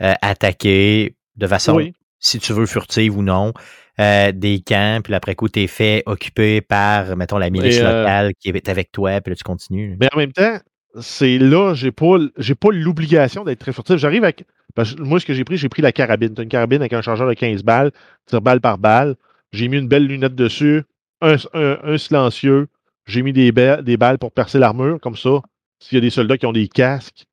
euh, 0.00 0.14
attaquer 0.22 1.14
de 1.36 1.46
façon, 1.46 1.74
Oui. 1.76 1.92
si 2.18 2.38
tu 2.38 2.52
veux, 2.52 2.66
furtive 2.66 3.16
ou 3.16 3.22
non, 3.22 3.52
euh, 4.00 4.32
des 4.32 4.60
camps, 4.60 5.00
puis 5.02 5.14
après 5.14 5.34
coup, 5.34 5.48
t'es 5.48 5.66
fait 5.66 6.02
occuper 6.06 6.60
par, 6.60 7.16
mettons, 7.16 7.38
la 7.38 7.50
milice 7.50 7.76
Et, 7.76 7.82
euh, 7.82 8.00
locale 8.00 8.32
qui 8.38 8.48
est 8.50 8.68
avec 8.68 8.90
toi, 8.92 9.20
puis 9.20 9.32
là, 9.32 9.36
tu 9.36 9.44
continues. 9.44 9.96
Mais 10.00 10.08
en 10.14 10.18
même 10.18 10.32
temps, 10.32 10.58
c'est 11.00 11.38
là, 11.38 11.74
j'ai 11.74 11.90
pas, 11.92 12.16
pas 12.60 12.68
l'obligation 12.70 13.44
d'être 13.44 13.60
très 13.60 13.72
furtif. 13.72 13.96
J'arrive 13.96 14.24
avec. 14.24 14.44
parce 14.74 14.94
que 14.94 15.02
moi, 15.02 15.20
ce 15.20 15.26
que 15.26 15.34
j'ai 15.34 15.44
pris, 15.44 15.56
j'ai 15.56 15.68
pris 15.68 15.82
la 15.82 15.92
carabine. 15.92 16.34
T'as 16.34 16.42
une 16.42 16.48
carabine 16.48 16.80
avec 16.80 16.92
un 16.92 17.02
chargeur 17.02 17.28
de 17.28 17.34
15 17.34 17.62
balles, 17.62 17.92
tire 18.26 18.40
balle 18.42 18.60
par 18.60 18.78
balle. 18.78 19.14
J'ai 19.52 19.68
mis 19.68 19.78
une 19.78 19.88
belle 19.88 20.06
lunette 20.06 20.34
dessus, 20.34 20.82
un, 21.20 21.36
un- 21.54 21.78
un 21.82 21.98
silencieux. 21.98 22.68
J'ai 23.06 23.22
mis 23.22 23.32
des, 23.32 23.52
ba- 23.52 23.82
des 23.82 23.96
balles 23.96 24.18
pour 24.18 24.32
percer 24.32 24.58
l'armure, 24.58 25.00
comme 25.00 25.16
ça. 25.16 25.40
S'il 25.80 25.96
y 25.96 25.98
a 25.98 26.00
des 26.00 26.10
soldats 26.10 26.38
qui 26.38 26.46
ont 26.46 26.52
des 26.52 26.68
casques, 26.68 27.24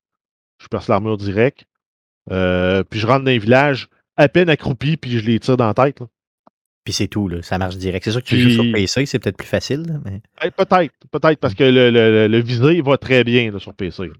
je 0.60 0.66
perce 0.68 0.88
l'armure 0.88 1.16
direct. 1.16 1.64
Euh, 2.30 2.82
puis 2.84 3.00
je 3.00 3.06
rentre 3.06 3.24
dans 3.24 3.30
un 3.30 3.38
village 3.38 3.88
à 4.16 4.28
peine 4.28 4.48
accroupi, 4.48 4.96
puis 4.96 5.18
je 5.18 5.24
les 5.24 5.38
tire 5.38 5.56
dans 5.56 5.66
la 5.66 5.74
tête. 5.74 6.00
là. 6.00 6.06
Puis 6.84 6.92
c'est 6.94 7.08
tout, 7.08 7.28
là. 7.28 7.42
Ça 7.42 7.58
marche 7.58 7.76
direct. 7.76 8.04
C'est 8.04 8.10
sûr 8.10 8.22
que 8.22 8.26
tu 8.28 8.34
Puis- 8.36 8.50
joues 8.52 8.62
sur 8.64 8.72
PC, 8.72 9.06
c'est 9.06 9.18
peut-être 9.18 9.36
plus 9.36 9.46
facile, 9.46 9.82
là, 9.86 9.94
mais. 10.04 10.20
Eh, 10.44 10.50
peut-être, 10.50 10.92
peut-être, 11.10 11.38
parce 11.38 11.54
que 11.54 11.64
le, 11.64 11.90
le, 11.90 12.26
le- 12.26 12.40
visé 12.40 12.80
va 12.82 12.96
très 12.98 13.22
bien 13.24 13.50
là, 13.52 13.58
sur 13.58 13.74
PC. 13.74 14.10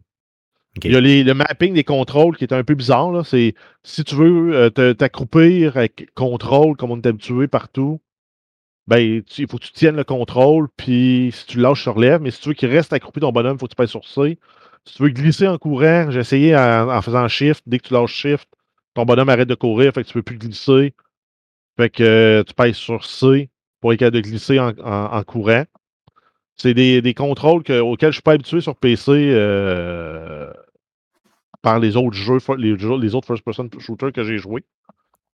Il 0.84 0.92
y 0.92 0.96
a 0.96 1.00
les- 1.00 1.24
le 1.24 1.34
mapping 1.34 1.74
des 1.74 1.82
contrôles 1.84 2.36
qui 2.36 2.44
est 2.44 2.52
un 2.52 2.62
peu 2.62 2.74
bizarre. 2.74 3.26
C'est 3.26 3.54
si 3.82 4.04
tu 4.04 4.14
veux 4.14 4.54
euh, 4.54 4.92
t'accroupir 4.94 5.76
avec 5.76 6.14
contrôle 6.14 6.76
comme 6.76 6.92
on 6.92 7.00
est 7.00 7.06
habitué 7.06 7.48
partout, 7.48 8.00
ben 8.90 9.22
il 9.38 9.48
faut 9.48 9.56
que 9.56 9.64
tu 9.66 9.72
tiennes 9.72 9.94
le 9.94 10.02
contrôle, 10.02 10.68
puis 10.76 11.30
si 11.32 11.46
tu 11.46 11.60
lâches, 11.60 11.84
tu 11.84 11.88
relèves. 11.90 12.20
Mais 12.20 12.32
si 12.32 12.40
tu 12.40 12.48
veux 12.48 12.54
qu'il 12.56 12.68
reste 12.68 12.92
accroupi 12.92 13.20
ton 13.20 13.30
bonhomme, 13.30 13.54
il 13.54 13.60
faut 13.60 13.66
que 13.66 13.70
tu 13.70 13.76
pèses 13.76 13.90
sur 13.90 14.04
C. 14.04 14.36
Si 14.84 14.94
tu 14.94 15.04
veux 15.04 15.10
glisser 15.10 15.46
en 15.46 15.58
courant, 15.58 16.10
j'ai 16.10 16.18
essayé 16.18 16.56
en, 16.56 17.00
faisant 17.00 17.28
shift. 17.28 17.62
Dès 17.68 17.78
que 17.78 17.86
tu 17.86 17.94
lâches 17.94 18.12
shift, 18.12 18.48
ton 18.94 19.04
bonhomme 19.04 19.28
arrête 19.28 19.48
de 19.48 19.54
courir, 19.54 19.92
fait 19.92 20.02
que 20.02 20.08
tu 20.08 20.14
peux 20.14 20.22
plus 20.22 20.38
glisser. 20.38 20.94
Fait 21.78 21.88
que 21.88 22.02
euh, 22.02 22.42
tu 22.42 22.52
pèses 22.52 22.74
sur 22.74 23.04
C 23.04 23.48
pour 23.80 23.92
être 23.92 24.00
capable 24.00 24.16
de 24.16 24.22
glisser 24.22 24.58
en, 24.58 25.22
courant. 25.22 25.64
C'est 26.56 26.74
des, 26.74 27.00
des 27.00 27.14
contrôles 27.14 27.62
que- 27.62 27.80
auxquels 27.80 28.10
je 28.10 28.16
suis 28.16 28.22
pas 28.22 28.32
habitué 28.32 28.60
sur 28.60 28.74
PC 28.74 29.12
euh, 29.12 30.52
par 31.62 31.78
les 31.78 31.96
autres 31.96 32.16
jeux, 32.16 32.38
les, 32.58 32.74
les 32.76 33.14
autres 33.14 33.28
first-person 33.28 33.70
shooters 33.78 34.12
que 34.12 34.24
j'ai 34.24 34.38
joués. 34.38 34.64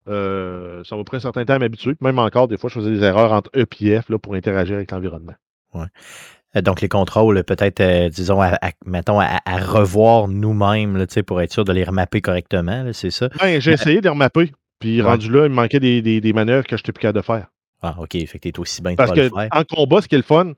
Euh, 0.08 0.84
ça 0.84 0.96
m'a 0.96 1.04
pris 1.04 1.18
un 1.18 1.22
certain 1.22 1.44
temps 1.46 1.54
à 1.56 1.60
m'habituer. 1.60 1.96
Même 2.02 2.20
encore, 2.20 2.48
des 2.48 2.58
fois, 2.58 2.70
je 2.70 2.76
faisais 2.76 2.92
des 2.92 3.04
erreurs 3.04 3.32
entre 3.34 3.50
E 3.56 3.66
et 3.82 4.00
F 4.02 4.10
là, 4.10 4.20
pour 4.20 4.36
interagir 4.36 4.76
avec 4.76 4.92
l'environnement. 4.92 5.34
Euh, 5.76 6.62
Donc, 6.62 6.82
les 6.82 6.88
contrôles, 6.88 7.44
peut-être, 7.44 7.82
euh, 7.82 8.10
disons, 8.10 8.40
à, 8.42 8.58
à- 8.62 8.72
mettons, 8.86 9.20
à, 9.20 9.40
à 9.46 9.58
revoir 9.58 10.28
nous-mêmes, 10.28 11.06
tu 11.08 11.24
pour 11.24 11.42
être 11.42 11.52
sûr 11.52 11.66
de 11.66 11.74
les 11.74 11.84
remapper 11.84 12.22
correctement, 12.22 12.90
c'est 12.94 13.12
ça. 13.12 13.30
Ben, 13.42 13.60
j'ai 13.60 13.72
essayé 13.74 13.98
de 13.98 14.04
les 14.04 14.10
remapper. 14.10 14.52
Puis 14.80 15.02
Ouais. 15.02 15.08
rendu 15.08 15.30
là, 15.32 15.46
il 15.46 15.50
me 15.50 15.56
manquait 15.56 15.80
des, 15.80 16.02
des, 16.02 16.22
des 16.22 16.34
manœuvres 16.34 16.66
que 16.68 16.78
je 16.78 16.82
n'étais 16.82 16.92
plus 16.92 17.02
capable 17.02 17.20
de 17.20 17.26
faire. 17.26 17.48
Ah, 17.82 17.96
OK, 18.00 18.12
fait 18.12 18.40
que 18.40 18.50
t'es 18.50 18.60
aussi 18.60 18.82
bien 18.82 18.96
Parce 18.96 19.12
que 19.12 19.20
le 19.22 19.30
faire. 19.30 19.48
en 19.52 19.64
combat, 19.64 20.02
ce 20.02 20.08
qui 20.08 20.16
est 20.16 20.20
le 20.20 20.24
fun, 20.24 20.54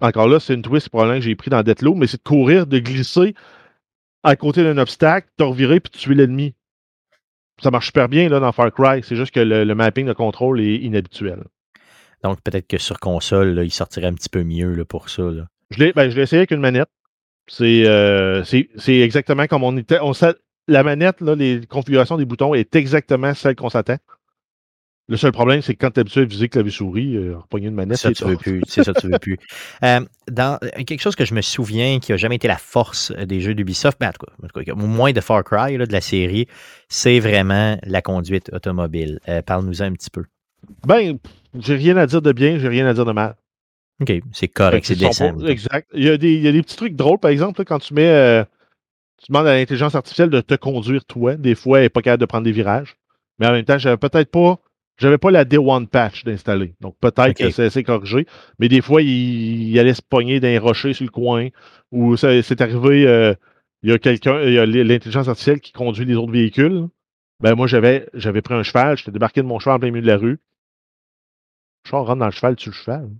encore 0.00 0.28
là, 0.28 0.38
c'est 0.40 0.54
une 0.54 0.62
twist 0.62 0.88
probablement 0.90 1.18
que 1.18 1.24
j'ai 1.24 1.34
pris 1.34 1.50
dans 1.50 1.62
Deathloop, 1.62 1.96
mais 1.96 2.06
c'est 2.06 2.18
de 2.18 2.22
courir, 2.22 2.66
de 2.66 2.78
glisser 2.78 3.34
à 4.22 4.36
côté 4.36 4.62
d'un 4.62 4.78
obstacle, 4.78 5.28
te 5.36 5.42
revirer 5.42 5.80
puis 5.80 5.90
de 5.92 5.96
tuer 5.98 6.14
l'ennemi. 6.14 6.54
Ça 7.62 7.70
marche 7.70 7.86
super 7.86 8.08
bien 8.08 8.28
là, 8.28 8.40
dans 8.40 8.52
Far 8.52 8.72
Cry. 8.72 9.02
C'est 9.02 9.16
juste 9.16 9.32
que 9.32 9.40
le, 9.40 9.64
le 9.64 9.74
mapping 9.74 10.06
de 10.06 10.12
contrôle 10.12 10.60
est 10.60 10.76
inhabituel. 10.76 11.44
Donc, 12.22 12.40
peut-être 12.42 12.66
que 12.66 12.78
sur 12.78 12.98
console, 12.98 13.50
là, 13.50 13.62
il 13.64 13.70
sortirait 13.70 14.06
un 14.06 14.14
petit 14.14 14.30
peu 14.30 14.42
mieux 14.42 14.74
là, 14.74 14.84
pour 14.84 15.08
ça. 15.08 15.22
là. 15.22 15.44
Je 15.70 15.78
l'ai 15.78 15.92
ben, 15.92 16.10
essayé 16.10 16.38
avec 16.38 16.50
une 16.50 16.60
manette. 16.60 16.88
C'est 17.46 17.86
euh, 17.86 18.42
c'est 18.44 18.98
exactement 19.00 19.46
comme 19.46 19.64
on 19.64 19.76
était. 19.76 19.98
On 20.00 20.12
la 20.66 20.82
manette, 20.82 21.20
les 21.20 21.66
configurations 21.66 22.16
des 22.16 22.24
boutons 22.24 22.54
est 22.54 22.74
exactement 22.74 23.34
celle 23.34 23.54
qu'on 23.54 23.68
s'attend. 23.68 23.98
Le 25.06 25.18
seul 25.18 25.32
problème, 25.32 25.60
c'est 25.60 25.74
que 25.74 25.80
quand 25.84 25.90
tu 25.90 25.98
es 25.98 26.02
habitué 26.02 26.22
à 26.22 26.24
viser 26.24 26.48
clavier-souris, 26.48 27.16
euh, 27.16 27.36
repogner 27.36 27.68
une 27.68 27.74
manette, 27.74 27.98
Ça, 27.98 28.08
c'est 28.08 28.14
tu 28.14 28.24
veux 28.24 28.36
tough. 28.36 28.42
plus. 28.42 28.62
C'est 28.66 28.84
ça, 28.84 28.94
tu 28.94 29.08
veux 29.08 29.18
plus. 29.18 29.36
Euh, 29.82 30.00
dans 30.30 30.58
euh, 30.64 30.68
quelque 30.84 31.00
chose 31.02 31.14
que 31.14 31.26
je 31.26 31.34
me 31.34 31.42
souviens 31.42 31.98
qui 31.98 32.12
n'a 32.12 32.16
jamais 32.16 32.36
été 32.36 32.48
la 32.48 32.56
force 32.56 33.12
des 33.12 33.40
jeux 33.40 33.54
d'Ubisoft, 33.54 34.00
ben, 34.00 34.08
en 34.08 34.12
tout 34.12 34.24
cas, 34.24 34.32
en 34.42 34.46
tout 34.48 34.64
cas, 34.64 34.72
au 34.72 34.86
moins 34.86 35.12
de 35.12 35.20
Far 35.20 35.44
Cry, 35.44 35.76
là, 35.76 35.84
de 35.84 35.92
la 35.92 36.00
série, 36.00 36.46
c'est 36.88 37.20
vraiment 37.20 37.76
la 37.82 38.00
conduite 38.00 38.50
automobile. 38.54 39.20
Euh, 39.28 39.42
Parle-nous-en 39.42 39.84
un 39.84 39.92
petit 39.92 40.08
peu. 40.08 40.24
Ben, 40.86 41.18
j'ai 41.58 41.74
rien 41.76 41.98
à 41.98 42.06
dire 42.06 42.22
de 42.22 42.32
bien, 42.32 42.58
j'ai 42.58 42.68
rien 42.68 42.86
à 42.86 42.94
dire 42.94 43.04
de 43.04 43.12
mal. 43.12 43.34
OK, 44.00 44.10
c'est 44.32 44.48
correct, 44.48 44.86
c'est 44.86 44.96
décent. 44.96 45.38
exact. 45.46 45.88
Il 45.92 46.04
y, 46.04 46.08
a 46.08 46.16
des, 46.16 46.32
il 46.32 46.42
y 46.42 46.48
a 46.48 46.52
des 46.52 46.62
petits 46.62 46.76
trucs 46.76 46.96
drôles, 46.96 47.18
par 47.18 47.30
exemple, 47.30 47.60
là, 47.60 47.64
quand 47.66 47.78
tu 47.78 47.92
mets. 47.92 48.44
tu 49.22 49.30
demandes 49.30 49.46
à 49.48 49.54
l'intelligence 49.54 49.94
artificielle 49.94 50.30
de 50.30 50.40
te 50.40 50.54
conduire 50.54 51.04
toi. 51.04 51.34
Des 51.36 51.54
fois, 51.54 51.78
elle 51.78 51.84
n'est 51.84 51.88
pas 51.90 52.00
capable 52.00 52.22
de 52.22 52.26
prendre 52.26 52.44
des 52.44 52.52
virages. 52.52 52.96
Mais 53.38 53.46
en 53.46 53.52
même 53.52 53.64
temps, 53.66 53.76
j'avais 53.76 53.98
peut-être 53.98 54.30
pas. 54.30 54.58
J'avais 54.96 55.18
pas 55.18 55.30
la 55.30 55.44
Day 55.44 55.58
One 55.58 55.88
patch 55.88 56.24
d'installer. 56.24 56.74
Donc 56.80 56.96
peut-être 57.00 57.36
que 57.36 57.50
c'est 57.50 57.64
assez 57.64 57.82
corrigé. 57.82 58.26
Mais 58.58 58.68
des 58.68 58.80
fois, 58.80 59.02
il, 59.02 59.70
il 59.70 59.78
allait 59.78 59.94
se 59.94 60.02
pogner 60.02 60.38
d'un 60.40 60.58
rocher 60.60 60.92
sur 60.92 61.04
le 61.04 61.10
coin. 61.10 61.48
Ou 61.90 62.16
ça- 62.16 62.42
c'est 62.42 62.60
arrivé. 62.60 63.06
euh, 63.06 63.34
il 63.82 63.90
y 63.90 63.92
a 63.92 63.98
quelqu'un, 63.98 64.40
il 64.42 64.52
y 64.54 64.58
a 64.58 64.64
l'intelligence 64.64 65.28
artificielle 65.28 65.60
qui 65.60 65.72
conduit 65.72 66.04
les 66.06 66.14
autres 66.14 66.32
véhicules. 66.32 66.86
Ben 67.40 67.54
moi, 67.54 67.66
j'avais 67.66 68.08
j'avais 68.14 68.40
pris 68.40 68.54
un 68.54 68.62
cheval, 68.62 68.96
j'étais 68.96 69.10
débarqué 69.10 69.42
de 69.42 69.46
mon 69.46 69.58
cheval 69.58 69.76
en 69.76 69.78
plein 69.80 69.90
milieu 69.90 70.02
de 70.02 70.06
la 70.06 70.16
rue. 70.16 70.38
Char 71.86 72.06
rentre 72.06 72.20
dans 72.20 72.26
le 72.26 72.30
cheval, 72.30 72.56
tue 72.56 72.70
le 72.70 72.74
cheval. 72.74 73.10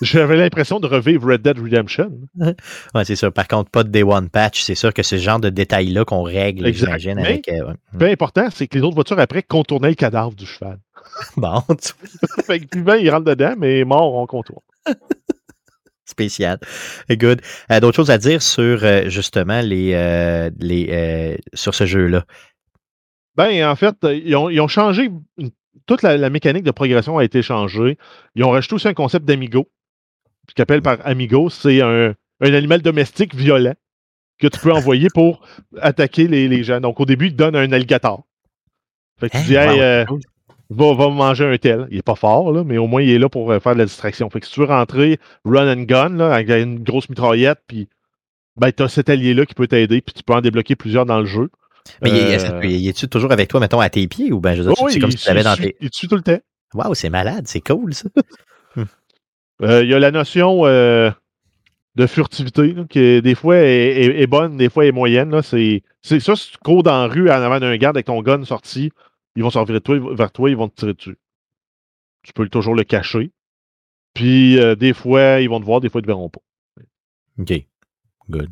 J'avais 0.00 0.36
l'impression 0.36 0.78
de 0.80 0.86
revivre 0.86 1.28
Red 1.32 1.42
Dead 1.42 1.58
Redemption. 1.58 2.12
Ouais, 2.94 3.04
c'est 3.04 3.16
sûr. 3.16 3.32
Par 3.32 3.48
contre, 3.48 3.70
pas 3.70 3.82
de 3.84 3.88
Day 3.88 4.02
One 4.02 4.28
Patch. 4.30 4.62
C'est 4.62 4.74
sûr 4.74 4.94
que 4.94 5.02
ce 5.02 5.16
genre 5.16 5.40
de 5.40 5.48
détails-là 5.48 6.04
qu'on 6.04 6.22
règle, 6.22 6.72
j'imagine, 6.72 7.16
Mais- 7.16 7.26
avec. 7.26 7.48
euh, 7.48 7.72
ouais. 8.00 8.12
Important, 8.12 8.48
c'est 8.50 8.66
que 8.68 8.76
les 8.78 8.84
autres 8.84 8.94
voitures 8.94 9.18
après 9.18 9.42
contournaient 9.42 9.88
le 9.90 9.94
cadavre 9.94 10.34
du 10.34 10.46
cheval. 10.46 10.78
Bon, 11.36 11.62
tu- 11.82 11.92
fait 12.44 12.60
que 12.60 12.78
vivant, 12.78 12.94
il 12.94 13.10
rentre 13.10 13.24
dedans, 13.24 13.54
mais 13.58 13.84
mort, 13.84 14.14
on 14.14 14.26
contourne. 14.26 14.62
spécial. 16.04 16.58
Good. 17.10 17.42
Euh, 17.70 17.80
D'autres 17.80 17.96
choses 17.96 18.10
à 18.10 18.18
dire 18.18 18.42
sur 18.42 18.84
euh, 18.84 19.08
justement 19.08 19.60
les, 19.60 19.92
euh, 19.94 20.50
les 20.58 21.38
sur 21.54 21.74
ce 21.74 21.86
jeu-là? 21.86 22.24
Ben, 23.36 23.64
en 23.68 23.76
fait, 23.76 23.94
ils 24.04 24.34
ont, 24.36 24.48
ils 24.50 24.60
ont 24.60 24.68
changé. 24.68 25.10
une- 25.38 25.50
Toute 25.86 26.02
la, 26.02 26.16
la 26.16 26.30
mécanique 26.30 26.64
de 26.64 26.70
progression 26.70 27.18
a 27.18 27.24
été 27.24 27.40
changée. 27.42 27.98
Ils 28.34 28.44
ont 28.44 28.50
rajouté 28.50 28.74
aussi 28.74 28.88
un 28.88 28.94
concept 28.94 29.24
d'amigo. 29.26 29.68
Ce 30.48 30.54
qu'ils 30.54 30.62
appellent 30.62 30.82
par 30.82 30.98
amigo, 31.06 31.50
c'est 31.50 31.80
un, 31.82 32.14
un 32.40 32.54
animal 32.54 32.82
domestique 32.82 33.34
violent 33.34 33.74
que 34.38 34.46
tu 34.48 34.58
peux 34.60 34.72
envoyer 34.72 35.08
pour 35.12 35.40
attaquer 35.80 36.26
les, 36.28 36.48
les 36.48 36.64
gens. 36.64 36.80
Donc, 36.80 37.00
au 37.00 37.04
début, 37.06 37.26
ils 37.26 37.32
te 37.32 37.36
donnent 37.36 37.56
un 37.56 37.70
alligator. 37.72 38.24
Fait 39.20 39.28
que 39.28 39.36
tu 39.36 39.38
Hein? 39.38 39.44
dis, 39.46 39.54
hey, 39.56 39.80
euh, 39.80 40.04
va, 40.70 40.94
va 40.94 41.08
manger 41.10 41.44
un 41.44 41.56
tel. 41.58 41.86
Il 41.90 41.98
est 41.98 42.02
pas 42.02 42.14
fort, 42.14 42.52
là, 42.52 42.62
mais 42.64 42.78
au 42.78 42.86
moins, 42.86 43.02
il 43.02 43.10
est 43.10 43.18
là 43.18 43.28
pour 43.28 43.50
euh, 43.50 43.58
faire 43.60 43.74
de 43.74 43.78
la 43.78 43.84
distraction. 43.84 44.30
Fait 44.30 44.40
que 44.40 44.46
si 44.46 44.52
tu 44.52 44.60
veux 44.60 44.66
rentrer 44.66 45.18
run 45.44 45.68
and 45.76 45.82
gun, 45.82 46.10
là, 46.10 46.32
avec 46.34 46.48
une 46.50 46.82
grosse 46.82 47.08
mitraillette, 47.08 47.58
puis 47.66 47.88
ben, 48.56 48.72
tu 48.72 48.82
as 48.82 48.88
cet 48.88 49.08
allié-là 49.10 49.44
qui 49.46 49.54
peut 49.54 49.66
t'aider, 49.68 50.00
puis 50.00 50.14
tu 50.14 50.22
peux 50.22 50.34
en 50.34 50.40
débloquer 50.40 50.76
plusieurs 50.76 51.04
dans 51.06 51.20
le 51.20 51.26
jeu. 51.26 51.48
Mais 52.02 52.10
il- 52.10 52.38
Euh, 52.38 52.60
il 52.64 52.86
est-tu 52.88 53.08
toujours 53.08 53.32
avec 53.32 53.48
toi, 53.48 53.60
mettons, 53.60 53.80
à 53.80 53.88
tes 53.88 54.06
pieds 54.08 54.30
ou 54.32 54.40
ben 54.40 54.54
je 54.54 54.62
veux 54.62 54.68
dire, 54.72 54.76
oh, 54.82 54.88
c'est 54.88 54.98
comme 55.00 55.10
il, 55.10 55.16
si 55.18 55.24
tu 55.24 55.28
l'avais 55.28 55.40
il 55.40 55.44
dans 55.44 55.56
tes. 55.56 55.76
il 55.80 55.88
suit 55.92 56.06
tout 56.08 56.16
le 56.16 56.22
temps. 56.22 56.38
Waouh, 56.74 56.94
c'est 56.94 57.08
malade, 57.08 57.44
c'est 57.46 57.60
cool 57.60 57.94
ça. 57.94 58.08
Euh, 59.62 59.82
Il 59.82 59.90
y 59.90 59.94
a 59.94 59.98
la 59.98 60.10
notion 60.10 60.66
euh, 60.66 61.10
de 61.96 62.06
furtivité 62.06 62.72
là, 62.72 62.84
qui 62.88 63.20
des 63.22 63.34
fois 63.34 63.56
est, 63.56 63.66
est- 64.04 64.20
est 64.22 64.26
bonne, 64.26 64.56
des 64.56 64.68
fois 64.70 64.86
est 64.86 64.92
moyenne. 64.92 65.30
là. 65.30 65.42
C'est 65.42 65.82
c'est 66.02 66.20
ça, 66.20 66.36
si 66.36 66.52
tu 66.52 66.58
cours 66.58 66.82
dans 66.82 67.06
la 67.06 67.12
rue 67.12 67.28
en 67.30 67.34
avant 67.42 67.58
d'un 67.60 67.76
garde 67.76 67.96
avec 67.96 68.06
ton 68.06 68.22
gun 68.22 68.44
sorti, 68.44 68.90
ils 69.36 69.42
vont 69.42 69.50
sortir 69.50 69.80
toi, 69.82 69.98
vers 70.14 70.30
toi, 70.32 70.50
ils 70.50 70.56
vont 70.56 70.68
te 70.68 70.76
tirer 70.76 70.94
dessus. 70.94 71.16
Tu 72.22 72.32
peux 72.32 72.48
toujours 72.48 72.74
le 72.74 72.84
cacher. 72.84 73.30
Puis 74.14 74.58
euh, 74.58 74.74
des 74.74 74.92
fois, 74.92 75.40
ils 75.40 75.48
vont 75.48 75.60
te 75.60 75.64
voir, 75.64 75.80
des 75.80 75.88
fois, 75.88 76.00
ils 76.00 76.02
te 76.02 76.08
verront 76.08 76.28
pas. 76.30 76.40
OK. 77.38 77.52
Good. 78.30 78.50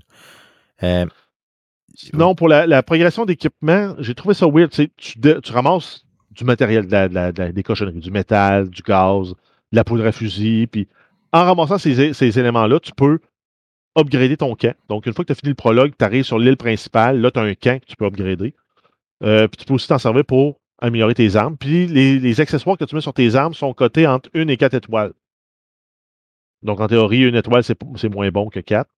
Sinon, 1.94 2.34
pour 2.34 2.48
la, 2.48 2.66
la 2.66 2.82
progression 2.82 3.24
d'équipement, 3.24 3.94
j'ai 3.98 4.14
trouvé 4.14 4.34
ça 4.34 4.46
weird. 4.46 4.70
tu 4.70 5.52
ramasses 5.52 6.04
du 6.30 6.44
matériel, 6.44 6.86
de 6.86 6.92
la- 6.92 7.08
de 7.08 7.14
la- 7.14 7.32
de 7.32 7.42
la- 7.42 7.52
des 7.52 7.62
cochonneries, 7.62 8.00
du 8.00 8.10
métal, 8.10 8.68
du 8.68 8.82
gaz, 8.82 9.34
de 9.72 9.76
la 9.76 9.84
poudre 9.84 10.06
à 10.06 10.12
fusil. 10.12 10.66
Puis 10.66 10.88
en 11.32 11.44
ramassant 11.44 11.78
ces, 11.78 12.38
éléments-là, 12.38 12.80
tu 12.80 12.92
peux 12.92 13.18
upgrader 13.96 14.36
ton 14.36 14.54
camp. 14.54 14.74
Donc, 14.88 15.06
une 15.06 15.12
fois 15.12 15.24
que 15.24 15.28
tu 15.28 15.32
as 15.32 15.36
fini 15.36 15.50
le 15.50 15.54
prologue, 15.54 15.92
tu 15.98 16.04
arrives 16.04 16.24
sur 16.24 16.38
l'île 16.38 16.56
principale. 16.56 17.20
Là, 17.20 17.30
tu 17.30 17.38
as 17.38 17.42
un 17.42 17.54
camp 17.54 17.80
que 17.80 17.86
tu 17.86 17.96
peux 17.96 18.06
upgrader. 18.06 18.54
Euh, 19.22 19.48
puis 19.48 19.58
tu 19.58 19.64
peux 19.64 19.74
aussi 19.74 19.88
t'en 19.88 19.98
servir 19.98 20.24
pour 20.24 20.60
améliorer 20.78 21.14
tes 21.14 21.36
armes. 21.36 21.56
Puis 21.56 21.86
les, 21.86 22.40
accessoires 22.40 22.76
que 22.76 22.84
tu 22.84 22.94
mets 22.94 23.00
sur 23.00 23.14
tes 23.14 23.34
armes 23.34 23.54
sont 23.54 23.72
cotés 23.72 24.06
entre 24.06 24.28
1 24.34 24.48
et 24.48 24.56
4 24.56 24.74
étoiles. 24.74 25.12
Donc, 26.62 26.80
en 26.80 26.88
théorie, 26.88 27.26
une 27.26 27.36
étoile, 27.36 27.64
c'est 27.64 28.08
moins 28.08 28.30
bon 28.30 28.48
que 28.48 28.60
4. 28.60 28.88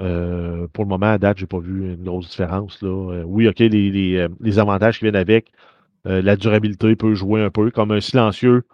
Euh, 0.00 0.66
pour 0.72 0.84
le 0.84 0.88
moment, 0.88 1.12
à 1.12 1.18
date, 1.18 1.38
j'ai 1.38 1.46
pas 1.46 1.58
vu 1.58 1.94
une 1.94 2.04
grosse 2.04 2.30
différence. 2.30 2.78
Euh, 2.82 3.22
oui, 3.26 3.48
OK, 3.48 3.58
les, 3.58 3.90
les, 4.40 4.58
avantages 4.58 4.98
qui 4.98 5.04
viennent 5.04 5.16
avec, 5.16 5.52
la 6.04 6.36
durabilité 6.36 6.96
peut 6.96 7.14
jouer 7.14 7.42
un 7.42 7.50
peu. 7.50 7.70
Comme 7.70 7.90
un 7.90 8.00
silencieux 8.00 8.64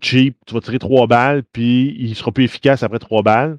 cheap, 0.00 0.36
tu 0.46 0.54
vas 0.54 0.60
tirer 0.60 0.78
trois 0.78 1.06
balles, 1.06 1.42
puis 1.52 1.96
il 1.98 2.14
sera 2.14 2.32
plus 2.32 2.44
efficace 2.44 2.82
après 2.82 2.98
trois 2.98 3.22
balles. 3.22 3.58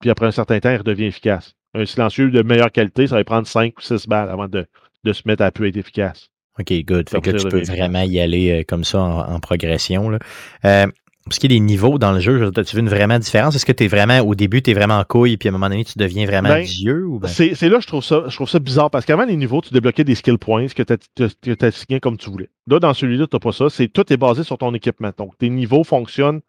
Puis 0.00 0.10
après 0.10 0.26
un 0.26 0.32
certain 0.32 0.58
temps, 0.60 0.70
il 0.70 0.78
redevient 0.78 1.06
efficace. 1.06 1.54
Un 1.74 1.86
silencieux 1.86 2.30
de 2.30 2.42
meilleure 2.42 2.72
qualité, 2.72 3.06
ça 3.06 3.16
va 3.16 3.24
prendre 3.24 3.46
cinq 3.46 3.78
ou 3.78 3.82
six 3.82 4.06
balles 4.06 4.28
avant 4.28 4.48
de, 4.48 4.66
de 5.04 5.12
se 5.12 5.22
mettre 5.26 5.42
à 5.42 5.50
plus 5.50 5.68
être 5.68 5.76
efficace. 5.76 6.28
OK, 6.58 6.70
good. 6.84 7.08
Fait 7.08 7.20
que 7.20 7.30
là, 7.30 7.38
tu 7.38 7.48
peux 7.48 7.62
vraiment 7.62 8.02
y 8.02 8.20
aller 8.20 8.60
euh, 8.60 8.64
comme 8.66 8.84
ça 8.84 9.00
en, 9.00 9.34
en 9.34 9.40
progression. 9.40 10.10
Là. 10.10 10.18
Euh, 10.66 10.86
pour 11.24 11.32
ce 11.32 11.40
qui 11.40 11.46
est 11.46 11.48
des 11.48 11.60
niveaux 11.60 11.98
dans 11.98 12.12
le 12.12 12.20
jeu, 12.20 12.38
je 12.38 12.44
veux 12.44 12.78
une 12.80 12.88
vraiment 12.88 13.18
différence? 13.18 13.54
Est-ce 13.54 13.64
que 13.64 13.72
tu 13.72 13.84
es 13.84 13.88
vraiment, 13.88 14.18
au 14.20 14.34
début, 14.34 14.60
tu 14.62 14.70
es 14.70 14.74
vraiment 14.74 14.98
en 14.98 15.04
couille, 15.04 15.36
puis 15.36 15.48
à 15.48 15.50
un 15.50 15.52
moment 15.52 15.68
donné, 15.68 15.84
tu 15.84 15.96
deviens 15.96 16.26
vraiment 16.26 16.48
Ben, 16.48 16.64
Dieu? 16.64 17.06
Ben... 17.20 17.28
C'est 17.28 17.68
là 17.68 17.76
que 17.76 17.82
je 17.82 17.86
trouve 17.86 18.04
ça, 18.04 18.24
je 18.28 18.34
trouve 18.34 18.48
ça 18.48 18.58
bizarre 18.58 18.90
parce 18.90 19.04
qu'avant 19.04 19.24
les 19.24 19.36
niveaux, 19.36 19.60
tu 19.60 19.72
débloquais 19.72 20.04
des 20.04 20.14
skill 20.14 20.38
points 20.38 20.66
que 20.66 20.82
tu 20.82 21.56
assigné 21.64 22.00
comme 22.00 22.16
tu 22.16 22.30
voulais. 22.30 22.50
Là, 22.66 22.80
dans 22.80 22.94
celui-là, 22.94 23.26
tu 23.26 23.36
n'as 23.36 23.40
pas 23.40 23.52
ça. 23.52 23.70
C'est 23.70 23.88
tout 23.88 24.12
est 24.12 24.16
basé 24.16 24.42
sur 24.42 24.58
ton 24.58 24.74
équipement. 24.74 25.10
Donc, 25.16 25.36
tes 25.38 25.48
niveaux 25.48 25.84
fonctionnent. 25.84 26.40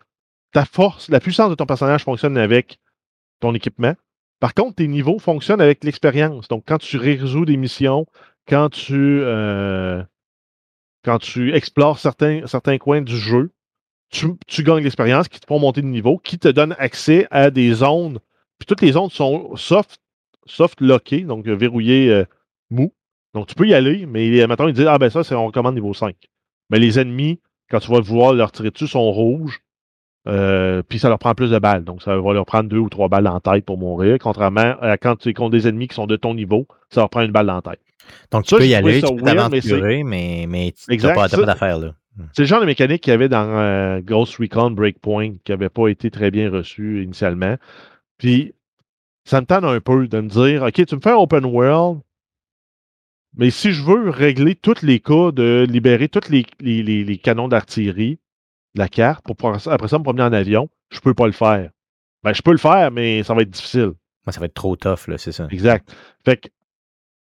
Ta 0.52 0.66
force, 0.66 1.10
la 1.10 1.20
puissance 1.20 1.50
de 1.50 1.56
ton 1.56 1.66
personnage 1.66 2.04
fonctionne 2.04 2.38
avec 2.38 2.80
ton 3.40 3.54
équipement. 3.56 3.94
Par 4.40 4.54
contre, 4.54 4.76
tes 4.76 4.88
niveaux 4.88 5.20
fonctionnent 5.20 5.62
avec 5.62 5.84
l'expérience. 5.84 6.48
Donc, 6.48 6.64
quand 6.68 6.78
tu 6.78 6.98
résous 6.98 7.46
des 7.46 7.58
missions, 7.58 8.06
quand 8.48 8.70
tu 8.70 9.22
euh, 9.22 10.04
quand 11.04 11.20
tu 11.20 11.54
explores 11.54 12.00
certains, 12.00 12.46
certains 12.48 12.78
coins 12.78 13.02
du 13.02 13.18
jeu, 13.18 13.52
tu, 14.14 14.28
tu 14.48 14.64
gagnes 14.64 14.84
l'expérience 14.84 15.28
qui 15.28 15.40
te 15.40 15.48
font 15.48 15.60
monter 15.60 15.82
de 15.82 15.88
niveau, 15.88 16.18
qui 16.18 16.38
te 16.38 16.48
donne 16.48 16.76
accès 16.78 17.28
à 17.32 17.50
des 17.50 17.74
zones. 17.74 18.20
Puis 18.60 18.68
toutes 18.68 18.82
les 18.82 18.92
zones 18.92 19.10
sont 19.10 19.56
soft, 19.56 20.00
soft 20.46 20.80
lockées, 20.82 21.22
donc 21.22 21.48
euh, 21.48 21.56
verrouillées 21.56 22.12
euh, 22.12 22.26
mou. 22.70 22.94
Donc 23.34 23.48
tu 23.48 23.56
peux 23.56 23.68
y 23.68 23.74
aller, 23.74 24.06
mais 24.06 24.46
maintenant 24.46 24.68
ils 24.68 24.74
disent 24.74 24.88
Ah 24.88 25.00
ben 25.00 25.10
ça, 25.10 25.24
c'est 25.24 25.34
on 25.34 25.48
recommande 25.48 25.74
niveau 25.74 25.94
5. 25.94 26.16
Mais 26.70 26.78
les 26.78 27.00
ennemis, 27.00 27.40
quand 27.72 27.80
tu 27.80 27.92
vas 27.92 28.00
vouloir 28.00 28.34
leur 28.34 28.52
tirer 28.52 28.70
dessus, 28.70 28.88
sont 28.88 29.12
rouges. 29.12 29.60
Euh, 30.26 30.84
puis 30.88 31.00
ça 31.00 31.10
leur 31.10 31.20
prend 31.20 31.34
plus 31.34 31.50
de 31.50 31.60
balles. 31.60 31.84
Donc 31.84 32.02
ça 32.02 32.16
va 32.16 32.34
leur 32.34 32.46
prendre 32.46 32.70
deux 32.70 32.78
ou 32.78 32.88
trois 32.88 33.10
balles 33.10 33.28
en 33.28 33.40
tête 33.42 33.66
pour 33.66 33.78
mourir. 33.78 34.18
Contrairement 34.22 34.76
à 34.80 34.98
quand 34.98 35.18
tu 35.18 35.30
es 35.30 35.34
contre 35.34 35.52
des 35.52 35.68
ennemis 35.68 35.90
qui 35.90 35.96
sont 35.96 36.08
de 36.08 36.16
ton 36.16 36.34
niveau, 36.34 36.68
ça 36.90 37.02
leur 37.02 37.10
prend 37.10 37.22
une 37.22 37.32
balle 37.32 37.50
en 37.50 37.62
tête. 37.62 37.82
Donc, 38.32 38.44
tu 38.44 38.50
ça, 38.52 38.58
peux 38.58 38.68
y 38.68 38.76
aller, 38.76 39.02
tu 39.02 39.16
peux 39.16 39.22
weird, 39.22 39.52
mais 39.52 39.62
t'aventurer, 39.62 40.04
mais, 40.04 40.46
mais 40.48 40.72
tu 40.72 40.96
n'as 40.96 41.14
pas, 41.14 41.28
pas 41.28 41.46
d'affaires 41.46 41.80
là. 41.80 41.94
C'est 42.34 42.44
le 42.44 42.48
genre 42.48 42.62
de 42.62 42.66
mécanique 42.66 43.02
qu'il 43.02 43.12
y 43.12 43.14
avait 43.14 43.30
dans 43.30 43.48
euh, 43.58 44.00
Ghost 44.02 44.38
Recon 44.38 44.72
Breakpoint 44.72 45.36
qui 45.44 45.52
n'avait 45.52 45.70
pas 45.70 45.88
été 45.88 46.12
très 46.12 46.30
bien 46.32 46.50
reçu 46.52 47.04
initialement. 47.04 47.56
Puis, 48.18 48.54
ça 49.26 49.42
me 49.42 49.46
tente 49.48 49.64
un 49.64 49.80
peu 49.80 50.08
de 50.08 50.20
me 50.22 50.28
dire 50.30 50.64
OK, 50.64 50.86
tu 50.86 50.96
me 50.96 51.02
fais 51.02 51.12
un 51.12 51.16
open 51.16 51.46
world, 51.46 52.02
mais 53.36 53.50
si 53.50 53.72
je 53.72 53.84
veux 53.84 54.10
régler 54.10 54.56
tous 54.56 54.82
les 54.84 55.00
cas 55.00 55.32
de 55.32 55.66
libérer 55.68 56.08
tous 56.08 56.30
les, 56.30 56.46
les- 56.60 56.84
les- 56.84 57.04
les 57.04 57.18
canons 57.18 57.48
d'artillerie 57.48 58.20
de 58.76 58.80
la 58.80 58.88
carte 58.88 59.26
pour 59.26 59.36
après 59.50 59.88
ça 59.88 59.98
me 59.98 60.04
promener 60.04 60.24
en 60.24 60.34
avion, 60.34 60.70
je 60.92 61.00
peux 61.00 61.14
pas 61.14 61.26
le 61.26 61.32
faire. 61.32 61.72
Ben, 62.24 62.34
je 62.34 62.42
peux 62.42 62.52
le 62.52 62.58
faire, 62.58 62.92
mais 62.92 63.24
ça 63.24 63.34
va 63.34 63.42
être 63.42 63.50
difficile. 63.50 63.94
Ça 64.30 64.40
va 64.40 64.46
être 64.46 64.54
trop 64.54 64.76
tough, 64.76 65.08
là, 65.08 65.18
c'est 65.18 65.32
ça. 65.34 65.48
Exact. 65.52 65.94
Fait 66.24 66.38
que 66.38 66.48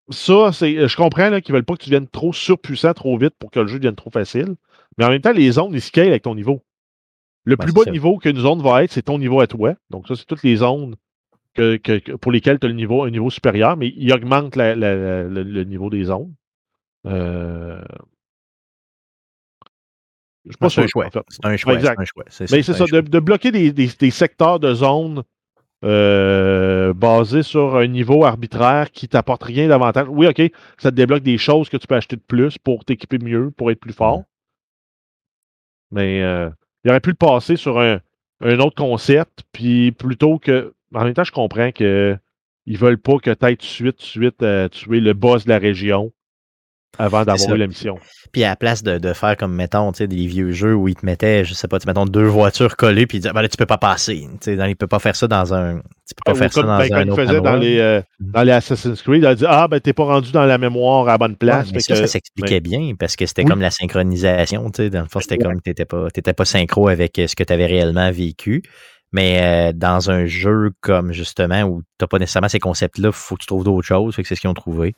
ça, 0.10 0.52
c'est. 0.52 0.88
Je 0.88 0.98
comprends 0.98 1.30
là, 1.30 1.40
qu'ils 1.42 1.54
veulent 1.54 1.64
pas 1.64 1.76
que 1.76 1.84
tu 1.84 1.90
deviennes 1.90 2.08
trop 2.08 2.34
surpuissant 2.34 2.94
trop 2.94 3.18
vite 3.18 3.36
pour 3.40 3.52
que 3.52 3.60
le 3.60 3.68
jeu 3.68 3.78
devienne 3.80 3.96
trop 3.96 4.10
facile. 4.10 4.56
Mais 4.98 5.06
en 5.06 5.10
même 5.10 5.22
temps, 5.22 5.32
les 5.32 5.52
zones, 5.52 5.74
ils 5.74 5.82
scalent 5.82 6.10
avec 6.10 6.24
ton 6.24 6.36
niveau. 6.36 6.62
Le 7.46 7.56
Ben, 7.56 7.64
plus 7.66 7.74
bas 7.74 7.84
ça. 7.86 7.92
niveau 7.92 8.18
qu'une 8.18 8.38
zone 8.38 8.62
va 8.62 8.84
être, 8.84 8.92
c'est 8.92 9.04
ton 9.04 9.18
niveau 9.18 9.40
à 9.40 9.48
toi. 9.48 9.74
Donc, 9.90 10.08
ça, 10.08 10.16
c'est 10.16 10.26
toutes 10.26 10.44
les 10.44 10.58
zones 10.58 10.96
que, 11.54 11.78
que- 11.78 12.00
que- 12.00 12.12
pour 12.14 12.32
lesquelles 12.32 12.60
tu 12.60 12.66
as 12.66 12.70
le 12.70 12.76
niveau, 12.76 13.04
un 13.04 13.10
niveau 13.10 13.30
supérieur, 13.30 13.78
mais 13.78 13.94
il 13.96 14.12
augmente 14.14 14.56
la- 14.56 14.76
la- 14.76 14.96
la- 14.96 15.24
le, 15.24 15.44
le 15.44 15.64
niveau 15.64 15.90
des 15.90 16.04
zones. 16.06 16.34
Euh, 17.08 17.82
Je 20.46 20.52
suis 20.52 20.58
pas 20.58 20.70
C'est 20.70 20.82
un 20.82 20.88
choix. 20.88 21.06
en 21.06 21.12
fait. 21.12 21.26
C'est 21.30 21.46
un 21.46 21.58
choix. 21.58 21.74
Exact. 21.74 21.96
C'est 21.96 22.02
un 22.02 22.06
choix. 22.06 22.24
C'est 22.30 22.52
Mais 22.52 22.64
c'est 22.64 22.74
ça, 22.74 22.86
de, 22.86 23.20
bloquer 23.20 23.52
des, 23.52 23.72
des- 23.72 23.88
des 23.88 24.12
secteurs 24.12 24.60
de 24.60 24.74
zone 24.74 25.24
euh, 25.86 26.94
basés 26.94 27.44
sur 27.44 27.76
un 27.78 27.88
niveau 27.88 28.26
arbitraire 28.26 28.92
qui 28.92 29.08
t'apporte 29.08 29.44
rien 29.44 29.68
d'avantage. 29.68 30.08
Oui, 30.10 30.28
OK, 30.28 30.42
ça 30.78 30.92
te 30.92 30.96
débloque 30.96 31.24
des 31.24 31.38
choses 31.38 31.70
que 31.70 31.78
tu 31.78 31.88
peux 31.88 31.96
acheter 31.96 32.16
de 32.16 32.22
plus 32.22 32.58
pour 32.58 32.84
t'équiper 32.84 33.18
mieux, 33.20 33.52
pour 33.52 33.70
être 33.72 33.80
plus 33.80 33.94
fort. 33.94 34.24
Mais 35.92 36.22
euh, 36.22 36.50
il 36.84 36.92
aurait 36.92 37.00
pu 37.00 37.10
le 37.10 37.16
passer 37.16 37.56
sur 37.56 37.80
un, 37.80 38.00
un 38.42 38.60
autre 38.60 38.76
concept, 38.76 39.44
puis 39.52 39.92
plutôt 39.92 40.40
que. 40.40 40.74
En 40.94 41.04
même 41.04 41.14
temps, 41.14 41.24
je 41.24 41.32
comprends 41.32 41.72
que 41.72 42.18
ils 42.66 42.78
veulent 42.78 43.00
pas 43.00 43.18
que 43.18 43.32
tu 43.32 43.66
suite, 43.66 44.02
suite 44.02 44.44
euh, 44.44 44.68
tuer 44.70 45.00
le 45.00 45.14
boss 45.14 45.46
de 45.46 45.50
la 45.50 45.60
région 45.60 46.12
avant 46.98 47.24
d'avoir 47.24 47.56
eu 47.56 47.58
la 47.58 47.68
mission. 47.68 47.98
Puis 48.32 48.44
à 48.44 48.50
la 48.50 48.56
place 48.56 48.84
de, 48.84 48.98
de 48.98 49.14
faire 49.14 49.38
comme, 49.38 49.54
mettons, 49.56 49.92
des 49.92 50.06
vieux 50.28 50.52
jeux 50.52 50.76
où 50.76 50.88
ils 50.88 50.96
te 50.96 51.06
mettaient, 51.06 51.46
je 51.46 51.54
sais 51.54 51.68
pas, 51.68 51.80
tu 51.80 51.88
mettons 51.88 52.06
deux 52.06 52.26
voitures 52.26 52.76
collées, 52.76 53.08
puis 53.08 53.18
ils 53.18 53.22
disaient, 53.22 53.34
ben 53.34 53.42
là, 53.42 53.48
tu 53.48 53.58
peux 53.58 53.66
pas 53.66 53.78
passer. 53.78 54.28
Tu 54.42 54.52
ils 54.54 54.76
peuvent 54.76 54.90
pas 54.90 55.00
faire 55.00 55.16
ça 55.16 55.28
dans 55.28 55.54
un. 55.54 55.78
Tu 55.78 56.16
peux 56.16 56.32
pas 56.34 56.38
faire 56.38 56.52
ça 56.52 56.62
dans 56.64 56.78
ben, 56.78 57.10
un 57.10 57.16
faisaient 57.16 57.38
dans 57.38 57.44
world. 57.44 57.64
les, 57.64 57.80
euh, 57.80 58.02
Mhm. 58.20 58.32
dans 58.32 58.44
les 58.44 58.52
Assassin's 58.52 59.02
Creed, 59.02 59.24
ils 59.24 59.34
disaient 59.36 59.48
Ah, 59.50 59.68
ben, 59.68 59.80
t'es 59.80 59.94
pas 59.94 60.04
rendu 60.04 60.32
dans 60.32 60.46
la 60.46 60.58
mémoire 60.58 61.08
à 61.08 61.12
la 61.12 61.18
bonne 61.18 61.32
Ouais, 61.32 61.38
place. 61.38 61.72
mais 61.74 61.80
ça, 61.80 61.94
que- 61.94 62.00
ça 62.02 62.08
s'expliquait 62.08 62.60
bien 62.60 62.94
parce 63.00 63.16
que 63.16 63.26
c'était 63.26 63.44
Oui. 63.44 63.50
comme 63.50 63.62
la 63.62 63.72
synchronisation. 63.72 64.70
Tu 64.72 64.84
sais, 64.84 64.90
dans 64.90 65.02
le 65.02 65.08
fond, 65.08 65.20
c'était 65.20 65.38
comme 65.38 65.56
que 65.58 65.62
t'étais 65.64 65.86
pas, 65.86 66.10
t'étais 66.12 66.34
pas 66.34 66.46
synchro 66.46 66.88
avec 66.90 67.18
euh, 67.20 67.28
ce 67.28 67.36
que 67.36 67.44
tu 67.44 67.54
avais 67.54 67.66
réellement 67.68 68.12
vécu. 68.12 68.64
Mais 69.12 69.70
euh, 69.70 69.74
dans 69.74 70.12
un 70.12 70.26
jeu 70.28 70.72
comme 70.82 71.14
justement 71.14 71.64
où 71.64 71.82
t'as 71.98 72.06
pas 72.08 72.20
nécessairement 72.20 72.50
ces 72.50 72.60
concepts-là, 72.60 73.12
faut 73.12 73.36
que 73.36 73.42
tu 73.42 73.48
trouves 73.48 73.64
d'autres 73.64 73.88
choses. 73.88 74.16
Fait 74.16 74.22
que 74.22 74.28
c'est 74.28 74.36
ce 74.36 74.42
qu'ils 74.42 74.50
ont 74.52 74.54
trouvé. 74.54 74.94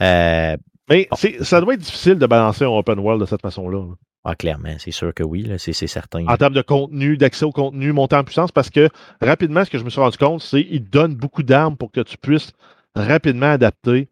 Euh, 0.00 0.56
Mais 0.88 1.08
ça 1.42 1.60
doit 1.60 1.74
être 1.74 1.80
difficile 1.80 2.18
de 2.18 2.26
balancer 2.26 2.64
un 2.64 2.68
open 2.68 2.98
world 2.98 3.20
de 3.20 3.26
cette 3.26 3.42
façon-là. 3.42 3.78
là. 3.78 3.94
ah, 4.24 4.34
clairement, 4.34 4.74
c'est 4.78 4.90
sûr 4.90 5.12
que 5.12 5.22
oui, 5.22 5.50
c'est, 5.58 5.72
certain. 5.72 6.26
En 6.26 6.36
termes 6.36 6.54
de 6.54 6.62
contenu, 6.62 7.16
d'accès 7.16 7.44
au 7.44 7.52
contenu, 7.52 7.92
monter 7.92 8.16
en 8.16 8.24
puissance, 8.24 8.52
parce 8.52 8.70
que 8.70 8.88
rapidement, 9.20 9.64
ce 9.64 9.70
que 9.70 9.78
je 9.78 9.84
me 9.84 9.90
suis 9.90 10.00
rendu 10.00 10.16
compte, 10.16 10.40
c'est 10.40 10.64
qu'ils 10.64 10.84
te 10.84 10.90
donnent 10.90 11.14
beaucoup 11.14 11.42
d'armes 11.42 11.76
pour 11.76 11.92
que 11.92 12.00
tu 12.00 12.16
puisses 12.16 12.52
rapidement 12.94 13.50
adapter, 13.50 14.08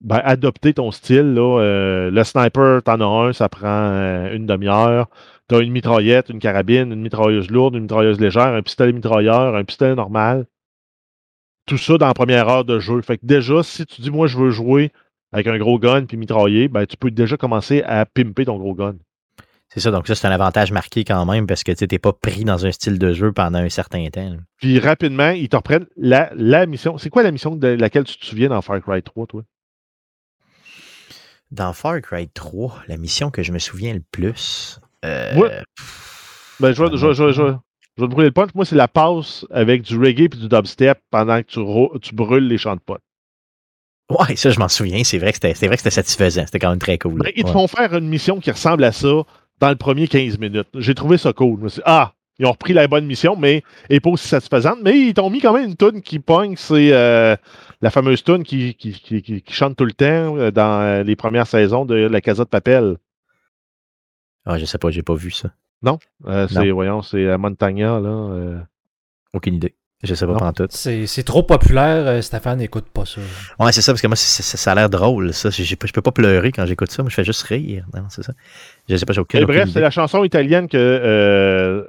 ben, 0.00 0.20
adopter 0.24 0.74
ton 0.74 0.90
style. 0.90 1.34
Là. 1.34 1.60
Euh, 1.60 2.10
le 2.10 2.24
sniper, 2.24 2.82
t'en 2.82 3.00
as 3.00 3.28
un, 3.28 3.32
ça 3.32 3.48
prend 3.48 3.68
euh, 3.68 4.34
une 4.34 4.46
demi-heure. 4.46 5.08
Tu 5.48 5.54
as 5.54 5.60
une 5.60 5.72
mitraillette, 5.72 6.28
une 6.28 6.38
carabine, 6.38 6.92
une 6.92 7.02
mitrailleuse 7.02 7.50
lourde, 7.50 7.74
une 7.74 7.82
mitrailleuse 7.82 8.20
légère, 8.20 8.46
un 8.46 8.62
pistolet 8.62 8.92
mitrailleur, 8.92 9.54
un 9.54 9.64
pistolet 9.64 9.94
normal. 9.94 10.46
Tout 11.66 11.78
ça 11.78 11.98
dans 11.98 12.06
la 12.06 12.14
première 12.14 12.48
heure 12.48 12.64
de 12.64 12.78
jeu. 12.78 13.00
Fait 13.02 13.18
que 13.18 13.26
déjà, 13.26 13.62
si 13.62 13.86
tu 13.86 14.00
dis, 14.02 14.10
moi, 14.10 14.26
je 14.26 14.38
veux 14.38 14.50
jouer 14.50 14.92
avec 15.32 15.46
un 15.46 15.58
gros 15.58 15.78
gun 15.78 16.06
puis 16.06 16.16
mitrailler, 16.16 16.68
ben, 16.68 16.86
tu 16.86 16.96
peux 16.96 17.10
déjà 17.10 17.36
commencer 17.36 17.82
à 17.82 18.04
pimper 18.06 18.44
ton 18.46 18.58
gros 18.58 18.74
gun. 18.74 18.96
C'est 19.72 19.78
ça, 19.80 19.92
donc 19.92 20.08
ça, 20.08 20.16
c'est 20.16 20.26
un 20.26 20.32
avantage 20.32 20.72
marqué 20.72 21.04
quand 21.04 21.24
même 21.26 21.46
parce 21.46 21.62
que 21.62 21.70
tu 21.70 21.86
n'es 21.88 21.98
pas 22.00 22.12
pris 22.12 22.44
dans 22.44 22.66
un 22.66 22.72
style 22.72 22.98
de 22.98 23.12
jeu 23.12 23.30
pendant 23.32 23.60
un 23.60 23.68
certain 23.68 24.04
temps. 24.08 24.28
là. 24.30 24.36
Puis 24.56 24.80
rapidement, 24.80 25.30
ils 25.30 25.48
te 25.48 25.54
reprennent 25.54 25.86
la, 25.96 26.30
la 26.34 26.66
mission. 26.66 26.98
C'est 26.98 27.08
quoi 27.08 27.22
la 27.22 27.30
mission 27.30 27.54
de 27.54 27.68
laquelle 27.68 28.02
tu 28.02 28.18
te 28.18 28.26
souviens 28.26 28.48
dans 28.48 28.60
Far 28.62 28.80
Cry 28.82 29.00
3, 29.02 29.26
toi? 29.28 29.42
Dans 31.50 31.72
Far 31.72 32.00
Cry 32.00 32.28
3, 32.28 32.82
la 32.88 32.96
mission 32.96 33.30
que 33.30 33.42
je 33.42 33.52
me 33.52 33.58
souviens 33.58 33.94
le 33.94 34.02
plus. 34.10 34.80
euh, 35.04 35.34
Ouais. 35.36 35.62
Ben, 36.60 36.72
je 36.72 36.82
vais, 36.82 36.96
je 36.96 37.06
vais- 37.06 37.14
je 37.14 37.32
je 37.32 37.56
je 37.96 38.02
vais 38.02 38.08
te 38.08 38.12
brûler 38.12 38.28
le 38.28 38.32
punch. 38.32 38.50
Moi, 38.54 38.64
c'est 38.64 38.76
la 38.76 38.88
passe 38.88 39.44
avec 39.50 39.82
du 39.82 39.98
reggae 39.98 40.22
et 40.22 40.28
du 40.28 40.48
dubstep 40.48 41.00
pendant 41.10 41.42
que 41.42 41.46
tu, 41.46 41.98
tu 42.00 42.14
brûles 42.14 42.46
les 42.46 42.56
champs 42.58 42.76
de 42.76 42.80
potes. 42.80 43.02
Ouais, 44.10 44.36
ça, 44.36 44.50
je 44.50 44.58
m'en 44.58 44.68
souviens. 44.68 45.02
C'est 45.04 45.18
vrai 45.18 45.30
que 45.30 45.36
c'était, 45.36 45.54
c'est 45.54 45.66
vrai 45.66 45.76
que 45.76 45.82
c'était 45.82 45.94
satisfaisant. 45.94 46.42
C'était 46.46 46.58
quand 46.58 46.70
même 46.70 46.78
très 46.78 46.98
cool. 46.98 47.20
Ben, 47.22 47.30
ils 47.36 47.42
te 47.42 47.48
Ouais. 47.48 47.52
font 47.52 47.68
faire 47.68 47.94
une 47.96 48.08
mission 48.08 48.40
qui 48.40 48.50
ressemble 48.50 48.84
à 48.84 48.92
ça 48.92 49.08
dans 49.60 49.68
le 49.70 49.76
premier 49.76 50.08
15 50.08 50.38
minutes. 50.38 50.68
J'ai 50.74 50.94
trouvé 50.94 51.16
ça 51.16 51.32
cool. 51.32 51.58
Je 51.60 51.64
me 51.64 51.68
suis 51.68 51.78
dit, 51.78 51.84
ah, 51.86 52.12
ils 52.38 52.46
ont 52.46 52.52
repris 52.52 52.72
la 52.72 52.88
bonne 52.88 53.06
mission, 53.06 53.36
mais 53.36 53.62
n'est 53.88 54.00
pas 54.00 54.10
aussi 54.10 54.26
satisfaisante. 54.26 54.78
Mais 54.82 54.98
ils 54.98 55.14
t'ont 55.14 55.30
mis 55.30 55.40
quand 55.40 55.52
même 55.52 55.68
une 55.70 55.76
tune 55.76 56.02
qui 56.02 56.18
pogne. 56.18 56.54
C'est 56.56 56.92
euh, 56.92 57.36
la 57.82 57.90
fameuse 57.90 58.24
tune 58.24 58.42
qui, 58.42 58.74
qui, 58.74 58.92
qui- 58.92 59.22
qui- 59.22 59.42
qui 59.42 59.52
chante 59.52 59.76
tout 59.76 59.84
le 59.84 59.92
temps 59.92 60.36
euh, 60.38 60.50
dans 60.50 60.80
euh, 60.80 61.02
les 61.02 61.14
premières 61.16 61.46
saisons 61.46 61.84
de 61.84 61.94
La 61.94 62.20
Casa 62.20 62.44
de 62.44 62.48
Papel. 62.48 62.96
Ah, 64.46 64.58
je 64.58 64.64
sais 64.64 64.78
pas, 64.78 64.90
j'ai 64.90 65.02
pas 65.02 65.14
vu 65.14 65.30
ça. 65.30 65.50
Euh, 66.26 66.48
c'est, 66.48 66.70
voyons, 66.70 67.02
c'est 67.02 67.36
Montagna, 67.38 68.00
là. 68.00 68.08
euh. 68.08 68.58
Aucune 69.34 69.54
idée. 69.54 69.74
Je 70.02 70.14
sais 70.14 70.24
pas 70.26 70.32
Non. 70.32 70.38
pantoute. 70.38 70.72
C'est 70.72 71.06
c'est 71.06 71.22
trop 71.24 71.42
populaire, 71.42 72.06
euh, 72.06 72.22
Stéphane 72.22 72.58
n'écoute 72.58 72.86
pas 72.90 73.04
ça. 73.04 73.20
Ouais, 73.58 73.70
c'est 73.70 73.82
ça, 73.82 73.92
parce 73.92 74.00
que 74.00 74.06
moi, 74.06 74.16
c'est- 74.16 74.42
c'est- 74.42 74.56
ça 74.56 74.72
a 74.72 74.74
l'air 74.74 74.88
drôle, 74.88 75.34
ça. 75.34 75.50
Je 75.50 75.74
peux 75.74 76.00
pas 76.00 76.10
pleurer 76.12 76.52
quand 76.52 76.64
j'écoute 76.64 76.90
ça. 76.90 77.02
Moi, 77.02 77.10
je 77.10 77.14
fais 77.16 77.24
juste 77.24 77.42
rire. 77.42 77.84
Non, 77.94 78.04
c'est 78.08 78.22
ça. 78.22 78.32
Je 78.88 78.96
sais 78.96 79.04
pas, 79.04 79.12
j'ai 79.12 79.20
aucune, 79.20 79.40
Et 79.40 79.44
aucune 79.44 79.54
bref, 79.56 79.64
idée. 79.64 79.72
c'est 79.74 79.80
la 79.80 79.90
chanson 79.90 80.24
italienne 80.24 80.68
que. 80.68 80.78
euh, 80.78 81.84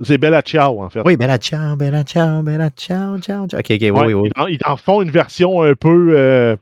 c'est 0.00 0.16
Bella 0.16 0.42
Ciao, 0.42 0.80
en 0.80 0.88
fait. 0.90 1.02
Oui, 1.04 1.16
bella 1.16 1.38
ciao, 1.38 1.74
bella 1.74 2.04
ciao, 2.04 2.40
bella 2.42 2.70
ciao, 2.70 3.18
ciao, 3.18 3.48
ciao. 3.48 3.58
Ok, 3.58 3.66
ok, 3.68 3.78
oui, 3.80 3.90
Ouais, 3.90 4.04
oui, 4.06 4.14
oui. 4.14 4.30
Ils, 4.36 4.40
en, 4.40 4.46
ils 4.46 4.60
en 4.64 4.76
font 4.76 5.02
une 5.02 5.10
version 5.10 5.60
un 5.62 5.74
peu 5.74 6.12
euh, 6.16 6.54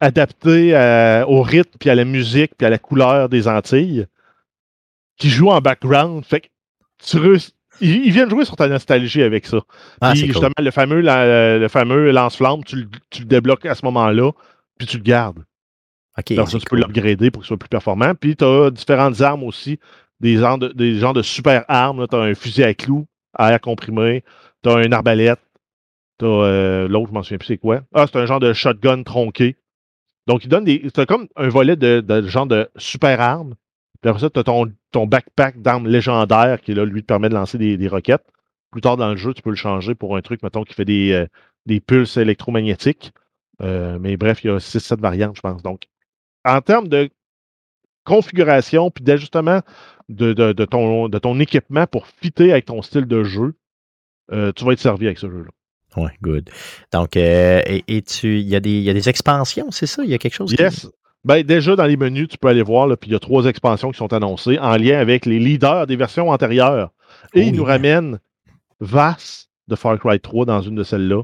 adaptée 0.00 0.74
à- 0.76 1.24
au 1.26 1.40
rythme, 1.40 1.78
puis 1.80 1.88
à 1.88 1.94
la 1.94 2.04
musique, 2.04 2.52
puis 2.58 2.66
à 2.66 2.70
la 2.70 2.76
couleur 2.78 3.30
des 3.30 3.48
Antilles, 3.48 4.04
qui 5.16 5.30
joue 5.30 5.48
en 5.48 5.62
background. 5.62 6.26
Fait 6.26 6.40
que 6.40 6.46
tu 7.02 7.16
re- 7.16 7.50
ils, 7.80 8.06
ils 8.06 8.12
viennent 8.12 8.30
jouer 8.30 8.44
sur 8.44 8.56
ta 8.56 8.68
nostalgie 8.68 9.22
avec 9.22 9.46
ça. 9.46 9.60
Ah, 10.00 10.12
Puis 10.12 10.20
cool. 10.22 10.28
justement, 10.28 10.52
le 10.58 10.70
fameux, 10.70 11.00
la- 11.00 11.58
le 11.58 11.68
fameux 11.68 12.10
lance-flamme, 12.10 12.64
tu, 12.64 12.76
le- 12.76 12.88
tu 13.10 13.20
le 13.22 13.26
débloques 13.26 13.66
à 13.66 13.74
ce 13.74 13.84
moment-là, 13.86 14.30
puis 14.78 14.86
tu 14.86 14.96
le 14.98 15.02
gardes. 15.02 15.44
Ok, 16.18 16.30
Alors, 16.32 16.48
ça, 16.48 16.58
tu 16.58 16.64
peux 16.70 16.76
l'upgrader 16.76 17.30
pour 17.30 17.42
qu'il 17.42 17.48
soit 17.48 17.56
plus 17.56 17.68
performant. 17.68 18.14
Puis 18.14 18.36
tu 18.36 18.44
as 18.44 18.70
différentes 18.70 19.20
armes 19.20 19.42
aussi, 19.42 19.78
des 20.20 20.36
genres 20.36 20.58
de, 20.58 20.68
des 20.68 20.98
genres 20.98 21.12
de 21.12 21.22
super 21.22 21.64
armes. 21.68 22.06
Tu 22.08 22.14
as 22.16 22.20
un 22.20 22.34
fusil 22.34 22.62
à 22.62 22.72
clous, 22.74 23.06
à 23.36 23.52
air 23.52 23.60
comprimé, 23.60 24.22
tu 24.62 24.70
as 24.70 24.84
une 24.84 24.92
arbalète, 24.92 25.40
tu 26.20 26.24
as 26.26 26.86
l'autre, 26.88 27.08
je 27.08 27.14
m'en 27.14 27.22
souviens 27.24 27.38
plus 27.38 27.46
c'est 27.48 27.58
quoi. 27.58 27.80
Ah, 27.92 28.06
c'est 28.06 28.16
un 28.18 28.26
genre 28.26 28.38
de 28.40 28.52
shotgun 28.52 29.02
tronqué. 29.02 29.56
Donc, 30.28 30.44
il 30.44 30.48
donne 30.48 30.64
des. 30.64 30.86
C'est 30.94 31.04
comme 31.06 31.26
un 31.36 31.48
volet 31.48 31.76
de, 31.76 32.00
de 32.00 32.26
genre 32.28 32.46
de 32.46 32.68
super 32.76 33.20
armes. 33.20 33.54
Puis 34.04 34.10
après 34.10 34.20
ça, 34.20 34.28
tu 34.28 34.38
as 34.38 34.44
ton, 34.44 34.70
ton 34.90 35.06
backpack 35.06 35.62
d'armes 35.62 35.88
légendaires 35.88 36.60
qui, 36.60 36.74
là, 36.74 36.84
lui, 36.84 37.00
te 37.00 37.06
permet 37.06 37.30
de 37.30 37.34
lancer 37.34 37.56
des, 37.56 37.78
des 37.78 37.88
roquettes. 37.88 38.26
Plus 38.70 38.82
tard 38.82 38.98
dans 38.98 39.08
le 39.08 39.16
jeu, 39.16 39.32
tu 39.32 39.40
peux 39.40 39.48
le 39.48 39.56
changer 39.56 39.94
pour 39.94 40.14
un 40.14 40.20
truc, 40.20 40.42
mettons, 40.42 40.62
qui 40.62 40.74
fait 40.74 40.84
des, 40.84 41.12
euh, 41.12 41.26
des 41.64 41.80
pulses 41.80 42.18
électromagnétiques. 42.18 43.12
Euh, 43.62 43.96
mais 43.98 44.18
bref, 44.18 44.44
il 44.44 44.48
y 44.48 44.50
a 44.50 44.58
6-7 44.60 45.00
variantes, 45.00 45.36
je 45.36 45.40
pense. 45.40 45.62
Donc, 45.62 45.84
en 46.44 46.60
termes 46.60 46.88
de 46.88 47.08
configuration 48.04 48.90
puis 48.90 49.02
d'ajustement 49.04 49.60
de, 50.10 50.34
de- 50.34 50.52
de 50.52 50.64
ton, 50.66 51.08
de 51.08 51.18
ton 51.18 51.40
équipement 51.40 51.86
pour 51.86 52.06
fitter 52.06 52.52
avec 52.52 52.66
ton 52.66 52.82
style 52.82 53.06
de 53.06 53.24
jeu, 53.24 53.54
euh, 54.32 54.52
tu 54.52 54.66
vas 54.66 54.72
être 54.72 54.80
servi 54.80 55.06
avec 55.06 55.18
ce 55.18 55.30
jeu-là. 55.30 55.50
Ouais, 56.02 56.10
good. 56.20 56.50
Donc, 56.92 57.16
euh, 57.16 57.62
et, 57.66 57.84
et 57.88 58.02
tu, 58.02 58.38
il 58.40 58.46
y, 58.48 58.56
a 58.56 58.60
des- 58.60 58.70
il 58.76 58.82
y 58.82 58.90
a 58.90 58.92
des 58.92 59.08
expansions, 59.08 59.70
c'est 59.70 59.86
ça? 59.86 60.04
Il 60.04 60.10
y 60.10 60.14
a 60.14 60.18
quelque 60.18 60.34
chose 60.34 60.50
qui- 60.54 60.60
Yes. 60.62 60.90
Ben, 61.24 61.42
déjà, 61.42 61.74
dans 61.74 61.86
les 61.86 61.96
menus, 61.96 62.28
tu 62.28 62.38
peux 62.38 62.48
aller 62.48 62.62
voir, 62.62 62.86
là, 62.86 62.96
puis 62.96 63.10
il 63.10 63.12
y 63.14 63.16
a 63.16 63.20
trois 63.20 63.46
expansions 63.46 63.90
qui 63.90 63.98
sont 63.98 64.12
annoncées 64.12 64.58
en 64.58 64.76
lien 64.76 64.98
avec 64.98 65.24
les 65.24 65.38
leaders 65.38 65.86
des 65.86 65.96
versions 65.96 66.28
antérieures. 66.30 66.90
Et 67.34 67.40
Oh, 67.40 67.44
il 67.46 67.52
nous 67.52 67.64
yeah. 67.64 67.72
ramène 67.72 68.18
Vass 68.80 69.48
de 69.68 69.76
Far 69.76 69.98
Cry 69.98 70.20
3 70.20 70.44
dans 70.44 70.60
une 70.60 70.74
de 70.74 70.82
celles-là. 70.82 71.22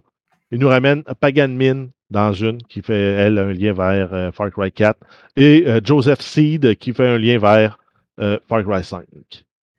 Il 0.51 0.59
nous 0.59 0.69
ramène 0.69 1.03
Pagan 1.21 1.49
Min 1.49 1.89
dans 2.11 2.33
une 2.33 2.63
qui 2.63 2.81
fait, 2.83 2.95
elle, 2.95 3.39
un 3.39 3.53
lien 3.53 3.73
vers 3.73 4.13
euh, 4.15 4.33
Far 4.33 4.51
Cry 4.51 4.73
4. 4.73 4.99
Et 5.37 5.65
euh, 5.67 5.81
Joseph 5.85 6.21
Seed 6.21 6.77
qui 6.77 6.93
fait 6.93 7.07
un 7.07 7.19
lien 7.19 7.39
vers 7.39 7.79
euh, 8.21 8.39
Far 8.49 8.65
Cry 8.65 8.83
5. 8.83 9.05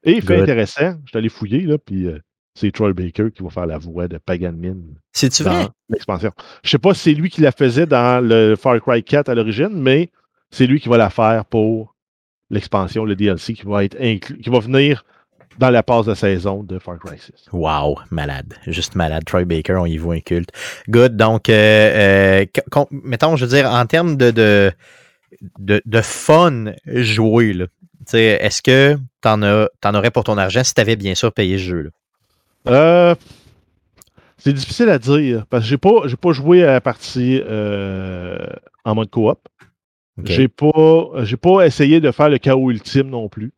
Et 0.03 0.21
fait 0.21 0.35
Good. 0.35 0.43
intéressant, 0.43 0.93
je 1.05 1.09
suis 1.09 1.17
allé 1.17 1.29
fouiller, 1.29 1.61
là, 1.61 1.77
puis 1.77 2.07
c'est 2.53 2.71
Troy 2.71 2.93
Baker 2.93 3.29
qui 3.33 3.43
va 3.43 3.49
faire 3.49 3.65
la 3.65 3.77
voix 3.77 4.07
de 4.07 4.17
Pagan 4.17 4.53
Min 4.53 4.75
C'est-tu 5.13 5.43
vrai? 5.43 5.63
dans 5.63 5.69
l'expansion. 5.89 6.31
Je 6.63 6.69
sais 6.69 6.77
pas 6.79 6.93
si 6.93 7.01
c'est 7.01 7.13
lui 7.13 7.29
qui 7.29 7.41
la 7.41 7.51
faisait 7.51 7.85
dans 7.85 8.23
le 8.25 8.55
Far 8.55 8.79
Cry 8.81 9.03
4 9.03 9.29
à 9.29 9.35
l'origine, 9.35 9.69
mais 9.71 10.09
c'est 10.49 10.67
lui 10.67 10.79
qui 10.79 10.89
va 10.89 10.97
la 10.97 11.09
faire 11.09 11.45
pour 11.45 11.95
l'expansion, 12.49 13.05
le 13.05 13.15
DLC 13.15 13.53
qui 13.53 13.63
va 13.65 13.83
être 13.85 13.95
inclus, 13.99 14.37
qui 14.39 14.49
va 14.49 14.59
venir 14.59 15.05
dans 15.59 15.69
la 15.69 15.83
passe 15.83 16.05
de 16.05 16.13
saison 16.13 16.63
de 16.63 16.79
Far 16.79 16.99
Cry 16.99 17.17
6. 17.17 17.31
Wow, 17.53 17.99
malade. 18.09 18.53
Juste 18.67 18.95
malade. 18.95 19.23
Troy 19.25 19.45
Baker, 19.45 19.75
on 19.75 19.85
y 19.85 19.97
voit 19.97 20.15
un 20.15 20.19
culte. 20.19 20.51
Good. 20.89 21.15
Donc, 21.15 21.49
euh, 21.49 22.43
euh, 22.43 22.45
mettons, 22.91 23.35
je 23.35 23.45
veux 23.45 23.55
dire, 23.55 23.69
en 23.71 23.85
termes 23.85 24.17
de, 24.17 24.31
de, 24.31 24.71
de, 25.59 25.81
de 25.85 26.01
fun 26.01 26.73
joué, 26.85 27.53
là, 27.53 27.67
tu 27.67 28.03
sais, 28.07 28.39
est-ce 28.41 28.61
que 28.61 28.97
t'en, 29.21 29.41
as, 29.43 29.69
t'en 29.79 29.93
aurais 29.93 30.11
pour 30.11 30.23
ton 30.23 30.37
argent 30.37 30.63
si 30.63 30.73
t'avais 30.73 30.95
bien 30.95 31.15
sûr 31.15 31.31
payé 31.31 31.57
ce 31.57 31.63
jeu-là? 31.63 31.89
Euh, 32.67 33.15
c'est 34.37 34.53
difficile 34.53 34.89
à 34.89 34.99
dire 34.99 35.45
parce 35.47 35.63
que 35.63 35.69
j'ai 35.69 35.77
pas, 35.77 36.07
j'ai 36.07 36.17
pas 36.17 36.31
joué 36.31 36.63
à 36.63 36.73
la 36.73 36.81
partie 36.81 37.41
euh, 37.43 38.45
en 38.85 38.95
mode 38.95 39.09
coop. 39.09 39.39
Ok. 40.19 40.25
J'ai 40.25 40.47
pas, 40.47 41.23
j'ai 41.23 41.37
pas 41.37 41.65
essayé 41.65 41.99
de 41.99 42.11
faire 42.11 42.29
le 42.29 42.37
chaos 42.37 42.71
ultime 42.71 43.09
non 43.09 43.29
plus. 43.29 43.53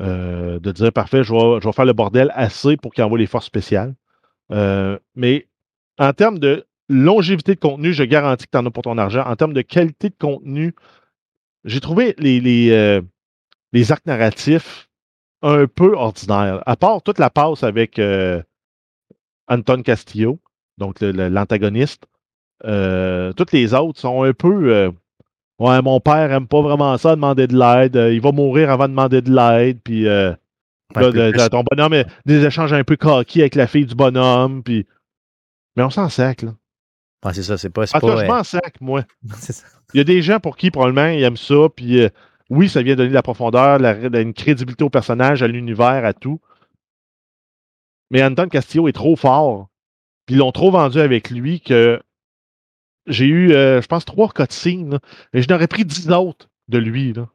Euh, 0.00 0.58
de 0.58 0.72
dire 0.72 0.92
parfait, 0.92 1.22
je 1.22 1.32
vais, 1.32 1.60
je 1.60 1.68
vais 1.68 1.72
faire 1.72 1.84
le 1.84 1.92
bordel 1.92 2.32
assez 2.34 2.76
pour 2.76 2.92
qu'il 2.92 3.04
envoie 3.04 3.18
les 3.18 3.26
forces 3.26 3.46
spéciales. 3.46 3.94
Mais 4.50 5.46
en 5.98 6.12
termes 6.12 6.38
de 6.38 6.66
longévité 6.88 7.54
de 7.54 7.60
contenu, 7.60 7.92
je 7.92 8.02
garantis 8.02 8.46
que 8.46 8.50
tu 8.50 8.58
en 8.58 8.66
as 8.66 8.70
pour 8.70 8.82
ton 8.82 8.98
argent. 8.98 9.22
En 9.24 9.36
termes 9.36 9.54
de 9.54 9.62
qualité 9.62 10.10
de 10.10 10.16
contenu, 10.18 10.74
j'ai 11.64 11.80
trouvé 11.80 12.14
les, 12.18 12.40
les, 12.40 13.00
les 13.72 13.92
arcs 13.92 14.06
narratifs 14.06 14.88
un 15.44 15.66
peu 15.66 15.94
ordinaires. 15.94 16.62
À 16.66 16.74
part 16.76 17.02
toute 17.02 17.18
la 17.18 17.30
passe 17.30 17.62
avec 17.62 17.98
euh, 17.98 18.42
Anton 19.48 19.82
Castillo, 19.82 20.38
donc 20.78 21.00
l'antagoniste, 21.00 22.06
euh, 22.64 23.32
toutes 23.34 23.52
les 23.52 23.74
autres 23.74 24.00
sont 24.00 24.22
un 24.24 24.32
peu. 24.32 24.72
euh, 24.74 24.90
ouais, 25.58 25.82
mon 25.82 26.00
père 26.00 26.32
aime 26.32 26.48
pas 26.48 26.62
vraiment 26.62 26.96
ça, 26.98 27.10
demander 27.14 27.46
de 27.46 27.56
l'aide. 27.56 27.94
il 28.12 28.20
va 28.20 28.32
mourir 28.32 28.70
avant 28.70 28.84
de 28.84 28.90
demander 28.92 29.20
de 29.22 29.32
l'aide. 29.34 29.80
Puis 29.84 30.04
là, 30.04 30.36
de- 30.94 31.10
de- 31.32 31.48
ton 31.48 31.62
bonhomme, 31.70 32.04
des 32.24 32.44
échanges 32.44 32.72
un 32.72 32.84
peu 32.84 32.96
coquilles 32.96 33.42
avec 33.42 33.54
la 33.54 33.66
fille 33.66 33.86
du 33.86 33.94
bonhomme. 33.94 34.62
Puis... 34.62 34.86
Mais 35.76 35.82
on 35.82 35.90
s'en 35.90 36.08
sac, 36.08 36.42
là. 36.42 36.54
Ouais, 37.24 37.32
c'est 37.34 37.42
ça, 37.42 37.56
c'est 37.58 37.70
pas. 37.70 37.86
cas, 37.86 38.00
pas, 38.00 38.22
je 38.24 38.26
m'en 38.30 38.44
sac, 38.44 38.80
moi. 38.80 39.02
Il 39.94 39.98
y 39.98 40.00
a 40.00 40.04
des 40.04 40.22
gens 40.22 40.40
pour 40.40 40.56
qui, 40.56 40.70
probablement, 40.70 41.06
ils 41.08 41.22
aiment 41.22 41.36
ça. 41.36 41.68
Puis 41.74 42.00
euh, 42.02 42.08
oui, 42.50 42.68
ça 42.68 42.82
vient 42.82 42.94
donner 42.96 43.08
de 43.10 43.14
la 43.14 43.22
profondeur, 43.22 43.78
la- 43.78 44.08
de- 44.08 44.20
une 44.20 44.34
crédibilité 44.34 44.84
au 44.84 44.90
personnage, 44.90 45.42
à 45.42 45.46
l'univers, 45.48 46.04
à 46.04 46.12
tout. 46.12 46.40
Mais 48.10 48.22
Anton 48.22 48.48
Castillo 48.48 48.88
est 48.88 48.92
trop 48.92 49.16
fort. 49.16 49.68
Puis 50.26 50.34
ils 50.36 50.38
l'ont 50.38 50.52
trop 50.52 50.70
vendu 50.70 50.98
avec 51.00 51.30
lui 51.30 51.60
que 51.60 52.00
j'ai 53.06 53.26
eu, 53.26 53.52
euh, 53.52 53.80
je 53.82 53.86
pense, 53.86 54.04
trois 54.04 54.28
cutscenes. 54.30 54.98
Et 55.32 55.42
je 55.42 55.48
n'aurais 55.48 55.66
pris 55.68 55.84
dix 55.84 56.10
autres 56.10 56.48
de 56.68 56.78
lui. 56.78 57.12
Là. 57.12 57.28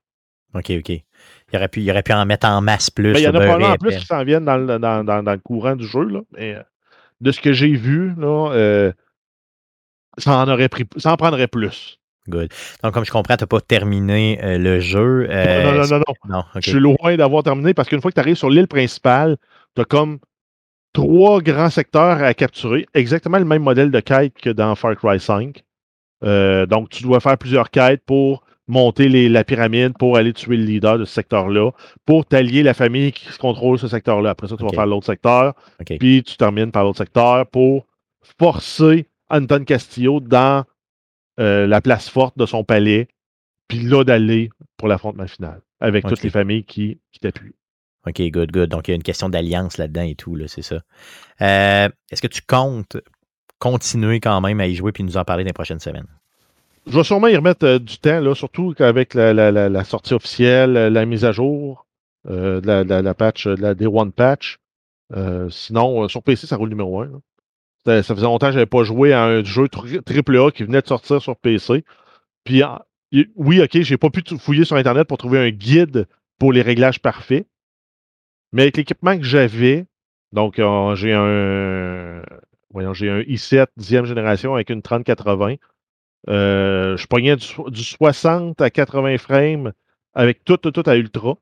OK, 0.55 0.71
OK. 0.71 0.89
Il 0.89 1.55
aurait, 1.55 1.67
pu, 1.67 1.81
il 1.81 1.91
aurait 1.91 2.03
pu 2.03 2.13
en 2.13 2.25
mettre 2.25 2.47
en 2.47 2.61
masse 2.61 2.89
plus. 2.89 3.13
Ben, 3.13 3.19
il 3.19 3.23
y 3.23 3.27
en 3.27 3.31
a 3.31 3.39
probablement 3.41 3.69
en 3.73 3.77
plus 3.77 3.89
qui 3.99 4.05
s'en 4.05 4.23
viennent 4.23 4.45
dans 4.45 4.57
le, 4.57 4.79
dans, 4.79 5.03
dans- 5.03 5.23
dans 5.23 5.31
le 5.33 5.39
courant 5.39 5.75
du 5.75 5.85
jeu. 5.85 6.03
Là. 6.05 6.21
Mais 6.31 6.55
euh, 6.55 6.63
de 7.21 7.31
ce 7.31 7.41
que 7.41 7.53
j'ai 7.53 7.75
vu, 7.75 8.13
là, 8.15 8.51
euh, 8.53 8.91
ça 10.17 10.37
en 10.37 10.47
aurait 10.47 10.69
pris, 10.69 10.85
ça 10.97 11.11
en 11.13 11.17
prendrait 11.17 11.47
plus. 11.47 11.98
Good. 12.29 12.49
Donc, 12.83 12.93
comme 12.93 13.05
je 13.05 13.11
comprends, 13.11 13.35
tu 13.35 13.43
n'as 13.43 13.47
pas 13.47 13.61
terminé 13.61 14.39
euh, 14.43 14.57
le 14.57 14.79
jeu. 14.79 15.27
euh, 15.29 15.63
non, 15.63 15.71
non, 15.81 15.87
non, 15.87 15.97
non. 15.97 16.37
non. 16.37 16.43
Je 16.55 16.69
suis 16.69 16.79
loin 16.79 17.15
d'avoir 17.17 17.43
terminé 17.43 17.73
parce 17.73 17.89
qu'une 17.89 18.01
fois 18.01 18.11
que 18.11 18.15
tu 18.15 18.19
arrives 18.21 18.35
sur 18.37 18.49
l'île 18.49 18.67
principale, 18.67 19.37
tu 19.75 19.81
as 19.81 19.85
comme 19.85 20.19
trois 20.93 21.41
grands 21.41 21.69
secteurs 21.69 22.21
à 22.23 22.33
capturer. 22.33 22.85
Exactement 22.93 23.37
le 23.39 23.45
même 23.45 23.63
modèle 23.63 23.91
de 23.91 23.99
quête 23.99 24.33
que 24.41 24.49
dans 24.49 24.75
Far 24.75 24.95
Cry 24.95 25.19
5. 25.19 25.63
Euh, 26.23 26.65
donc, 26.65 26.89
tu 26.89 27.03
dois 27.03 27.19
faire 27.19 27.37
plusieurs 27.37 27.69
quêtes 27.69 28.03
pour 28.05 28.43
monter 28.67 29.09
les- 29.09 29.29
la 29.29 29.43
pyramide, 29.43 29.93
pour 29.97 30.15
aller 30.17 30.31
tuer 30.33 30.55
le 30.57 30.63
leader 30.63 30.99
de 30.99 31.05
ce 31.05 31.13
secteur-là, 31.13 31.71
pour 32.05 32.25
t'allier 32.25 32.61
la 32.61 32.73
famille 32.75 33.11
qui 33.11 33.27
contrôle 33.39 33.79
ce 33.79 33.87
secteur-là. 33.87 34.29
Après 34.31 34.47
ça, 34.47 34.55
tu 34.57 34.63
vas 34.63 34.69
faire 34.75 34.85
l'autre 34.85 35.07
secteur, 35.07 35.53
puis 35.97 36.21
tu 36.23 36.37
termines 36.37 36.71
par 36.71 36.83
l'autre 36.83 36.99
secteur 36.99 37.47
pour 37.47 37.87
forcer 38.39 39.07
Anton 39.29 39.63
Castillo 39.63 40.19
dans 40.19 40.65
euh, 41.39 41.67
la 41.67 41.81
place 41.81 42.09
forte 42.09 42.37
de 42.37 42.45
son 42.45 42.63
palais, 42.63 43.07
puis 43.67 43.79
là 43.79 44.03
d'aller 44.03 44.49
pour 44.77 44.87
l'affrontement 44.87 45.27
final, 45.27 45.61
avec 45.79 46.03
toutes 46.05 46.23
les 46.23 46.29
familles 46.29 46.63
qui, 46.63 46.99
qui 47.11 47.19
t'appuient. 47.19 47.55
OK, 48.07 48.21
good, 48.31 48.51
good. 48.51 48.69
Donc, 48.69 48.87
il 48.87 48.91
y 48.91 48.93
a 48.93 48.95
une 48.95 49.03
question 49.03 49.29
d'alliance 49.29 49.77
là-dedans 49.77 50.03
et 50.03 50.15
tout, 50.15 50.35
là, 50.35 50.47
c'est 50.47 50.61
ça. 50.61 50.81
Euh, 51.41 51.89
Est-ce 52.11 52.21
que 52.21 52.27
tu 52.27 52.41
comptes 52.41 52.97
continuer 53.59 54.19
quand 54.21 54.39
même 54.41 54.59
à 54.61 54.67
y 54.67 54.75
jouer 54.75 54.91
puis 54.93 55.03
nous 55.03 55.17
en 55.17 55.25
parler 55.25 55.43
dans 55.43 55.49
les 55.49 55.53
prochaines 55.53 55.81
semaines? 55.81 56.07
Je 56.87 56.95
vais 56.97 57.03
sûrement 57.03 57.27
y 57.27 57.35
remettre 57.35 57.65
euh, 57.65 57.77
du 57.79 57.97
temps, 57.97 58.21
là, 58.21 58.33
surtout 58.35 58.73
avec 58.79 59.13
la, 59.13 59.33
la- 59.33 59.51
la- 59.51 59.67
la 59.69 59.83
sortie 59.83 60.13
officielle, 60.13 60.71
la 60.73 61.05
mise 61.05 61.25
à 61.25 61.31
jour 61.33 61.85
euh, 62.29 62.61
de 62.61 62.67
la, 63.01 63.13
patch, 63.13 63.47
de 63.47 63.61
la 63.61 63.75
Day 63.75 63.85
One 63.85 64.11
patch. 64.13 64.57
Sinon, 65.49 66.07
sur 66.07 66.23
PC, 66.23 66.47
ça 66.47 66.55
roule 66.55 66.69
numéro 66.69 67.01
1. 67.01 67.07
Ça, 67.07 67.17
ça 67.85 68.03
faisait 68.03 68.21
longtemps 68.23 68.47
que 68.47 68.53
je 68.53 68.57
n'avais 68.57 68.65
pas 68.65 68.83
joué 68.83 69.13
à 69.13 69.23
un 69.25 69.43
jeu 69.43 69.67
AAA 69.73 70.51
qui 70.51 70.63
venait 70.63 70.81
de 70.81 70.87
sortir 70.87 71.21
sur 71.21 71.35
PC. 71.37 71.83
Puis, 72.43 72.61
y- 73.11 73.27
oui, 73.35 73.61
OK, 73.61 73.81
j'ai 73.81 73.97
pas 73.97 74.09
pu 74.09 74.21
fouiller 74.37 74.65
sur 74.65 74.75
Internet 74.75 75.07
pour 75.07 75.17
trouver 75.17 75.39
un 75.39 75.49
guide 75.49 76.07
pour 76.37 76.53
les 76.53 76.61
réglages 76.61 76.99
parfaits. 77.01 77.47
Mais 78.51 78.63
avec 78.63 78.77
l'équipement 78.77 79.17
que 79.17 79.23
j'avais, 79.23 79.85
donc 80.31 80.59
euh, 80.59 80.95
j'ai 80.95 81.13
un 81.13 82.21
voyons, 82.71 82.93
j'ai 82.93 83.09
un 83.09 83.21
i7 83.21 83.67
10e 83.77 84.05
génération 84.05 84.55
avec 84.55 84.69
une 84.69 84.81
3080. 84.81 85.55
Euh, 86.27 86.97
je 86.97 87.07
pognais 87.07 87.35
du, 87.35 87.45
so- 87.45 87.69
du 87.69 87.83
60 87.83 88.59
à 88.61 88.69
80 88.69 89.17
frames 89.19 89.71
avec 90.13 90.43
tout, 90.43 90.57
tout, 90.57 90.71
tout 90.71 90.83
à 90.85 90.95
ultra 90.97 91.37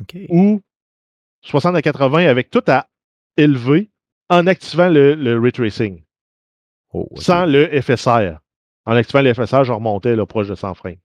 OK. 0.00 0.16
ou 0.28 0.62
60 1.42 1.76
à 1.76 1.82
80 1.82 2.26
avec 2.26 2.50
tout 2.50 2.62
à 2.66 2.88
élevé 3.36 3.89
en 4.30 4.46
activant 4.46 4.88
le, 4.88 5.14
le 5.14 5.38
ray 5.38 5.52
tracing, 5.52 6.02
Oh, 6.92 7.08
sans 7.16 7.44
le 7.46 7.66
FSR. 7.82 8.38
En 8.86 8.92
activant 8.96 9.22
le 9.22 9.32
FSR, 9.34 9.64
je 9.64 9.72
remontais 9.72 10.16
là, 10.16 10.24
proche 10.26 10.48
de 10.48 10.54
100 10.54 10.74
frames. 10.74 10.96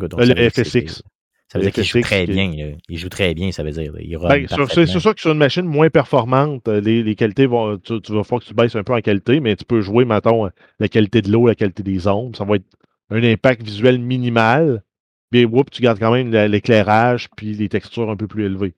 Euh, 0.00 0.06
le 0.34 0.50
c'est- 0.50 0.64
FSX. 0.64 1.02
Ça 1.50 1.58
veut 1.58 1.64
dire 1.64 1.72
qu'il 1.72 1.84
joue 1.84 2.00
très 2.02 2.26
qui 2.26 2.32
bien. 2.32 2.50
là. 2.54 2.76
Il 2.90 2.98
joue 2.98 3.08
très 3.08 3.34
bien, 3.34 3.50
ça 3.52 3.62
veut 3.62 3.70
dire. 3.70 3.92
Ben, 4.28 4.46
c'est 4.48 4.86
sûr 5.00 5.14
que 5.14 5.20
sur 5.20 5.32
une 5.32 5.38
machine 5.38 5.64
moins 5.64 5.88
performante, 5.90 6.68
euh, 6.68 6.80
les, 6.80 7.02
les 7.02 7.14
qualités 7.14 7.46
vont. 7.46 7.78
Tu, 7.78 8.00
tu 8.02 8.12
vas 8.12 8.22
falloir 8.22 8.42
que 8.42 8.46
tu 8.48 8.54
baisses 8.54 8.76
un 8.76 8.84
peu 8.84 8.92
en 8.94 9.00
qualité, 9.00 9.40
mais 9.40 9.56
tu 9.56 9.64
peux 9.64 9.80
jouer, 9.80 10.04
mettons, 10.04 10.46
euh, 10.46 10.50
la 10.78 10.88
qualité 10.88 11.22
de 11.22 11.32
l'eau, 11.32 11.46
la 11.48 11.54
qualité 11.54 11.82
des 11.82 12.06
ondes. 12.06 12.36
Ça 12.36 12.44
va 12.44 12.56
être 12.56 12.66
un 13.10 13.22
impact 13.22 13.62
visuel 13.62 13.98
minimal. 13.98 14.82
Puis, 15.30 15.44
whoop, 15.46 15.70
tu 15.70 15.80
gardes 15.82 15.98
quand 15.98 16.12
même 16.12 16.30
la- 16.32 16.48
l'éclairage 16.48 17.28
puis 17.36 17.54
les 17.54 17.68
textures 17.70 18.10
un 18.10 18.16
peu 18.16 18.26
plus 18.26 18.44
élevées. 18.44 18.74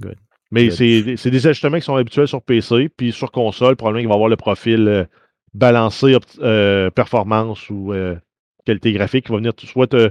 Good. 0.00 0.16
Mais 0.54 0.70
c'est 1.16 1.30
des 1.30 1.46
ajustements 1.46 1.78
qui 1.78 1.84
sont 1.84 1.96
habituels 1.96 2.28
sur 2.28 2.42
PC, 2.42 2.88
puis 2.88 3.12
sur 3.12 3.30
console, 3.32 3.76
probablement 3.76 4.02
qu'il 4.02 4.08
va 4.08 4.14
avoir 4.14 4.28
le 4.28 4.36
profil 4.36 4.88
euh, 4.88 5.04
balancé 5.52 6.16
euh, 6.40 6.90
performance 6.90 7.68
ou 7.70 7.92
euh, 7.92 8.16
qualité 8.64 8.92
graphique 8.92 9.26
qui 9.26 9.32
va 9.32 9.38
venir 9.38 9.52
soit 9.58 9.86
te, 9.86 10.10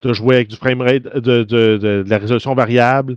te 0.00 0.12
jouer 0.12 0.36
avec 0.36 0.48
du 0.48 0.56
framerate, 0.56 1.02
de, 1.04 1.42
de, 1.42 1.42
de- 1.44 2.02
de 2.02 2.10
la 2.10 2.18
résolution 2.18 2.54
variable, 2.54 3.16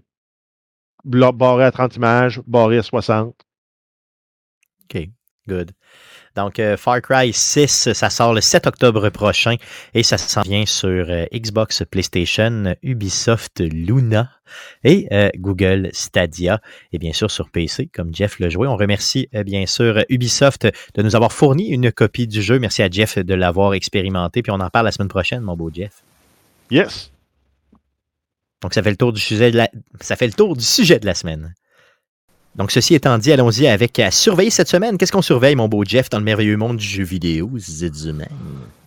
barré 1.04 1.64
à 1.66 1.72
30 1.72 1.96
images, 1.96 2.42
barré 2.48 2.78
à 2.78 2.84
60. 2.84 3.36
OK, 4.86 5.10
good. 5.48 5.72
Donc, 6.36 6.60
euh, 6.60 6.78
Far 6.78 7.02
Cry 7.02 7.34
6, 7.34 7.94
ça 7.94 8.10
sort 8.10 8.34
le 8.34 8.42
7 8.42 8.68
octobre 8.68 9.10
prochain 9.10 9.56
et 9.94 10.04
ça 10.04 10.18
s'en 10.18 10.42
vient 10.42 10.66
sur 10.66 10.90
euh, 11.10 11.26
Xbox, 11.34 11.84
PlayStation, 11.90 12.76
Ubisoft, 12.84 13.60
Luna 13.60 14.30
et 14.84 15.08
euh, 15.12 15.30
Google 15.38 15.90
Stadia 15.94 16.62
et 16.92 16.98
bien 16.98 17.14
sûr 17.14 17.30
sur 17.30 17.50
PC, 17.50 17.90
comme 17.94 18.14
Jeff 18.14 18.40
l'a 18.40 18.50
joué. 18.50 18.68
On 18.68 18.78
remercie 18.78 19.30
bien 19.46 19.66
sûr 19.66 20.04
Ubisoft 20.10 20.68
de 20.96 21.02
nous 21.02 21.16
avoir 21.16 21.32
fourni 21.32 21.70
une 21.70 21.92
copie 21.92 22.28
du 22.28 22.42
jeu. 22.42 22.60
Merci 22.60 22.84
à 22.84 22.90
Jeff 22.90 23.18
de 23.18 23.34
l'avoir 23.34 23.74
expérimenté. 23.74 24.42
Puis 24.42 24.52
on 24.52 24.60
en 24.60 24.70
parle 24.70 24.86
la 24.86 24.92
semaine 24.92 25.10
prochaine, 25.10 25.42
mon 25.42 25.56
beau 25.56 25.70
Jeff. 25.74 26.04
Yes! 26.72 27.12
Donc, 28.62 28.74
ça 28.74 28.84
fait 28.84 28.90
le 28.90 28.98
tour 28.98 29.14
du 29.14 29.22
sujet 29.22 29.52
de 29.52 29.58
la, 29.58 29.70
ça 30.02 30.16
fait 30.16 30.28
le 30.28 30.34
tour 30.34 30.56
du 30.56 30.64
sujet 30.64 31.00
de 31.00 31.06
la 31.06 31.16
semaine. 31.16 31.54
Donc, 32.60 32.72
ceci 32.72 32.94
étant 32.94 33.18
dit, 33.18 33.32
allons-y 33.32 33.68
avec 33.68 33.98
à 34.00 34.12
surveiller 34.12 34.50
cette 34.50 34.68
semaine. 34.68 34.98
Qu'est-ce 34.98 35.14
qu'on 35.14 35.22
surveille, 35.22 35.56
mon 35.56 35.70
beau 35.70 35.86
Jeff, 35.86 36.10
dans 36.10 36.18
le 36.20 36.26
merveilleux 36.26 36.58
monde 36.58 36.76
du 36.76 36.86
jeu 36.86 37.04
vidéo, 37.04 37.50
Zizuman? 37.58 38.28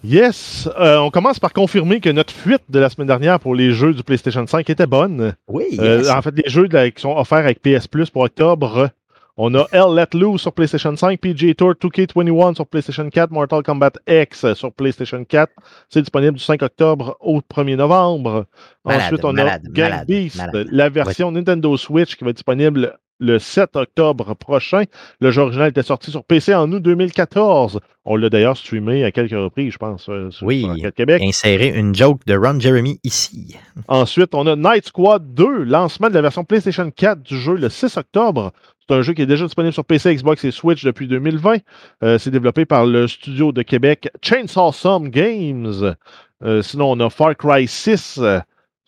Yes! 0.05 0.69
Euh, 0.79 0.99
on 0.99 1.11
commence 1.11 1.41
par 1.41 1.55
confirmer 1.55 1.99
que 2.01 2.11
notre 2.11 2.35
fuite 2.35 2.63
de 2.69 2.79
la 2.79 2.91
semaine 2.91 3.07
dernière 3.07 3.41
pour 3.41 3.55
les 3.55 3.73
jeux 3.73 3.95
du 3.95 4.03
PlayStation 4.03 4.47
5 4.47 4.69
était 4.69 4.87
bonne. 4.87 5.33
Oui, 5.49 5.65
Euh, 5.81 6.05
en 6.11 6.21
fait, 6.21 6.35
les 6.37 6.51
jeux 6.51 6.69
de 6.69 6.75
la- 6.75 6.91
qui 6.91 7.01
sont 7.01 7.17
offerts 7.17 7.39
avec 7.39 7.63
PS 7.63 7.89
Plus 7.89 8.11
pour 8.11 8.23
octobre. 8.23 8.91
On 9.39 9.55
a 9.55 9.67
Hell 9.73 9.95
Let 9.97 10.19
Loose 10.19 10.43
sur 10.43 10.53
PlayStation 10.53 10.95
5, 10.95 11.19
PGA 11.19 11.55
Tour 11.55 11.73
2K21 11.81 12.55
sur 12.55 12.67
PlayStation 12.67 13.09
4, 13.09 13.31
Mortal 13.31 13.63
Kombat 13.63 13.93
X 14.07 14.53
sur 14.53 14.71
PlayStation 14.73 15.25
4. 15.25 15.51
C'est 15.89 16.03
disponible 16.03 16.37
du 16.37 16.45
5 16.45 16.61
octobre 16.63 17.17
au 17.21 17.41
1er 17.41 17.77
novembre. 17.77 18.45
Malade, 18.85 19.01
Ensuite, 19.05 19.25
on 19.25 19.33
malade, 19.33 19.63
a 19.75 19.81
malade, 19.81 20.07
Beast, 20.07 20.43
la 20.71 20.91
version 20.91 21.33
Nintendo 21.33 21.75
Switch 21.79 22.17
qui 22.17 22.25
va 22.25 22.31
être 22.31 22.37
disponible 22.37 22.99
le 23.23 23.39
7 23.39 23.77
octobre 23.77 24.35
prochain. 24.35 24.85
Le 25.21 25.31
jeu 25.31 25.43
original 25.43 25.71
était 25.71 25.83
sorti 25.83 26.11
sur 26.11 26.25
PC 26.25 26.55
en 26.55 26.71
août 26.73 26.83
2014. 26.83 27.81
On 28.05 28.17
l'a 28.17 28.29
d'ailleurs 28.29 28.57
streamé 28.57 29.05
à 29.05 29.13
quelques 29.13 29.31
reprises, 29.31 29.73
je 29.73 29.79
pense, 29.79 30.09
euh, 30.09 30.31
sur, 30.31 30.47
Oui. 30.47 30.67
Québec. 30.97 31.23
Insérer 31.25 31.69
une 31.69 31.95
joke 31.95 32.21
de 32.27 32.37
Ron 32.37 32.59
Jeremy 32.59 32.99
ici. 33.05 33.57
Ensuite, 33.89 34.35
on 34.35 34.47
a 34.49 34.57
Night 34.57 34.87
Squad 34.89 35.35
2, 35.35 35.63
lancement 35.63 36.09
de 36.09 36.15
la 36.15 36.23
version 36.23 36.45
PlayStation 36.45 36.91
4 36.91 37.23
du 37.23 37.39
jeu 37.39 37.55
le 37.55 37.69
6 37.69 37.97
octobre. 37.97 38.53
C'est 38.81 38.95
un 38.97 39.03
jeu 39.03 39.13
qui 39.13 39.23
est 39.23 39.27
déjà 39.27 39.45
disponible 39.45 39.73
sur 39.73 39.85
PC, 39.85 40.17
Xbox 40.17 40.45
et 40.45 40.51
Switch 40.51 40.85
depuis 40.85 41.07
2020. 41.07 41.59
Euh, 42.03 42.19
c'est 42.19 42.33
développé 42.33 42.65
par 42.65 42.85
le 42.85 43.07
studio 43.07 43.53
de 43.53 43.63
Québec 43.63 44.11
Chainsaw 44.21 44.73
Some 44.73 45.09
Games. 45.09 45.95
Euh, 46.43 46.63
sinon, 46.63 46.91
on 46.91 46.99
a 47.01 47.09
Far 47.09 47.37
Cry 47.37 47.69
6, 47.69 48.19
euh, 48.21 48.41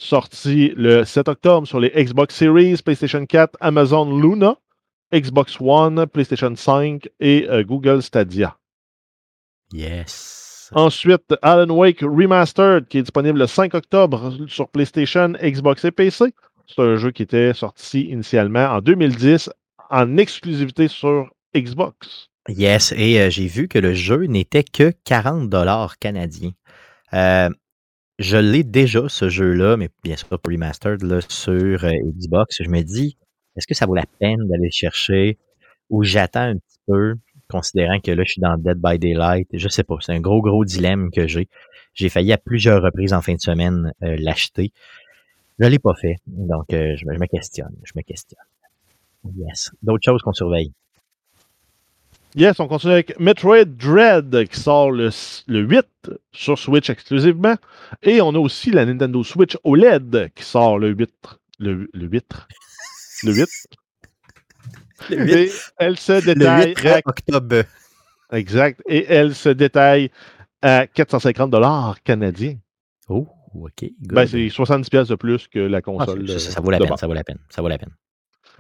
sorti 0.05 0.73
le 0.77 1.05
7 1.05 1.29
octobre 1.29 1.67
sur 1.67 1.81
les 1.81 1.91
Xbox 1.91 2.35
Series, 2.35 2.77
PlayStation 2.85 3.25
4, 3.25 3.57
Amazon 3.61 4.21
Luna, 4.21 4.57
Xbox 5.13 5.57
One, 5.61 6.07
PlayStation 6.07 6.55
5 6.55 7.09
et 7.21 7.49
euh, 7.49 7.65
Google 7.65 8.03
Stadia. 8.03 8.57
Yes. 9.73 10.71
Ensuite, 10.73 11.35
Alan 11.43 11.73
Wake 11.75 12.01
Remastered, 12.01 12.87
qui 12.89 12.99
est 12.99 13.03
disponible 13.03 13.39
le 13.39 13.47
5 13.47 13.75
octobre 13.75 14.33
sur 14.49 14.69
PlayStation, 14.69 15.33
Xbox 15.43 15.85
et 15.85 15.91
PC. 15.91 16.35
C'est 16.67 16.83
un 16.83 16.97
jeu 16.97 17.11
qui 17.11 17.23
était 17.23 17.53
sorti 17.55 18.03
initialement 18.03 18.67
en 18.67 18.81
2010 18.81 19.51
en 19.91 20.17
exclusivité 20.17 20.89
sur 20.89 21.31
Xbox. 21.55 22.31
Yes, 22.49 22.93
et 22.97 23.21
euh, 23.21 23.31
j'ai 23.31 23.47
vu 23.47 23.69
que 23.69 23.79
le 23.79 23.95
jeu 23.95 24.25
n'était 24.25 24.65
que 24.65 24.93
40 25.05 25.49
dollars 25.49 25.99
canadiens. 25.99 26.53
Euh, 27.15 27.49
je 28.19 28.36
l'ai 28.36 28.65
déjà, 28.65 29.09
ce 29.09 29.28
jeu-là, 29.28 29.77
mais 29.77 29.89
bien 30.03 30.16
sûr 30.16 30.28
pas 30.28 30.39
remastered 30.45 31.03
là, 31.03 31.20
sur 31.28 31.85
euh, 31.85 31.93
Xbox. 32.16 32.62
Je 32.62 32.69
me 32.69 32.82
dis, 32.82 33.16
est-ce 33.57 33.66
que 33.66 33.74
ça 33.74 33.86
vaut 33.86 33.95
la 33.95 34.07
peine 34.19 34.47
d'aller 34.49 34.66
le 34.66 34.70
chercher? 34.70 35.39
Ou 35.91 36.03
j'attends 36.05 36.41
un 36.41 36.57
petit 36.57 36.78
peu, 36.86 37.15
considérant 37.49 37.99
que 38.01 38.11
là, 38.11 38.23
je 38.24 38.32
suis 38.32 38.41
dans 38.41 38.57
Dead 38.57 38.78
by 38.78 38.99
Daylight. 38.99 39.49
Je 39.53 39.69
sais 39.69 39.85
pas, 39.85 39.97
c'est 40.01 40.12
un 40.12 40.20
gros, 40.20 40.43
gros 40.43 40.65
dilemme 40.65 41.11
que 41.11 41.27
j'ai. 41.27 41.49
J'ai 41.95 42.09
failli 42.09 42.32
à 42.32 42.39
plusieurs 42.39 42.82
reprises 42.82 43.12
en 43.12 43.23
fin 43.23 43.35
de 43.35 43.41
semaine 43.41 43.93
euh, 44.03 44.16
l'acheter. 44.19 44.73
Je 45.61 45.66
l'ai 45.66 45.78
pas 45.78 45.95
fait, 45.95 46.16
donc 46.27 46.73
euh, 46.73 46.97
je, 46.97 47.05
je 47.05 47.19
me 47.19 47.27
questionne, 47.27 47.74
je 47.85 47.93
me 47.95 48.03
questionne. 48.03 48.43
Yes. 49.36 49.70
D'autres 49.82 50.05
choses 50.05 50.23
qu'on 50.23 50.32
surveille? 50.32 50.73
Yes, 52.35 52.59
on 52.59 52.66
continue 52.66 52.94
avec 52.94 53.19
Metroid 53.20 53.65
Dread 53.65 54.48
qui 54.48 54.59
sort 54.59 54.90
le, 54.90 55.11
le 55.47 55.61
8 55.61 55.86
sur 56.32 56.59
Switch 56.59 56.90
exclusivement. 56.90 57.55
Et 58.02 58.20
on 58.20 58.31
a 58.35 58.39
aussi 58.39 58.70
la 58.73 58.85
Nintendo 58.85 59.23
Switch 59.23 59.56
OLED 59.62 60.31
qui 60.35 60.43
sort 60.43 60.78
le 60.78 60.89
8. 60.89 61.11
Le, 61.61 61.89
le 61.93 62.06
8. 62.06 62.24
Le 63.24 63.32
8. 63.35 63.48
Le 65.11 65.16
8, 65.27 65.32
Et 65.35 65.51
elle 65.78 65.98
se 65.98 66.12
le 66.12 66.35
détaille 66.35 66.74
8 66.82 66.86
à- 66.86 67.01
octobre. 67.05 67.62
exact. 68.32 68.81
Et 68.89 69.05
elle 69.06 69.35
se 69.35 69.51
détaille 69.51 70.11
à 70.62 70.86
450 70.86 71.51
dollars 71.51 72.02
canadiens. 72.02 72.56
Oh, 73.09 73.28
OK. 73.55 73.85
Ben, 74.01 74.27
c'est 74.27 74.48
70 74.48 74.89
pièces 74.89 75.09
de 75.09 75.15
plus 75.16 75.47
que 75.47 75.59
la 75.59 75.78
Ah, 75.78 75.82
console. 75.82 76.27
ça, 76.27 76.35
euh, 76.35 76.39
ça- 76.39 76.51
ça 76.52 76.61
vaut 76.62 76.70
la 76.70 76.78
peine, 76.78 76.97
ça 76.97 77.06
vaut 77.06 77.12
la 77.12 77.23
peine, 77.24 77.39
ça 77.51 77.61
vaut 77.61 77.69
la 77.69 77.77
peine. 77.77 77.90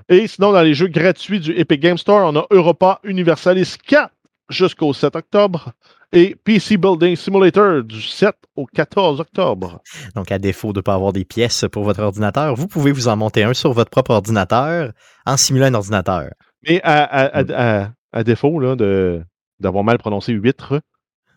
Et 0.08 0.26
sinon, 0.26 0.52
dans 0.52 0.62
les 0.62 0.74
jeux 0.74 0.88
gratuits 0.88 1.40
du 1.40 1.52
Epic 1.58 1.80
Game 1.80 1.98
Store, 1.98 2.32
on 2.32 2.36
a 2.38 2.46
Europa 2.50 3.00
Universalis 3.04 3.76
4 3.86 4.10
jusqu'au 4.50 4.92
7 4.92 5.16
octobre 5.16 5.72
et 6.12 6.36
PC 6.44 6.76
Building 6.76 7.16
Simulator 7.16 7.82
du 7.82 8.00
7 8.02 8.34
au 8.56 8.66
14 8.66 9.20
octobre. 9.20 9.80
Donc, 10.14 10.30
à 10.30 10.38
défaut 10.38 10.72
de 10.72 10.78
ne 10.78 10.82
pas 10.82 10.94
avoir 10.94 11.12
des 11.12 11.24
pièces 11.24 11.64
pour 11.72 11.84
votre 11.84 12.00
ordinateur, 12.02 12.54
vous 12.54 12.68
pouvez 12.68 12.92
vous 12.92 13.08
en 13.08 13.16
monter 13.16 13.42
un 13.44 13.54
sur 13.54 13.72
votre 13.72 13.90
propre 13.90 14.10
ordinateur 14.12 14.92
en 15.26 15.36
simulant 15.36 15.66
un 15.66 15.74
ordinateur. 15.74 16.30
Mais 16.68 16.80
à, 16.82 17.02
à- 17.04 17.40
à- 17.40 17.82
à- 17.84 17.90
à 18.12 18.22
défaut 18.24 18.60
là, 18.60 18.76
de, 18.76 19.22
d'avoir 19.58 19.82
mal 19.84 19.98
prononcé 19.98 20.32
huître, 20.32 20.80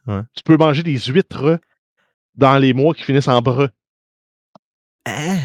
Ouais. 0.06 0.22
tu 0.36 0.44
peux 0.44 0.56
manger 0.58 0.84
des 0.84 0.98
huîtres 1.00 1.60
dans 2.36 2.58
les 2.58 2.74
mois 2.74 2.94
qui 2.94 3.04
finissent 3.04 3.28
en 3.28 3.42
breu. 3.42 3.70
Ah, 5.06 5.38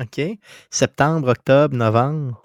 OK. 0.00 0.20
Septembre, 0.70 1.28
octobre, 1.28 1.74
novembre. 1.76 2.42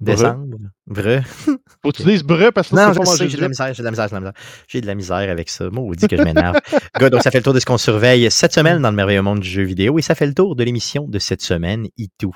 Décembre. 0.00 0.56
Vrai? 0.86 1.22
Faut 1.82 1.92
que 1.92 1.96
tu 1.96 2.02
dises 2.04 2.22
breu 2.22 2.50
parce 2.52 2.68
que 2.68 2.76
Non, 2.76 2.92
je 2.92 3.04
sais, 3.04 3.28
j'ai 3.28 3.36
de 3.36 3.42
la 3.42 3.48
misère, 3.48 3.72
j'ai 3.72 3.82
de 3.82 3.84
la 3.84 3.90
misère, 3.90 4.08
j'ai 4.08 4.10
de 4.10 4.14
la 4.14 4.20
misère. 4.20 4.32
J'ai 4.66 4.80
de 4.80 4.86
la 4.86 4.94
misère 4.94 5.30
avec 5.30 5.48
ça. 5.48 5.70
Maudit 5.70 6.08
que 6.08 6.16
je 6.16 6.22
m'énerve. 6.24 6.56
Donc 7.00 7.22
ça 7.22 7.30
fait 7.30 7.38
le 7.38 7.44
tour 7.44 7.54
de 7.54 7.60
ce 7.60 7.66
qu'on 7.66 7.78
surveille 7.78 8.30
cette 8.30 8.52
semaine 8.52 8.82
dans 8.82 8.90
le 8.90 8.96
merveilleux 8.96 9.22
monde 9.22 9.40
du 9.40 9.48
jeu 9.48 9.62
vidéo 9.62 9.98
et 9.98 10.02
ça 10.02 10.14
fait 10.14 10.26
le 10.26 10.34
tour 10.34 10.56
de 10.56 10.64
l'émission 10.64 11.06
de 11.06 11.18
cette 11.18 11.42
semaine, 11.42 11.86
et 11.98 12.08
tout. 12.18 12.34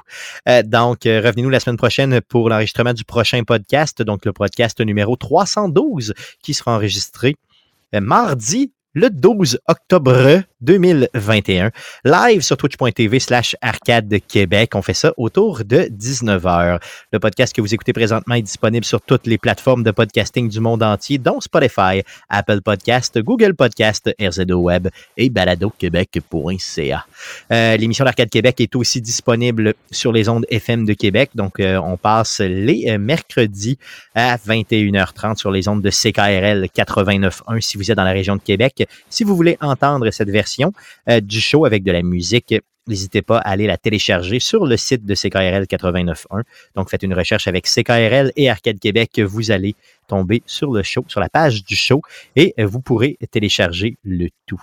Euh, 0.49 0.63
donc, 0.63 1.07
euh, 1.07 1.21
revenez-nous 1.21 1.51
la 1.51 1.61
semaine 1.61 1.77
prochaine 1.77 2.21
pour 2.21 2.49
l'enregistrement 2.49 2.93
du 2.93 3.05
prochain 3.05 3.43
podcast, 3.45 4.03
donc 4.03 4.25
le 4.25 4.33
podcast 4.33 4.81
numéro 4.81 5.17
312 5.17 6.15
qui 6.43 6.55
sera 6.55 6.77
enregistré 6.77 7.37
euh, 7.95 8.01
mardi 8.01 8.73
le 8.95 9.11
12 9.11 9.59
octobre 9.67 10.43
2021, 10.61 11.71
live 12.05 12.41
sur 12.41 12.57
twitch.tv 12.57 13.19
slash 13.19 13.57
arcade 13.61 14.15
Québec. 14.27 14.71
On 14.75 14.83
fait 14.83 14.95
ça 14.95 15.13
autour 15.17 15.65
de 15.65 15.89
19h. 15.91 16.81
Le 17.13 17.19
podcast 17.19 17.55
que 17.55 17.61
vous 17.61 17.75
écoutez 17.75 17.93
présentement 17.93 18.37
est 18.37 18.43
disponible 18.43 18.85
sur 18.85 19.01
toutes 19.01 19.27
les 19.27 19.37
plateformes 19.37 19.83
de 19.83 19.91
podcasting 19.91 20.49
du 20.49 20.61
monde 20.61 20.83
entier, 20.83 21.19
dont 21.19 21.41
Spotify, 21.41 22.03
Apple 22.29 22.61
Podcast, 22.63 23.19
Google 23.19 23.55
Podcast, 23.55 24.11
RZO 24.21 24.55
Web 24.55 24.89
et 25.17 25.29
baladoquebec.ca. 25.29 27.07
Euh, 27.53 27.77
L'émission 27.77 28.05
d'Arcade 28.05 28.31
Québec 28.31 28.61
est 28.61 28.75
aussi 28.77 29.01
disponible 29.01 29.75
sur 29.91 30.13
les 30.13 30.29
ondes 30.29 30.47
FM 30.51 30.87
de 30.87 30.95
Québec. 30.95 31.31
Donc, 31.35 31.61
euh, 31.61 31.77
on 31.79 31.97
passe 31.97 32.41
les 32.41 32.87
euh, 32.89 32.99
mercredis 32.99 33.79
à 34.15 34.37
21h30 34.37 35.37
sur 35.37 35.51
les 35.51 35.69
ondes 35.69 35.83
de 35.83 35.91
CKRL 35.91 36.69
89.1 36.75 37.61
si 37.61 37.77
vous 37.77 37.91
êtes 37.91 37.97
dans 37.97 38.05
la 38.05 38.13
région 38.13 38.37
de 38.37 38.43
Québec. 38.43 38.84
Si 39.09 39.25
vous 39.25 39.37
voulez 39.37 39.57
entendre 39.61 40.11
cette 40.11 40.31
version 40.31 40.73
euh, 41.09 41.21
du 41.21 41.41
show 41.41 41.65
avec 41.65 41.83
de 41.83 41.93
la 41.93 42.03
musique, 42.03 42.55
n'hésitez 42.87 43.23
pas 43.23 43.39
à 43.39 43.51
aller 43.51 43.67
la 43.67 43.77
télécharger 43.77 44.41
sur 44.41 44.67
le 44.67 44.77
site 44.77 45.05
de 45.05 45.15
CKRL 45.15 45.65
89.1. 45.65 46.43
Donc, 46.75 46.91
faites 46.91 47.03
une 47.03 47.15
recherche 47.15 47.49
avec 47.49 47.67
CKRL 47.67 48.33
et 48.37 48.51
Arcade 48.51 48.79
Québec. 48.79 49.21
Vous 49.21 49.51
allez 49.51 49.75
tomber 50.07 50.43
sur 50.45 50.71
le 50.71 50.83
show, 50.83 51.03
sur 51.09 51.21
la 51.21 51.31
page 51.31 51.65
du 51.65 51.77
show 51.77 52.03
et 52.37 52.55
vous 52.59 52.81
pourrez 52.81 53.17
télécharger 53.31 53.97
le 54.05 54.29
tout. 54.47 54.63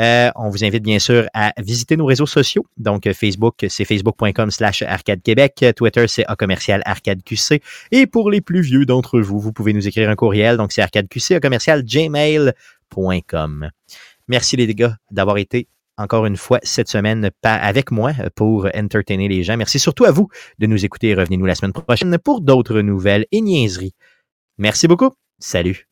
Euh, 0.00 0.30
on 0.34 0.48
vous 0.48 0.64
invite 0.64 0.82
bien 0.82 0.98
sûr 0.98 1.28
à 1.34 1.52
visiter 1.58 1.98
nos 1.98 2.06
réseaux 2.06 2.26
sociaux. 2.26 2.64
Donc, 2.78 3.10
Facebook, 3.12 3.66
c'est 3.68 3.84
facebook.com 3.84 4.50
slash 4.50 4.82
arcade 4.82 5.22
Québec. 5.22 5.62
Twitter, 5.76 6.08
c'est 6.08 6.24
A 6.26 6.36
commercial 6.36 6.82
arcade 6.86 7.22
QC. 7.22 7.60
Et 7.92 8.06
pour 8.06 8.30
les 8.30 8.40
plus 8.40 8.62
vieux 8.62 8.86
d'entre 8.86 9.20
vous, 9.20 9.38
vous 9.38 9.52
pouvez 9.52 9.74
nous 9.74 9.86
écrire 9.86 10.08
un 10.08 10.16
courriel. 10.16 10.56
Donc, 10.56 10.72
c'est 10.72 10.80
arcadeqc 10.80 11.32
A 11.32 11.40
commercial 11.40 11.82
gmail.com. 11.84 12.54
Merci 14.28 14.56
les 14.56 14.74
gars 14.74 14.96
d'avoir 15.10 15.38
été 15.38 15.68
encore 15.96 16.26
une 16.26 16.36
fois 16.36 16.60
cette 16.62 16.88
semaine 16.88 17.30
avec 17.42 17.90
moi 17.90 18.12
pour 18.36 18.68
entertainer 18.74 19.28
les 19.28 19.42
gens. 19.42 19.56
Merci 19.56 19.78
surtout 19.78 20.04
à 20.04 20.10
vous 20.10 20.28
de 20.58 20.66
nous 20.66 20.84
écouter 20.84 21.14
revenez-nous 21.14 21.46
la 21.46 21.54
semaine 21.54 21.72
prochaine 21.72 22.16
pour 22.18 22.40
d'autres 22.40 22.80
nouvelles 22.80 23.26
et 23.32 23.40
niaiseries. 23.40 23.94
Merci 24.58 24.88
beaucoup. 24.88 25.10
Salut. 25.38 25.87